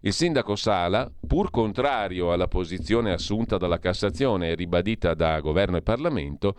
Il 0.00 0.12
sindaco 0.12 0.54
Sala, 0.54 1.10
pur 1.26 1.50
contrario 1.50 2.30
alla 2.32 2.46
posizione 2.46 3.12
assunta 3.12 3.56
dalla 3.56 3.78
Cassazione 3.78 4.50
e 4.50 4.54
ribadita 4.54 5.14
da 5.14 5.40
governo 5.40 5.78
e 5.78 5.82
Parlamento, 5.82 6.54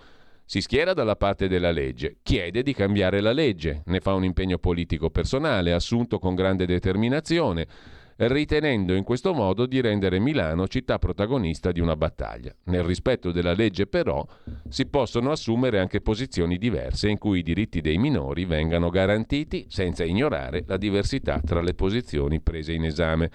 si 0.47 0.61
schiera 0.61 0.93
dalla 0.93 1.17
parte 1.17 1.49
della 1.49 1.71
legge, 1.71 2.19
chiede 2.23 2.63
di 2.63 2.73
cambiare 2.73 3.19
la 3.19 3.33
legge, 3.33 3.83
ne 3.87 3.99
fa 3.99 4.13
un 4.13 4.23
impegno 4.23 4.57
politico 4.57 5.09
personale, 5.09 5.73
assunto 5.73 6.19
con 6.19 6.35
grande 6.35 6.65
determinazione, 6.65 7.67
ritenendo 8.15 8.93
in 8.93 9.03
questo 9.03 9.33
modo 9.33 9.65
di 9.65 9.81
rendere 9.81 10.19
Milano 10.19 10.69
città 10.69 10.99
protagonista 10.99 11.73
di 11.73 11.81
una 11.81 11.97
battaglia. 11.97 12.55
Nel 12.63 12.83
rispetto 12.83 13.31
della 13.33 13.51
legge 13.51 13.87
però 13.87 14.25
si 14.69 14.85
possono 14.85 15.31
assumere 15.31 15.79
anche 15.79 15.99
posizioni 15.99 16.57
diverse 16.57 17.09
in 17.09 17.17
cui 17.17 17.39
i 17.39 17.43
diritti 17.43 17.81
dei 17.81 17.97
minori 17.97 18.45
vengano 18.45 18.89
garantiti 18.89 19.65
senza 19.67 20.05
ignorare 20.05 20.63
la 20.65 20.77
diversità 20.77 21.41
tra 21.45 21.59
le 21.59 21.73
posizioni 21.73 22.39
prese 22.39 22.71
in 22.71 22.85
esame 22.85 23.29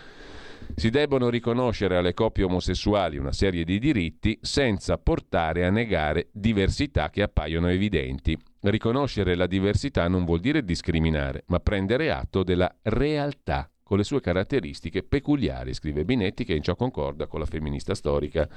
si 0.74 0.90
debbono 0.90 1.28
riconoscere 1.28 1.96
alle 1.96 2.14
coppie 2.14 2.44
omosessuali 2.44 3.16
una 3.16 3.32
serie 3.32 3.64
di 3.64 3.78
diritti 3.78 4.38
senza 4.40 4.98
portare 4.98 5.64
a 5.64 5.70
negare 5.70 6.28
diversità 6.32 7.10
che 7.10 7.22
appaiono 7.22 7.68
evidenti. 7.68 8.36
Riconoscere 8.60 9.34
la 9.34 9.46
diversità 9.46 10.08
non 10.08 10.24
vuol 10.24 10.40
dire 10.40 10.64
discriminare, 10.64 11.44
ma 11.46 11.58
prendere 11.58 12.10
atto 12.10 12.42
della 12.42 12.72
realtà 12.82 13.68
con 13.82 13.98
le 13.98 14.04
sue 14.04 14.20
caratteristiche 14.20 15.02
peculiari, 15.02 15.74
scrive 15.74 16.04
Binetti, 16.04 16.44
che 16.44 16.54
in 16.54 16.62
ciò 16.62 16.76
concorda 16.76 17.26
con 17.26 17.40
la 17.40 17.46
femminista 17.46 17.94
storica 17.94 18.48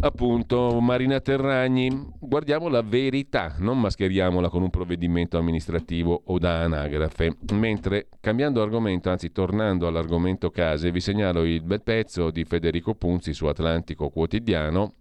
appunto 0.00 0.80
Marina 0.80 1.20
Terragni, 1.20 1.88
guardiamo 2.18 2.68
la 2.68 2.82
verità, 2.82 3.54
non 3.58 3.80
mascheriamola 3.80 4.48
con 4.48 4.62
un 4.62 4.70
provvedimento 4.70 5.38
amministrativo 5.38 6.22
o 6.26 6.38
da 6.38 6.62
anagrafe. 6.62 7.36
Mentre 7.52 8.08
cambiando 8.20 8.62
argomento, 8.62 9.10
anzi 9.10 9.32
tornando 9.32 9.86
all'argomento 9.86 10.50
case, 10.50 10.90
vi 10.90 11.00
segnalo 11.00 11.44
il 11.44 11.62
bel 11.62 11.82
pezzo 11.82 12.30
di 12.30 12.44
Federico 12.44 12.94
Punzi 12.94 13.32
su 13.32 13.46
Atlantico 13.46 14.08
Quotidiano 14.10 14.92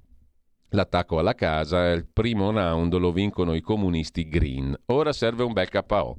L'attacco 0.69 1.19
alla 1.19 1.35
casa, 1.35 1.91
il 1.91 2.05
primo 2.11 2.51
round 2.51 2.93
lo 2.95 3.11
vincono 3.11 3.53
i 3.53 3.61
comunisti 3.61 4.27
green. 4.27 4.75
Ora 4.87 5.13
serve 5.13 5.43
un 5.43 5.53
bel 5.53 5.69
KO. 5.69 6.17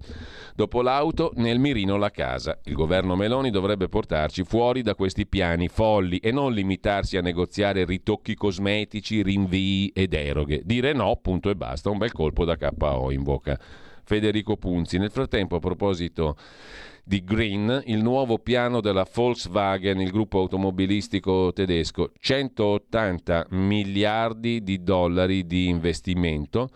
Dopo 0.54 0.82
l'auto, 0.82 1.32
nel 1.34 1.58
mirino 1.58 1.96
la 1.96 2.10
casa. 2.10 2.58
Il 2.64 2.74
governo 2.74 3.16
Meloni 3.16 3.50
dovrebbe 3.50 3.88
portarci 3.88 4.44
fuori 4.44 4.82
da 4.82 4.94
questi 4.94 5.26
piani 5.26 5.68
folli 5.68 6.18
e 6.18 6.30
non 6.30 6.52
limitarsi 6.52 7.16
a 7.16 7.22
negoziare 7.22 7.84
ritocchi 7.84 8.34
cosmetici, 8.34 9.22
rinvii 9.22 9.88
e 9.88 10.06
deroghe. 10.06 10.62
Dire 10.64 10.92
no, 10.92 11.18
punto 11.20 11.50
e 11.50 11.56
basta, 11.56 11.90
un 11.90 11.98
bel 11.98 12.12
colpo 12.12 12.44
da 12.44 12.56
KO 12.56 13.10
in 13.10 13.22
bocca. 13.22 13.58
Federico 14.04 14.56
Punzi. 14.56 14.98
Nel 14.98 15.10
frattempo, 15.10 15.56
a 15.56 15.58
proposito 15.58 16.36
di 17.08 17.22
Green, 17.22 17.84
il 17.86 18.02
nuovo 18.02 18.40
piano 18.40 18.80
della 18.80 19.06
Volkswagen, 19.08 20.00
il 20.00 20.10
gruppo 20.10 20.40
automobilistico 20.40 21.52
tedesco, 21.52 22.10
180 22.18 23.46
miliardi 23.50 24.60
di 24.64 24.82
dollari 24.82 25.46
di 25.46 25.68
investimento 25.68 26.68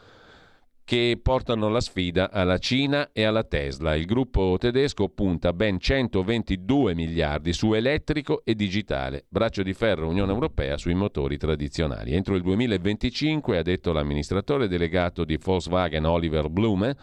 che 0.85 1.19
portano 1.20 1.69
la 1.69 1.81
sfida 1.81 2.31
alla 2.31 2.59
Cina 2.59 3.11
e 3.12 3.24
alla 3.24 3.43
Tesla. 3.43 3.97
Il 3.97 4.07
gruppo 4.07 4.55
tedesco 4.57 5.09
punta 5.09 5.52
ben 5.52 5.81
122 5.81 6.94
miliardi 6.94 7.52
su 7.52 7.73
elettrico 7.73 8.43
e 8.44 8.55
digitale, 8.55 9.24
braccio 9.28 9.65
di 9.65 9.73
ferro 9.73 10.09
Unione 10.09 10.31
Europea 10.31 10.77
sui 10.77 10.94
motori 10.94 11.39
tradizionali. 11.39 12.12
Entro 12.12 12.36
il 12.36 12.43
2025, 12.43 13.59
ha 13.59 13.62
detto 13.62 13.93
l'amministratore 13.93 14.69
delegato 14.69 15.24
di 15.24 15.36
Volkswagen 15.43 16.05
Oliver 16.05 16.48
Blume, 16.48 16.97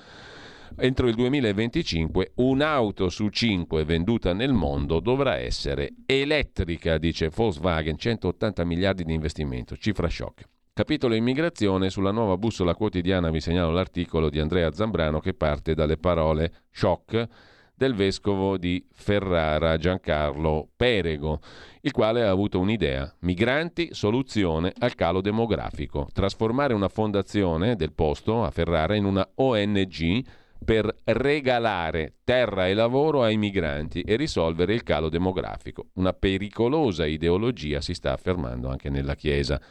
Entro 0.75 1.07
il 1.07 1.15
2025 1.15 2.31
un'auto 2.35 3.09
su 3.09 3.29
cinque 3.29 3.85
venduta 3.85 4.33
nel 4.33 4.53
mondo 4.53 4.99
dovrà 4.99 5.37
essere 5.37 5.93
elettrica, 6.05 6.97
dice 6.97 7.29
Volkswagen, 7.29 7.97
180 7.97 8.63
miliardi 8.65 9.03
di 9.03 9.13
investimento, 9.13 9.77
cifra 9.77 10.09
shock. 10.09 10.43
Capitolo 10.73 11.15
immigrazione, 11.15 11.89
sulla 11.89 12.11
nuova 12.11 12.37
bussola 12.37 12.75
quotidiana 12.75 13.31
vi 13.31 13.39
segnalo 13.39 13.71
l'articolo 13.71 14.29
di 14.29 14.39
Andrea 14.39 14.71
Zambrano 14.71 15.19
che 15.19 15.33
parte 15.33 15.73
dalle 15.73 15.97
parole 15.97 16.65
shock 16.69 17.27
del 17.73 17.95
vescovo 17.95 18.57
di 18.57 18.85
Ferrara 18.91 19.77
Giancarlo 19.77 20.69
Perego, 20.75 21.39
il 21.81 21.91
quale 21.91 22.23
ha 22.23 22.29
avuto 22.29 22.59
un'idea, 22.59 23.11
migranti, 23.19 23.89
soluzione 23.91 24.73
al 24.79 24.95
calo 24.95 25.21
demografico, 25.21 26.07
trasformare 26.11 26.73
una 26.73 26.89
fondazione 26.89 27.75
del 27.75 27.93
posto 27.93 28.43
a 28.43 28.51
Ferrara 28.51 28.95
in 28.95 29.05
una 29.05 29.27
ONG 29.35 30.25
per 30.63 30.93
regalare 31.03 32.15
terra 32.23 32.67
e 32.67 32.73
lavoro 32.73 33.23
ai 33.23 33.37
migranti 33.37 34.01
e 34.01 34.15
risolvere 34.15 34.73
il 34.73 34.83
calo 34.83 35.09
demografico. 35.09 35.87
Una 35.93 36.13
pericolosa 36.13 37.05
ideologia 37.05 37.81
si 37.81 37.93
sta 37.93 38.13
affermando 38.13 38.69
anche 38.69 38.89
nella 38.89 39.15
Chiesa. 39.15 39.61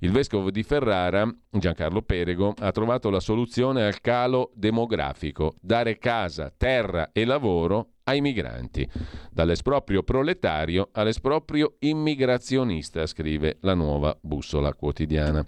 Il 0.00 0.12
vescovo 0.12 0.50
di 0.50 0.62
Ferrara, 0.62 1.30
Giancarlo 1.50 2.02
Perego, 2.02 2.54
ha 2.58 2.72
trovato 2.72 3.10
la 3.10 3.20
soluzione 3.20 3.84
al 3.84 4.00
calo 4.00 4.50
demografico, 4.54 5.54
dare 5.60 5.98
casa, 5.98 6.52
terra 6.56 7.10
e 7.12 7.24
lavoro 7.24 7.89
ai 8.04 8.20
migranti. 8.20 8.88
Dall'esproprio 9.30 10.02
proletario 10.02 10.88
all'esproprio 10.92 11.76
immigrazionista, 11.80 13.06
scrive 13.06 13.58
la 13.60 13.74
nuova 13.74 14.16
bussola 14.20 14.74
quotidiana. 14.74 15.44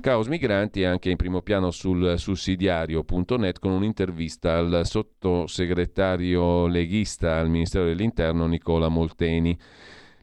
Caos 0.00 0.26
migranti 0.26 0.82
è 0.82 0.86
anche 0.86 1.10
in 1.10 1.16
primo 1.16 1.42
piano 1.42 1.70
sul 1.70 2.18
sussidiario.net 2.18 3.58
con 3.58 3.72
un'intervista 3.72 4.56
al 4.56 4.82
sottosegretario 4.84 6.66
leghista 6.66 7.38
al 7.38 7.48
Ministero 7.48 7.84
dell'Interno 7.84 8.46
Nicola 8.46 8.88
Molteni 8.88 9.58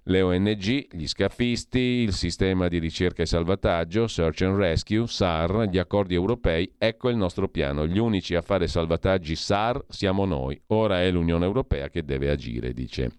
le 0.09 0.21
ONG, 0.21 0.87
gli 0.91 1.07
scafisti, 1.07 1.79
il 1.79 2.13
sistema 2.13 2.67
di 2.67 2.79
ricerca 2.79 3.21
e 3.21 3.27
salvataggio, 3.27 4.07
Search 4.07 4.41
and 4.41 4.57
Rescue, 4.57 5.05
SAR, 5.05 5.67
gli 5.69 5.77
accordi 5.77 6.15
europei, 6.15 6.73
ecco 6.79 7.09
il 7.09 7.15
nostro 7.15 7.47
piano. 7.47 7.85
Gli 7.85 7.99
unici 7.99 8.33
a 8.33 8.41
fare 8.41 8.67
salvataggi 8.67 9.35
SAR 9.35 9.85
siamo 9.87 10.25
noi. 10.25 10.59
Ora 10.67 11.03
è 11.03 11.11
l'Unione 11.11 11.45
Europea 11.45 11.89
che 11.89 12.03
deve 12.03 12.31
agire, 12.31 12.73
dice 12.73 13.11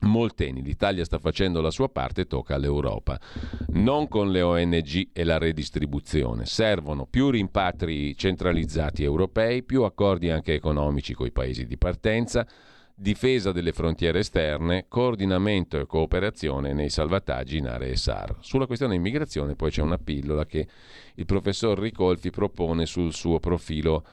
Molteni, 0.00 0.62
l'Italia 0.62 1.04
sta 1.04 1.18
facendo 1.18 1.60
la 1.60 1.70
sua 1.70 1.90
parte, 1.90 2.26
tocca 2.26 2.54
all'Europa. 2.54 3.20
Non 3.68 4.08
con 4.08 4.30
le 4.30 4.40
ONG 4.40 5.10
e 5.12 5.22
la 5.22 5.36
redistribuzione. 5.36 6.46
Servono 6.46 7.06
più 7.06 7.28
rimpatri 7.28 8.16
centralizzati 8.16 9.02
europei, 9.02 9.62
più 9.64 9.82
accordi 9.82 10.30
anche 10.30 10.54
economici 10.54 11.12
con 11.12 11.26
i 11.26 11.32
paesi 11.32 11.66
di 11.66 11.76
partenza, 11.76 12.46
difesa 12.98 13.52
delle 13.52 13.72
frontiere 13.72 14.20
esterne, 14.20 14.86
coordinamento 14.88 15.78
e 15.78 15.86
cooperazione 15.86 16.72
nei 16.72 16.88
salvataggi 16.88 17.58
in 17.58 17.66
aree 17.66 17.94
SAR. 17.94 18.36
Sulla 18.40 18.66
questione 18.66 18.94
immigrazione 18.94 19.54
poi 19.54 19.70
c'è 19.70 19.82
una 19.82 19.98
pillola 19.98 20.46
che 20.46 20.66
il 21.14 21.26
professor 21.26 21.78
Ricolfi 21.78 22.30
propone 22.30 22.86
sul 22.86 23.12
suo 23.12 23.38
profilo 23.38 24.04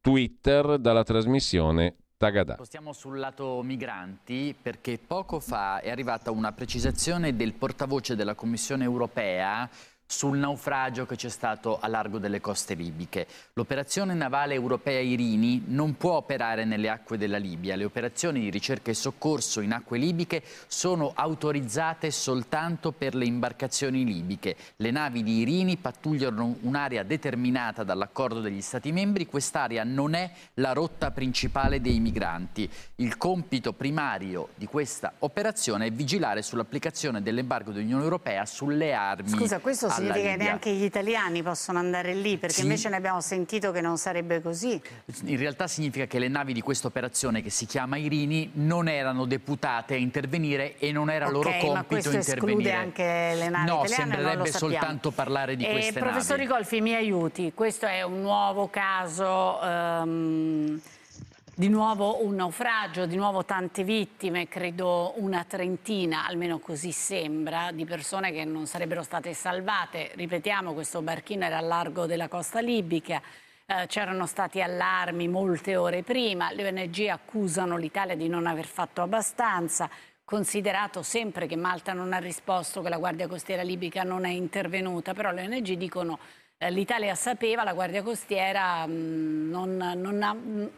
Twitter 0.00 0.78
dalla 0.78 1.02
trasmissione 1.02 1.96
Tagada. 2.16 2.58
Stiamo 2.62 2.92
sul 2.92 3.18
lato 3.18 3.60
migranti 3.62 4.54
perché 4.60 4.98
poco 5.04 5.40
fa 5.40 5.80
è 5.80 5.90
arrivata 5.90 6.30
una 6.30 6.52
precisazione 6.52 7.34
del 7.34 7.54
portavoce 7.54 8.16
della 8.16 8.34
Commissione 8.34 8.84
europea 8.84 9.68
sul 10.10 10.38
naufragio 10.38 11.04
che 11.04 11.16
c'è 11.16 11.28
stato 11.28 11.78
a 11.78 11.86
largo 11.86 12.16
delle 12.16 12.40
coste 12.40 12.72
libiche. 12.72 13.26
L'operazione 13.52 14.14
navale 14.14 14.54
europea 14.54 15.00
Irini 15.00 15.64
non 15.66 15.98
può 15.98 16.14
operare 16.14 16.64
nelle 16.64 16.88
acque 16.88 17.18
della 17.18 17.36
Libia. 17.36 17.76
Le 17.76 17.84
operazioni 17.84 18.40
di 18.40 18.48
ricerca 18.48 18.90
e 18.90 18.94
soccorso 18.94 19.60
in 19.60 19.72
acque 19.72 19.98
libiche 19.98 20.42
sono 20.66 21.12
autorizzate 21.14 22.10
soltanto 22.10 22.90
per 22.92 23.14
le 23.14 23.26
imbarcazioni 23.26 24.02
libiche. 24.02 24.56
Le 24.76 24.90
navi 24.90 25.22
di 25.22 25.40
Irini 25.40 25.76
pattugliano 25.76 26.56
un'area 26.62 27.02
determinata 27.02 27.84
dall'accordo 27.84 28.40
degli 28.40 28.62
Stati 28.62 28.92
membri. 28.92 29.26
Quest'area 29.26 29.84
non 29.84 30.14
è 30.14 30.30
la 30.54 30.72
rotta 30.72 31.10
principale 31.10 31.82
dei 31.82 32.00
migranti. 32.00 32.68
Il 32.96 33.18
compito 33.18 33.74
primario 33.74 34.48
di 34.54 34.64
questa 34.64 35.12
operazione 35.18 35.86
è 35.86 35.90
vigilare 35.90 36.40
sull'applicazione 36.40 37.20
dell'embargo 37.20 37.72
dell'Unione 37.72 38.04
Europea 38.04 38.46
sulle 38.46 38.94
armi. 38.94 39.28
Scusa, 39.28 39.58
questo 39.58 39.96
significa 39.98 40.30
che 40.30 40.36
neanche 40.36 40.70
gli 40.72 40.84
italiani 40.84 41.42
possono 41.42 41.78
andare 41.78 42.14
lì, 42.14 42.36
perché 42.38 42.56
sì. 42.56 42.62
invece 42.62 42.88
ne 42.88 42.96
abbiamo 42.96 43.20
sentito 43.20 43.70
che 43.72 43.80
non 43.80 43.98
sarebbe 43.98 44.40
così. 44.40 44.80
In 45.24 45.36
realtà 45.36 45.66
significa 45.66 46.06
che 46.06 46.18
le 46.18 46.28
navi 46.28 46.52
di 46.52 46.60
questa 46.60 46.86
operazione, 46.86 47.42
che 47.42 47.50
si 47.50 47.66
chiama 47.66 47.96
Irini, 47.96 48.50
non 48.54 48.88
erano 48.88 49.24
deputate 49.24 49.94
a 49.94 49.96
intervenire 49.96 50.78
e 50.78 50.92
non 50.92 51.10
era 51.10 51.26
okay, 51.26 51.34
loro 51.34 51.50
compito 51.50 51.72
ma 51.72 51.84
questo 51.84 52.10
intervenire. 52.12 52.72
anche 52.72 53.02
le 53.02 53.48
navi 53.48 53.68
no, 53.68 53.84
italiane? 53.84 53.88
sembrerebbe 53.88 54.52
soltanto 54.52 55.10
parlare 55.10 55.56
di 55.56 55.64
eh, 55.64 55.70
queste 55.70 55.92
professor 55.98 56.36
navi. 56.38 56.46
Professor 56.46 56.58
Ricolfi, 56.64 56.80
mi 56.80 56.94
aiuti. 56.94 57.52
Questo 57.54 57.86
è 57.86 58.02
un 58.02 58.20
nuovo 58.20 58.68
caso... 58.68 59.58
Um, 59.62 60.80
di 61.58 61.68
nuovo 61.68 62.24
un 62.24 62.36
naufragio, 62.36 63.04
di 63.06 63.16
nuovo 63.16 63.44
tante 63.44 63.82
vittime, 63.82 64.46
credo 64.46 65.14
una 65.16 65.42
trentina, 65.42 66.24
almeno 66.24 66.60
così 66.60 66.92
sembra, 66.92 67.72
di 67.72 67.84
persone 67.84 68.30
che 68.30 68.44
non 68.44 68.66
sarebbero 68.66 69.02
state 69.02 69.34
salvate. 69.34 70.12
Ripetiamo, 70.14 70.72
questo 70.72 71.02
barchino 71.02 71.44
era 71.46 71.58
a 71.58 71.60
largo 71.60 72.06
della 72.06 72.28
costa 72.28 72.60
libica, 72.60 73.20
eh, 73.66 73.86
c'erano 73.88 74.26
stati 74.26 74.62
allarmi 74.62 75.26
molte 75.26 75.74
ore 75.74 76.04
prima, 76.04 76.52
le 76.52 76.68
ONG 76.68 77.08
accusano 77.08 77.76
l'Italia 77.76 78.14
di 78.14 78.28
non 78.28 78.46
aver 78.46 78.66
fatto 78.66 79.02
abbastanza, 79.02 79.90
considerato 80.22 81.02
sempre 81.02 81.48
che 81.48 81.56
Malta 81.56 81.92
non 81.92 82.12
ha 82.12 82.18
risposto, 82.18 82.82
che 82.82 82.88
la 82.88 82.98
Guardia 82.98 83.26
Costiera 83.26 83.62
libica 83.62 84.04
non 84.04 84.24
è 84.24 84.30
intervenuta, 84.30 85.12
però 85.12 85.32
le 85.32 85.42
ONG 85.42 85.72
dicono 85.72 86.20
eh, 86.56 86.70
l'Italia 86.70 87.16
sapeva, 87.16 87.64
la 87.64 87.74
Guardia 87.74 88.04
Costiera 88.04 88.86
mm, 88.86 89.50
non, 89.50 89.76
non 89.96 90.22
ha... 90.22 90.32
Mh, 90.34 90.70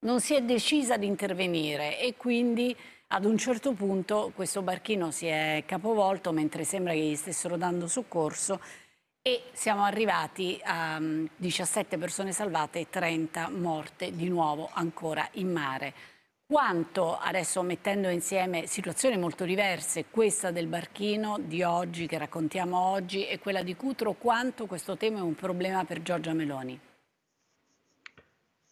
non 0.00 0.20
si 0.20 0.34
è 0.34 0.42
decisa 0.42 0.94
ad 0.94 1.02
intervenire 1.02 2.00
e 2.00 2.14
quindi 2.16 2.76
ad 3.08 3.24
un 3.24 3.38
certo 3.38 3.72
punto 3.72 4.32
questo 4.34 4.62
barchino 4.62 5.10
si 5.10 5.26
è 5.26 5.62
capovolto 5.66 6.32
mentre 6.32 6.64
sembra 6.64 6.92
che 6.92 7.00
gli 7.00 7.16
stessero 7.16 7.56
dando 7.56 7.86
soccorso 7.86 8.60
e 9.22 9.42
siamo 9.52 9.82
arrivati 9.82 10.60
a 10.62 11.00
17 11.00 11.96
mm, 11.96 12.00
persone 12.00 12.32
salvate 12.32 12.80
e 12.80 12.86
30 12.88 13.50
morte 13.50 14.14
di 14.14 14.28
nuovo 14.28 14.70
ancora 14.72 15.28
in 15.32 15.50
mare. 15.50 15.94
Quanto, 16.46 17.18
adesso 17.18 17.60
mettendo 17.62 18.08
insieme 18.08 18.68
situazioni 18.68 19.18
molto 19.18 19.44
diverse, 19.44 20.04
questa 20.10 20.52
del 20.52 20.68
barchino 20.68 21.38
di 21.40 21.64
oggi, 21.64 22.06
che 22.06 22.18
raccontiamo 22.18 22.78
oggi, 22.78 23.26
e 23.26 23.40
quella 23.40 23.64
di 23.64 23.74
Cutro, 23.74 24.12
quanto 24.12 24.66
questo 24.66 24.96
tema 24.96 25.18
è 25.18 25.22
un 25.22 25.34
problema 25.34 25.84
per 25.84 26.02
Giorgia 26.02 26.32
Meloni? 26.32 26.78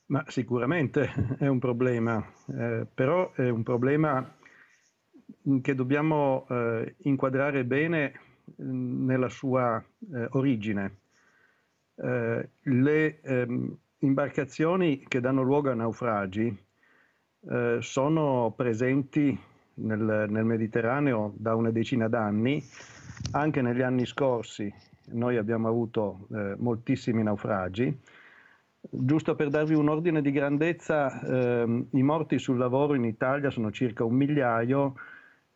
Ma 0.07 0.25
sicuramente 0.29 1.11
è 1.39 1.47
un 1.47 1.59
problema, 1.59 2.25
eh, 2.49 2.87
però 2.93 3.33
è 3.33 3.49
un 3.49 3.63
problema 3.63 4.37
che 5.63 5.75
dobbiamo 5.75 6.47
eh, 6.49 6.95
inquadrare 6.99 7.65
bene 7.65 8.13
mm, 8.61 9.07
nella 9.07 9.29
sua 9.29 9.83
eh, 10.13 10.27
origine. 10.31 10.99
Eh, 11.97 12.49
le 12.61 13.21
ehm, 13.21 13.77
imbarcazioni 14.01 15.05
che 15.07 15.21
danno 15.21 15.43
luogo 15.43 15.71
a 15.71 15.75
naufragi 15.75 16.65
eh, 17.51 17.79
sono 17.81 18.53
presenti 18.57 19.39
nel, 19.75 20.27
nel, 20.29 20.45
Mediterraneo 20.45 21.33
da 21.37 21.55
una 21.55 21.71
decina 21.71 22.09
d'anni, 22.09 22.63
anche 23.33 23.63
negli 23.63 23.83
anni 23.83 24.07
scorsi 24.07 24.73
noi 25.13 25.37
abbiamo 25.37 25.69
avuto 25.69 26.27
eh, 26.33 26.55
moltissimi 26.59 27.23
naufragi. 27.23 28.01
Giusto 28.91 29.35
per 29.35 29.49
darvi 29.49 29.75
un 29.75 29.89
ordine 29.89 30.21
di 30.21 30.31
grandezza, 30.31 31.21
ehm, 31.23 31.87
i 31.93 32.03
morti 32.03 32.39
sul 32.39 32.59
lavoro 32.59 32.95
in 32.95 33.05
Italia 33.05 33.51
sono 33.51 33.71
circa 33.71 34.05
un 34.05 34.15
migliaio, 34.15 34.95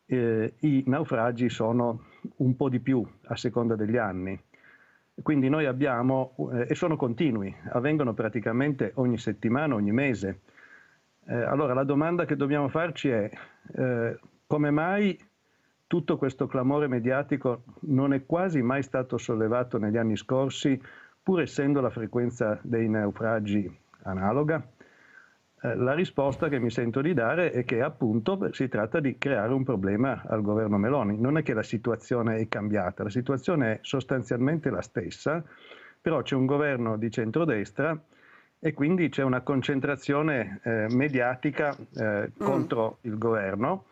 eh, 0.07 0.53
i 0.59 0.83
naufragi 0.87 1.49
sono 1.49 2.05
un 2.37 2.55
po' 2.55 2.69
di 2.69 2.79
più 2.79 3.05
a 3.27 3.35
seconda 3.35 3.75
degli 3.75 3.97
anni. 3.97 4.39
Quindi 5.21 5.47
noi 5.47 5.65
abbiamo, 5.65 6.33
eh, 6.53 6.67
e 6.69 6.75
sono 6.75 6.95
continui, 6.95 7.55
avvengono 7.71 8.13
praticamente 8.13 8.93
ogni 8.95 9.17
settimana, 9.17 9.75
ogni 9.75 9.91
mese. 9.91 10.41
Eh, 11.27 11.35
allora 11.35 11.73
la 11.73 11.83
domanda 11.83 12.25
che 12.25 12.35
dobbiamo 12.35 12.67
farci 12.67 13.09
è 13.09 13.29
eh, 13.75 14.19
come 14.47 14.71
mai 14.71 15.17
tutto 15.85 16.17
questo 16.17 16.47
clamore 16.47 16.87
mediatico 16.87 17.63
non 17.81 18.13
è 18.13 18.25
quasi 18.25 18.61
mai 18.61 18.81
stato 18.81 19.17
sollevato 19.17 19.77
negli 19.77 19.97
anni 19.97 20.15
scorsi, 20.15 20.79
pur 21.29 21.41
essendo 21.41 21.79
la 21.79 21.91
frequenza 21.91 22.59
dei 22.63 22.89
naufragi 22.89 23.71
analoga? 24.01 24.67
Eh, 25.61 25.75
la 25.75 25.93
risposta 25.93 26.49
che 26.49 26.57
mi 26.57 26.71
sento 26.71 27.01
di 27.01 27.13
dare 27.13 27.51
è 27.51 27.63
che 27.65 27.83
appunto 27.83 28.51
si 28.51 28.67
tratta 28.67 28.99
di 28.99 29.15
creare 29.19 29.53
un 29.53 29.63
problema 29.63 30.23
al 30.25 30.41
governo 30.41 30.79
Meloni. 30.79 31.19
Non 31.19 31.37
è 31.37 31.43
che 31.43 31.53
la 31.53 31.61
situazione 31.61 32.37
è 32.37 32.47
cambiata, 32.47 33.03
la 33.03 33.11
situazione 33.11 33.73
è 33.73 33.79
sostanzialmente 33.83 34.71
la 34.71 34.81
stessa, 34.81 35.43
però 36.01 36.23
c'è 36.23 36.33
un 36.33 36.47
governo 36.47 36.97
di 36.97 37.11
centrodestra 37.11 37.95
e 38.57 38.73
quindi 38.73 39.09
c'è 39.09 39.21
una 39.21 39.41
concentrazione 39.41 40.61
eh, 40.63 40.87
mediatica 40.89 41.77
eh, 41.95 42.31
mm. 42.31 42.43
contro 42.43 42.97
il 43.01 43.19
governo 43.19 43.85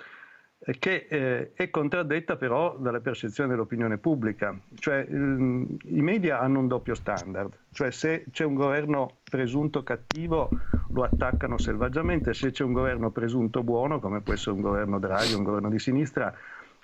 che 0.79 1.07
eh, 1.09 1.51
è 1.53 1.69
contraddetta 1.69 2.35
però 2.35 2.75
dalla 2.77 2.99
percezione 2.99 3.49
dell'opinione 3.49 3.97
pubblica, 3.97 4.57
cioè 4.75 5.05
il, 5.07 5.77
i 5.85 6.01
media 6.01 6.39
hanno 6.39 6.59
un 6.59 6.67
doppio 6.67 6.93
standard, 6.93 7.51
cioè 7.71 7.89
se 7.91 8.25
c'è 8.31 8.43
un 8.43 8.55
governo 8.55 9.19
presunto 9.23 9.83
cattivo 9.83 10.49
lo 10.89 11.03
attaccano 11.03 11.57
selvaggiamente, 11.57 12.33
se 12.33 12.51
c'è 12.51 12.65
un 12.65 12.73
governo 12.73 13.11
presunto 13.11 13.63
buono, 13.63 13.99
come 13.99 14.19
può 14.19 14.33
essere 14.33 14.55
un 14.55 14.61
governo 14.61 14.99
Draghi, 14.99 15.33
un 15.33 15.43
governo 15.43 15.69
di 15.69 15.79
sinistra, 15.79 16.33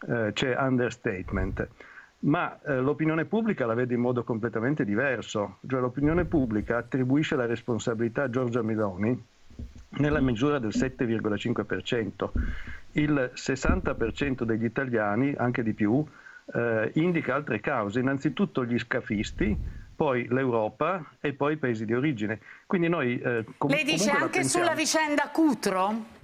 eh, 0.08 0.32
c'è 0.32 0.56
understatement. 0.58 1.68
Ma 2.20 2.58
eh, 2.62 2.80
l'opinione 2.80 3.26
pubblica 3.26 3.66
la 3.66 3.74
vede 3.74 3.96
in 3.96 4.00
modo 4.00 4.24
completamente 4.24 4.86
diverso, 4.86 5.58
cioè 5.68 5.82
l'opinione 5.82 6.24
pubblica 6.24 6.78
attribuisce 6.78 7.36
la 7.36 7.46
responsabilità 7.46 8.24
a 8.24 8.30
Giorgia 8.30 8.62
Meloni 8.62 9.32
nella 9.98 10.22
misura 10.22 10.60
del 10.60 10.72
7,5%. 10.74 12.32
Il 12.92 13.32
60% 13.34 14.44
degli 14.44 14.66
italiani, 14.66 15.34
anche 15.36 15.64
di 15.64 15.74
più, 15.74 16.06
eh, 16.54 16.92
indica 16.96 17.36
altre 17.36 17.60
cause, 17.60 18.00
innanzitutto 18.00 18.66
gli 18.66 18.78
scafisti, 18.78 19.58
poi 19.96 20.28
l'Europa 20.30 21.16
e 21.20 21.34
poi 21.34 21.54
i 21.54 21.58
paesi 21.58 21.86
di 21.86 21.94
origine. 21.94 22.40
Quindi 22.66 22.90
noi, 22.90 23.20
eh, 23.20 23.46
com- 23.58 23.70
Lei 23.70 23.84
dice 23.84 24.12
anche 24.12 24.44
sulla 24.44 24.74
vicenda 24.74 25.30
Cutro? 25.30 26.22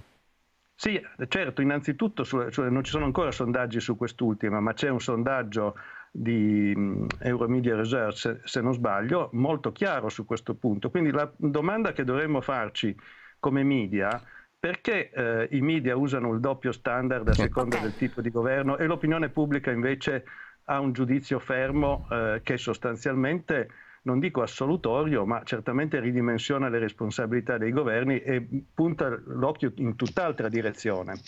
Sì, 0.74 1.00
certo, 1.28 1.60
innanzitutto 1.60 2.24
su, 2.24 2.48
cioè, 2.48 2.70
non 2.70 2.82
ci 2.82 2.90
sono 2.90 3.04
ancora 3.04 3.30
sondaggi 3.30 3.80
su 3.80 3.96
quest'ultima, 3.96 4.60
ma 4.60 4.72
c'è 4.72 4.88
un 4.88 5.00
sondaggio 5.00 5.76
di 6.10 6.72
um, 6.74 7.06
Euromedia 7.18 7.76
Research, 7.76 8.16
se, 8.16 8.40
se 8.44 8.60
non 8.60 8.72
sbaglio, 8.72 9.28
molto 9.32 9.72
chiaro 9.72 10.08
su 10.08 10.24
questo 10.24 10.54
punto. 10.54 10.90
Quindi 10.90 11.10
la 11.10 11.30
domanda 11.36 11.92
che 11.92 12.02
dovremmo 12.02 12.40
farci 12.40 12.96
come 13.40 13.64
media 13.64 14.22
perché 14.60 15.10
eh, 15.10 15.48
i 15.52 15.62
media 15.62 15.96
usano 15.96 16.32
il 16.34 16.40
doppio 16.40 16.70
standard 16.70 17.26
a 17.26 17.32
seconda 17.32 17.76
okay. 17.76 17.88
del 17.88 17.96
tipo 17.96 18.20
di 18.20 18.30
governo 18.30 18.76
e 18.76 18.84
l'opinione 18.84 19.30
pubblica 19.30 19.70
invece 19.70 20.24
ha 20.64 20.78
un 20.80 20.92
giudizio 20.92 21.38
fermo 21.38 22.06
eh, 22.10 22.40
che 22.44 22.58
sostanzialmente 22.58 23.70
non 24.02 24.18
dico 24.18 24.42
assolutorio, 24.42 25.26
ma 25.26 25.42
certamente 25.44 26.00
ridimensiona 26.00 26.68
le 26.68 26.78
responsabilità 26.78 27.58
dei 27.58 27.72
governi 27.72 28.18
e 28.20 28.46
punta 28.72 29.08
l'occhio 29.26 29.72
in 29.76 29.96
tutt'altra 29.96 30.48
direzione. 30.48 31.20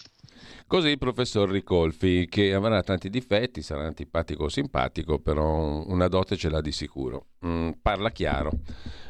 Così 0.66 0.89
il 0.89 0.99
professor 0.99 1.51
Ricolfi, 1.51 2.27
che 2.28 2.55
avrà 2.55 2.82
tanti 2.82 3.11
difetti, 3.11 3.62
sarà 3.62 3.85
antipatico 3.85 4.44
o 4.44 4.49
simpatico, 4.49 5.19
però 5.19 5.85
una 5.86 6.09
dote 6.09 6.36
ce 6.36 6.49
l'ha 6.49 6.61
di 6.61 6.73
sicuro. 6.73 7.27
Mm, 7.47 7.70
parla 7.82 8.11
chiaro. 8.11 8.51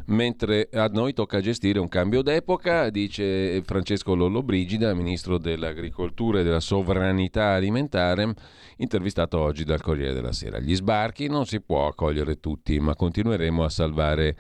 Mentre 0.06 0.68
a 0.72 0.86
noi 0.86 1.12
tocca 1.12 1.40
gestire 1.40 1.78
un 1.78 1.88
cambio 1.88 2.22
d'epoca, 2.22 2.90
dice 2.90 3.62
Francesco 3.62 4.14
Lollobrigida, 4.14 4.92
ministro 4.94 5.38
dell'agricoltura 5.38 6.40
e 6.40 6.42
della 6.42 6.60
sovranità 6.60 7.52
alimentare, 7.52 8.34
intervistato 8.78 9.38
oggi 9.38 9.64
dal 9.64 9.80
Corriere 9.80 10.14
della 10.14 10.32
Sera. 10.32 10.58
Gli 10.58 10.74
sbarchi 10.74 11.28
non 11.28 11.46
si 11.46 11.60
può 11.60 11.86
accogliere 11.86 12.40
tutti, 12.40 12.80
ma 12.80 12.96
continueremo 12.96 13.51
a 13.60 13.68
salvare 13.68 14.36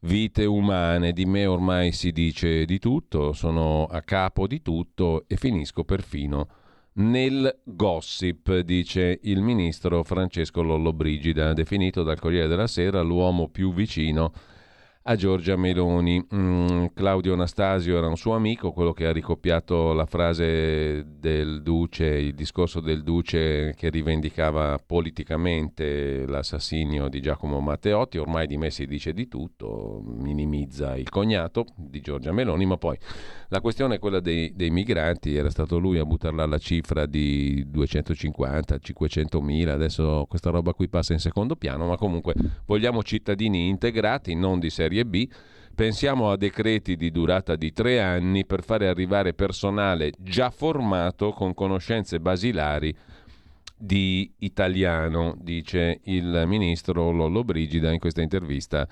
vite 0.00 0.44
umane. 0.44 1.12
Di 1.12 1.26
me 1.26 1.46
ormai 1.46 1.92
si 1.92 2.10
dice 2.10 2.64
di 2.64 2.78
tutto, 2.78 3.32
sono 3.32 3.84
a 3.84 4.00
capo 4.00 4.46
di 4.46 4.62
tutto 4.62 5.24
e 5.26 5.36
finisco 5.36 5.84
perfino 5.84 6.48
nel 6.94 7.60
gossip, 7.64 8.60
dice 8.60 9.18
il 9.22 9.40
ministro 9.40 10.04
Francesco 10.04 10.62
Lollobrigida, 10.62 11.52
definito 11.52 12.02
dal 12.02 12.20
Corriere 12.20 12.46
della 12.46 12.66
Sera 12.66 13.00
l'uomo 13.02 13.48
più 13.48 13.72
vicino 13.72 14.24
a 14.26 14.53
Giorgia 15.16 15.54
Meloni. 15.54 16.26
Mm, 16.34 16.86
Claudio 16.94 17.34
Anastasio 17.34 17.98
era 17.98 18.08
un 18.08 18.16
suo 18.16 18.34
amico, 18.34 18.72
quello 18.72 18.94
che 18.94 19.04
ha 19.04 19.12
ricoppiato 19.12 19.92
la 19.92 20.06
frase 20.06 21.04
del 21.18 21.60
Duce, 21.62 22.06
il 22.06 22.34
discorso 22.34 22.80
del 22.80 23.02
Duce 23.02 23.74
che 23.76 23.90
rivendicava 23.90 24.78
politicamente 24.84 26.24
l'assassinio 26.26 27.08
di 27.08 27.20
Giacomo 27.20 27.60
Matteotti. 27.60 28.16
Ormai 28.16 28.46
di 28.46 28.56
me 28.56 28.70
si 28.70 28.86
dice 28.86 29.12
di 29.12 29.28
tutto, 29.28 30.02
minimizza 30.06 30.96
il 30.96 31.10
cognato 31.10 31.66
di 31.76 32.00
Giorgia 32.00 32.32
Meloni, 32.32 32.64
ma 32.64 32.78
poi 32.78 32.96
la 33.48 33.60
questione 33.60 33.96
è 33.96 33.98
quella 33.98 34.20
dei, 34.20 34.54
dei 34.54 34.70
migranti, 34.70 35.36
era 35.36 35.50
stato 35.50 35.78
lui 35.78 35.98
a 35.98 36.06
buttarla 36.06 36.46
la 36.46 36.58
cifra 36.58 37.04
di 37.04 37.62
250, 37.68 38.78
500 38.78 39.40
mila, 39.42 39.74
adesso 39.74 40.24
questa 40.28 40.48
roba 40.48 40.72
qui 40.72 40.88
passa 40.88 41.12
in 41.12 41.18
secondo 41.18 41.56
piano, 41.56 41.86
ma 41.86 41.96
comunque 41.98 42.34
vogliamo 42.64 43.02
cittadini 43.02 43.68
integrati, 43.68 44.34
non 44.34 44.58
di 44.58 44.70
serie 44.70 44.93
Serie 44.94 45.04
B, 45.04 45.28
pensiamo 45.74 46.30
a 46.30 46.36
decreti 46.36 46.94
di 46.94 47.10
durata 47.10 47.56
di 47.56 47.72
tre 47.72 48.00
anni 48.00 48.46
per 48.46 48.62
fare 48.62 48.86
arrivare 48.86 49.34
personale 49.34 50.12
già 50.18 50.50
formato 50.50 51.32
con 51.32 51.52
conoscenze 51.52 52.20
basilari 52.20 52.94
di 53.76 54.32
italiano, 54.38 55.36
dice 55.40 55.98
il 56.04 56.44
ministro 56.46 57.10
Lollo 57.10 57.42
Brigida 57.42 57.90
in 57.90 57.98
questa 57.98 58.22
intervista 58.22 58.86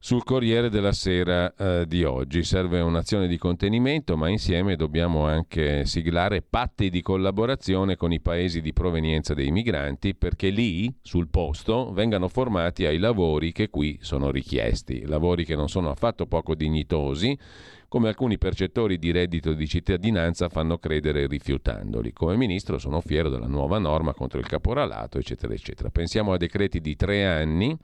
sul 0.00 0.22
Corriere 0.22 0.70
della 0.70 0.92
Sera 0.92 1.52
eh, 1.54 1.84
di 1.86 2.04
oggi. 2.04 2.44
Serve 2.44 2.80
un'azione 2.80 3.26
di 3.26 3.36
contenimento, 3.36 4.16
ma 4.16 4.28
insieme 4.28 4.76
dobbiamo 4.76 5.26
anche 5.26 5.84
siglare 5.86 6.42
patti 6.42 6.88
di 6.88 7.02
collaborazione 7.02 7.96
con 7.96 8.12
i 8.12 8.20
paesi 8.20 8.60
di 8.60 8.72
provenienza 8.72 9.34
dei 9.34 9.50
migranti 9.50 10.14
perché 10.14 10.50
lì, 10.50 10.94
sul 11.02 11.28
posto, 11.28 11.92
vengano 11.92 12.28
formati 12.28 12.86
ai 12.86 12.98
lavori 12.98 13.52
che 13.52 13.68
qui 13.70 13.98
sono 14.00 14.30
richiesti, 14.30 15.04
lavori 15.04 15.44
che 15.44 15.56
non 15.56 15.68
sono 15.68 15.90
affatto 15.90 16.26
poco 16.26 16.54
dignitosi, 16.54 17.36
come 17.88 18.08
alcuni 18.08 18.36
percettori 18.36 18.98
di 18.98 19.10
reddito 19.10 19.54
di 19.54 19.66
cittadinanza 19.66 20.48
fanno 20.48 20.78
credere 20.78 21.26
rifiutandoli. 21.26 22.12
Come 22.12 22.36
ministro 22.36 22.78
sono 22.78 23.00
fiero 23.00 23.30
della 23.30 23.46
nuova 23.46 23.78
norma 23.78 24.12
contro 24.12 24.38
il 24.38 24.46
caporalato, 24.46 25.18
eccetera, 25.18 25.54
eccetera. 25.54 25.88
Pensiamo 25.88 26.32
a 26.32 26.36
decreti 26.36 26.80
di 26.80 26.94
tre 26.96 27.24
anni 27.26 27.76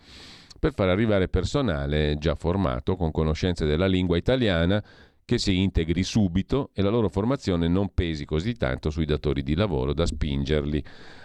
per 0.65 0.73
far 0.73 0.89
arrivare 0.89 1.29
personale 1.29 2.17
già 2.17 2.35
formato 2.35 2.97
con 2.97 3.11
conoscenze 3.11 3.67
della 3.67 3.87
lingua 3.87 4.17
italiana 4.17 4.83
che 5.23 5.37
si 5.37 5.59
integri 5.59 6.03
subito 6.03 6.71
e 6.73 6.81
la 6.81 6.89
loro 6.89 7.11
formazione 7.11 7.69
non 7.69 7.93
pesi 7.93 8.25
così 8.25 8.55
tanto 8.55 8.89
sui 8.89 9.05
datori 9.05 9.43
di 9.43 9.57
lavoro 9.57 9.93
da 9.93 10.07
spingerli 10.07 10.83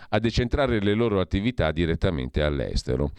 a 0.10 0.20
decentrare 0.20 0.82
le 0.82 0.94
loro 0.94 1.22
attività 1.22 1.72
direttamente 1.72 2.44
all'estero. 2.44 3.12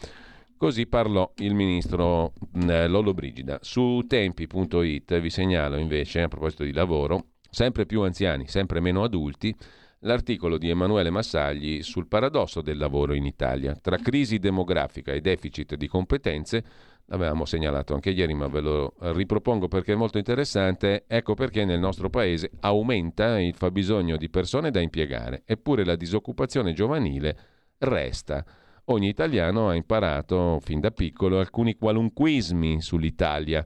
Così 0.57 0.85
parlò 0.85 1.27
il 1.37 1.55
ministro 1.55 2.33
eh, 2.67 2.87
Lollo 2.87 3.15
Brigida. 3.15 3.57
Su 3.63 4.03
tempi.it 4.07 5.19
vi 5.19 5.29
segnalo 5.31 5.77
invece, 5.77 6.21
a 6.21 6.27
proposito 6.27 6.63
di 6.63 6.71
lavoro, 6.71 7.29
sempre 7.49 7.87
più 7.87 8.01
anziani, 8.01 8.47
sempre 8.47 8.79
meno 8.79 9.01
adulti, 9.01 9.55
l'articolo 10.01 10.57
di 10.57 10.69
Emanuele 10.69 11.09
Massagli 11.09 11.83
sul 11.83 12.07
paradosso 12.07 12.61
del 12.61 12.77
lavoro 12.77 13.13
in 13.13 13.25
Italia. 13.25 13.75
Tra 13.75 13.97
crisi 13.97 14.39
demografica 14.39 15.11
e 15.11 15.21
deficit 15.21 15.75
di 15.75 15.87
competenze, 15.87 16.63
l'avevamo 17.05 17.45
segnalato 17.45 17.93
anche 17.93 18.11
ieri, 18.11 18.33
ma 18.33 18.47
ve 18.47 18.61
lo 18.61 18.93
ripropongo 18.97 19.67
perché 19.67 19.93
è 19.93 19.95
molto 19.95 20.17
interessante, 20.17 21.05
ecco 21.07 21.33
perché 21.33 21.65
nel 21.65 21.79
nostro 21.79 22.09
paese 22.09 22.51
aumenta 22.61 23.39
il 23.39 23.55
fabbisogno 23.55 24.17
di 24.17 24.29
persone 24.29 24.71
da 24.71 24.79
impiegare, 24.79 25.43
eppure 25.45 25.85
la 25.85 25.95
disoccupazione 25.95 26.73
giovanile 26.73 27.37
resta. 27.79 28.43
Ogni 28.85 29.07
italiano 29.07 29.69
ha 29.69 29.75
imparato 29.75 30.59
fin 30.61 30.79
da 30.79 30.89
piccolo 30.89 31.39
alcuni 31.39 31.75
qualunquismi 31.75 32.81
sull'Italia 32.81 33.63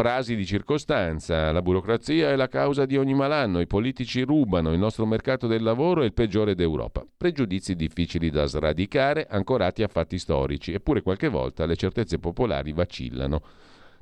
Frasi 0.00 0.34
di 0.34 0.46
circostanza, 0.46 1.52
la 1.52 1.60
burocrazia 1.60 2.30
è 2.30 2.34
la 2.34 2.48
causa 2.48 2.86
di 2.86 2.96
ogni 2.96 3.12
malanno, 3.12 3.60
i 3.60 3.66
politici 3.66 4.22
rubano, 4.22 4.72
il 4.72 4.78
nostro 4.78 5.04
mercato 5.04 5.46
del 5.46 5.62
lavoro 5.62 6.00
è 6.00 6.06
il 6.06 6.14
peggiore 6.14 6.54
d'Europa. 6.54 7.04
Pregiudizi 7.14 7.74
difficili 7.74 8.30
da 8.30 8.46
sradicare, 8.46 9.26
ancorati 9.28 9.82
a 9.82 9.88
fatti 9.88 10.18
storici, 10.18 10.72
eppure 10.72 11.02
qualche 11.02 11.28
volta 11.28 11.66
le 11.66 11.76
certezze 11.76 12.18
popolari 12.18 12.72
vacillano. 12.72 13.42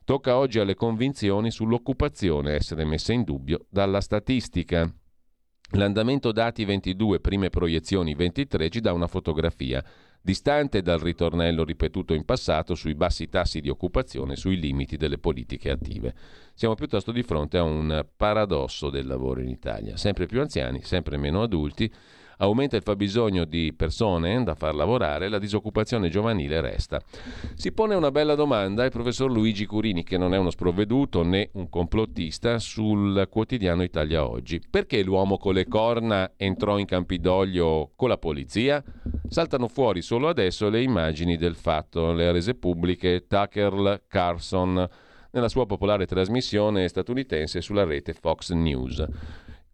Tocca 0.04 0.36
oggi 0.36 0.60
alle 0.60 0.76
convinzioni 0.76 1.50
sull'occupazione 1.50 2.52
essere 2.52 2.84
messe 2.84 3.12
in 3.12 3.24
dubbio 3.24 3.66
dalla 3.68 4.00
statistica. 4.00 4.88
L'andamento 5.72 6.30
dati 6.30 6.64
22, 6.64 7.18
prime 7.18 7.50
proiezioni 7.50 8.14
23 8.14 8.68
ci 8.68 8.78
dà 8.80 8.92
una 8.92 9.08
fotografia 9.08 9.84
distante 10.28 10.82
dal 10.82 10.98
ritornello 10.98 11.64
ripetuto 11.64 12.12
in 12.12 12.26
passato 12.26 12.74
sui 12.74 12.94
bassi 12.94 13.30
tassi 13.30 13.62
di 13.62 13.70
occupazione 13.70 14.34
e 14.34 14.36
sui 14.36 14.58
limiti 14.58 14.98
delle 14.98 15.16
politiche 15.16 15.70
attive. 15.70 16.14
Siamo 16.52 16.74
piuttosto 16.74 17.12
di 17.12 17.22
fronte 17.22 17.56
a 17.56 17.62
un 17.62 18.04
paradosso 18.14 18.90
del 18.90 19.06
lavoro 19.06 19.40
in 19.40 19.48
Italia, 19.48 19.96
sempre 19.96 20.26
più 20.26 20.42
anziani, 20.42 20.82
sempre 20.82 21.16
meno 21.16 21.40
adulti, 21.40 21.90
aumenta 22.38 22.76
il 22.76 22.82
fabbisogno 22.82 23.44
di 23.44 23.72
persone 23.72 24.42
da 24.42 24.54
far 24.54 24.74
lavorare, 24.74 25.28
la 25.28 25.38
disoccupazione 25.38 26.08
giovanile 26.08 26.60
resta. 26.60 27.00
Si 27.54 27.72
pone 27.72 27.94
una 27.94 28.10
bella 28.10 28.34
domanda 28.34 28.84
il 28.84 28.90
professor 28.90 29.30
Luigi 29.30 29.66
Curini, 29.66 30.04
che 30.04 30.18
non 30.18 30.34
è 30.34 30.38
uno 30.38 30.50
sprovveduto 30.50 31.22
né 31.22 31.50
un 31.52 31.68
complottista, 31.68 32.58
sul 32.58 33.26
quotidiano 33.30 33.82
Italia 33.82 34.26
Oggi. 34.26 34.60
Perché 34.68 35.02
l'uomo 35.02 35.38
con 35.38 35.54
le 35.54 35.66
corna 35.66 36.32
entrò 36.36 36.78
in 36.78 36.86
Campidoglio 36.86 37.92
con 37.94 38.08
la 38.08 38.18
polizia? 38.18 38.82
Saltano 39.28 39.68
fuori 39.68 40.02
solo 40.02 40.28
adesso 40.28 40.68
le 40.68 40.82
immagini 40.82 41.36
del 41.36 41.54
fatto, 41.54 42.12
le 42.12 42.32
rese 42.32 42.54
pubbliche 42.54 43.26
Tucker 43.26 44.04
Carlson 44.06 44.88
nella 45.30 45.48
sua 45.48 45.66
popolare 45.66 46.06
trasmissione 46.06 46.88
statunitense 46.88 47.60
sulla 47.60 47.84
rete 47.84 48.14
Fox 48.14 48.52
News. 48.52 49.04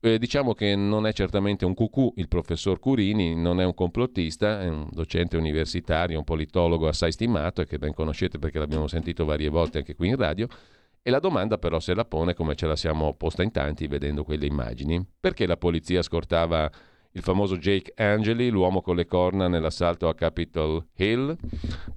Eh, 0.05 0.19
diciamo 0.19 0.53
che 0.53 0.77
non 0.77 1.07
è 1.07 1.15
certamente 1.15 1.65
un 1.65 1.73
cucù 1.73 2.13
il 2.17 2.29
professor 2.29 2.79
Curini, 2.79 3.35
non 3.35 3.59
è 3.59 3.65
un 3.65 3.73
complottista, 3.73 4.61
è 4.61 4.69
un 4.69 4.87
docente 4.91 5.39
universitario, 5.39 6.19
un 6.19 6.25
politologo 6.25 6.87
assai 6.89 7.11
stimato 7.11 7.63
e 7.63 7.67
che 7.67 7.79
ben 7.79 7.95
conoscete 7.95 8.39
perché 8.39 8.59
l'abbiamo 8.59 8.87
sentito 8.87 9.25
varie 9.25 9.49
volte 9.49 9.79
anche 9.79 9.95
qui 9.95 10.09
in 10.09 10.17
radio. 10.17 10.47
E 11.01 11.11
la 11.11 11.21
domanda 11.21 11.57
però 11.57 11.81
se 11.81 11.95
la 11.95 12.05
pone 12.05 12.35
come 12.35 12.55
ce 12.55 12.67
la 12.67 12.77
siamo 12.77 13.15
posta 13.15 13.43
in 13.43 13.51
tanti 13.51 13.87
vedendo 13.87 14.25
quelle 14.25 14.45
immagini. 14.45 15.03
Perché 15.19 15.47
la 15.47 15.57
polizia 15.57 16.03
scortava 16.03 16.71
il 17.16 17.23
famoso 17.23 17.57
Jake 17.59 17.93
Angeli, 17.97 18.49
l'uomo 18.49 18.81
con 18.81 18.97
le 18.97 19.07
corna 19.07 19.47
nell'assalto 19.47 20.09
a 20.09 20.15
Capitol 20.15 20.85
Hill? 20.97 21.36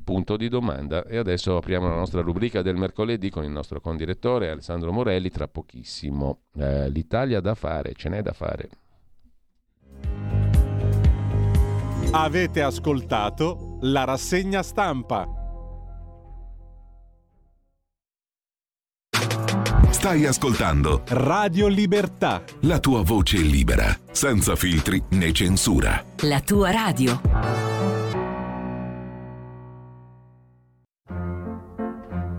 Punto 0.04 0.38
di 0.38 0.48
domanda. 0.48 1.06
E 1.06 1.18
adesso 1.18 1.58
apriamo 1.58 1.88
la 1.88 1.96
nostra 1.96 2.22
rubrica 2.22 2.62
del 2.62 2.76
mercoledì 2.76 3.30
con 3.32 3.44
il 3.44 3.50
nostro 3.50 3.82
condirettore 3.82 4.50
Alessandro 4.50 4.92
Morelli 4.92 5.30
tra 5.30 5.48
pochissimo. 5.48 6.42
Eh, 6.56 6.90
L'Italia 6.90 7.40
da 7.40 7.56
fare, 7.56 7.94
ce 7.94 8.10
n'è 8.10 8.22
da 8.22 8.34
fare. 8.34 8.70
Avete 12.12 12.62
ascoltato 12.62 13.80
la 13.82 14.04
rassegna 14.04 14.62
stampa. 14.62 15.37
Stai 19.90 20.26
ascoltando 20.26 21.02
Radio 21.08 21.68
Libertà. 21.68 22.44
la 22.62 22.80
tua 22.80 23.02
voce 23.04 23.38
libera, 23.38 23.98
senza 24.12 24.56
filtri 24.56 25.02
né 25.12 25.32
censura. 25.32 26.04
La 26.22 26.40
tua 26.42 26.72
radio. 26.72 27.20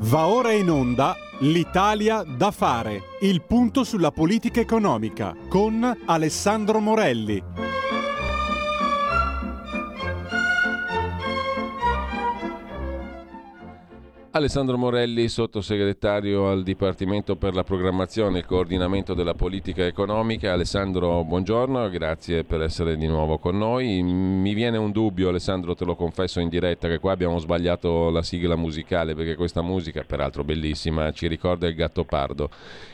Va 0.00 0.26
ora 0.26 0.52
in 0.52 0.70
onda 0.70 1.16
L'Italia 1.40 2.24
da 2.24 2.50
fare. 2.50 3.02
Il 3.20 3.42
punto 3.42 3.84
sulla 3.84 4.10
politica 4.10 4.60
economica 4.60 5.36
con 5.48 5.98
Alessandro 6.06 6.80
Morelli. 6.80 7.40
Alessandro 14.30 14.76
Morelli, 14.76 15.26
sottosegretario 15.26 16.50
al 16.50 16.62
Dipartimento 16.62 17.34
per 17.36 17.54
la 17.54 17.64
programmazione 17.64 18.36
e 18.36 18.40
il 18.40 18.46
coordinamento 18.46 19.14
della 19.14 19.32
politica 19.32 19.86
economica. 19.86 20.52
Alessandro, 20.52 21.24
buongiorno, 21.24 21.88
grazie 21.88 22.44
per 22.44 22.60
essere 22.60 22.96
di 22.98 23.06
nuovo 23.06 23.38
con 23.38 23.56
noi. 23.56 24.02
Mi 24.02 24.52
viene 24.52 24.76
un 24.76 24.92
dubbio, 24.92 25.30
Alessandro, 25.30 25.74
te 25.74 25.86
lo 25.86 25.96
confesso 25.96 26.40
in 26.40 26.50
diretta, 26.50 26.88
che 26.88 26.98
qua 26.98 27.12
abbiamo 27.12 27.38
sbagliato 27.38 28.10
la 28.10 28.22
sigla 28.22 28.54
musicale 28.54 29.14
perché 29.14 29.34
questa 29.34 29.62
musica, 29.62 30.04
peraltro 30.06 30.44
bellissima, 30.44 31.10
ci 31.10 31.26
ricorda 31.26 31.66
il 31.66 31.74
gattopardo. 31.74 32.50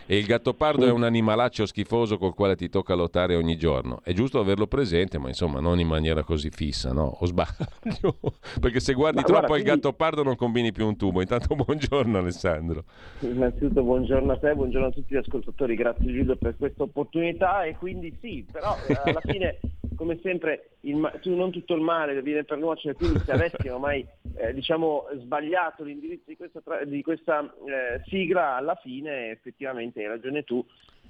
E 0.07 0.17
il 0.19 0.27
gattopardo 0.27 0.87
è 0.87 0.91
un 0.91 1.03
animalaccio 1.03 1.67
schifoso 1.67 2.17
col 2.17 2.35
quale 2.35 2.55
ti 2.57 2.69
tocca 2.69 2.95
lottare 2.95 3.35
ogni 3.35 3.57
giorno. 3.57 4.01
È 4.05 4.13
giusto 4.13 4.39
averlo 4.39 4.67
presente, 4.69 5.19
ma 5.19 5.29
insomma 5.29 5.59
non 5.61 5.81
in 5.81 5.89
maniera 5.89 6.23
così 6.23 6.51
fissa, 6.51 6.93
no? 6.93 7.17
O 7.21 7.27
sbaglio? 7.27 8.19
perché 8.61 8.79
se 8.81 8.93
guardi 8.93 9.17
Ma 9.17 9.23
troppo 9.25 9.41
guarda, 9.47 9.57
il 9.57 9.63
quindi- 9.65 9.81
gattopardo 9.81 10.23
non 10.23 10.37
combini 10.37 10.71
più 10.71 10.87
un 10.87 10.97
tubo. 10.97 11.23
Intanto 11.25 11.55
buongiorno 11.57 12.19
Alessandro. 12.19 12.85
Innanzitutto 13.21 13.83
buongiorno 13.83 14.33
a 14.33 14.37
te, 14.37 14.55
buongiorno 14.55 14.89
a 14.89 14.91
tutti 14.91 15.15
gli 15.15 15.19
ascoltatori, 15.19 15.75
grazie 15.75 16.13
Giulio 16.13 16.37
per 16.37 16.57
questa 16.57 16.83
opportunità 16.83 17.65
e 17.65 17.75
quindi 17.75 18.15
sì, 18.21 18.47
però 18.51 18.79
eh, 18.87 19.11
alla 19.11 19.21
fine 19.27 19.57
come 19.97 20.19
sempre 20.23 20.77
il 20.81 20.97
ma- 20.97 21.11
tu 21.21 21.35
non 21.35 21.51
tutto 21.51 21.75
il 21.75 21.81
male 21.81 22.21
viene 22.21 22.45
per 22.45 22.59
nuocere, 22.59 22.95
quindi 22.95 23.23
se 23.25 23.33
avessimo 23.33 23.79
mai 23.79 24.05
eh, 24.37 24.53
diciamo 24.53 25.07
sbagliato 25.15 25.85
l'indirizzo 25.85 26.25
di 26.27 26.37
questa, 26.37 26.61
tra- 26.61 26.85
di 26.85 27.03
questa 27.03 27.43
eh, 27.43 28.03
sigla, 28.09 28.57
alla 28.57 28.75
fine 28.75 29.31
effettivamente 29.31 30.01
hai 30.01 30.09
ragione 30.09 30.43
tu, 30.43 30.65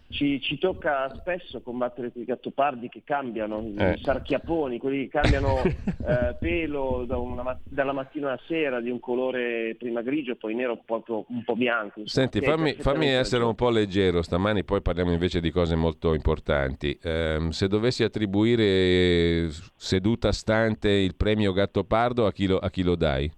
ci, 0.08 0.40
ci 0.40 0.58
tocca 0.58 1.12
spesso 1.16 1.60
combattere 1.60 2.12
quei 2.12 2.24
gattopardi 2.24 2.88
che 2.88 3.02
cambiano, 3.04 3.72
Eh. 3.76 3.92
i 3.94 4.00
sarchiaponi, 4.02 4.78
quelli 4.78 5.08
che 5.08 5.20
cambiano 5.20 5.62
eh, 6.06 6.36
pelo 6.38 7.04
da 7.06 7.16
una 7.16 7.58
dalla 7.64 7.92
mattina 7.92 8.28
alla 8.28 8.40
sera 8.46 8.80
di 8.80 8.90
un 8.90 9.00
colore 9.00 9.74
prima 9.76 10.02
grigio, 10.02 10.36
poi 10.36 10.54
nero, 10.54 10.80
poi 10.84 11.02
un 11.06 11.42
po' 11.44 11.56
bianco. 11.56 12.00
insomma, 12.00 12.28
Senti, 12.28 12.40
fammi, 12.40 12.74
fammi 12.74 13.08
essere 13.08 13.44
un 13.44 13.54
po' 13.54 13.70
leggero 13.70 14.22
stamani, 14.22 14.64
poi 14.64 14.82
parliamo 14.82 15.12
invece 15.12 15.40
di 15.40 15.50
cose 15.50 15.74
molto 15.74 16.14
importanti. 16.14 16.96
Ehm, 17.02 17.50
se 17.50 17.66
dovessi 17.68 18.04
attribuire 18.04 18.62
eh, 18.64 19.48
seduta 19.76 20.32
stante 20.32 20.90
il 20.90 21.14
premio 21.16 21.52
Gattopardo, 21.52 22.26
a 22.26 22.32
chi 22.32 22.46
lo, 22.46 22.58
a 22.58 22.70
chi 22.70 22.82
lo 22.82 22.94
dai? 22.94 23.30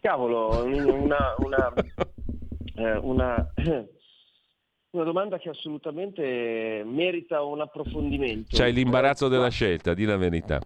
Cavolo, 0.00 0.64
una, 0.64 1.34
una, 1.38 1.72
eh, 2.76 2.96
una, 2.98 3.52
una 4.96 5.04
domanda 5.04 5.38
che 5.38 5.50
assolutamente 5.50 6.82
merita 6.84 7.42
un 7.42 7.60
approfondimento. 7.60 8.56
C'hai 8.56 8.72
l'imbarazzo 8.72 9.28
della 9.28 9.50
scelta, 9.50 9.94
di 9.94 10.04
la 10.04 10.16
verità. 10.16 10.60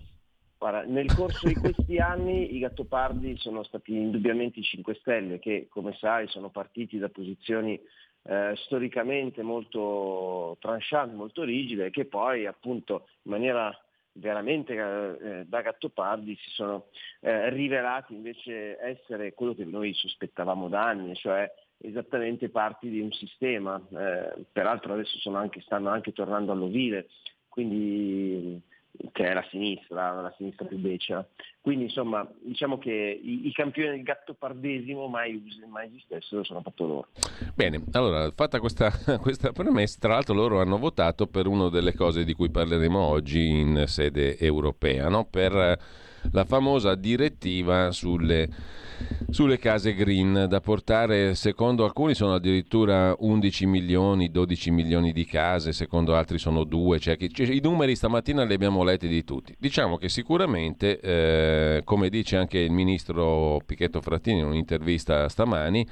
Guarda, 0.56 0.82
nel 0.82 1.12
corso 1.14 1.48
di 1.48 1.54
questi 1.54 1.98
anni 1.98 2.54
i 2.54 2.58
Gattopardi 2.58 3.36
sono 3.38 3.62
stati 3.62 3.94
indubbiamente 3.94 4.60
i 4.60 4.62
5 4.62 4.94
Stelle 4.96 5.38
che, 5.38 5.68
come 5.70 5.94
sai, 5.98 6.28
sono 6.28 6.50
partiti 6.50 6.98
da 6.98 7.08
posizioni 7.08 7.80
eh, 8.22 8.52
storicamente 8.56 9.42
molto 9.42 10.56
tranchant, 10.60 11.14
molto 11.14 11.42
rigide 11.42 11.90
che 11.90 12.04
poi 12.04 12.46
appunto 12.46 13.06
in 13.22 13.30
maniera 13.30 13.74
veramente 14.12 14.74
eh, 14.74 15.44
da 15.46 15.62
Gattopardi 15.62 16.36
si 16.36 16.50
sono 16.50 16.88
eh, 17.20 17.48
rivelati 17.50 18.12
invece 18.12 18.78
essere 18.78 19.32
quello 19.32 19.54
che 19.54 19.64
noi 19.64 19.94
sospettavamo 19.94 20.68
da 20.68 20.88
anni, 20.88 21.14
cioè 21.14 21.50
esattamente 21.82 22.48
parti 22.48 22.88
di 22.88 23.00
un 23.00 23.12
sistema, 23.12 23.80
eh, 23.90 24.44
peraltro 24.50 24.92
adesso 24.92 25.18
anche, 25.34 25.60
stanno 25.62 25.88
anche 25.88 26.12
tornando 26.12 26.52
all'ovile, 26.52 27.08
quindi 27.48 28.60
che 29.12 29.24
è 29.24 29.32
la 29.32 29.46
sinistra, 29.50 30.20
la 30.20 30.34
sinistra 30.36 30.66
più 30.66 30.78
becera. 30.78 31.26
Quindi 31.60 31.84
insomma 31.84 32.28
diciamo 32.40 32.78
che 32.78 33.20
i, 33.22 33.46
i 33.46 33.52
campioni 33.52 33.90
del 33.90 34.02
gattopardesimo 34.02 35.06
mai, 35.06 35.42
mai 35.68 35.86
esistessero 35.86 36.42
sono 36.44 36.60
fatto 36.60 36.86
loro. 36.86 37.08
Bene, 37.54 37.82
allora, 37.92 38.30
fatta 38.34 38.58
questa, 38.58 38.90
questa 39.20 39.52
premessa, 39.52 39.98
tra 40.00 40.14
l'altro 40.14 40.34
loro 40.34 40.60
hanno 40.60 40.78
votato 40.78 41.26
per 41.26 41.46
una 41.46 41.68
delle 41.68 41.94
cose 41.94 42.24
di 42.24 42.34
cui 42.34 42.50
parleremo 42.50 42.98
oggi 42.98 43.48
in 43.48 43.84
sede 43.86 44.36
europea, 44.38 45.08
no? 45.08 45.24
per 45.24 45.78
la 46.32 46.44
famosa 46.44 46.94
direttiva 46.94 47.90
sulle, 47.92 48.48
sulle 49.30 49.58
case 49.58 49.94
green, 49.94 50.46
da 50.48 50.60
portare, 50.60 51.34
secondo 51.34 51.84
alcuni 51.84 52.14
sono 52.14 52.34
addirittura 52.34 53.14
11 53.18 53.66
milioni, 53.66 54.30
12 54.30 54.70
milioni 54.70 55.12
di 55.12 55.24
case, 55.24 55.72
secondo 55.72 56.14
altri 56.14 56.38
sono 56.38 56.64
due, 56.64 56.98
cioè, 56.98 57.16
cioè, 57.30 57.46
i 57.46 57.60
numeri 57.62 57.94
stamattina 57.94 58.44
li 58.44 58.54
abbiamo 58.54 58.82
letti 58.82 59.08
di 59.08 59.24
tutti. 59.24 59.54
Diciamo 59.58 59.96
che 59.96 60.08
sicuramente, 60.08 61.00
eh, 61.00 61.82
come 61.84 62.08
dice 62.08 62.36
anche 62.36 62.58
il 62.58 62.72
ministro 62.72 63.60
Pichetto 63.64 64.00
Frattini 64.00 64.40
in 64.40 64.46
un'intervista 64.46 65.28
stamani, 65.28 65.86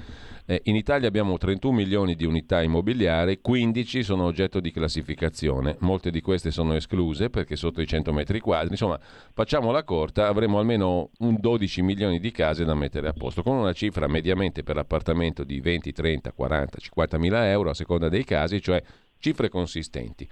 eh, 0.49 0.61
in 0.63 0.75
Italia 0.75 1.07
abbiamo 1.07 1.37
31 1.37 1.75
milioni 1.75 2.15
di 2.15 2.25
unità 2.25 2.63
immobiliari, 2.63 3.39
15 3.39 4.01
sono 4.01 4.23
oggetto 4.23 4.59
di 4.59 4.71
classificazione, 4.71 5.75
molte 5.81 6.09
di 6.09 6.21
queste 6.21 6.49
sono 6.49 6.73
escluse 6.73 7.29
perché 7.29 7.55
sotto 7.55 7.81
i 7.81 7.85
100 7.85 8.11
metri 8.11 8.39
quadri, 8.39 8.71
insomma 8.71 8.99
facciamo 9.31 9.69
la 9.69 9.83
corta, 9.83 10.25
avremo 10.25 10.57
almeno 10.57 11.11
un 11.19 11.37
12 11.39 11.83
milioni 11.83 12.19
di 12.19 12.31
case 12.31 12.65
da 12.65 12.73
mettere 12.73 13.07
a 13.07 13.13
posto, 13.13 13.43
con 13.43 13.57
una 13.57 13.73
cifra 13.73 14.07
mediamente 14.07 14.63
per 14.63 14.77
appartamento 14.77 15.43
di 15.43 15.61
20, 15.61 15.91
30, 15.91 16.31
40, 16.31 16.79
50 16.79 17.17
mila 17.19 17.47
euro 17.47 17.69
a 17.69 17.75
seconda 17.75 18.09
dei 18.09 18.23
casi, 18.23 18.59
cioè 18.59 18.81
cifre 19.19 19.49
consistenti. 19.49 20.27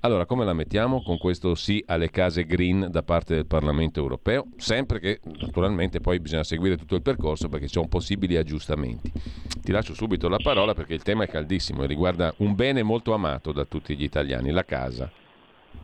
Allora, 0.00 0.26
come 0.26 0.44
la 0.44 0.52
mettiamo 0.52 1.02
con 1.02 1.16
questo 1.16 1.54
sì 1.54 1.82
alle 1.86 2.10
case 2.10 2.44
green 2.44 2.88
da 2.90 3.02
parte 3.02 3.34
del 3.34 3.46
Parlamento 3.46 4.00
europeo? 4.00 4.48
Sempre 4.56 4.98
che 4.98 5.20
naturalmente 5.40 6.00
poi 6.00 6.20
bisogna 6.20 6.42
seguire 6.42 6.76
tutto 6.76 6.96
il 6.96 7.02
percorso 7.02 7.48
perché 7.48 7.66
ci 7.66 7.74
sono 7.74 7.88
possibili 7.88 8.36
aggiustamenti. 8.36 9.12
Ti 9.62 9.72
lascio 9.72 9.94
subito 9.94 10.28
la 10.28 10.38
parola 10.42 10.74
perché 10.74 10.94
il 10.94 11.02
tema 11.02 11.24
è 11.24 11.28
caldissimo 11.28 11.84
e 11.84 11.86
riguarda 11.86 12.34
un 12.38 12.54
bene 12.54 12.82
molto 12.82 13.14
amato 13.14 13.52
da 13.52 13.64
tutti 13.64 13.96
gli 13.96 14.02
italiani, 14.02 14.50
la 14.50 14.64
casa. 14.64 15.10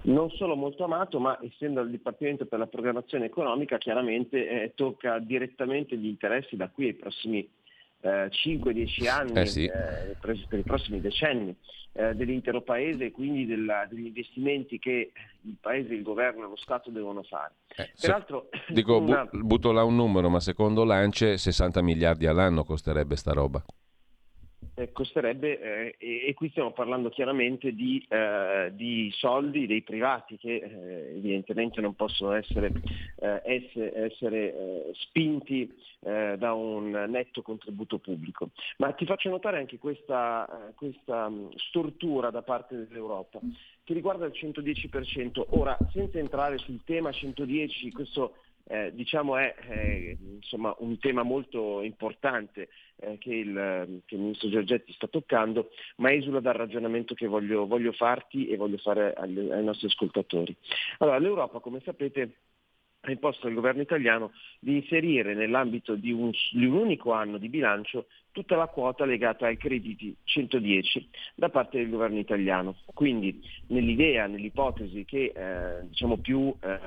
Non 0.02 0.30
solo 0.30 0.54
molto 0.54 0.84
amato, 0.84 1.18
ma 1.18 1.38
essendo 1.42 1.80
il 1.80 1.90
Dipartimento 1.90 2.46
per 2.46 2.58
la 2.58 2.66
programmazione 2.66 3.26
economica, 3.26 3.78
chiaramente 3.78 4.48
eh, 4.48 4.72
tocca 4.74 5.18
direttamente 5.18 5.96
gli 5.96 6.06
interessi 6.06 6.56
da 6.56 6.68
qui 6.68 6.86
ai 6.86 6.94
prossimi 6.94 7.48
eh, 8.00 8.28
5-10 8.30 9.08
anni, 9.08 9.32
eh 9.32 9.46
sì. 9.46 9.64
eh, 9.64 10.16
per 10.20 10.58
i 10.58 10.62
prossimi 10.62 11.00
decenni 11.00 11.54
eh, 11.92 12.14
dell'intero 12.14 12.62
Paese 12.62 13.06
e 13.06 13.10
quindi 13.10 13.44
della, 13.46 13.86
degli 13.90 14.06
investimenti 14.06 14.78
che 14.78 15.10
il 15.42 15.56
Paese, 15.60 15.94
il 15.94 16.02
Governo 16.02 16.44
e 16.44 16.48
lo 16.48 16.56
Stato 16.56 16.90
devono 16.90 17.22
fare. 17.22 17.54
Eh, 17.76 17.90
Peraltro, 18.00 18.48
se, 18.52 18.72
dico, 18.72 18.98
una... 19.02 19.24
bu- 19.24 19.44
butto 19.44 19.72
là 19.72 19.82
un 19.82 19.96
numero, 19.96 20.28
ma 20.28 20.40
secondo 20.40 20.84
l'ANCE 20.84 21.36
60 21.36 21.82
miliardi 21.82 22.26
all'anno 22.26 22.64
costerebbe 22.64 23.16
sta 23.16 23.32
roba 23.32 23.64
eh, 24.78 24.92
costerebbe, 24.92 25.96
eh, 25.98 26.26
e, 26.28 26.34
qui 26.34 26.50
stiamo 26.50 26.70
parlando 26.70 27.08
chiaramente 27.08 27.74
di, 27.74 28.04
eh, 28.08 28.70
di 28.74 29.10
soldi 29.12 29.66
dei 29.66 29.82
privati 29.82 30.36
che 30.38 30.54
eh, 30.54 31.16
evidentemente 31.16 31.80
non 31.80 31.94
possono 31.94 32.32
essere, 32.32 32.72
eh, 33.16 33.42
essere, 33.44 34.04
essere 34.04 34.54
eh, 34.54 34.90
spinti 34.94 35.86
da 36.00 36.52
un 36.52 36.90
netto 37.08 37.42
contributo 37.42 37.98
pubblico. 37.98 38.50
Ma 38.76 38.92
ti 38.92 39.04
faccio 39.04 39.30
notare 39.30 39.58
anche 39.58 39.78
questa, 39.78 40.72
questa 40.76 41.28
mm, 41.28 41.48
stortura 41.56 42.30
da 42.30 42.42
parte 42.42 42.76
dell'Europa 42.76 43.40
che 43.82 43.94
riguarda 43.94 44.26
il 44.26 44.32
110%. 44.32 45.46
Ora, 45.50 45.76
senza 45.92 46.18
entrare 46.18 46.58
sul 46.58 46.84
tema 46.84 47.10
110, 47.10 47.90
questo 47.90 48.34
eh, 48.68 48.92
diciamo 48.92 49.36
è 49.36 49.54
eh, 49.68 50.16
insomma, 50.20 50.74
un 50.78 50.98
tema 50.98 51.22
molto 51.22 51.82
importante 51.82 52.68
eh, 52.96 53.16
che, 53.18 53.34
il, 53.34 54.02
che, 54.04 54.14
il, 54.14 54.20
ministro 54.20 54.50
Giorgetti 54.50 54.92
sta 54.92 55.06
toccando, 55.06 55.70
ma 55.96 56.12
esula 56.12 56.40
dal 56.40 56.54
ragionamento 56.54 57.14
che 57.14 57.26
voglio, 57.26 57.66
voglio 57.66 57.92
farti 57.92 58.48
e 58.48 58.56
voglio 58.56 58.78
fare 58.78 59.14
agli, 59.14 59.50
ai 59.50 59.64
nostri 59.64 59.86
ascoltatori. 59.86 60.54
Allora, 60.98 61.18
l'Europa, 61.18 61.60
come 61.60 61.80
sapete, 61.80 62.36
ha 63.00 63.10
imposto 63.10 63.46
al 63.46 63.54
governo 63.54 63.82
italiano 63.82 64.32
di 64.58 64.76
inserire 64.76 65.34
nell'ambito 65.34 65.94
di 65.94 66.10
un, 66.10 66.30
di 66.52 66.66
un, 66.66 66.74
unico 66.74 67.12
anno 67.12 67.38
di 67.38 67.48
bilancio 67.48 68.06
tutta 68.32 68.56
la 68.56 68.66
quota 68.66 69.04
legata 69.04 69.46
ai 69.46 69.56
crediti 69.56 70.14
110 70.24 71.08
da 71.34 71.48
parte 71.48 71.78
del 71.78 71.90
governo 71.90 72.18
italiano. 72.18 72.76
Quindi 72.94 73.40
nell'idea, 73.68 74.26
nell'ipotesi 74.26 75.04
che 75.04 75.32
eh, 75.34 75.86
diciamo 75.88 76.18
più 76.18 76.54
eh, 76.60 76.78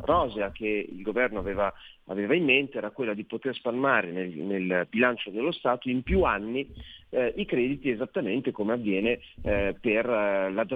rosea 0.00 0.50
che 0.50 0.88
il 0.88 1.02
governo 1.02 1.38
aveva, 1.38 1.72
aveva, 2.06 2.34
in 2.34 2.44
mente 2.44 2.78
era 2.78 2.90
quella 2.90 3.14
di 3.14 3.24
poter 3.24 3.54
spalmare 3.54 4.10
nel, 4.10 4.30
nel 4.30 4.86
bilancio 4.88 5.30
dello 5.30 5.52
Stato 5.52 5.88
in 5.88 6.02
più 6.02 6.22
anni 6.22 6.68
eh, 7.14 7.32
i 7.36 7.44
crediti 7.46 7.90
esattamente 7.90 8.50
come 8.50 8.72
avviene 8.72 9.20
eh, 9.42 9.76
per 9.80 10.08
eh, 10.08 10.52
la 10.52 10.66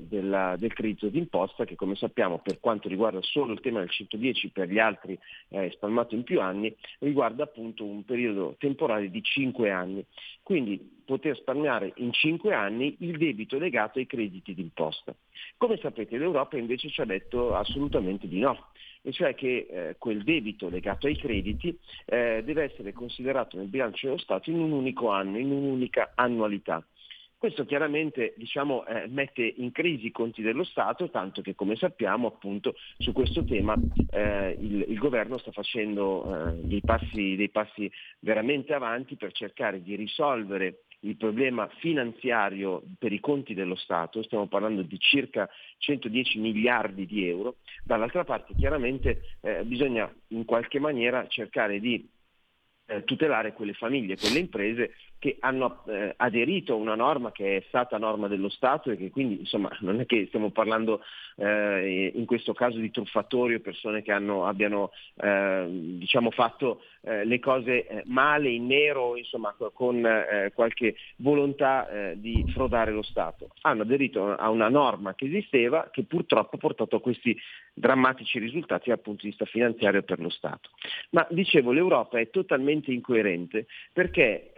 della, 0.00 0.56
del 0.58 0.72
credito 0.74 1.08
d'imposta 1.08 1.64
che 1.64 1.74
come 1.74 1.94
sappiamo 1.94 2.38
per 2.38 2.60
quanto 2.60 2.88
riguarda 2.88 3.20
solo 3.22 3.52
il 3.52 3.60
tema 3.60 3.80
del 3.80 3.90
110 3.90 4.50
per 4.50 4.68
gli 4.68 4.78
altri 4.78 5.18
eh, 5.48 5.70
spalmato 5.70 6.14
in 6.14 6.24
più 6.24 6.40
anni 6.40 6.74
riguarda 6.98 7.44
appunto 7.44 7.84
un 7.84 8.04
periodo 8.04 8.56
temporale 8.58 9.10
di 9.10 9.22
5 9.22 9.70
anni. 9.70 10.04
Quindi 10.42 11.00
poter 11.04 11.36
spalmare 11.36 11.92
in 11.96 12.12
5 12.12 12.54
anni 12.54 12.96
il 13.00 13.16
debito 13.16 13.58
legato 13.58 13.98
ai 13.98 14.06
crediti 14.06 14.54
d'imposta. 14.54 15.14
Come 15.56 15.78
sapete 15.78 16.18
l'Europa 16.18 16.56
invece 16.56 16.88
ci 16.90 17.00
ha 17.00 17.04
detto 17.04 17.54
assolutamente 17.54 18.28
di 18.28 18.38
no 18.38 18.70
e 19.02 19.12
cioè 19.12 19.34
che 19.34 19.66
eh, 19.68 19.96
quel 19.98 20.22
debito 20.22 20.68
legato 20.68 21.06
ai 21.06 21.16
crediti 21.16 21.76
eh, 22.06 22.42
deve 22.44 22.64
essere 22.64 22.92
considerato 22.92 23.56
nel 23.56 23.66
bilancio 23.66 24.06
dello 24.06 24.18
Stato 24.18 24.50
in 24.50 24.60
un 24.60 24.72
unico 24.72 25.10
anno, 25.10 25.38
in 25.38 25.50
un'unica 25.50 26.12
annualità. 26.14 26.84
Questo 27.36 27.64
chiaramente 27.64 28.34
diciamo, 28.36 28.86
eh, 28.86 29.08
mette 29.08 29.42
in 29.42 29.72
crisi 29.72 30.06
i 30.06 30.12
conti 30.12 30.42
dello 30.42 30.62
Stato, 30.62 31.10
tanto 31.10 31.42
che 31.42 31.56
come 31.56 31.74
sappiamo 31.74 32.28
appunto 32.28 32.76
su 32.98 33.12
questo 33.12 33.44
tema 33.44 33.74
eh, 34.10 34.56
il, 34.60 34.84
il, 34.86 34.98
governo 34.98 35.38
sta 35.38 35.50
facendo 35.50 36.22
eh, 36.24 36.52
dei 36.62 36.80
passi, 36.80 37.34
dei 37.34 37.48
passi 37.48 37.90
veramente 38.20 38.74
avanti 38.74 39.16
per 39.16 39.32
cercare 39.32 39.82
di 39.82 39.96
risolvere 39.96 40.84
il 41.04 41.16
problema 41.16 41.68
finanziario 41.78 42.82
per 42.98 43.12
i 43.12 43.20
conti 43.20 43.54
dello 43.54 43.74
Stato, 43.74 44.22
stiamo 44.22 44.46
parlando 44.46 44.82
di 44.82 44.98
circa 44.98 45.48
110 45.78 46.38
miliardi 46.38 47.06
di 47.06 47.26
euro, 47.28 47.56
dall'altra 47.84 48.24
parte 48.24 48.54
chiaramente 48.54 49.36
eh, 49.40 49.64
bisogna 49.64 50.12
in 50.28 50.44
qualche 50.44 50.78
maniera 50.78 51.26
cercare 51.26 51.80
di 51.80 52.08
eh, 52.86 53.04
tutelare 53.04 53.52
quelle 53.52 53.72
famiglie, 53.72 54.16
quelle 54.16 54.38
imprese 54.38 54.94
che 55.22 55.36
hanno 55.38 55.84
eh, 55.86 56.14
aderito 56.16 56.72
a 56.72 56.76
una 56.76 56.96
norma 56.96 57.30
che 57.30 57.58
è 57.58 57.64
stata 57.68 57.96
norma 57.96 58.26
dello 58.26 58.48
Stato 58.48 58.90
e 58.90 58.96
che 58.96 59.12
quindi 59.12 59.38
insomma 59.38 59.70
non 59.78 60.00
è 60.00 60.04
che 60.04 60.26
stiamo 60.26 60.50
parlando 60.50 61.00
eh, 61.36 62.10
in 62.12 62.26
questo 62.26 62.52
caso 62.54 62.78
di 62.78 62.90
truffatori 62.90 63.54
o 63.54 63.60
persone 63.60 64.02
che 64.02 64.10
hanno, 64.10 64.46
abbiano 64.46 64.90
eh, 65.22 65.68
diciamo 65.70 66.32
fatto 66.32 66.82
eh, 67.02 67.24
le 67.24 67.38
cose 67.38 67.86
eh, 67.86 68.02
male, 68.06 68.50
in 68.50 68.66
nero, 68.66 69.16
insomma 69.16 69.54
con 69.72 70.04
eh, 70.04 70.50
qualche 70.54 70.96
volontà 71.16 71.88
di 72.14 72.44
frodare 72.52 72.90
lo 72.90 73.02
Stato. 73.02 73.50
Hanno 73.60 73.82
aderito 73.82 74.34
a 74.34 74.50
una 74.50 74.68
norma 74.68 75.14
che 75.14 75.26
esisteva 75.26 75.88
che 75.92 76.02
purtroppo 76.02 76.56
ha 76.56 76.58
portato 76.58 76.96
a 76.96 77.00
questi 77.00 77.38
drammatici 77.72 78.40
risultati 78.40 78.88
dal 78.88 78.98
punto 78.98 79.22
di 79.22 79.28
vista 79.28 79.44
finanziario 79.44 80.02
per 80.02 80.18
lo 80.18 80.30
Stato. 80.30 80.70
Ma 81.10 81.24
dicevo 81.30 81.70
l'Europa 81.70 82.18
è 82.18 82.28
totalmente 82.30 82.90
incoerente 82.90 83.66
perché 83.92 84.52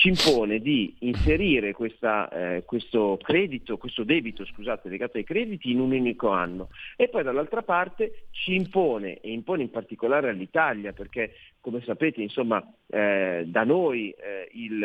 ci 0.00 0.08
impone 0.08 0.60
di 0.60 0.96
inserire 1.00 1.74
questa, 1.74 2.30
eh, 2.30 2.64
questo 2.64 3.18
credito, 3.22 3.76
questo 3.76 4.02
debito 4.02 4.46
scusate, 4.46 4.88
legato 4.88 5.18
ai 5.18 5.24
crediti 5.24 5.70
in 5.70 5.78
un 5.78 5.92
unico 5.92 6.30
anno. 6.30 6.70
E 6.96 7.08
poi 7.08 7.22
dall'altra 7.22 7.60
parte 7.60 8.28
ci 8.30 8.54
impone, 8.54 9.20
e 9.20 9.30
impone 9.30 9.60
in 9.60 9.70
particolare 9.70 10.30
all'Italia, 10.30 10.94
perché 10.94 11.34
come 11.60 11.82
sapete 11.82 12.22
insomma, 12.22 12.66
eh, 12.86 13.44
da 13.46 13.64
noi 13.64 14.08
eh, 14.12 14.48
il, 14.52 14.78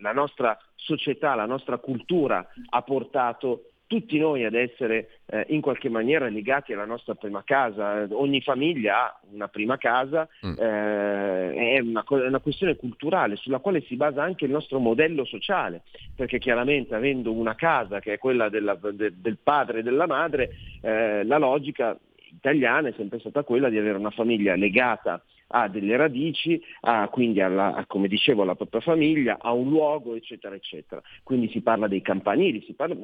la 0.00 0.12
nostra 0.12 0.56
società, 0.76 1.34
la 1.34 1.46
nostra 1.46 1.78
cultura 1.78 2.46
ha 2.68 2.82
portato 2.82 3.71
tutti 3.92 4.18
noi 4.18 4.42
ad 4.46 4.54
essere 4.54 5.20
eh, 5.26 5.44
in 5.48 5.60
qualche 5.60 5.90
maniera 5.90 6.26
legati 6.30 6.72
alla 6.72 6.86
nostra 6.86 7.14
prima 7.14 7.42
casa. 7.44 8.06
Ogni 8.12 8.40
famiglia 8.40 9.04
ha 9.04 9.20
una 9.32 9.48
prima 9.48 9.76
casa, 9.76 10.26
mm. 10.46 10.54
eh, 10.58 11.74
è 11.74 11.78
una, 11.80 12.02
una, 12.08 12.38
questione 12.38 12.76
culturale 12.76 13.36
sulla 13.36 13.58
quale 13.58 13.82
si 13.82 13.96
basa 13.96 14.22
anche 14.22 14.46
il 14.46 14.50
nostro 14.50 14.78
modello 14.78 15.26
sociale, 15.26 15.82
perché 16.16 16.38
chiaramente 16.38 16.94
avendo 16.94 17.32
una 17.32 17.54
casa 17.54 18.00
che 18.00 18.14
è 18.14 18.18
quella 18.18 18.48
della, 18.48 18.78
de, 18.80 19.12
del 19.14 19.36
padre 19.42 19.80
e 19.80 19.82
della 19.82 20.06
madre, 20.06 20.52
eh, 20.80 21.22
la 21.24 21.36
logica 21.36 21.94
italiana 22.30 22.88
è 22.88 22.94
sempre 22.96 23.18
stata 23.18 23.42
quella 23.42 23.68
di 23.68 23.76
avere 23.76 23.98
una 23.98 24.08
famiglia 24.08 24.54
legata 24.54 25.22
ha 25.52 25.68
delle 25.68 25.96
radici, 25.96 26.60
ha 26.80 27.08
quindi 27.08 27.40
alla, 27.40 27.74
a, 27.74 27.86
come 27.86 28.08
dicevo 28.08 28.42
alla 28.42 28.54
propria 28.54 28.80
famiglia, 28.80 29.38
ha 29.40 29.52
un 29.52 29.68
luogo, 29.68 30.14
eccetera, 30.14 30.54
eccetera. 30.54 31.00
Quindi 31.22 31.48
si 31.50 31.60
parla 31.60 31.86
dei 31.86 32.02
campanili, 32.02 32.64
parla, 32.74 32.96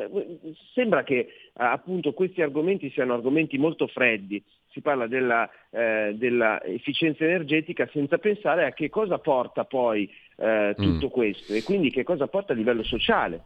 sembra 0.73 1.05
che 1.05 1.15
eh, 1.19 1.29
appunto 1.55 2.13
questi 2.13 2.43
argomenti 2.43 2.91
siano 2.91 3.15
argomenti 3.15 3.59
molto 3.59 3.87
freddi, 3.87 4.43
si 4.71 4.81
parla 4.81 5.07
della, 5.07 5.49
eh, 5.71 6.15
dell'efficienza 6.17 7.25
energetica 7.25 7.89
senza 7.93 8.19
pensare 8.19 8.65
a 8.65 8.73
che 8.73 8.89
cosa 8.89 9.19
porta 9.19 9.65
poi 9.65 10.11
eh, 10.37 10.75
tutto 10.77 11.07
mm. 11.07 11.11
questo 11.11 11.53
e 11.53 11.63
quindi 11.63 11.91
che 11.91 12.05
cosa 12.05 12.27
porta 12.27 12.53
a 12.53 12.57
livello 12.57 12.83
sociale 12.83 13.43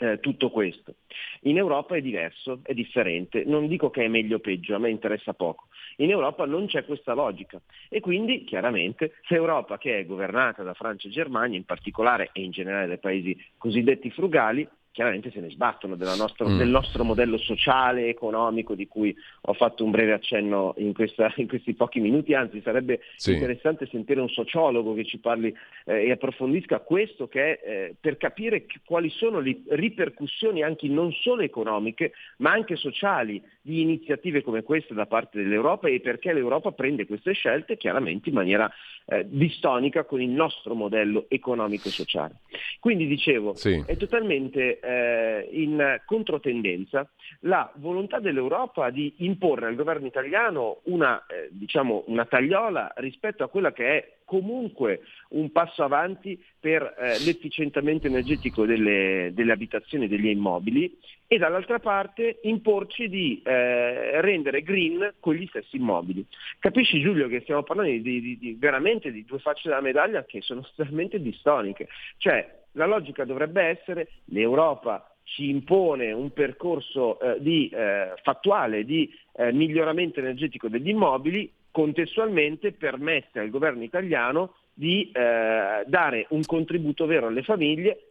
eh, 0.00 0.18
tutto 0.18 0.50
questo. 0.50 0.94
In 1.42 1.58
Europa 1.58 1.94
è 1.94 2.00
diverso, 2.00 2.60
è 2.62 2.74
differente, 2.74 3.44
non 3.44 3.68
dico 3.68 3.90
che 3.90 4.04
è 4.04 4.08
meglio 4.08 4.36
o 4.36 4.40
peggio, 4.40 4.74
a 4.74 4.78
me 4.78 4.90
interessa 4.90 5.34
poco. 5.34 5.68
In 5.96 6.10
Europa 6.10 6.46
non 6.46 6.66
c'è 6.66 6.84
questa 6.84 7.12
logica 7.12 7.60
e 7.88 8.00
quindi 8.00 8.44
chiaramente 8.44 9.14
l'Europa 9.28 9.76
che 9.76 9.98
è 9.98 10.06
governata 10.06 10.62
da 10.62 10.74
Francia 10.74 11.08
e 11.08 11.10
Germania 11.10 11.58
in 11.58 11.64
particolare 11.64 12.30
e 12.32 12.42
in 12.42 12.50
generale 12.50 12.86
dai 12.86 12.98
paesi 12.98 13.36
cosiddetti 13.58 14.10
frugali 14.10 14.66
chiaramente 14.92 15.30
se 15.30 15.40
ne 15.40 15.50
sbattono 15.50 15.94
nostra, 16.16 16.48
Mm. 16.48 16.56
del 16.58 16.68
nostro 16.68 17.04
modello 17.04 17.38
sociale, 17.38 18.08
economico 18.08 18.74
di 18.74 18.86
cui 18.88 19.14
ho 19.42 19.52
fatto 19.52 19.84
un 19.84 19.90
breve 19.90 20.12
accenno 20.12 20.74
in, 20.78 20.92
questa- 20.92 21.32
in 21.36 21.46
questi 21.48 21.74
pochi 21.74 22.00
minuti, 22.00 22.34
anzi 22.34 22.60
sarebbe 22.62 23.00
Sì. 23.16 23.32
interessante 23.32 23.86
sentire 23.86 24.20
un 24.20 24.28
sociologo 24.28 24.94
che 24.94 25.04
ci 25.04 25.18
parli 25.18 25.54
eh, 25.86 26.06
e 26.06 26.10
approfondisca 26.10 26.80
questo 26.80 27.28
che 27.28 27.58
è 27.58 27.68
eh, 27.70 27.94
per 27.98 28.16
capire 28.16 28.66
che- 28.66 28.80
quali 28.84 29.08
sono 29.10 29.38
le 29.40 29.60
ripercussioni 29.68 30.62
anche 30.62 30.88
non 30.88 31.12
solo 31.12 31.42
economiche 31.42 32.12
ma 32.38 32.50
anche 32.52 32.76
sociali 32.76 33.42
di 33.62 33.80
iniziative 33.80 34.42
come 34.42 34.62
queste 34.62 34.94
da 34.94 35.06
parte 35.06 35.38
dell'Europa 35.42 35.88
e 35.88 36.00
perché 36.00 36.32
l'Europa 36.32 36.72
prende 36.72 37.06
queste 37.06 37.32
scelte 37.32 37.76
chiaramente 37.76 38.28
in 38.28 38.34
maniera 38.34 38.70
eh, 39.10 39.26
distonica 39.28 40.04
con 40.04 40.22
il 40.22 40.30
nostro 40.30 40.74
modello 40.74 41.26
economico-sociale. 41.28 42.36
Quindi 42.78 43.06
dicevo, 43.06 43.54
Sì. 43.54 43.82
è 43.84 43.96
totalmente 43.96 44.78
eh, 44.78 45.48
in 45.50 46.00
controtendenza 46.06 47.10
la 47.40 47.70
volontà 47.76 48.20
dell'Europa 48.20 48.90
di 48.90 49.12
imporre 49.18 49.66
al 49.66 49.74
governo 49.74 50.06
italiano 50.06 50.80
una, 50.84 51.26
eh, 51.26 51.48
diciamo, 51.50 52.04
una 52.06 52.24
tagliola 52.24 52.92
rispetto 52.96 53.42
a 53.42 53.48
quella 53.48 53.72
che 53.72 53.86
è 53.98 54.12
comunque 54.30 55.00
un 55.30 55.50
passo 55.50 55.82
avanti 55.82 56.40
per 56.60 56.82
eh, 56.82 57.18
l'efficientamento 57.24 58.06
energetico 58.06 58.64
delle, 58.64 59.32
delle 59.34 59.50
abitazioni 59.50 60.04
e 60.04 60.08
degli 60.08 60.28
immobili 60.28 60.96
e 61.26 61.36
dall'altra 61.36 61.80
parte 61.80 62.38
imporci 62.42 63.08
di 63.08 63.42
eh, 63.44 64.20
rendere 64.20 64.62
green 64.62 65.14
quegli 65.18 65.48
stessi 65.48 65.78
immobili. 65.78 66.24
Capisci 66.60 67.00
Giulio 67.00 67.26
che 67.26 67.40
stiamo 67.40 67.64
parlando 67.64 67.90
di, 67.90 68.20
di- 68.20 68.38
di- 68.38 68.56
veramente 68.56 69.10
di 69.10 69.24
due 69.24 69.40
facce 69.40 69.68
della 69.68 69.80
medaglia 69.80 70.24
che 70.24 70.40
sono 70.42 70.60
estremamente 70.60 71.20
distoniche. 71.20 71.88
Cioè 72.18 72.58
la 72.74 72.86
logica 72.86 73.24
dovrebbe 73.24 73.62
essere 73.62 74.10
l'Europa 74.26 75.12
ci 75.24 75.48
impone 75.48 76.12
un 76.12 76.32
percorso 76.32 77.18
eh, 77.18 77.40
di, 77.40 77.68
eh, 77.68 78.12
fattuale 78.22 78.84
di 78.84 79.12
eh, 79.34 79.52
miglioramento 79.52 80.20
energetico 80.20 80.68
degli 80.68 80.88
immobili, 80.88 81.50
contestualmente 81.70 82.72
permette 82.72 83.40
al 83.40 83.50
governo 83.50 83.82
italiano 83.82 84.54
di 84.72 85.10
eh, 85.12 85.84
dare 85.86 86.26
un 86.30 86.44
contributo 86.44 87.06
vero 87.06 87.26
alle 87.26 87.42
famiglie 87.42 88.04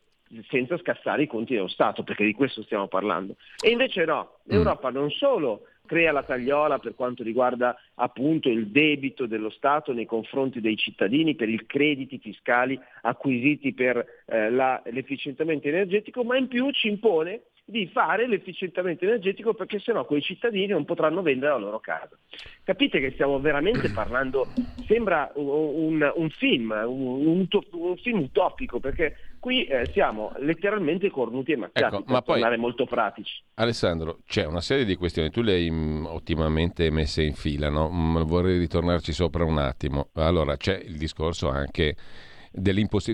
senza 0.47 0.77
scassare 0.77 1.23
i 1.23 1.27
conti 1.27 1.55
dello 1.55 1.67
Stato, 1.67 2.03
perché 2.03 2.23
di 2.23 2.33
questo 2.33 2.61
stiamo 2.61 2.87
parlando. 2.87 3.35
E 3.63 3.69
invece 3.71 4.05
no, 4.05 4.37
l'Europa 4.43 4.91
non 4.91 5.09
solo 5.09 5.63
crea 5.87 6.11
la 6.11 6.21
tagliola 6.21 6.77
per 6.77 6.93
quanto 6.93 7.23
riguarda 7.23 7.75
appunto 7.95 8.47
il 8.47 8.67
debito 8.67 9.25
dello 9.25 9.49
Stato 9.49 9.91
nei 9.91 10.05
confronti 10.05 10.61
dei 10.61 10.77
cittadini 10.77 11.33
per 11.33 11.49
i 11.49 11.65
crediti 11.65 12.19
fiscali 12.19 12.79
acquisiti 13.01 13.73
per 13.73 14.05
eh, 14.27 14.51
la- 14.51 14.79
l'efficientamento 14.91 15.67
energetico, 15.67 16.23
ma 16.23 16.37
in 16.37 16.47
più 16.47 16.69
ci 16.69 16.89
impone 16.89 17.41
di 17.69 17.87
fare 17.87 18.27
l'efficientamento 18.27 19.05
energetico 19.05 19.53
perché 19.53 19.79
sennò 19.79 20.03
quei 20.05 20.21
cittadini 20.21 20.67
non 20.67 20.85
potranno 20.85 21.21
vendere 21.21 21.51
la 21.51 21.57
loro 21.59 21.79
casa. 21.79 22.17
Capite 22.63 22.99
che 22.99 23.11
stiamo 23.11 23.39
veramente 23.39 23.89
parlando, 23.93 24.47
sembra 24.87 25.31
un, 25.35 26.11
un- 26.15 26.29
film, 26.31 26.71
un, 26.71 27.47
un 27.71 27.97
film 27.97 28.19
utopico, 28.21 28.79
perché 28.79 29.17
qui 29.39 29.65
eh, 29.65 29.87
siamo 29.93 30.31
letteralmente 30.39 31.09
cornuti 31.11 31.51
e 31.51 31.57
macchiati, 31.57 31.95
Ecco, 31.95 32.03
per 32.03 32.13
ma 32.13 32.21
poi- 32.21 32.35
tornare 32.39 32.57
molto 32.57 32.85
pratici. 32.85 33.41
Alessandro, 33.55 34.19
c'è 34.25 34.45
una 34.45 34.61
serie 34.61 34.85
di 34.85 34.95
questioni, 34.95 35.29
tu 35.29 35.41
le 35.41 35.53
hai 35.53 35.69
mm, 35.69 36.05
ottimamente 36.05 36.89
messe 36.89 37.21
in 37.23 37.33
fila, 37.33 37.69
no? 37.69 37.89
Mm, 37.91 38.23
vorrei 38.23 38.57
ritornarci 38.57 39.11
sopra 39.13 39.43
un 39.43 39.59
attimo. 39.59 40.09
Allora, 40.15 40.57
c'è 40.57 40.75
il 40.75 40.97
discorso 40.97 41.49
anche 41.49 41.95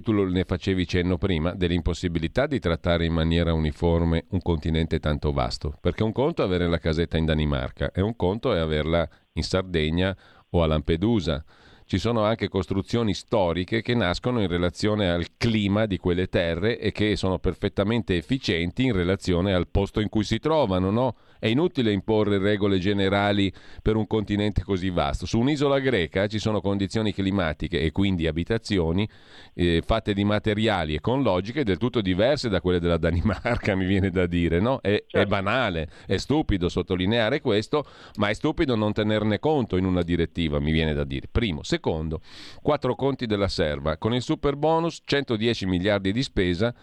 tu 0.02 0.12
ne 0.12 0.44
facevi 0.46 0.88
cenno 0.88 1.18
prima, 1.18 1.54
dell'impossibilità 1.54 2.48
di 2.48 2.60
trattare 2.60 3.06
in 3.06 3.14
maniera 3.14 3.54
uniforme 3.54 4.26
un 4.30 4.42
continente 4.42 5.00
tanto 5.00 5.32
vasto, 5.32 5.78
perché 5.82 6.04
un 6.04 6.12
conto 6.12 6.42
è 6.42 6.46
avere 6.46 6.68
la 6.68 6.78
casetta 6.78 7.18
in 7.18 7.26
Danimarca 7.26 7.92
e 7.92 8.02
un 8.02 8.16
conto 8.16 8.54
è 8.54 8.60
averla 8.60 9.08
in 9.34 9.44
Sardegna 9.44 10.16
o 10.50 10.64
a 10.64 10.68
Lampedusa. 10.68 11.44
Ci 11.88 12.00
sono 12.00 12.24
anche 12.24 12.48
costruzioni 12.48 13.14
storiche 13.14 13.84
che 13.84 13.94
nascono 13.94 14.42
in 14.42 14.48
relazione 14.48 15.12
al 15.12 15.28
clima 15.38 15.86
di 15.86 15.98
quelle 15.98 16.28
terre 16.28 16.80
e 16.80 16.92
che 16.92 17.16
sono 17.16 17.38
perfettamente 17.38 18.16
efficienti 18.16 18.86
in 18.86 18.94
relazione 18.94 19.54
al 19.54 19.68
posto 19.68 20.00
in 20.00 20.10
cui 20.10 20.24
si 20.24 20.40
trovano, 20.40 20.90
no? 20.90 21.16
È 21.46 21.50
inutile 21.50 21.92
imporre 21.92 22.40
regole 22.40 22.80
generali 22.80 23.54
per 23.80 23.96
un 23.96 24.08
continente 24.08 24.64
così 24.64 24.90
vasto. 24.90 25.28
Su 25.28 25.38
un'isola 25.38 25.78
greca 25.78 26.26
ci 26.26 26.40
sono 26.40 26.60
condizioni 26.60 27.14
climatiche 27.14 27.80
e 27.82 27.92
quindi 27.92 28.26
abitazioni 28.26 29.08
eh, 29.54 29.84
fatte 29.86 30.16
di 30.16 30.24
materiali 30.24 30.96
e 30.96 31.02
con 31.02 31.22
logiche 31.22 31.64
del 31.64 31.78
tutto 31.78 32.02
diverse 32.02 32.50
da 32.50 32.62
quelle 32.62 32.80
della 32.80 32.98
Danimarca, 32.98 33.76
mi 33.78 33.86
viene 33.86 34.10
da 34.10 34.26
dire, 34.26 34.60
no? 34.60 34.80
È, 34.82 35.04
è 35.08 35.28
banale, 35.28 35.88
è 36.08 36.18
stupido 36.18 36.68
sottolineare 36.68 37.42
questo, 37.42 37.86
ma 38.16 38.30
è 38.30 38.34
stupido 38.34 38.76
non 38.76 38.94
tenerne 38.94 39.38
conto 39.38 39.78
in 39.78 39.86
una 39.86 40.02
direttiva, 40.02 40.60
mi 40.60 40.72
viene 40.72 40.96
da 40.96 41.04
dire. 41.04 41.28
Primo. 41.32 41.62
Secondo, 41.62 42.22
quattro 42.64 42.96
conti 42.96 43.28
della 43.28 43.50
serva. 43.50 43.98
Con 43.98 44.16
il 44.16 44.24
super 44.24 44.56
bonus, 44.56 45.04
110 45.06 45.68
miliardi 45.68 46.12
di 46.12 46.24
spesa, 46.24 46.74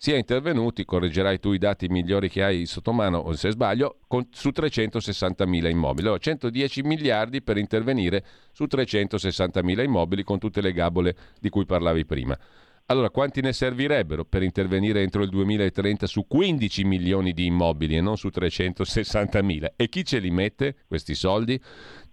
si 0.00 0.12
è 0.12 0.16
intervenuti, 0.16 0.84
correggerai 0.84 1.40
tu 1.40 1.52
i 1.52 1.58
dati 1.58 1.88
migliori 1.88 2.30
che 2.30 2.44
hai 2.44 2.66
sotto 2.66 2.92
mano, 2.92 3.18
o 3.18 3.32
se 3.34 3.50
sbaglio, 3.50 3.98
con- 4.06 4.28
su 4.30 4.52
360 4.52 5.44
mila 5.44 5.68
immobili. 5.68 6.06
Allora, 6.06 6.20
110 6.20 6.82
miliardi 6.82 7.42
per 7.42 7.58
intervenire 7.58 8.24
su 8.52 8.66
360 8.66 9.60
mila 9.64 9.82
immobili 9.82 10.22
con 10.22 10.38
tutte 10.38 10.60
le 10.60 10.72
gabole 10.72 11.16
di 11.40 11.48
cui 11.48 11.66
parlavi 11.66 12.06
prima. 12.06 12.38
Allora, 12.90 13.10
quanti 13.10 13.40
ne 13.40 13.52
servirebbero 13.52 14.24
per 14.24 14.44
intervenire 14.44 15.02
entro 15.02 15.22
il 15.24 15.30
2030 15.30 16.06
su 16.06 16.26
15 16.28 16.84
milioni 16.84 17.32
di 17.32 17.44
immobili 17.44 17.96
e 17.96 18.00
non 18.00 18.16
su 18.16 18.30
360 18.30 19.42
mila? 19.42 19.72
E 19.74 19.88
chi 19.88 20.04
ce 20.04 20.20
li 20.20 20.30
mette 20.30 20.76
questi 20.86 21.16
soldi? 21.16 21.60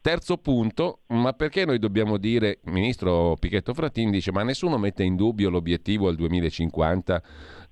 Terzo 0.01 0.37
punto, 0.37 1.01
ma 1.09 1.33
perché 1.33 1.65
noi 1.65 1.77
dobbiamo 1.77 2.17
dire, 2.17 2.59
il 2.65 2.71
ministro 2.73 3.37
Pichetto 3.39 3.75
Fratin 3.75 4.09
dice, 4.09 4.31
ma 4.31 4.43
nessuno 4.43 4.77
mette 4.77 5.03
in 5.03 5.15
dubbio 5.15 5.49
l'obiettivo 5.49 6.09
al 6.09 6.15
2050 6.15 7.23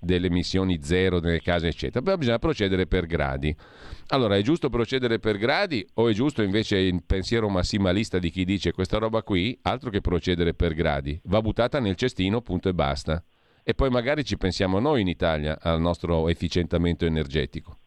delle 0.04 0.28
emissioni 0.28 0.82
zero 0.82 1.20
nelle 1.20 1.42
case, 1.42 1.68
eccetera. 1.68 2.04
Però 2.04 2.18
bisogna 2.18 2.40
procedere 2.40 2.86
per 2.86 3.06
gradi. 3.06 3.56
Allora, 4.08 4.36
è 4.36 4.42
giusto 4.42 4.70
procedere 4.70 5.20
per 5.20 5.38
gradi 5.38 5.86
o 5.96 6.10
è 6.10 6.14
giusto 6.14 6.42
invece 6.42 6.78
il 6.78 7.02
pensiero 7.06 7.50
massimalista 7.50 8.20
di 8.20 8.30
chi 8.30 8.46
dice 8.46 8.72
questa 8.72 8.98
roba 8.98 9.24
qui, 9.24 9.58
altro 9.64 9.90
che 9.90 10.02
procedere 10.02 10.54
per 10.54 10.74
gradi, 10.74 11.20
va 11.26 11.42
buttata 11.42 11.80
nel 11.80 11.96
cestino, 11.96 12.42
punto 12.42 12.70
e 12.70 12.74
basta. 12.74 13.24
E 13.64 13.74
poi 13.74 13.90
magari 13.90 14.26
ci 14.26 14.38
pensiamo 14.38 14.80
noi 14.80 15.02
in 15.02 15.08
Italia 15.08 15.58
al 15.62 15.80
nostro 15.80 16.28
efficientamento 16.28 17.06
energetico. 17.06 17.78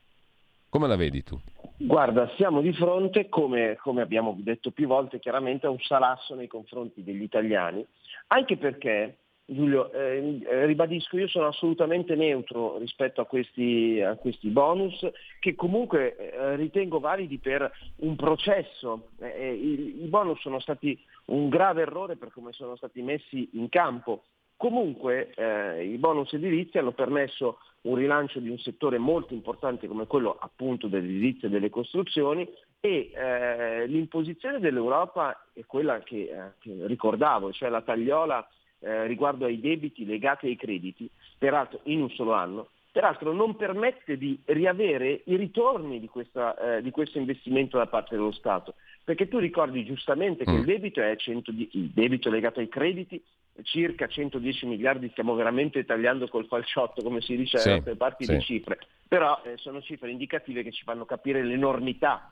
Come 0.71 0.89
la 0.89 0.97
vedi 0.97 1.23
tu? 1.23 1.39
Guarda, 1.79 2.31
siamo 2.37 2.63
di 2.63 2.73
fronte, 2.73 3.29
come, 3.29 3.77
come 3.83 4.01
abbiamo 4.01 4.35
detto 4.39 4.71
più 4.71 4.87
volte, 4.87 5.19
chiaramente 5.19 5.67
a 5.67 5.71
un 5.71 5.79
salasso 5.81 6.35
nei 6.35 6.49
confronti 6.49 7.05
degli 7.05 7.23
italiani, 7.23 7.85
anche 8.29 8.57
perché, 8.57 9.17
Giulio, 9.49 9.93
eh, 9.93 10.41
eh, 10.45 10.67
ribadisco, 10.67 11.17
io 11.17 11.29
sono 11.29 11.47
assolutamente 11.47 12.17
neutro 12.17 12.79
rispetto 12.79 13.21
a 13.21 13.27
questi, 13.27 14.01
a 14.01 14.17
questi 14.17 14.49
bonus, 14.49 15.09
che 15.39 15.55
comunque 15.55 16.17
eh, 16.17 16.57
ritengo 16.57 16.99
validi 16.99 17.39
per 17.39 17.71
un 17.99 18.17
processo. 18.17 19.11
Eh, 19.21 19.53
i, 19.55 20.03
I 20.03 20.09
bonus 20.09 20.41
sono 20.41 20.59
stati 20.59 20.99
un 21.27 21.49
grave 21.49 21.83
errore 21.83 22.17
per 22.17 22.33
come 22.33 22.53
sono 22.53 22.75
stati 22.75 23.03
messi 23.03 23.51
in 23.53 23.69
campo. 23.69 24.25
Comunque 24.57 25.33
eh, 25.37 25.85
i 25.85 25.97
bonus 25.99 26.33
edilizi 26.33 26.79
hanno 26.79 26.93
permesso 26.93 27.59
un 27.83 27.95
rilancio 27.95 28.41
di 28.41 28.49
un 28.49 28.59
settore 28.59 28.99
molto 28.99 29.33
importante 29.33 29.87
come 29.87 30.09
quello 30.09 30.37
appunto 30.41 30.89
dell'edilizia 30.89 31.47
e 31.47 31.51
delle 31.53 31.71
costruzioni 31.71 32.49
e 32.81 33.13
eh, 33.15 33.87
l'imposizione 33.87 34.59
dell'Europa 34.59 35.47
è 35.53 35.65
quella 35.67 36.01
che, 36.01 36.23
eh, 36.23 36.53
che 36.59 36.75
ricordavo, 36.87 37.53
cioè 37.53 37.69
la 37.69 37.83
tagliola 37.83 38.49
eh, 38.81 39.07
riguardo 39.07 39.45
ai 39.47 39.61
debiti 39.61 40.05
legati 40.05 40.47
ai 40.47 40.57
crediti, 40.57 41.09
peraltro 41.39 41.81
in 41.85 42.03
un 42.03 42.11
solo 42.11 42.33
anno, 42.33 42.69
peraltro 42.93 43.33
non 43.33 43.57
permette 43.57 44.17
di 44.17 44.39
riavere 44.47 45.23
i 45.27 45.37
ritorni 45.37 46.01
di, 46.01 46.09
questa, 46.09 46.77
eh, 46.77 46.83
di 46.83 46.91
questo 46.91 47.19
investimento 47.19 47.77
da 47.77 47.87
parte 47.87 48.15
dello 48.17 48.33
Stato. 48.33 48.75
Perché 49.05 49.29
tu 49.29 49.39
ricordi 49.39 49.85
giustamente 49.85 50.45
che 50.45 50.51
Mm. 50.51 50.59
il 50.59 50.65
debito 50.65 51.01
è 51.01 51.15
110 51.15 51.79
il 51.79 51.91
debito 51.91 52.31
legato 52.31 52.61
ai 52.61 52.69
crediti 52.69 53.23
circa 53.63 54.07
110 54.07 54.67
miliardi, 54.67 55.09
stiamo 55.11 55.35
veramente 55.35 55.85
tagliando 55.85 56.29
col 56.29 56.47
falciotto, 56.47 57.03
come 57.03 57.21
si 57.21 57.37
dice 57.37 57.59
Sì, 57.59 57.69
da 57.69 57.75
altre 57.75 57.95
parti, 57.97 58.25
sì. 58.25 58.35
di 58.37 58.43
cifre, 58.43 58.79
però 59.07 59.41
eh, 59.45 59.57
sono 59.57 59.81
cifre 59.81 60.11
indicative 60.11 60.63
che 60.63 60.73
ci 60.73 60.83
fanno 60.85 61.05
capire 61.05 61.43
l'enormità 61.43 62.31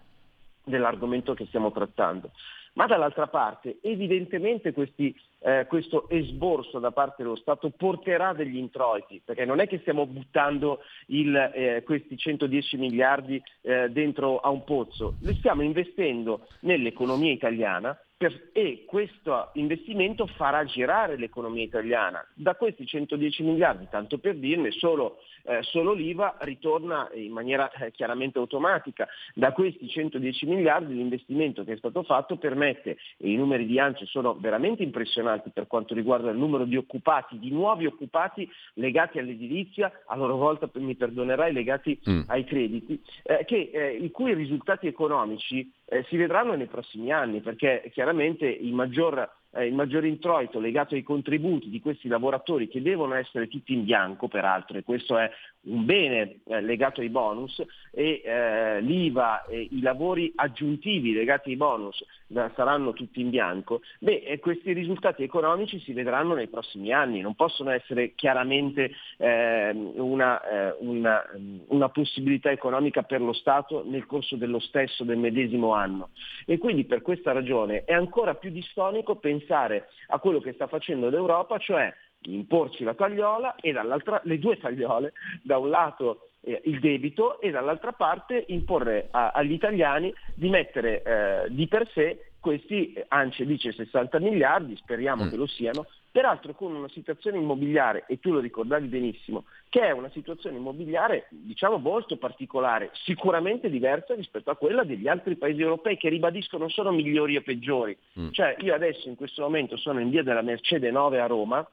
dell'argomento 0.65 1.35
che 1.35 1.47
stiamo 1.47 1.71
trattando. 1.73 2.31
Ma 2.75 2.87
dall'altra 2.87 3.29
parte, 3.29 3.79
evidentemente 3.83 4.73
questi, 4.73 5.15
eh, 5.41 5.65
questo 5.69 6.09
esborso 6.09 6.81
da 6.81 6.91
parte 6.91 7.23
dello 7.23 7.37
Stato 7.37 7.71
porterà 7.71 8.33
degli 8.33 8.57
introiti, 8.57 9.23
perché 9.25 9.45
non 9.45 9.61
è 9.61 9.69
che 9.69 9.79
stiamo 9.79 10.07
buttando 10.07 10.81
il, 11.07 11.37
eh, 11.37 11.83
questi 11.85 12.17
110 12.17 12.77
miliardi 12.77 13.41
eh, 13.61 13.91
dentro 13.91 14.39
a 14.39 14.49
un 14.51 14.65
pozzo, 14.65 15.15
li 15.21 15.35
stiamo 15.37 15.63
investendo 15.63 16.47
nell'economia 16.61 17.31
italiana 17.31 17.97
per, 18.17 18.51
e 18.53 18.85
questo 18.87 19.51
investimento 19.55 20.27
farà 20.27 20.65
girare 20.65 21.17
l'economia 21.17 21.63
italiana. 21.63 22.27
Da 22.33 22.55
questi 22.55 22.87
110 22.87 23.43
miliardi, 23.43 23.87
tanto 23.91 24.19
per 24.19 24.37
dirne, 24.37 24.71
solo, 24.71 25.19
eh, 25.43 25.63
solo 25.63 25.93
l'IVA 25.93 26.37
ritorna 26.41 27.11
in 27.15 27.33
maniera 27.33 27.71
eh, 27.73 27.91
chiaramente 27.91 28.39
automatica. 28.39 29.07
Da 29.35 29.53
questi 29.53 29.89
110 29.89 30.47
miliardi 30.47 30.95
l'investimento 30.95 31.65
che 31.65 31.73
è 31.73 31.77
stato 31.77 32.03
fatto 32.03 32.37
permette, 32.37 32.63
e 32.69 32.97
i 33.19 33.37
numeri 33.37 33.67
di 33.67 33.79
ANCE 33.79 34.07
sono 34.07 34.37
veramente 34.39 34.83
impressionanti 34.83 35.51
per 35.51 35.67
quanto 35.67 35.95
riguarda 35.95 36.31
il 36.31 36.39
numero 36.39 36.65
di 36.65 36.77
occupati, 36.77 37.39
di 37.39 37.51
nuovi 37.51 37.87
occupati 37.87 38.49
legati 38.75 39.19
all'edilizia, 39.19 39.93
a 40.07 40.17
loro 40.17 40.37
volta 40.37 40.69
mi 40.75 40.95
perdonerai 40.95 41.53
legati 41.53 41.99
mm. 42.09 42.23
ai 42.27 42.45
crediti, 42.45 43.01
eh, 43.23 43.45
che, 43.45 43.71
eh, 43.73 43.97
i 43.97 44.11
cui 44.11 44.35
risultati 44.35 44.87
economici 44.87 45.71
eh, 45.87 46.05
si 46.09 46.17
vedranno 46.17 46.55
nei 46.55 46.67
prossimi 46.67 47.13
anni, 47.13 47.41
perché 47.41 47.91
chiaramente 47.93 48.47
il 48.47 48.73
maggior 48.73 49.43
eh, 49.55 49.67
il 49.67 49.75
maggior 49.75 50.05
introito 50.05 50.59
legato 50.59 50.95
ai 50.95 51.03
contributi 51.03 51.69
di 51.69 51.81
questi 51.81 52.09
lavoratori 52.09 52.69
che 52.69 52.83
devono 52.83 53.15
essere 53.15 53.49
tutti 53.49 53.73
in 53.73 53.85
bianco 53.85 54.29
peraltro 54.29 54.77
e 54.77 54.83
questo 54.83 55.17
è 55.17 55.31
un 55.65 55.85
bene 55.85 56.41
eh, 56.47 56.61
legato 56.61 57.01
ai 57.01 57.09
bonus 57.09 57.63
e 57.91 58.23
eh, 58.25 58.81
l'IVA 58.81 59.45
e 59.45 59.69
i 59.71 59.81
lavori 59.81 60.33
aggiuntivi 60.35 61.13
legati 61.13 61.51
ai 61.51 61.57
bonus 61.57 62.05
da, 62.27 62.51
saranno 62.55 62.93
tutti 62.93 63.21
in 63.21 63.31
bianco, 63.31 63.81
beh, 64.01 64.39
questi 64.41 64.73
risultati 64.73 65.23
economici 65.23 65.79
si 65.81 65.93
vedranno 65.93 66.35
nei 66.35 66.49
prossimi 66.49 66.93
anni, 66.93 67.21
non 67.21 67.35
possono 67.35 67.71
essere 67.71 68.15
chiaramente 68.15 68.91
eh, 69.19 69.71
una, 69.71 70.41
una, 70.81 71.23
una, 71.69 71.89
possibilità 71.89 72.51
economica 72.51 73.03
per 73.03 73.21
lo 73.21 73.33
Stato 73.33 73.85
nel 73.87 74.07
corso 74.07 74.37
dello 74.37 74.59
stesso, 74.59 75.05
del 75.05 75.19
medesimo 75.19 75.75
anno. 75.75 76.11
E 76.47 76.59
quindi 76.59 76.85
per 76.85 77.03
questa 77.03 77.33
ragione 77.33 77.85
è 77.85 77.93
ancora 77.93 78.35
più 78.35 78.51
distonico 78.51 79.17
pensare 79.17 79.89
a 80.09 80.19
quello 80.19 80.41
che 80.41 80.53
sta 80.53 80.67
facendo 80.67 81.09
l'Europa, 81.09 81.59
cioè 81.59 81.93
imporci 82.27 82.85
la 82.85 82.95
tagliola 82.95 83.57
e 83.57 83.73
dall'altra 83.73 84.21
le 84.25 84.39
due 84.39 84.59
tagliole, 84.59 85.13
da 85.43 85.59
un 85.59 85.71
lato 85.71 86.29
eh, 86.41 86.61
il 86.65 86.81
debito 86.81 87.41
e 87.41 87.51
dall'altra 87.51 87.93
parte 87.93 88.45
imporre 88.49 89.09
a, 89.11 89.31
agli 89.31 89.53
italiani 89.53 90.13
di 90.35 90.49
mettere 90.49 91.03
eh, 91.03 91.51
di 91.51 91.67
per 91.67 91.89
sé 91.93 92.33
questi, 92.45 92.93
eh, 92.93 93.07
ANCE 93.09 93.47
dice 93.47 93.73
60 93.73 94.19
miliardi, 94.21 94.77
speriamo 94.77 95.25
mm. 95.25 95.29
che 95.31 95.37
lo 95.37 95.47
siano, 95.47 95.87
peraltro 96.11 96.53
con 96.53 96.75
una 96.75 96.91
situazione 96.91 97.39
immobiliare, 97.39 98.05
e 98.07 98.21
tu 98.21 98.33
lo 98.33 98.39
ricordavi 98.41 98.87
benissimo, 98.87 99.47
che 99.71 99.81
è 99.81 99.93
una 99.93 100.11
situazione 100.11 100.59
immobiliare 100.59 101.27
diciamo 101.31 101.79
molto 101.79 102.19
particolare, 102.19 102.91
sicuramente 102.93 103.71
diversa 103.71 104.15
rispetto 104.15 104.51
a 104.51 104.57
quella 104.57 104.85
degli 104.85 105.09
altri 105.09 105.37
paesi 105.37 105.63
europei 105.63 105.97
che 105.97 106.11
ribadisco 106.11 106.59
non 106.59 106.69
sono 106.69 106.93
migliori 106.93 107.39
o 107.39 107.41
peggiori. 107.41 107.97
Mm. 108.21 108.29
Cioè 108.33 108.57
io 108.61 108.75
adesso 108.75 109.09
in 109.09 109.17
questo 109.17 109.41
momento 109.41 109.79
sono 109.79 110.01
in 110.01 110.11
via 110.11 110.23
della 110.23 110.43
Mercede 110.43 110.91
9 110.91 111.21
a 111.21 111.27
Roma, 111.27 111.67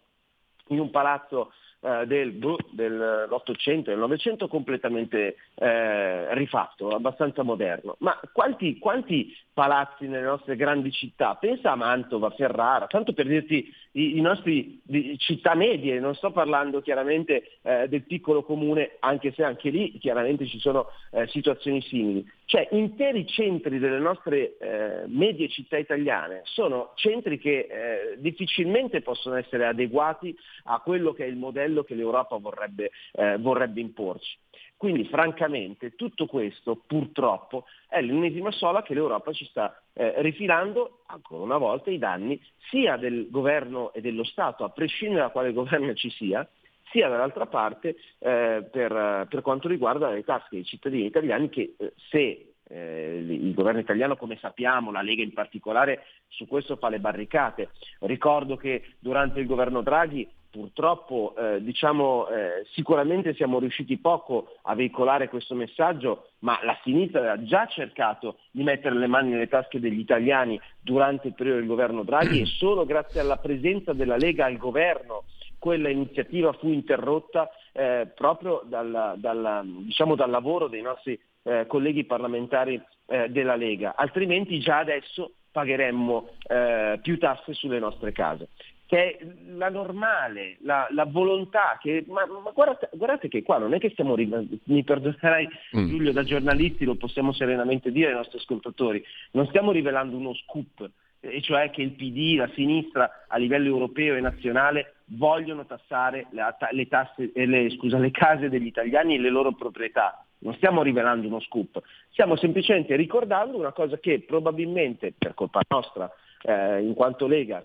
in 0.71 0.79
un 0.79 0.89
palazzo 0.89 1.51
eh, 1.83 2.05
del, 2.05 2.37
dell'Ottocento 2.71 3.89
e 3.89 3.93
del 3.93 3.99
Novecento 3.99 4.47
completamente 4.47 5.35
eh, 5.55 6.33
rifatto, 6.35 6.89
abbastanza 6.89 7.43
moderno. 7.43 7.95
Ma 7.99 8.19
quanti, 8.31 8.77
quanti, 8.77 9.35
palazzi 9.51 10.07
nelle 10.07 10.25
nostre 10.25 10.55
grandi 10.55 10.91
città? 10.91 11.35
Pensa 11.35 11.71
a 11.71 11.75
Mantova, 11.75 12.29
Ferrara, 12.29 12.87
tanto 12.87 13.13
per 13.13 13.25
dirti 13.25 13.73
i, 13.93 14.17
i 14.17 14.21
nostri 14.21 14.79
di, 14.83 15.17
città 15.17 15.55
medie, 15.55 15.99
non 15.99 16.15
sto 16.15 16.31
parlando 16.31 16.81
chiaramente 16.81 17.57
eh, 17.63 17.87
del 17.89 18.03
piccolo 18.03 18.43
comune, 18.43 18.97
anche 18.99 19.33
se 19.33 19.43
anche 19.43 19.69
lì 19.69 19.97
chiaramente 19.97 20.45
ci 20.45 20.59
sono 20.59 20.87
eh, 21.11 21.27
situazioni 21.27 21.81
simili. 21.81 22.23
Cioè 22.51 22.67
interi 22.71 23.25
centri 23.27 23.79
delle 23.79 23.99
nostre 23.99 24.57
eh, 24.57 25.03
medie 25.07 25.47
città 25.47 25.77
italiane 25.77 26.41
sono 26.43 26.91
centri 26.95 27.39
che 27.39 27.59
eh, 27.59 28.17
difficilmente 28.17 28.99
possono 28.99 29.35
essere 29.35 29.65
adeguati 29.65 30.37
a 30.63 30.81
quello 30.81 31.13
che 31.13 31.23
è 31.23 31.27
il 31.29 31.37
modello 31.37 31.85
che 31.85 31.95
l'Europa 31.95 32.35
vorrebbe, 32.35 32.91
eh, 33.13 33.37
vorrebbe 33.37 33.79
imporci. 33.79 34.37
Quindi 34.75 35.05
francamente 35.05 35.95
tutto 35.95 36.25
questo 36.25 36.83
purtroppo 36.85 37.67
è 37.87 38.01
l'ennesima 38.01 38.51
sola 38.51 38.83
che 38.83 38.95
l'Europa 38.95 39.31
ci 39.31 39.45
sta 39.45 39.81
eh, 39.93 40.15
rifilando 40.17 41.03
ancora 41.05 41.43
una 41.43 41.57
volta 41.57 41.89
i 41.89 41.99
danni 41.99 42.37
sia 42.69 42.97
del 42.97 43.29
governo 43.29 43.93
e 43.93 44.01
dello 44.01 44.25
Stato, 44.25 44.65
a 44.65 44.69
prescindere 44.71 45.21
da 45.21 45.29
quale 45.29 45.53
governo 45.53 45.93
ci 45.93 46.09
sia, 46.09 46.45
sia 46.91 47.07
dall'altra 47.09 47.45
parte 47.47 47.95
eh, 48.19 48.67
per, 48.69 49.27
per, 49.29 49.41
quanto 49.41 49.67
riguarda 49.67 50.09
le 50.09 50.23
tasche 50.23 50.49
dei 50.51 50.65
cittadini 50.65 51.05
italiani 51.05 51.49
che 51.49 51.75
eh, 51.77 51.93
se 52.09 52.53
eh, 52.71 53.25
il 53.27 53.53
governo 53.53 53.79
italiano, 53.79 54.15
come 54.15 54.37
sappiamo, 54.39 54.91
la 54.91 55.01
Lega 55.01 55.23
in 55.23 55.33
particolare, 55.33 56.05
su 56.27 56.47
questo 56.47 56.77
fa 56.77 56.89
le 56.89 56.99
barricate. 56.99 57.69
Ricordo 57.99 58.55
che 58.55 58.83
durante 58.99 59.39
il 59.39 59.47
governo 59.47 59.81
Draghi 59.81 60.27
purtroppo 60.51 61.33
eh, 61.37 61.63
diciamo, 61.63 62.27
eh, 62.27 62.65
sicuramente 62.73 63.33
siamo 63.33 63.57
riusciti 63.59 63.97
poco 63.97 64.57
a 64.63 64.75
veicolare 64.75 65.29
questo 65.29 65.55
messaggio, 65.55 66.31
ma 66.39 66.59
la 66.63 66.77
sinistra 66.83 67.31
ha 67.31 67.43
già 67.43 67.65
cercato 67.67 68.39
di 68.51 68.61
mettere 68.61 68.95
le 68.95 69.07
mani 69.07 69.29
nelle 69.29 69.47
tasche 69.47 69.79
degli 69.79 69.99
italiani 69.99 70.59
durante 70.81 71.29
il 71.29 71.35
periodo 71.35 71.59
del 71.59 71.67
governo 71.67 72.03
Draghi 72.03 72.41
e 72.41 72.45
solo 72.45 72.85
grazie 72.85 73.21
alla 73.21 73.37
presenza 73.37 73.93
della 73.93 74.17
Lega 74.17 74.45
al 74.45 74.57
governo 74.57 75.23
quella 75.61 75.89
iniziativa 75.89 76.51
fu 76.53 76.69
interrotta 76.69 77.47
eh, 77.71 78.07
proprio 78.15 78.63
dalla, 78.65 79.13
dalla, 79.15 79.63
diciamo, 79.63 80.15
dal 80.15 80.31
lavoro 80.31 80.67
dei 80.67 80.81
nostri 80.81 81.19
eh, 81.43 81.67
colleghi 81.67 82.03
parlamentari 82.03 82.81
eh, 83.05 83.29
della 83.29 83.55
Lega, 83.55 83.93
altrimenti 83.95 84.59
già 84.59 84.79
adesso 84.79 85.33
pagheremmo 85.51 86.29
eh, 86.47 86.97
più 87.03 87.19
tasse 87.19 87.53
sulle 87.53 87.77
nostre 87.77 88.11
case 88.11 88.47
che 88.87 89.17
è 89.17 89.25
la 89.55 89.69
normale, 89.69 90.57
la, 90.63 90.85
la 90.91 91.05
volontà, 91.05 91.77
che, 91.79 92.03
ma, 92.09 92.25
ma 92.25 92.51
guardate, 92.51 92.89
guardate, 92.91 93.29
che 93.29 93.41
qua 93.41 93.57
non 93.57 93.73
è 93.73 93.79
che 93.79 93.91
stiamo, 93.91 94.15
mi 94.17 94.83
perdonerai 94.83 95.47
mm. 95.77 95.87
Giulio 95.87 96.11
da 96.11 96.23
giornalisti, 96.23 96.83
lo 96.83 96.95
possiamo 96.95 97.31
serenamente 97.31 97.89
dire 97.89 98.09
ai 98.09 98.15
nostri 98.15 98.39
ascoltatori, 98.39 99.01
non 99.31 99.47
stiamo 99.47 99.71
rivelando 99.71 100.17
uno 100.17 100.33
scoop, 100.33 100.89
e 101.21 101.39
cioè 101.41 101.69
che 101.69 101.83
il 101.83 101.91
PD, 101.91 102.35
la 102.35 102.49
sinistra 102.53 103.25
a 103.27 103.37
livello 103.37 103.67
europeo 103.67 104.15
e 104.15 104.21
nazionale 104.21 104.95
vogliono 105.05 105.65
tassare 105.65 106.27
le, 106.31 106.43
le, 106.71 106.87
tasse, 106.87 107.31
eh, 107.31 107.45
le, 107.45 107.69
scusa, 107.69 107.99
le 107.99 108.11
case 108.11 108.49
degli 108.49 108.65
italiani 108.65 109.15
e 109.15 109.19
le 109.19 109.29
loro 109.29 109.53
proprietà. 109.53 110.25
Non 110.39 110.55
stiamo 110.55 110.81
rivelando 110.81 111.27
uno 111.27 111.39
scoop, 111.39 111.79
stiamo 112.09 112.35
semplicemente 112.35 112.95
ricordando 112.95 113.57
una 113.57 113.71
cosa 113.71 113.99
che 113.99 114.23
probabilmente 114.25 115.13
per 115.15 115.35
colpa 115.35 115.61
nostra, 115.67 116.11
eh, 116.41 116.81
in 116.81 116.95
quanto 116.95 117.27
Lega, 117.27 117.63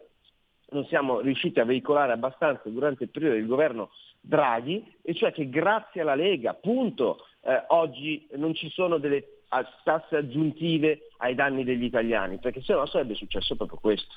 non 0.70 0.84
siamo 0.86 1.20
riusciti 1.20 1.58
a 1.58 1.64
veicolare 1.64 2.12
abbastanza 2.12 2.68
durante 2.68 3.04
il 3.04 3.10
periodo 3.10 3.36
del 3.36 3.46
governo 3.46 3.90
Draghi, 4.20 4.84
e 5.00 5.14
cioè 5.14 5.32
che 5.32 5.48
grazie 5.48 6.02
alla 6.02 6.14
Lega, 6.14 6.50
appunto, 6.50 7.24
eh, 7.40 7.64
oggi 7.68 8.26
non 8.34 8.54
ci 8.54 8.68
sono 8.68 8.98
delle 8.98 9.35
tasse 9.84 10.16
aggiuntive 10.16 11.08
ai 11.18 11.34
danni 11.34 11.64
degli 11.64 11.84
italiani, 11.84 12.38
perché 12.38 12.62
se 12.62 12.74
no 12.74 12.86
sarebbe 12.86 13.14
successo 13.14 13.56
proprio 13.56 13.78
questo. 13.78 14.14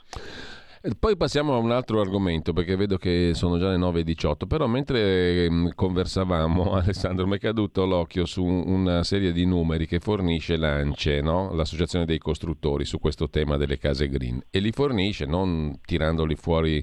Poi 0.97 1.17
passiamo 1.17 1.55
a 1.55 1.57
un 1.57 1.71
altro 1.71 1.99
argomento 1.99 2.53
perché 2.53 2.77
vedo 2.77 2.95
che 2.95 3.31
sono 3.33 3.57
già 3.57 3.69
le 3.69 3.75
9.18, 3.75 4.47
però 4.47 4.65
mentre 4.65 5.43
ehm, 5.43 5.73
conversavamo 5.75 6.71
Alessandro 6.79 7.27
mi 7.27 7.35
è 7.35 7.39
caduto 7.39 7.85
l'occhio 7.85 8.25
su 8.25 8.45
una 8.45 9.03
serie 9.03 9.33
di 9.33 9.45
numeri 9.45 9.85
che 9.85 9.99
fornisce 9.99 10.55
l'ANCE, 10.55 11.19
no? 11.19 11.53
l'associazione 11.53 12.05
dei 12.05 12.17
costruttori, 12.17 12.85
su 12.85 12.97
questo 12.97 13.29
tema 13.29 13.57
delle 13.57 13.77
case 13.77 14.07
green 14.07 14.41
e 14.49 14.59
li 14.59 14.71
fornisce 14.71 15.25
non 15.25 15.81
tirandoli 15.85 16.35
fuori 16.35 16.81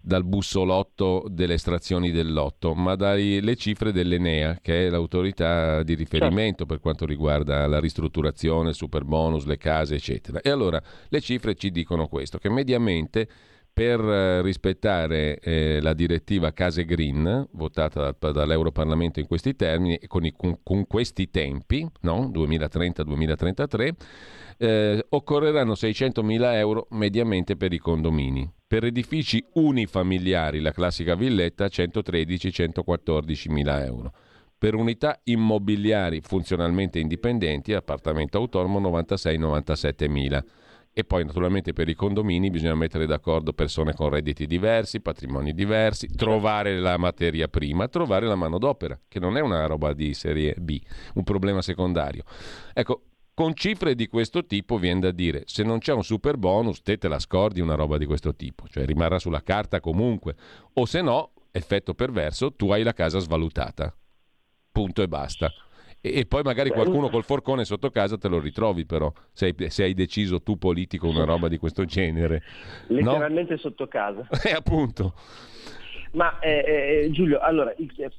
dal 0.00 0.24
bussolotto 0.24 1.26
delle 1.28 1.54
estrazioni 1.54 2.10
del 2.10 2.32
lotto, 2.32 2.74
ma 2.74 2.94
dalle 2.96 3.56
cifre 3.56 3.92
dell'Enea, 3.92 4.58
che 4.62 4.86
è 4.86 4.90
l'autorità 4.90 5.82
di 5.82 5.94
riferimento 5.94 6.64
per 6.64 6.80
quanto 6.80 7.04
riguarda 7.04 7.66
la 7.66 7.78
ristrutturazione, 7.78 8.70
il 8.70 8.74
super 8.74 9.04
bonus, 9.04 9.44
le 9.44 9.58
case, 9.58 9.96
eccetera. 9.96 10.40
E 10.40 10.50
allora 10.50 10.82
le 11.08 11.20
cifre 11.20 11.54
ci 11.54 11.70
dicono 11.70 12.08
questo, 12.08 12.38
che 12.38 12.48
mediamente 12.48 13.28
per 13.72 14.00
eh, 14.00 14.42
rispettare 14.42 15.38
eh, 15.38 15.80
la 15.80 15.94
direttiva 15.94 16.52
Case 16.52 16.84
Green, 16.84 17.48
votata 17.52 18.14
da, 18.18 18.32
dall'Europarlamento 18.32 19.20
in 19.20 19.26
questi 19.26 19.56
termini 19.56 19.96
e 19.96 20.06
con, 20.06 20.28
con, 20.36 20.58
con, 20.62 20.86
questi 20.86 21.30
tempi, 21.30 21.88
no? 22.02 22.30
2030-2033, 22.34 23.90
eh, 24.58 25.06
occorreranno 25.08 25.72
600.000 25.72 26.54
euro 26.54 26.86
mediamente 26.90 27.56
per 27.56 27.72
i 27.72 27.78
condomini. 27.78 28.50
Per 28.66 28.84
edifici 28.84 29.44
unifamiliari, 29.54 30.60
la 30.60 30.72
classica 30.72 31.14
villetta, 31.14 31.66
113-114 31.66 33.50
mila 33.50 33.84
euro. 33.84 34.12
Per 34.58 34.74
unità 34.74 35.18
immobiliari 35.24 36.20
funzionalmente 36.20 36.98
indipendenti, 36.98 37.72
appartamento 37.72 38.36
autonomo, 38.36 38.78
96-97 38.80 40.10
mila. 40.10 40.44
E 40.92 41.04
poi 41.04 41.24
naturalmente 41.24 41.72
per 41.72 41.88
i 41.88 41.94
condomini 41.94 42.50
bisogna 42.50 42.74
mettere 42.74 43.06
d'accordo 43.06 43.52
persone 43.52 43.94
con 43.94 44.08
redditi 44.08 44.46
diversi, 44.46 45.00
patrimoni 45.00 45.54
diversi, 45.54 46.08
trovare 46.08 46.78
la 46.80 46.96
materia 46.96 47.46
prima, 47.46 47.86
trovare 47.86 48.26
la 48.26 48.34
manodopera, 48.34 48.98
che 49.06 49.20
non 49.20 49.36
è 49.36 49.40
una 49.40 49.66
roba 49.66 49.92
di 49.92 50.12
serie 50.14 50.54
B, 50.58 50.80
un 51.14 51.22
problema 51.22 51.62
secondario. 51.62 52.24
Ecco, 52.74 53.04
con 53.32 53.54
cifre 53.54 53.94
di 53.94 54.08
questo 54.08 54.44
tipo 54.44 54.78
viene 54.78 55.00
da 55.00 55.10
dire, 55.12 55.44
se 55.46 55.62
non 55.62 55.78
c'è 55.78 55.92
un 55.92 56.02
super 56.02 56.36
bonus, 56.36 56.82
te 56.82 56.98
te 56.98 57.08
la 57.08 57.20
scordi 57.20 57.60
una 57.60 57.76
roba 57.76 57.96
di 57.96 58.04
questo 58.04 58.34
tipo, 58.34 58.66
cioè 58.68 58.84
rimarrà 58.84 59.18
sulla 59.18 59.42
carta 59.42 59.80
comunque, 59.80 60.34
o 60.74 60.84
se 60.84 61.00
no, 61.00 61.32
effetto 61.52 61.94
perverso, 61.94 62.52
tu 62.52 62.70
hai 62.72 62.82
la 62.82 62.92
casa 62.92 63.18
svalutata. 63.18 63.94
Punto 64.72 65.02
e 65.02 65.08
basta. 65.08 65.50
E, 66.02 66.24
poi 66.26 66.42
magari 66.42 66.70
qualcuno 66.70 67.10
col 67.10 67.24
forcone 67.24 67.64
sotto 67.64 67.90
casa 67.90 68.16
te 68.16 68.28
lo 68.28 68.40
ritrovi 68.40 68.86
però, 68.86 69.12
se 69.32 69.46
hai, 69.46 69.70
se 69.70 69.84
hai 69.84 69.94
deciso 69.94 70.42
tu 70.42 70.56
politico 70.56 71.08
una 71.08 71.24
roba 71.24 71.48
di 71.48 71.58
questo 71.58 71.84
genere. 71.84 72.42
Letteralmente 72.86 73.54
no? 73.54 73.58
sotto 73.58 73.86
casa. 73.86 74.26
Eh, 74.42 74.52
appunto. 74.52 75.12
Ma 76.12 76.40
eh, 76.40 77.04
eh, 77.04 77.10
Giulio, 77.10 77.38
allora, 77.38 77.72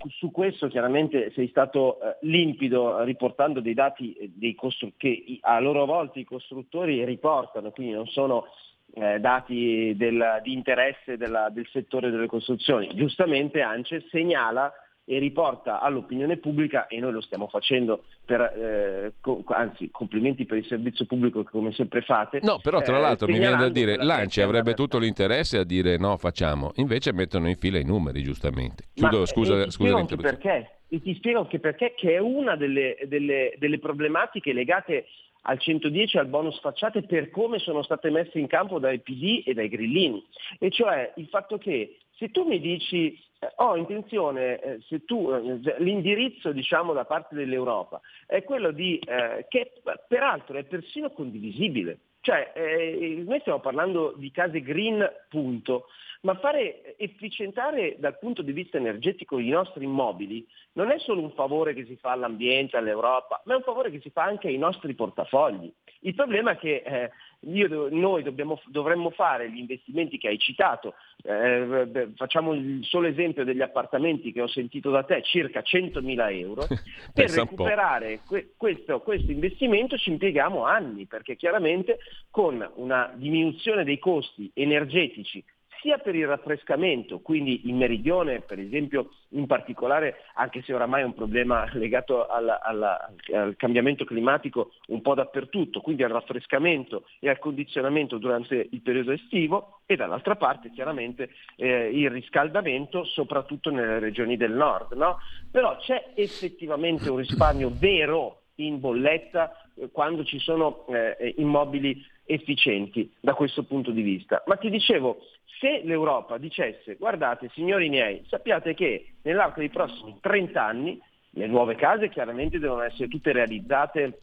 su 0.07 0.31
questo 0.31 0.67
chiaramente 0.67 1.31
sei 1.33 1.49
stato 1.49 1.99
eh, 1.99 2.17
limpido 2.21 3.03
riportando 3.03 3.59
dei 3.59 3.73
dati 3.73 4.13
eh, 4.13 4.31
dei 4.33 4.55
costru- 4.55 4.93
che 4.95 5.39
a 5.41 5.59
loro 5.59 5.85
volta 5.85 6.19
i 6.19 6.23
costruttori 6.23 7.03
riportano, 7.03 7.71
quindi 7.71 7.93
non 7.93 8.07
sono 8.07 8.45
eh, 8.93 9.19
dati 9.19 9.93
del, 9.97 10.39
di 10.43 10.53
interesse 10.53 11.17
della, 11.17 11.49
del 11.49 11.67
settore 11.71 12.11
delle 12.11 12.27
costruzioni. 12.27 12.89
Giustamente 12.93 13.61
ANCE 13.61 14.05
segnala 14.09 14.71
e 15.11 15.19
riporta 15.19 15.81
all'opinione 15.81 16.37
pubblica, 16.37 16.87
e 16.87 16.97
noi 17.01 17.11
lo 17.11 17.19
stiamo 17.19 17.47
facendo 17.47 18.03
per, 18.23 18.39
eh, 18.39 19.13
co- 19.19 19.43
anzi 19.47 19.89
complimenti 19.91 20.45
per 20.45 20.59
il 20.59 20.65
servizio 20.65 21.03
pubblico 21.03 21.43
che 21.43 21.49
come 21.49 21.73
sempre 21.73 21.99
fate. 21.99 22.39
No, 22.41 22.59
però 22.63 22.79
tra 22.79 22.97
eh, 22.97 23.01
l'altro 23.01 23.27
mi 23.27 23.37
viene 23.37 23.57
da 23.57 23.67
dire, 23.67 23.97
l'ANCI 23.97 24.39
avrebbe 24.39 24.73
tutto 24.73 24.97
l'interesse 24.99 25.57
a 25.57 25.65
dire 25.65 25.97
no, 25.97 26.15
facciamo, 26.15 26.71
invece 26.75 27.11
mettono 27.11 27.49
in 27.49 27.57
fila 27.57 27.77
i 27.77 27.83
numeri 27.83 28.23
giustamente. 28.23 28.85
Chiudo, 28.93 29.19
Ma, 29.19 29.25
scusa, 29.25 29.63
eh, 29.63 29.69
scusa 29.69 29.97
anche 29.97 30.15
perché, 30.15 30.69
e 30.87 31.01
ti 31.01 31.13
spiego 31.15 31.39
anche 31.39 31.59
perché, 31.59 31.93
che 31.93 32.13
è 32.13 32.19
una 32.19 32.55
delle, 32.55 32.95
delle, 33.05 33.53
delle 33.57 33.79
problematiche 33.79 34.53
legate 34.53 35.07
al 35.41 35.59
110 35.59 36.19
al 36.19 36.27
bonus 36.27 36.57
facciate 36.61 37.03
per 37.03 37.31
come 37.31 37.59
sono 37.59 37.83
state 37.83 38.09
messe 38.09 38.39
in 38.39 38.47
campo 38.47 38.79
dai 38.79 38.99
PD 38.99 39.43
e 39.45 39.53
dai 39.53 39.67
grillini. 39.67 40.25
E 40.57 40.71
cioè 40.71 41.11
il 41.17 41.27
fatto 41.27 41.57
che 41.57 41.97
se 42.15 42.31
tu 42.31 42.47
mi 42.47 42.61
dici 42.61 43.07
eh, 43.13 43.21
ho 43.55 43.75
intenzione, 43.75 44.59
eh, 44.59 45.05
tu, 45.05 45.31
eh, 45.31 45.75
l'indirizzo 45.79 46.51
diciamo 46.51 46.93
da 46.93 47.05
parte 47.05 47.35
dell'Europa 47.35 47.99
è 48.27 48.43
quello 48.43 48.71
di, 48.71 48.99
eh, 48.99 49.45
che 49.49 49.71
peraltro 50.07 50.57
è 50.57 50.63
persino 50.63 51.09
condivisibile, 51.11 51.97
cioè 52.21 52.51
eh, 52.53 53.23
noi 53.25 53.39
stiamo 53.39 53.59
parlando 53.59 54.13
di 54.15 54.29
case 54.31 54.61
green 54.61 55.07
punto, 55.27 55.87
ma 56.21 56.35
fare 56.35 56.95
efficientare 56.97 57.95
dal 57.97 58.17
punto 58.19 58.41
di 58.41 58.51
vista 58.51 58.77
energetico 58.77 59.39
i 59.39 59.49
nostri 59.49 59.85
immobili 59.85 60.45
non 60.73 60.91
è 60.91 60.99
solo 60.99 61.21
un 61.21 61.31
favore 61.31 61.73
che 61.73 61.85
si 61.85 61.95
fa 61.95 62.11
all'ambiente, 62.11 62.77
all'Europa, 62.77 63.41
ma 63.45 63.53
è 63.53 63.57
un 63.57 63.63
favore 63.63 63.89
che 63.89 63.99
si 64.01 64.11
fa 64.11 64.23
anche 64.23 64.47
ai 64.47 64.57
nostri 64.57 64.93
portafogli. 64.93 65.71
Il 66.03 66.15
problema 66.15 66.51
è 66.51 66.57
che 66.57 66.83
eh, 66.85 67.11
io, 67.51 67.89
noi 67.89 68.23
dobbiamo, 68.23 68.59
dovremmo 68.67 69.09
fare 69.09 69.51
gli 69.51 69.57
investimenti 69.57 70.17
che 70.17 70.27
hai 70.27 70.37
citato, 70.37 70.93
eh, 71.23 72.11
facciamo 72.15 72.53
il 72.53 72.83
solo 72.85 73.07
esempio 73.07 73.43
degli 73.43 73.61
appartamenti 73.61 74.31
che 74.31 74.41
ho 74.41 74.47
sentito 74.47 74.89
da 74.91 75.03
te, 75.03 75.21
circa 75.23 75.61
100.000 75.61 76.37
euro, 76.39 76.67
per 77.13 77.29
recuperare 77.31 78.21
que- 78.27 78.53
questo, 78.57 79.01
questo 79.01 79.31
investimento 79.31 79.97
ci 79.97 80.11
impieghiamo 80.11 80.65
anni, 80.65 81.07
perché 81.07 81.35
chiaramente 81.35 81.97
con 82.29 82.67
una 82.75 83.11
diminuzione 83.15 83.83
dei 83.83 83.97
costi 83.97 84.49
energetici 84.53 85.43
sia 85.81 85.97
per 85.97 86.15
il 86.15 86.27
raffrescamento, 86.27 87.19
quindi 87.19 87.69
in 87.69 87.77
meridione 87.77 88.41
per 88.41 88.59
esempio 88.59 89.09
in 89.29 89.47
particolare, 89.47 90.23
anche 90.35 90.61
se 90.61 90.73
oramai 90.73 91.01
è 91.01 91.05
un 91.05 91.13
problema 91.13 91.67
legato 91.73 92.27
alla, 92.27 92.61
alla, 92.61 93.11
al 93.33 93.55
cambiamento 93.57 94.05
climatico 94.05 94.71
un 94.87 95.01
po' 95.01 95.15
dappertutto, 95.15 95.81
quindi 95.81 96.03
al 96.03 96.11
raffrescamento 96.11 97.05
e 97.19 97.29
al 97.29 97.39
condizionamento 97.39 98.17
durante 98.17 98.67
il 98.69 98.81
periodo 98.81 99.11
estivo 99.11 99.81
e 99.85 99.95
dall'altra 99.95 100.35
parte 100.35 100.71
chiaramente 100.71 101.31
eh, 101.55 101.89
il 101.91 102.09
riscaldamento 102.09 103.03
soprattutto 103.03 103.71
nelle 103.71 103.99
regioni 103.99 104.37
del 104.37 104.51
nord. 104.51 104.93
No? 104.93 105.17
Però 105.49 105.77
c'è 105.77 106.11
effettivamente 106.15 107.09
un 107.09 107.17
risparmio 107.17 107.71
vero 107.73 108.41
in 108.55 108.79
bolletta 108.79 109.60
quando 109.91 110.23
ci 110.23 110.39
sono 110.39 110.85
eh, 110.87 111.33
immobili 111.37 112.03
efficienti 112.25 113.11
da 113.19 113.33
questo 113.33 113.63
punto 113.63 113.91
di 113.91 114.01
vista. 114.01 114.43
Ma 114.45 114.55
ti 114.55 114.69
dicevo, 114.69 115.19
se 115.59 115.81
l'Europa 115.83 116.37
dicesse 116.37 116.95
guardate 116.95 117.49
signori 117.53 117.89
miei, 117.89 118.23
sappiate 118.27 118.73
che 118.73 119.13
nell'arco 119.21 119.59
dei 119.59 119.69
prossimi 119.69 120.17
30 120.19 120.63
anni 120.63 120.99
le 121.31 121.47
nuove 121.47 121.75
case 121.75 122.09
chiaramente 122.09 122.59
devono 122.59 122.81
essere 122.81 123.07
tutte 123.07 123.31
realizzate 123.31 124.19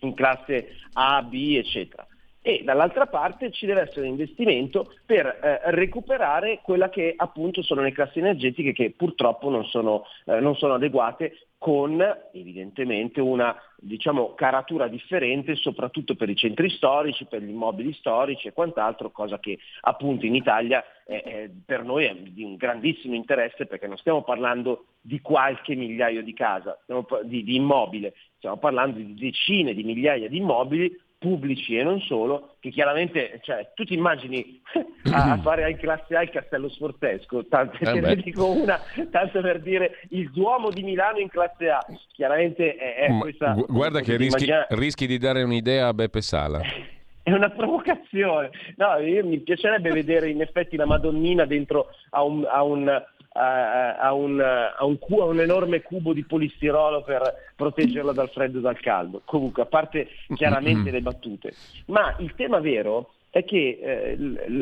in 0.00 0.14
classe 0.14 0.76
A, 0.92 1.22
B, 1.22 1.56
eccetera. 1.56 2.06
E 2.46 2.62
dall'altra 2.62 3.06
parte 3.06 3.50
ci 3.50 3.66
deve 3.66 3.80
essere 3.80 4.06
investimento 4.06 4.94
per 5.04 5.26
eh, 5.26 5.62
recuperare 5.72 6.60
quella 6.62 6.88
che 6.90 7.12
appunto 7.16 7.60
sono 7.60 7.82
le 7.82 7.90
classi 7.90 8.20
energetiche 8.20 8.72
che 8.72 8.94
purtroppo 8.96 9.50
non 9.50 9.64
sono, 9.64 10.04
eh, 10.26 10.38
non 10.38 10.54
sono 10.54 10.74
adeguate 10.74 11.48
con 11.58 12.00
evidentemente 12.32 13.20
una 13.20 13.52
diciamo, 13.74 14.34
caratura 14.34 14.86
differente 14.86 15.56
soprattutto 15.56 16.14
per 16.14 16.28
i 16.28 16.36
centri 16.36 16.70
storici, 16.70 17.24
per 17.24 17.42
gli 17.42 17.48
immobili 17.48 17.92
storici 17.94 18.46
e 18.46 18.52
quant'altro, 18.52 19.10
cosa 19.10 19.40
che 19.40 19.58
appunto 19.80 20.24
in 20.24 20.36
Italia 20.36 20.84
è, 21.04 21.50
per 21.64 21.82
noi 21.82 22.04
è 22.04 22.14
di 22.14 22.44
un 22.44 22.54
grandissimo 22.54 23.16
interesse 23.16 23.66
perché 23.66 23.88
non 23.88 23.96
stiamo 23.96 24.22
parlando 24.22 24.84
di 25.00 25.20
qualche 25.20 25.74
migliaio 25.74 26.22
di 26.22 26.32
casa, 26.32 26.78
di, 27.24 27.42
di 27.42 27.56
immobile, 27.56 28.14
stiamo 28.36 28.58
parlando 28.58 28.98
di 28.98 29.14
decine 29.14 29.74
di 29.74 29.82
migliaia 29.82 30.28
di 30.28 30.36
immobili 30.36 30.96
pubblici 31.26 31.76
e 31.76 31.82
non 31.82 32.00
solo, 32.02 32.54
che 32.60 32.70
chiaramente, 32.70 33.40
cioè, 33.42 33.72
tu 33.74 33.82
ti 33.82 33.94
immagini 33.94 34.62
a, 35.10 35.32
a 35.32 35.38
fare 35.38 35.68
in 35.68 35.76
classe 35.76 36.14
A 36.14 36.22
il 36.22 36.30
castello 36.30 36.68
sforzesco, 36.68 37.46
tanto, 37.46 37.76
eh 37.80 38.00
ne 38.00 38.14
dico 38.14 38.46
una, 38.52 38.80
tanto 39.10 39.40
per 39.40 39.60
dire 39.60 39.98
il 40.10 40.30
Duomo 40.30 40.70
di 40.70 40.84
Milano 40.84 41.18
in 41.18 41.28
classe 41.28 41.68
A, 41.68 41.84
chiaramente 42.12 42.76
è, 42.76 43.06
è 43.06 43.18
questa... 43.18 43.54
Gu- 43.54 43.66
guarda 43.66 44.00
che 44.00 44.16
rischi, 44.16 44.44
immagina... 44.44 44.66
rischi, 44.78 45.06
di 45.08 45.18
dare 45.18 45.42
un'idea 45.42 45.88
a 45.88 45.94
Beppe 45.94 46.20
Sala. 46.20 46.60
È 47.26 47.32
una 47.32 47.50
provocazione, 47.50 48.50
no, 48.76 48.98
mi 49.24 49.40
piacerebbe 49.40 49.90
vedere 49.90 50.30
in 50.30 50.42
effetti 50.42 50.76
la 50.76 50.86
Madonnina 50.86 51.44
dentro 51.44 51.88
a 52.10 52.22
un, 52.22 52.46
a 52.48 52.62
un 52.62 53.04
a, 53.36 54.12
un, 54.12 54.40
a, 54.40 54.84
un, 54.84 54.98
a, 55.00 55.24
un, 55.24 55.40
enorme 55.40 55.82
cubo 55.82 56.12
di 56.12 56.24
polistirolo 56.24 57.02
per 57.02 57.52
proteggerlo 57.54 58.12
dal 58.12 58.30
freddo 58.30 58.58
e 58.58 58.62
dal 58.62 58.80
caldo. 58.80 59.22
Comunque, 59.24 59.62
a 59.62 59.66
parte 59.66 60.08
chiaramente 60.34 60.90
le 60.90 61.00
battute. 61.00 61.52
Ma 61.86 62.14
il 62.18 62.34
tema 62.34 62.60
vero 62.60 63.12
è 63.30 63.44
che 63.44 63.78
eh, 63.82 64.16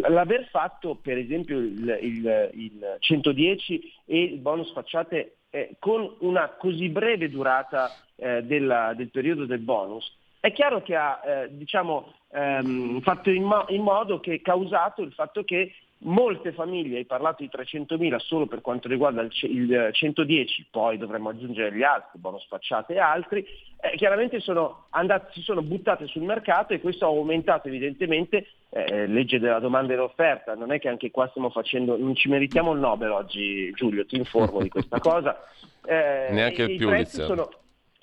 l'aver 0.09 0.49
fatto 0.51 0.99
per 1.01 1.17
esempio 1.17 1.59
il, 1.59 1.99
il, 2.01 2.51
il 2.55 2.97
110 2.99 3.93
e 4.07 4.23
il 4.23 4.39
bonus 4.39 4.73
facciate 4.73 5.37
eh, 5.51 5.77
con 5.79 6.17
una 6.21 6.49
così 6.59 6.89
breve 6.89 7.31
durata 7.31 7.89
eh, 8.17 8.43
della, 8.43 8.93
del 8.97 9.11
periodo 9.11 9.45
del 9.47 9.61
bonus, 9.61 10.13
è 10.41 10.53
chiaro 10.53 10.83
che 10.83 10.95
ha 10.95 11.21
eh, 11.25 11.57
diciamo, 11.57 12.13
ehm, 12.33 13.01
fatto 13.01 13.31
in, 13.31 13.45
mo- 13.45 13.65
in, 13.69 13.81
modo 13.81 14.21
che 14.21 14.43
causato 14.43 15.01
il 15.01 15.13
fatto 15.13 15.45
che 15.45 15.73
Molte 16.07 16.53
famiglie, 16.53 16.99
hai 16.99 17.07
parlato 17.07 17.43
di 17.43 17.51
300.000 17.51 18.17
solo 18.19 18.47
per 18.47 18.61
quanto 18.61 18.89
riguarda 18.89 19.23
il, 19.23 19.31
il 19.43 19.89
110, 19.91 20.67
poi 20.71 20.99
dovremmo 20.99 21.31
aggiungere 21.31 21.75
gli 21.75 21.83
altri, 21.83 22.19
bonus 22.19 22.47
facciate 22.47 22.93
e 22.93 22.99
altri, 22.99 23.43
eh, 23.81 23.97
chiaramente 23.97 24.39
sono 24.41 24.85
andati, 24.91 25.33
si 25.33 25.41
sono 25.41 25.63
buttate 25.63 26.07
sul 26.07 26.21
mercato 26.21 26.75
e 26.75 26.81
questo 26.81 27.07
ha 27.07 27.09
aumentato 27.09 27.69
evidentemente 27.69 28.47
eh, 28.69 29.07
legge 29.07 29.39
della 29.39 29.61
domanda 29.61 29.95
e 29.95 29.97
dell'offerta. 29.97 30.55
Non 30.55 30.73
è 30.73 30.79
che 30.79 30.89
anche 30.89 31.11
qua 31.11 31.27
stiamo 31.29 31.49
facendo, 31.49 31.97
non 31.97 32.15
ci 32.15 32.29
meritiamo 32.29 32.73
il 32.73 32.81
Nobel 32.81 33.11
oggi 33.11 33.71
Giulio, 33.73 34.05
ti 34.05 34.17
informo 34.17 34.61
di 34.61 34.69
questa 34.69 35.01
cosa. 35.01 35.43
Eh, 35.87 36.29
Neanche 36.33 36.65
il 36.65 36.77
più, 36.77 37.05
sono, 37.07 37.49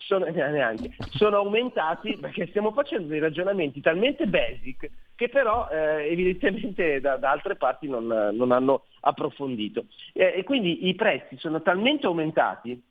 sono, 0.05 0.25
neanche, 0.25 0.95
sono 1.11 1.37
aumentati 1.37 2.17
perché 2.17 2.47
stiamo 2.47 2.71
facendo 2.71 3.07
dei 3.07 3.19
ragionamenti 3.19 3.81
talmente 3.81 4.27
basic 4.27 4.89
che 5.15 5.29
però 5.29 5.67
eh, 5.69 6.09
evidentemente 6.11 6.99
da, 6.99 7.17
da, 7.17 7.29
altre 7.29 7.55
parti 7.55 7.87
non, 7.87 8.07
non 8.07 8.51
hanno 8.51 8.85
approfondito. 9.01 9.85
Eh, 10.13 10.33
e 10.37 10.43
quindi 10.43 10.87
i 10.87 10.95
prezzi 10.95 11.37
sono 11.37 11.61
talmente 11.61 12.07
aumentati 12.07 12.81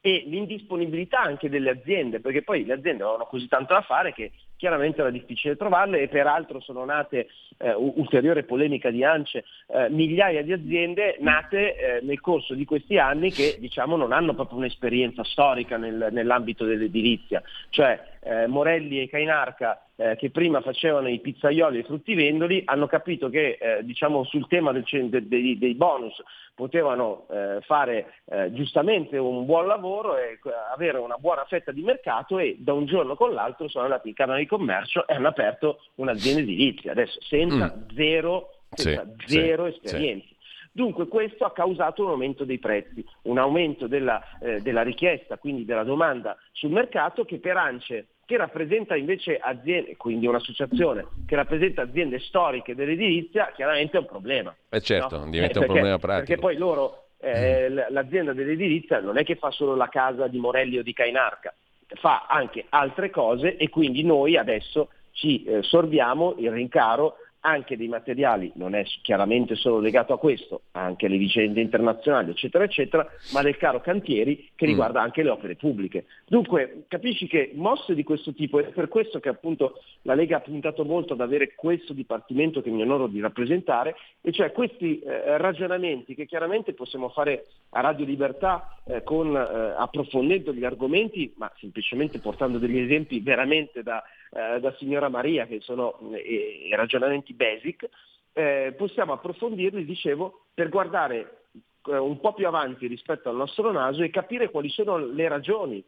e 0.00 0.24
l'indisponibilità 0.26 1.20
anche 1.20 1.50
delle 1.50 1.70
aziende, 1.70 2.20
perché 2.20 2.42
poi 2.42 2.64
le 2.64 2.72
aziende 2.72 3.02
avevano 3.02 3.26
così 3.26 3.48
tanto 3.48 3.74
da 3.74 3.82
fare 3.82 4.14
che 4.14 4.32
chiaramente 4.58 5.00
era 5.00 5.10
difficile 5.10 5.56
trovarle 5.56 6.00
e 6.00 6.08
peraltro 6.08 6.60
sono 6.60 6.84
nate, 6.84 7.28
eh, 7.58 7.72
ulteriore 7.72 8.42
polemica 8.42 8.90
di 8.90 9.04
ANCE, 9.04 9.44
eh, 9.68 9.88
migliaia 9.88 10.42
di 10.42 10.52
aziende 10.52 11.16
nate 11.20 11.76
eh, 11.76 12.00
nel 12.02 12.20
corso 12.20 12.54
di 12.54 12.64
questi 12.64 12.98
anni 12.98 13.30
che 13.30 13.56
diciamo, 13.58 13.96
non 13.96 14.12
hanno 14.12 14.34
proprio 14.34 14.58
un'esperienza 14.58 15.24
storica 15.24 15.76
nel, 15.76 16.08
nell'ambito 16.10 16.64
dell'edilizia, 16.64 17.40
cioè 17.70 18.16
eh, 18.20 18.46
Morelli 18.46 19.00
e 19.00 19.08
Cainarca 19.08 19.80
eh, 19.94 20.16
che 20.16 20.30
prima 20.30 20.60
facevano 20.60 21.08
i 21.08 21.20
pizzaioli 21.20 21.78
e 21.78 21.80
i 21.80 21.84
fruttivendoli 21.84 22.62
hanno 22.66 22.86
capito 22.86 23.30
che 23.30 23.58
eh, 23.60 23.84
diciamo, 23.84 24.24
sul 24.24 24.46
tema 24.48 24.72
del, 24.72 24.84
de, 24.84 25.26
de, 25.26 25.56
dei 25.58 25.74
bonus 25.74 26.20
potevano 26.54 27.26
fare 27.60 28.14
giustamente 28.50 29.16
un 29.16 29.46
buon 29.46 29.68
lavoro 29.68 30.16
e 30.16 30.40
avere 30.74 30.98
una 30.98 31.14
buona 31.16 31.44
fetta 31.44 31.70
di 31.70 31.82
mercato 31.82 32.40
e 32.40 32.56
da 32.58 32.72
un 32.72 32.84
giorno 32.84 33.14
con 33.14 33.32
l'altro 33.32 33.68
sono 33.68 33.84
andati 33.84 34.08
in 34.08 34.14
Camera 34.14 34.38
di 34.38 34.46
Commercio 34.48 35.06
e 35.06 35.14
hanno 35.14 35.28
aperto 35.28 35.80
un'azienda 35.96 36.40
edilizia, 36.40 36.90
adesso 36.90 37.20
senza 37.20 37.74
mm. 37.76 37.94
zero, 37.94 38.50
senza 38.70 39.06
sì, 39.18 39.38
zero 39.38 39.70
sì, 39.70 39.76
esperienze. 39.76 40.26
Sì. 40.26 40.36
Dunque 40.72 41.08
questo 41.08 41.44
ha 41.44 41.52
causato 41.52 42.04
un 42.04 42.10
aumento 42.10 42.44
dei 42.44 42.58
prezzi, 42.58 43.04
un 43.22 43.38
aumento 43.38 43.86
della, 43.86 44.22
eh, 44.40 44.60
della 44.60 44.82
richiesta, 44.82 45.36
quindi 45.36 45.64
della 45.64 45.82
domanda 45.82 46.36
sul 46.52 46.70
mercato 46.70 47.24
che 47.24 47.38
per 47.38 47.56
ANCE 47.56 48.06
che 48.28 48.36
rappresenta 48.36 48.94
invece 48.94 49.38
aziende, 49.38 49.96
quindi 49.96 50.26
un'associazione 50.26 51.06
che 51.26 51.34
rappresenta 51.34 51.80
aziende 51.80 52.18
storiche 52.18 52.74
dell'edilizia, 52.74 53.52
chiaramente 53.56 53.96
è 53.96 54.00
un 54.00 54.06
problema. 54.06 54.54
Eh 54.68 54.82
certo, 54.82 55.20
no? 55.20 55.30
diventa 55.30 55.60
eh, 55.60 55.60
perché, 55.60 55.66
un 55.66 55.72
problema 55.72 55.98
pratico. 55.98 56.26
Perché 56.26 56.40
poi 56.40 56.56
loro, 56.58 57.06
eh, 57.18 57.70
mm. 57.70 57.78
l'azienda 57.88 58.34
dell'edilizia 58.34 59.00
non 59.00 59.16
è 59.16 59.24
che 59.24 59.36
fa 59.36 59.50
solo 59.50 59.74
la 59.74 59.88
casa 59.88 60.28
di 60.28 60.38
Morelli 60.38 60.76
o 60.76 60.82
di 60.82 60.92
Cainarca, 60.92 61.54
fa 61.94 62.26
anche 62.28 62.66
altre 62.68 63.10
cose 63.10 63.56
e 63.56 63.68
quindi 63.68 64.02
noi 64.04 64.36
adesso 64.36 64.90
ci 65.12 65.42
eh, 65.44 65.62
sorbiamo 65.62 66.34
il 66.38 66.50
rincaro 66.50 67.16
anche 67.40 67.76
dei 67.76 67.88
materiali, 67.88 68.50
non 68.54 68.74
è 68.74 68.82
chiaramente 69.02 69.54
solo 69.54 69.78
legato 69.78 70.12
a 70.12 70.18
questo, 70.18 70.62
anche 70.72 71.06
alle 71.06 71.16
vicende 71.16 71.60
internazionali, 71.60 72.30
eccetera, 72.30 72.64
eccetera, 72.64 73.06
ma 73.32 73.42
del 73.42 73.56
caro 73.56 73.80
cantieri 73.80 74.50
che 74.54 74.66
mm. 74.66 74.68
riguarda 74.68 75.00
anche 75.00 75.22
le 75.22 75.30
opere 75.30 75.54
pubbliche. 75.54 76.06
Dunque, 76.26 76.84
capisci 76.88 77.26
che 77.26 77.52
mosse 77.54 77.94
di 77.94 78.02
questo 78.02 78.32
tipo, 78.34 78.58
è 78.58 78.70
per 78.70 78.88
questo 78.88 79.20
che 79.20 79.28
appunto 79.28 79.80
la 80.02 80.14
Lega 80.14 80.38
ha 80.38 80.40
puntato 80.40 80.84
molto 80.84 81.12
ad 81.12 81.20
avere 81.20 81.54
questo 81.54 81.92
dipartimento 81.92 82.60
che 82.60 82.70
mi 82.70 82.82
onoro 82.82 83.06
di 83.06 83.20
rappresentare, 83.20 83.94
e 84.20 84.32
cioè 84.32 84.52
questi 84.52 84.98
eh, 84.98 85.38
ragionamenti 85.38 86.14
che 86.14 86.26
chiaramente 86.26 86.74
possiamo 86.74 87.08
fare 87.08 87.46
a 87.70 87.80
Radio 87.80 88.04
Libertà 88.04 88.80
eh, 88.84 89.02
con, 89.02 89.34
eh, 89.36 89.74
approfondendo 89.76 90.52
gli 90.52 90.64
argomenti, 90.64 91.32
ma 91.36 91.50
semplicemente 91.58 92.18
portando 92.18 92.58
degli 92.58 92.78
esempi 92.78 93.20
veramente 93.20 93.82
da, 93.82 94.02
eh, 94.30 94.60
da 94.60 94.74
signora 94.78 95.08
Maria, 95.08 95.46
che 95.46 95.60
sono 95.60 95.98
eh, 96.12 96.68
ragionamenti 96.72 97.32
basic, 97.34 97.88
eh, 98.32 98.74
possiamo 98.76 99.12
approfondirli, 99.12 99.84
dicevo, 99.84 100.44
per 100.54 100.68
guardare 100.68 101.42
eh, 101.86 101.96
un 101.96 102.20
po' 102.20 102.34
più 102.34 102.46
avanti 102.46 102.86
rispetto 102.86 103.28
al 103.28 103.36
nostro 103.36 103.72
naso 103.72 104.02
e 104.02 104.10
capire 104.10 104.50
quali 104.50 104.68
sono 104.68 104.96
le 104.96 105.28
ragioni 105.28 105.84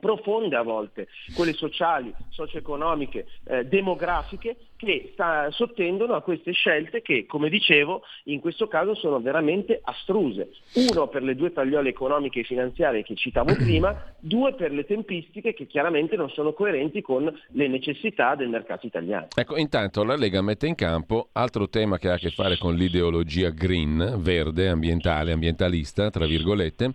profonde 0.00 0.56
a 0.56 0.62
volte, 0.62 1.08
quelle 1.34 1.52
sociali, 1.52 2.12
socio-economiche, 2.30 3.26
eh, 3.44 3.64
demografiche, 3.64 4.56
che 4.84 5.10
sta, 5.12 5.48
sottendono 5.50 6.14
a 6.14 6.22
queste 6.22 6.52
scelte 6.52 7.02
che, 7.02 7.26
come 7.26 7.48
dicevo, 7.48 8.02
in 8.24 8.40
questo 8.40 8.66
caso 8.66 8.94
sono 8.94 9.20
veramente 9.20 9.80
astruse. 9.82 10.50
Uno 10.74 11.08
per 11.08 11.22
le 11.22 11.34
due 11.34 11.52
tagliole 11.52 11.90
economiche 11.90 12.40
e 12.40 12.44
finanziarie 12.44 13.02
che 13.02 13.14
citavo 13.14 13.54
prima, 13.56 14.14
due 14.18 14.54
per 14.54 14.72
le 14.72 14.84
tempistiche 14.84 15.54
che 15.54 15.66
chiaramente 15.66 16.16
non 16.16 16.30
sono 16.30 16.52
coerenti 16.52 17.00
con 17.00 17.32
le 17.48 17.68
necessità 17.68 18.34
del 18.34 18.48
mercato 18.48 18.86
italiano. 18.86 19.28
Ecco, 19.34 19.56
intanto 19.56 20.02
la 20.04 20.16
Lega 20.16 20.42
mette 20.42 20.66
in 20.66 20.74
campo 20.74 21.28
altro 21.32 21.68
tema 21.68 21.98
che 21.98 22.08
ha 22.08 22.14
a 22.14 22.18
che 22.18 22.30
fare 22.30 22.58
con 22.58 22.74
l'ideologia 22.74 23.50
green, 23.50 24.16
verde, 24.18 24.68
ambientale, 24.68 25.32
ambientalista, 25.32 26.10
tra 26.10 26.26
virgolette, 26.26 26.90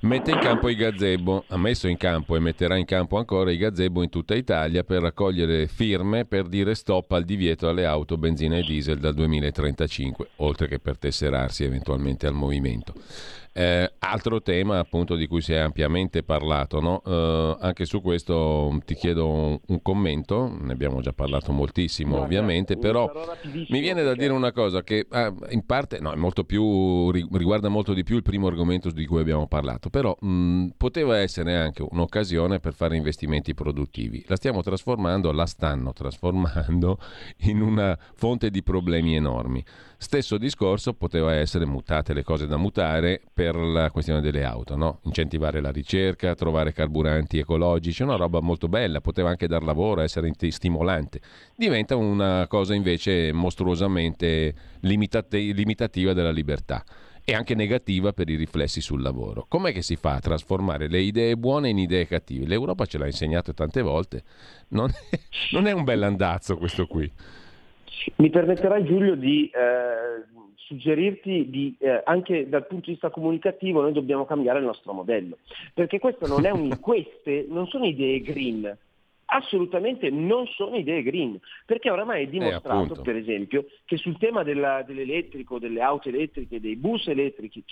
mette 0.00 0.30
in 0.30 0.38
campo 0.38 0.68
i 0.68 0.74
gazebo, 0.74 1.44
ha 1.48 1.56
messo 1.56 1.88
in 1.88 1.96
campo 1.96 2.36
e 2.36 2.40
metterà 2.40 2.76
in 2.76 2.84
campo 2.84 3.16
ancora 3.16 3.50
i 3.50 3.56
gazebo 3.56 4.02
in 4.02 4.10
tutta 4.10 4.34
Italia 4.34 4.82
per 4.84 5.02
raccogliere 5.02 5.66
firme 5.66 6.24
per 6.24 6.46
dire 6.46 6.74
stop 6.74 7.12
al 7.12 7.24
divieto 7.30 7.68
alle 7.68 7.86
auto 7.86 8.16
benzina 8.16 8.56
e 8.56 8.62
diesel 8.62 8.98
dal 8.98 9.14
2035, 9.14 10.30
oltre 10.36 10.66
che 10.66 10.80
per 10.80 10.98
tesserarsi 10.98 11.62
eventualmente 11.62 12.26
al 12.26 12.34
movimento. 12.34 12.92
Eh, 13.52 13.92
altro 13.98 14.40
tema 14.40 14.78
appunto 14.78 15.16
di 15.16 15.26
cui 15.26 15.40
si 15.40 15.52
è 15.52 15.56
ampiamente 15.56 16.22
parlato, 16.22 16.80
no? 16.80 17.02
eh, 17.04 17.56
anche 17.60 17.84
su 17.84 18.00
questo 18.00 18.78
ti 18.84 18.94
chiedo 18.94 19.28
un, 19.28 19.58
un, 19.66 19.82
commento, 19.82 20.56
ne 20.56 20.72
abbiamo 20.72 21.00
già 21.00 21.12
parlato 21.12 21.50
moltissimo 21.50 22.10
Guarda, 22.10 22.26
ovviamente, 22.26 22.76
però 22.76 23.10
mi 23.68 23.80
viene 23.80 24.04
da 24.04 24.14
dire 24.14 24.32
una 24.32 24.52
cosa 24.52 24.84
che 24.84 25.04
ah, 25.10 25.34
in 25.48 25.66
parte 25.66 25.98
no, 25.98 26.14
molto 26.14 26.44
più, 26.44 27.10
riguarda 27.10 27.68
molto 27.68 27.92
di 27.92 28.04
più 28.04 28.14
il 28.14 28.22
primo 28.22 28.46
argomento 28.46 28.88
di 28.90 29.04
cui 29.04 29.20
abbiamo 29.20 29.48
parlato, 29.48 29.90
però 29.90 30.16
mh, 30.18 30.68
poteva 30.76 31.18
essere 31.18 31.56
anche 31.56 31.82
un'occasione 31.82 32.60
per 32.60 32.72
fare 32.72 32.96
investimenti 32.96 33.52
produttivi. 33.54 34.24
La 34.28 34.36
stiamo 34.36 34.62
trasformando, 34.62 35.32
la 35.32 35.46
stanno 35.46 35.92
trasformando 35.92 36.98
in 37.48 37.60
una 37.62 37.98
fonte 38.14 38.48
di 38.50 38.62
problemi 38.62 39.16
enormi. 39.16 39.64
Stesso 40.02 40.38
discorso 40.38 40.94
poteva 40.94 41.34
essere 41.34 41.66
mutate 41.66 42.14
le 42.14 42.22
cose 42.22 42.46
da 42.46 42.56
mutare 42.56 43.20
per 43.34 43.54
la 43.54 43.90
questione 43.90 44.22
delle 44.22 44.44
auto, 44.44 44.74
no? 44.74 45.00
incentivare 45.02 45.60
la 45.60 45.70
ricerca, 45.70 46.34
trovare 46.34 46.72
carburanti 46.72 47.36
ecologici, 47.36 48.02
una 48.02 48.16
roba 48.16 48.40
molto 48.40 48.66
bella, 48.66 49.02
poteva 49.02 49.28
anche 49.28 49.46
dar 49.46 49.62
lavoro, 49.62 50.00
essere 50.00 50.32
stimolante. 50.48 51.20
Diventa 51.54 51.96
una 51.96 52.46
cosa 52.48 52.72
invece 52.72 53.30
mostruosamente 53.32 54.54
limitate- 54.80 55.38
limitativa 55.38 56.14
della 56.14 56.32
libertà 56.32 56.82
e 57.22 57.34
anche 57.34 57.54
negativa 57.54 58.14
per 58.14 58.30
i 58.30 58.36
riflessi 58.36 58.80
sul 58.80 59.02
lavoro. 59.02 59.44
Com'è 59.50 59.70
che 59.70 59.82
si 59.82 59.96
fa 59.96 60.14
a 60.14 60.20
trasformare 60.20 60.88
le 60.88 61.00
idee 61.00 61.36
buone 61.36 61.68
in 61.68 61.78
idee 61.78 62.06
cattive? 62.06 62.46
L'Europa 62.46 62.86
ce 62.86 62.96
l'ha 62.96 63.06
insegnato 63.06 63.52
tante 63.52 63.82
volte, 63.82 64.22
non 64.68 64.90
è, 65.10 65.18
non 65.52 65.66
è 65.66 65.72
un 65.72 65.84
bell'andazzo 65.84 66.56
questo 66.56 66.86
qui. 66.86 67.12
Mi 68.16 68.30
permetterai 68.30 68.84
Giulio 68.84 69.14
di 69.14 69.50
eh, 69.52 70.24
suggerirti 70.56 71.50
di, 71.50 71.76
eh, 71.80 72.02
anche 72.04 72.48
dal 72.48 72.66
punto 72.66 72.86
di 72.86 72.92
vista 72.92 73.10
comunicativo 73.10 73.80
noi 73.80 73.92
dobbiamo 73.92 74.24
cambiare 74.24 74.60
il 74.60 74.64
nostro 74.64 74.92
modello, 74.92 75.38
perché 75.74 75.98
non 76.20 76.44
un, 76.52 76.78
queste 76.80 77.46
non 77.48 77.66
sono 77.66 77.84
idee 77.86 78.20
green, 78.20 78.76
assolutamente 79.26 80.10
non 80.10 80.46
sono 80.46 80.76
idee 80.76 81.02
green, 81.02 81.38
perché 81.66 81.90
oramai 81.90 82.24
è 82.24 82.26
eh, 82.26 82.30
dimostrato, 82.30 82.94
eh, 82.94 83.02
per 83.02 83.16
esempio, 83.16 83.66
che 83.84 83.96
sul 83.96 84.16
tema 84.18 84.44
della, 84.44 84.82
dell'elettrico, 84.86 85.58
delle 85.58 85.80
auto 85.80 86.08
elettriche, 86.08 86.60
dei 86.60 86.76
bus 86.76 87.08
elettrici, 87.08 87.64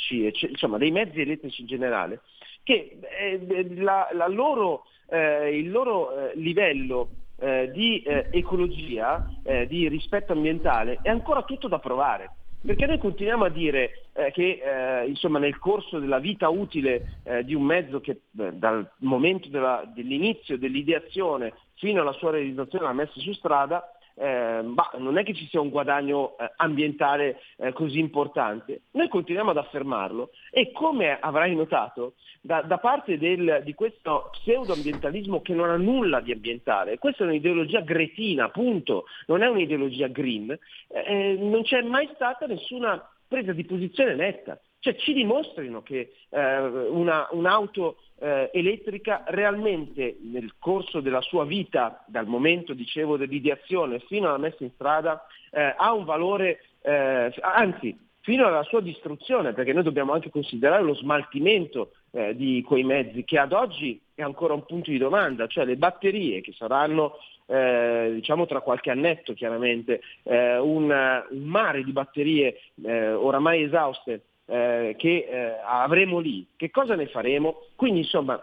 insomma 0.49 0.77
dei 0.77 0.91
mezzi 0.91 1.21
elettrici 1.21 1.61
in 1.63 1.69
generale, 1.69 2.21
che 2.65 2.99
eh, 3.19 3.75
la, 3.77 4.09
la 4.13 4.27
loro, 4.27 4.85
eh, 5.09 5.57
il 5.57 5.71
loro 5.71 6.33
livello 6.35 7.11
eh, 7.39 7.70
di 7.73 8.02
eh, 8.02 8.28
ecologia, 8.31 9.28
eh, 9.43 9.66
di 9.66 9.89
rispetto 9.89 10.32
ambientale, 10.32 10.98
è 11.02 11.09
ancora 11.09 11.43
tutto 11.43 11.69
da 11.69 11.78
provare. 11.78 12.32
Perché 12.60 12.86
noi 12.86 12.98
continuiamo 12.98 13.44
a 13.44 13.51
dire 13.51 14.09
eh, 14.15 14.32
che 14.32 14.60
eh, 14.60 15.06
insomma, 15.06 15.39
nel 15.39 15.59
corso 15.59 16.01
della 16.01 16.19
vita 16.19 16.48
utile 16.48 17.20
eh, 17.23 17.44
di 17.44 17.55
un 17.55 17.62
mezzo 17.62 18.01
che 18.01 18.23
dal 18.31 18.90
momento 18.98 19.48
della, 19.48 19.85
dell'inizio 19.94 20.59
dell'ideazione 20.59 21.52
fino 21.74 22.01
alla 22.01 22.12
sua 22.12 22.32
realizzazione, 22.32 22.85
alla 22.85 22.94
messa 22.94 23.20
su 23.20 23.32
strada, 23.32 23.89
eh, 24.19 24.62
bah, 24.62 24.93
non 24.99 25.16
è 25.16 25.24
che 25.24 25.35
ci 25.35 25.47
sia 25.47 25.61
un 25.61 25.69
guadagno 25.69 26.36
eh, 26.39 26.53
ambientale 26.57 27.40
eh, 27.57 27.73
così 27.73 27.99
importante. 27.99 28.82
Noi 28.93 29.09
continuiamo 29.09 29.51
ad 29.51 29.57
affermarlo 29.57 30.31
e 30.51 30.73
come 30.73 31.19
avrai 31.19 31.55
notato, 31.55 32.15
da, 32.40 32.62
da 32.62 32.78
parte 32.78 33.19
del, 33.19 33.62
di 33.65 33.74
questo 33.74 34.31
pseudo-ambientalismo 34.32 35.40
che 35.40 35.55
non 35.55 35.70
ha 35.70 35.77
nulla 35.77 36.20
di 36.20 36.32
ambientale, 36.32 36.99
questa 36.99 37.24
è 37.24 37.27
un'ideologia 37.27 37.81
gretina, 37.81 38.49
punto, 38.51 39.05
non 39.27 39.43
è 39.43 39.47
un'ideologia 39.47 40.09
green, 40.09 40.51
eh, 40.51 40.59
eh, 41.07 41.36
non 41.39 41.62
c'è 41.62 41.82
mai 41.82 42.09
stata 42.15 42.47
nessuna 42.47 43.09
presa 43.28 43.53
di 43.53 43.65
posizione 43.65 44.15
netta. 44.15 44.59
Cioè 44.81 44.95
ci 44.95 45.12
dimostrino 45.12 45.82
che 45.82 46.12
eh, 46.31 46.59
una, 46.59 47.27
un'auto 47.32 47.97
eh, 48.20 48.51
elettrica 48.53 49.24
realmente 49.27 50.19
nel 50.23 50.55
corso 50.59 51.01
della 51.01 51.20
sua 51.20 51.45
vita, 51.45 52.05
dal 52.07 52.27
momento 52.27 52.74
dicevo 52.74 53.16
dell'ideazione 53.16 54.01
fino 54.01 54.28
alla 54.28 54.39
messa 54.39 54.65
in 54.65 54.70
strada, 54.74 55.24
eh, 55.51 55.74
ha 55.77 55.93
un 55.93 56.05
valore, 56.05 56.61
eh, 56.82 57.32
anzi 57.40 57.97
fino 58.20 58.47
alla 58.47 58.62
sua 58.65 58.81
distruzione, 58.81 59.55
perché 59.55 59.73
noi 59.73 59.85
dobbiamo 59.85 60.12
anche 60.12 60.31
considerare 60.31 60.82
lo 60.82 60.95
smaltimento 60.95 61.93
eh, 62.11 62.36
di 62.36 62.62
quei 62.66 62.85
mezzi 62.85 63.24
che 63.24 63.39
ad 63.39 63.53
oggi 63.53 63.99
è 64.15 64.23
ancora 64.23 64.53
un 64.53 64.65
punto 64.66 64.90
di 64.90 64.99
domanda, 64.99 65.47
cioè 65.47 65.65
le 65.65 65.77
batterie 65.77 66.40
che 66.43 66.53
saranno 66.53 67.15
eh, 67.47 68.11
diciamo 68.12 68.45
tra 68.45 68.61
qualche 68.61 68.90
annetto 68.90 69.32
chiaramente. 69.32 70.01
Eh, 70.24 70.59
un, 70.59 70.90
un, 71.31 71.45
mare 71.45 71.82
di 71.82 71.93
batterie 71.93 72.61
eh, 72.85 73.12
oramai 73.12 73.62
esauste 73.62 74.24
eh, 74.49 74.95
che 74.97 75.29
eh, 75.29 75.61
avremo 75.62 76.19
lì, 76.19 76.47
che 76.57 76.70
cosa 76.70 76.95
ne 76.95 77.07
faremo? 77.07 77.66
Quindi 77.77 78.01
insomma 78.01 78.41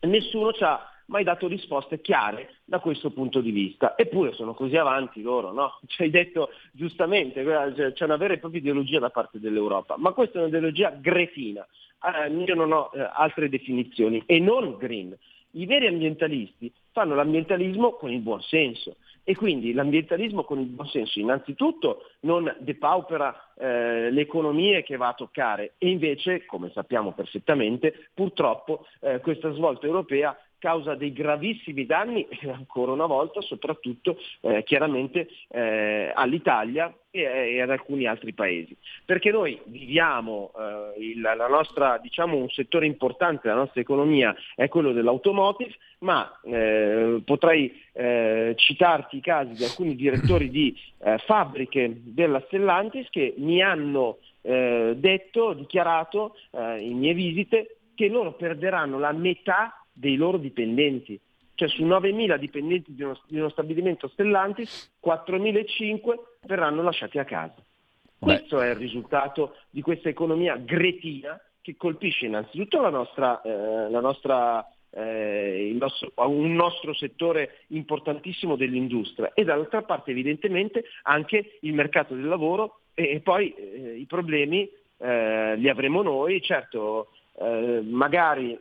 nessuno 0.00 0.52
ci 0.52 0.62
ha 0.62 0.88
mai 1.06 1.24
dato 1.24 1.48
risposte 1.48 2.00
chiare 2.00 2.54
da 2.64 2.78
questo 2.78 3.10
punto 3.10 3.40
di 3.40 3.50
vista. 3.50 3.96
Eppure 3.96 4.32
sono 4.32 4.54
così 4.54 4.76
avanti 4.76 5.22
loro, 5.22 5.52
no? 5.52 5.80
Ci 5.86 6.02
hai 6.02 6.10
detto 6.10 6.50
giustamente, 6.72 7.42
c'è 7.42 8.04
una 8.04 8.16
vera 8.16 8.34
e 8.34 8.38
propria 8.38 8.60
ideologia 8.60 9.00
da 9.00 9.10
parte 9.10 9.40
dell'Europa, 9.40 9.96
ma 9.98 10.12
questa 10.12 10.38
è 10.38 10.42
un'ideologia 10.42 10.90
gretina. 11.00 11.66
Eh, 12.02 12.30
io 12.30 12.54
non 12.54 12.72
ho 12.72 12.90
eh, 12.94 13.10
altre 13.12 13.48
definizioni 13.48 14.22
e 14.26 14.38
non 14.38 14.76
green. 14.76 15.16
I 15.56 15.66
veri 15.66 15.86
ambientalisti 15.86 16.72
fanno 16.92 17.14
l'ambientalismo 17.14 17.92
con 17.92 18.10
il 18.10 18.20
buon 18.20 18.40
senso 18.42 18.96
e 19.24 19.34
quindi 19.34 19.72
l'ambientalismo 19.72 20.44
con 20.44 20.60
il 20.60 20.66
buon 20.66 20.86
senso. 20.88 21.18
Innanzitutto 21.18 22.10
non 22.20 22.54
depaupera 22.60 23.54
eh, 23.58 24.10
le 24.10 24.20
economie 24.20 24.82
che 24.82 24.96
va 24.96 25.08
a 25.08 25.14
toccare. 25.14 25.74
E 25.78 25.88
invece, 25.88 26.44
come 26.44 26.70
sappiamo 26.72 27.12
perfettamente, 27.12 28.10
purtroppo 28.12 28.86
eh, 29.00 29.20
questa 29.20 29.50
svolta 29.52 29.86
europea 29.86 30.36
causa 30.64 30.94
dei 30.94 31.12
gravissimi 31.12 31.84
danni 31.84 32.26
ancora 32.50 32.92
una 32.92 33.04
volta 33.04 33.42
soprattutto 33.42 34.16
eh, 34.40 34.62
chiaramente 34.64 35.28
eh, 35.48 36.10
all'Italia 36.14 36.90
e, 37.10 37.20
e, 37.20 37.60
ad 37.60 37.68
alcuni 37.68 38.06
altri 38.06 38.32
paesi. 38.32 38.74
Perché 39.04 39.30
noi 39.30 39.60
viviamo, 39.64 40.52
eh, 40.56 41.00
il, 41.02 41.20
la 41.20 41.48
nostra, 41.48 41.98
diciamo, 41.98 42.38
un 42.38 42.48
settore 42.48 42.86
importante 42.86 43.42
della 43.44 43.60
nostra 43.60 43.82
economia 43.82 44.34
è 44.54 44.68
quello 44.68 44.92
dell'automotive, 44.92 45.74
ma 45.98 46.40
eh, 46.44 47.20
potrei 47.22 47.82
eh, 47.92 48.54
citarti 48.56 49.18
i 49.18 49.20
casi 49.20 49.52
di 49.52 49.64
alcuni 49.64 49.94
direttori 49.94 50.48
di 50.48 50.74
eh, 51.02 51.18
fabbriche 51.18 51.92
della 52.04 52.42
Stellantis 52.46 53.10
che 53.10 53.34
mi 53.36 53.62
hanno 53.62 54.18
detto, 54.46 55.54
dichiarato 55.54 56.36
in 56.52 56.98
mie 56.98 57.14
visite 57.14 57.78
che 57.94 58.08
loro 58.08 58.34
perderanno 58.34 58.98
la 58.98 59.12
metà 59.12 59.83
dei 59.94 60.16
loro 60.16 60.36
dipendenti. 60.36 61.18
Cioè 61.54 61.68
su 61.68 61.84
9.000 61.84 62.36
dipendenti 62.36 62.94
di 62.94 63.02
uno, 63.02 63.18
di 63.26 63.38
uno 63.38 63.48
stabilimento 63.48 64.08
Stellantis, 64.08 64.92
4.500 65.02 66.14
verranno 66.46 66.82
lasciati 66.82 67.18
a 67.18 67.24
casa. 67.24 67.54
Beh. 68.18 68.38
Questo 68.38 68.60
è 68.60 68.70
il 68.70 68.76
risultato 68.76 69.56
di 69.70 69.80
questa 69.80 70.08
economia 70.08 70.56
gretina 70.56 71.40
che 71.60 71.76
colpisce 71.76 72.26
innanzitutto 72.26 72.80
la 72.80 72.90
nostra, 72.90 73.40
eh, 73.40 73.88
la 73.88 74.00
nostra 74.00 74.66
eh, 74.94 75.74
nostro, 75.78 76.12
un 76.16 76.54
nostro 76.54 76.94
settore 76.94 77.58
importantissimo 77.68 78.56
dell'industria 78.56 79.32
e 79.34 79.44
dall'altra 79.44 79.82
parte 79.82 80.12
evidentemente 80.12 80.84
anche 81.02 81.58
il 81.60 81.74
mercato 81.74 82.14
del 82.14 82.26
lavoro 82.26 82.80
e, 82.94 83.10
e 83.10 83.20
poi 83.20 83.52
eh, 83.54 83.96
i 83.96 84.04
problemi 84.06 84.68
eh, 84.98 85.56
li 85.56 85.68
avremo 85.68 86.02
noi, 86.02 86.40
certo 86.42 87.08
eh, 87.40 87.80
magari 87.82 88.58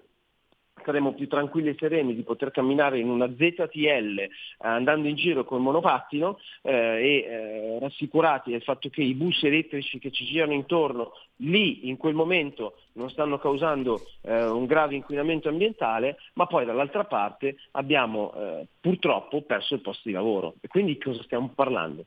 saremo 0.84 1.14
più 1.14 1.28
tranquilli 1.28 1.70
e 1.70 1.76
sereni 1.78 2.16
di 2.16 2.24
poter 2.24 2.52
camminare 2.52 3.00
in 3.00 3.10
una 3.10 3.28
ZTL 3.28 4.20
eh, 4.20 4.30
andando 4.60 5.08
in 5.08 5.16
giro 5.16 5.44
col 5.44 5.62
monopattino 5.62 6.40
eh, 6.62 6.72
e 6.72 7.16
eh, 7.24 7.80
rassicurati 7.80 8.52
del 8.52 8.62
fatto 8.62 8.90
che 8.90 9.02
i 9.02 9.14
bus 9.14 9.44
elettrici 9.44 10.00
che 10.00 10.12
ci 10.12 10.26
girano 10.26 10.54
intorno 10.54 11.14
lì 11.38 11.88
in 11.88 11.98
quel 11.98 12.14
momento 12.14 12.78
non 12.94 13.10
stanno 13.10 13.40
causando 13.40 14.02
eh, 14.22 14.46
un 14.46 14.66
grave 14.66 14.96
inquinamento 14.96 15.50
ambientale, 15.50 16.18
ma 16.34 16.46
poi 16.46 16.66
dall'altra 16.66 17.06
parte 17.06 17.56
abbiamo 17.72 18.34
eh, 18.36 18.68
purtroppo 18.80 19.42
perso 19.42 19.74
il 19.74 19.82
posto 19.82 20.04
di 20.06 20.14
lavoro. 20.14 20.56
E 20.62 20.68
quindi 20.68 20.98
cosa 20.98 21.22
stiamo 21.24 21.52
parlando? 21.54 22.06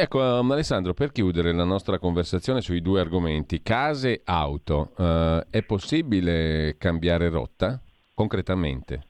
Ecco 0.00 0.20
um, 0.20 0.48
Alessandro, 0.52 0.94
per 0.94 1.10
chiudere 1.10 1.52
la 1.52 1.64
nostra 1.64 1.98
conversazione 1.98 2.60
sui 2.60 2.80
due 2.80 3.00
argomenti, 3.00 3.62
case, 3.62 4.20
auto, 4.24 4.92
uh, 4.96 5.40
è 5.50 5.64
possibile 5.64 6.76
cambiare 6.78 7.28
rotta 7.28 7.80
concretamente? 8.14 9.02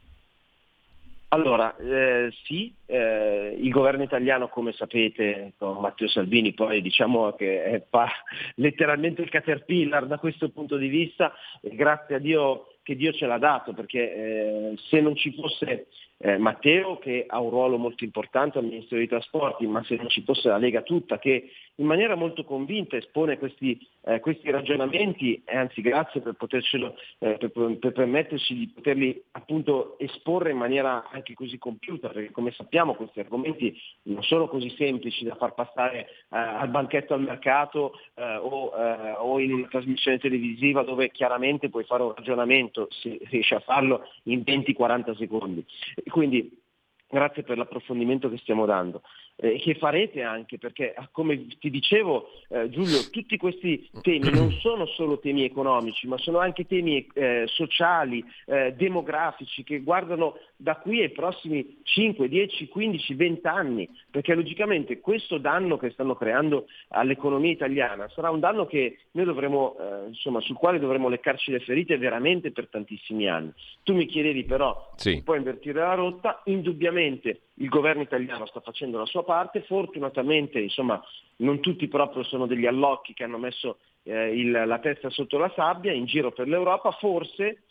Allora, 1.28 1.76
eh, 1.76 2.32
sì, 2.44 2.74
eh, 2.86 3.54
il 3.60 3.68
governo 3.68 4.02
italiano, 4.02 4.48
come 4.48 4.72
sapete, 4.72 5.52
con 5.58 5.76
Matteo 5.76 6.08
Salvini, 6.08 6.54
poi 6.54 6.80
diciamo 6.80 7.32
che 7.32 7.84
pa- 7.90 8.08
letteralmente 8.54 9.20
il 9.20 9.28
caterpillar 9.28 10.06
da 10.06 10.18
questo 10.18 10.48
punto 10.48 10.78
di 10.78 10.88
vista, 10.88 11.34
e 11.60 11.74
grazie 11.74 12.14
a 12.14 12.18
Dio 12.18 12.76
che 12.82 12.96
Dio 12.96 13.12
ce 13.12 13.26
l'ha 13.26 13.36
dato, 13.36 13.74
perché 13.74 14.14
eh, 14.14 14.74
se 14.88 15.02
non 15.02 15.14
ci 15.16 15.34
fosse 15.34 15.88
eh, 16.18 16.36
Matteo 16.36 16.98
che 16.98 17.24
ha 17.26 17.40
un 17.40 17.50
ruolo 17.50 17.78
molto 17.78 18.04
importante 18.04 18.58
al 18.58 18.64
Ministero 18.64 18.96
dei 18.96 19.08
Trasporti, 19.08 19.66
ma 19.66 19.82
se 19.84 19.96
non 19.96 20.08
ci 20.08 20.22
fosse 20.22 20.48
la 20.48 20.58
Lega 20.58 20.82
tutta 20.82 21.18
che 21.18 21.50
in 21.76 21.86
maniera 21.86 22.16
molto 22.16 22.44
convinta 22.44 22.96
espone 22.96 23.38
questi, 23.38 23.78
eh, 24.02 24.18
questi 24.18 24.50
ragionamenti 24.50 25.40
e 25.44 25.56
anzi 25.56 25.80
grazie 25.80 26.20
per, 26.20 26.34
eh, 26.40 27.36
per, 27.38 27.76
per, 27.78 27.92
permetterci 27.92 28.54
di 28.54 28.68
poterli 28.74 29.22
appunto 29.32 29.96
esporre 29.98 30.50
in 30.50 30.56
maniera 30.56 31.08
anche 31.08 31.34
così 31.34 31.56
compiuta, 31.56 32.08
perché 32.08 32.32
come 32.32 32.50
sappiamo 32.50 32.94
questi 32.94 33.20
argomenti 33.20 33.76
non 34.04 34.22
sono 34.24 34.48
così 34.48 34.74
semplici 34.76 35.24
da 35.24 35.36
far 35.36 35.54
passare 35.54 36.00
eh, 36.00 36.06
al 36.30 36.68
banchetto 36.68 37.14
al 37.14 37.22
mercato 37.22 37.92
eh, 38.14 38.36
o, 38.36 38.72
eh, 38.76 39.14
o 39.18 39.38
in 39.38 39.52
una 39.52 39.68
trasmissione 39.68 40.18
televisiva 40.18 40.82
dove 40.82 41.12
chiaramente 41.12 41.68
puoi 41.68 41.84
fare 41.84 42.02
un 42.02 42.12
ragionamento, 42.14 42.88
se 42.90 43.18
riesci 43.30 43.54
a 43.54 43.60
farlo 43.60 44.08
in 44.24 44.42
20-40 44.44 45.16
secondi. 45.16 45.64
Quindi 46.08 46.62
grazie 47.08 47.42
per 47.42 47.56
l'approfondimento 47.56 48.28
che 48.28 48.38
stiamo 48.38 48.66
dando 48.66 49.02
eh, 49.40 49.58
che 49.58 49.74
farete 49.74 50.22
anche, 50.22 50.58
perché 50.58 50.92
ah, 50.94 51.08
come 51.10 51.46
ti 51.58 51.70
dicevo 51.70 52.30
eh, 52.48 52.68
Giulio, 52.70 53.08
tutti 53.10 53.36
questi 53.36 53.88
temi 54.02 54.30
non 54.30 54.50
sono 54.60 54.86
solo 54.86 55.20
temi 55.20 55.44
economici, 55.44 56.08
ma 56.08 56.18
sono 56.18 56.38
anche 56.38 56.66
temi 56.66 57.06
eh, 57.14 57.44
sociali, 57.46 58.24
eh, 58.46 58.74
demografici, 58.76 59.62
che 59.62 59.80
guardano 59.80 60.38
da 60.56 60.76
qui 60.76 61.02
ai 61.02 61.10
prossimi 61.10 61.78
5, 61.84 62.28
10, 62.28 62.68
15, 62.68 63.14
20 63.14 63.46
anni, 63.46 63.88
perché 64.10 64.34
logicamente 64.34 64.98
questo 64.98 65.38
danno 65.38 65.76
che 65.76 65.90
stanno 65.90 66.16
creando 66.16 66.66
all'economia 66.88 67.52
italiana 67.52 68.08
sarà 68.08 68.30
un 68.30 68.40
danno 68.40 68.66
che 68.66 68.98
noi 69.12 69.24
dovremo, 69.24 69.76
eh, 69.78 70.08
insomma, 70.08 70.40
sul 70.40 70.56
quale 70.56 70.80
dovremo 70.80 71.08
leccarci 71.08 71.52
le 71.52 71.60
ferite 71.60 71.96
veramente 71.96 72.50
per 72.50 72.68
tantissimi 72.68 73.28
anni. 73.28 73.52
Tu 73.84 73.94
mi 73.94 74.06
chiedevi 74.06 74.44
però 74.44 74.92
sì. 74.96 75.14
se 75.14 75.22
puoi 75.22 75.38
invertire 75.38 75.78
la 75.80 75.94
rotta, 75.94 76.42
indubbiamente 76.46 77.42
il 77.60 77.68
governo 77.68 78.02
italiano 78.02 78.46
sta 78.46 78.60
facendo 78.60 78.98
la 78.98 79.06
sua 79.06 79.22
parte, 79.28 79.60
fortunatamente 79.60 80.58
insomma, 80.58 80.98
non 81.36 81.60
tutti 81.60 81.86
proprio 81.86 82.22
sono 82.22 82.46
degli 82.46 82.64
allocchi 82.64 83.12
che 83.12 83.24
hanno 83.24 83.36
messo 83.36 83.76
eh, 84.04 84.34
il, 84.34 84.50
la 84.50 84.78
testa 84.78 85.10
sotto 85.10 85.36
la 85.36 85.52
sabbia 85.54 85.92
in 85.92 86.06
giro 86.06 86.32
per 86.32 86.48
l'Europa, 86.48 86.92
forse 86.92 87.64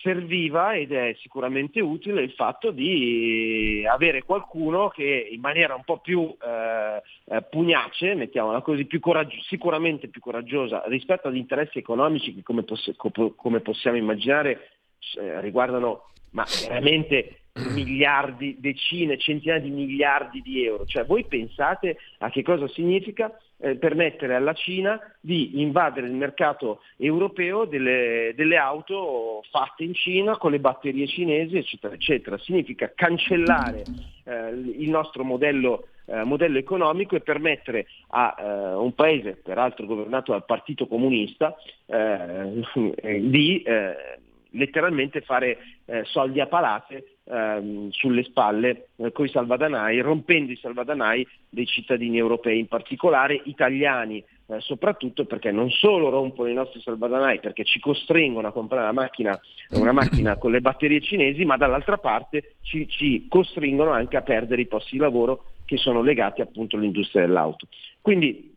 serviva 0.00 0.74
ed 0.74 0.92
è 0.92 1.14
sicuramente 1.20 1.80
utile 1.80 2.22
il 2.22 2.32
fatto 2.32 2.70
di 2.70 3.84
avere 3.86 4.22
qualcuno 4.22 4.88
che 4.88 5.28
in 5.30 5.40
maniera 5.40 5.74
un 5.74 5.84
po' 5.84 5.98
più 5.98 6.34
eh, 6.40 7.02
eh 7.34 7.42
pugnace, 7.42 8.14
mettiamola 8.14 8.62
così, 8.62 8.86
più 8.86 9.00
coraggio- 9.00 9.42
sicuramente 9.42 10.08
più 10.08 10.22
coraggiosa 10.22 10.84
rispetto 10.86 11.28
agli 11.28 11.36
interessi 11.36 11.78
economici 11.78 12.34
che 12.34 12.42
come, 12.42 12.62
poss- 12.62 12.94
come 12.96 13.60
possiamo 13.60 13.98
immaginare 13.98 14.70
eh, 15.18 15.40
riguardano 15.42 16.12
ma 16.30 16.44
veramente 16.66 17.40
miliardi, 17.72 18.56
decine, 18.58 19.18
centinaia 19.18 19.60
di 19.60 19.70
miliardi 19.70 20.42
di 20.42 20.64
euro. 20.64 20.84
Cioè 20.84 21.04
voi 21.04 21.24
pensate 21.24 21.98
a 22.18 22.30
che 22.30 22.42
cosa 22.42 22.68
significa 22.68 23.34
eh, 23.58 23.76
permettere 23.76 24.34
alla 24.34 24.52
Cina 24.52 25.00
di 25.20 25.60
invadere 25.60 26.06
il 26.06 26.12
mercato 26.12 26.80
europeo 26.98 27.64
delle, 27.64 28.32
delle, 28.36 28.56
auto 28.56 29.42
fatte 29.50 29.82
in 29.82 29.94
Cina 29.94 30.36
con 30.36 30.50
le 30.50 30.60
batterie 30.60 31.06
cinesi, 31.06 31.56
eccetera, 31.56 31.94
eccetera. 31.94 32.38
Significa 32.38 32.92
cancellare 32.94 33.82
eh, 34.24 34.50
il 34.50 34.90
nostro 34.90 35.24
modello, 35.24 35.88
eh, 36.04 36.22
modello, 36.24 36.58
economico 36.58 37.16
e 37.16 37.20
permettere 37.20 37.86
a 38.08 38.36
eh, 38.38 38.74
un 38.74 38.94
paese, 38.94 39.40
peraltro 39.42 39.86
governato 39.86 40.32
dal 40.32 40.44
Partito 40.44 40.86
Comunista, 40.86 41.56
eh, 41.86 42.62
di 43.22 43.62
eh, 43.62 44.18
letteralmente 44.50 45.20
fare 45.22 45.58
soldi 46.04 46.40
a 46.40 46.46
palate 46.46 47.15
ehm, 47.28 47.90
sulle 47.90 48.22
spalle 48.24 48.88
eh, 48.96 49.12
con 49.12 49.26
i 49.26 49.28
salvadanai, 49.28 50.00
rompendo 50.00 50.52
i 50.52 50.56
salvadanai 50.56 51.26
dei 51.48 51.66
cittadini 51.66 52.18
europei, 52.18 52.58
in 52.58 52.68
particolare 52.68 53.40
italiani, 53.44 54.24
eh, 54.48 54.60
soprattutto 54.60 55.24
perché 55.24 55.50
non 55.50 55.70
solo 55.70 56.08
rompono 56.08 56.48
i 56.48 56.54
nostri 56.54 56.80
salvadanai 56.80 57.40
perché 57.40 57.64
ci 57.64 57.80
costringono 57.80 58.48
a 58.48 58.52
comprare 58.52 58.84
una 58.84 58.92
macchina, 58.92 59.38
una 59.70 59.92
macchina 59.92 60.36
con 60.36 60.52
le 60.52 60.60
batterie 60.60 61.00
cinesi, 61.00 61.44
ma 61.44 61.56
dall'altra 61.56 61.98
parte 61.98 62.54
ci, 62.62 62.88
ci, 62.88 63.26
costringono 63.28 63.90
anche 63.90 64.16
a 64.16 64.22
perdere 64.22 64.62
i 64.62 64.66
posti 64.66 64.92
di 64.92 64.98
lavoro 64.98 65.44
che 65.64 65.76
sono 65.76 66.00
legati 66.00 66.40
appunto 66.40 66.76
all'industria 66.76 67.26
dell'auto. 67.26 67.66
Quindi 68.00 68.54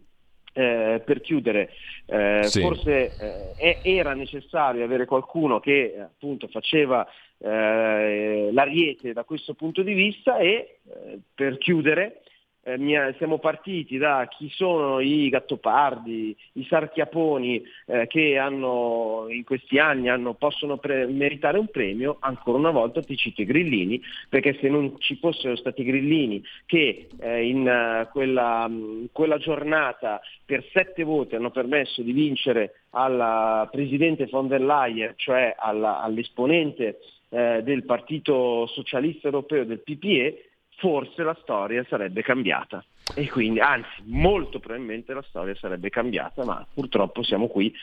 eh, 0.54 1.02
per 1.06 1.22
chiudere, 1.22 1.72
eh, 2.06 2.42
sì. 2.44 2.62
forse 2.62 3.56
eh, 3.58 3.80
era 3.82 4.14
necessario 4.14 4.84
avere 4.84 5.06
qualcuno 5.06 5.60
che 5.60 5.96
appunto 6.00 6.48
faceva 6.48 7.08
eh, 7.40 8.50
l'ariete 8.52 9.14
da 9.14 9.24
questo 9.24 9.54
punto 9.54 9.82
di 9.82 9.94
vista 9.94 10.38
e 10.38 10.80
eh, 10.84 11.20
per 11.34 11.58
chiudere 11.58 12.22
eh, 12.62 13.16
siamo 13.18 13.40
partiti 13.40 13.98
da 13.98 14.28
chi 14.28 14.50
sono 14.52 15.00
i 15.00 15.30
gattopardi, 15.30 16.36
i 16.54 16.66
sarchiaponi 16.66 17.64
eh, 17.86 18.08
che 18.08 18.38
hanno, 18.38 19.26
in 19.30 19.44
questi 19.44 19.80
anni 19.80 20.10
hanno, 20.10 20.34
possono 20.34 20.78
pre- 20.78 21.08
meritare 21.08 21.58
un 21.58 21.68
premio, 21.68 22.18
ancora 22.20 22.58
una 22.58 22.72
volta 22.72 23.02
ti 23.02 23.16
cito 23.16 23.42
i 23.42 23.46
grillini, 23.46 24.02
perché 24.28 24.58
se 24.60 24.68
non 24.68 24.96
ci 25.00 25.16
fossero 25.16 25.56
stati 25.56 25.82
i 25.82 25.86
grillini 25.86 26.44
che 26.66 27.08
eh, 27.20 27.48
in 27.48 27.62
uh, 27.62 28.12
quella, 28.12 28.66
um, 28.68 29.08
quella 29.12 29.38
giornata 29.38 30.20
per 30.46 30.64
sette 30.72 31.04
voti 31.04 31.36
hanno 31.36 31.52
permesso 31.52 32.02
di 32.02 32.12
vincere 32.12 32.82
alla 32.92 33.68
Presidente 33.72 34.28
von 34.28 34.48
der 34.48 34.62
Leyen, 34.62 35.14
cioè 35.16 35.56
alla, 35.58 36.02
all'esponente 36.02 37.00
eh, 37.30 37.62
del 37.64 37.86
Partito 37.86 38.68
Socialista 38.68 39.28
Europeo 39.28 39.66
del 39.66 39.80
PPE, 39.80 40.50
forse 40.78 41.24
la 41.24 41.38
storia 41.42 41.86
sarebbe 41.90 42.24
cambiata. 42.24 42.84
E 43.16 43.28
quindi, 43.30 43.60
anzi, 43.60 43.90
molto 44.06 44.60
probabilmente 44.60 45.14
la 45.14 45.24
storia 45.28 45.56
sarebbe 45.56 45.90
cambiata, 45.90 46.44
ma 46.46 46.66
purtroppo 46.72 47.24
siamo 47.24 47.48
qui 47.48 47.74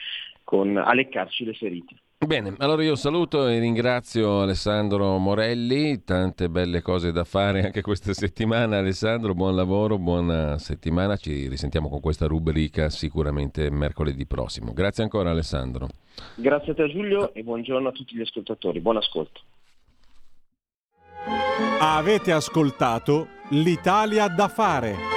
con, 0.45 0.77
a 0.77 0.93
leccarci 0.95 1.45
le 1.45 1.55
ferite. 1.55 1.97
Bene, 2.19 2.55
allora 2.59 2.83
io 2.83 2.97
saluto 2.97 3.47
e 3.47 3.59
ringrazio 3.59 4.41
Alessandro 4.41 5.19
Morelli, 5.19 6.03
tante 6.03 6.49
belle 6.49 6.81
cose 6.81 7.13
da 7.13 7.25
fare 7.25 7.63
anche 7.63 7.83
questa 7.83 8.15
settimana. 8.15 8.79
Alessandro, 8.79 9.35
buon 9.35 9.55
lavoro, 9.55 9.99
buona 9.99 10.57
settimana, 10.57 11.17
ci 11.17 11.47
risentiamo 11.47 11.91
con 11.91 12.01
questa 12.01 12.27
rubrica 12.27 12.89
sicuramente 12.89 13.71
mercoledì 13.71 14.25
prossimo. 14.27 14.73
Grazie 14.73 15.03
ancora 15.03 15.31
Alessandro. 15.31 15.89
Grazie 16.37 16.73
a 16.73 16.75
te 16.75 16.89
Giulio 16.89 17.35
e 17.35 17.43
buongiorno 17.43 17.89
a 17.89 17.93
tutti 17.93 18.17
gli 18.17 18.23
ascoltatori, 18.23 18.81
buon 18.81 18.97
ascolto. 18.97 19.43
Avete 21.81 22.33
ascoltato 22.33 23.29
l'Italia 23.51 24.27
da 24.29 24.49
fare. 24.49 25.16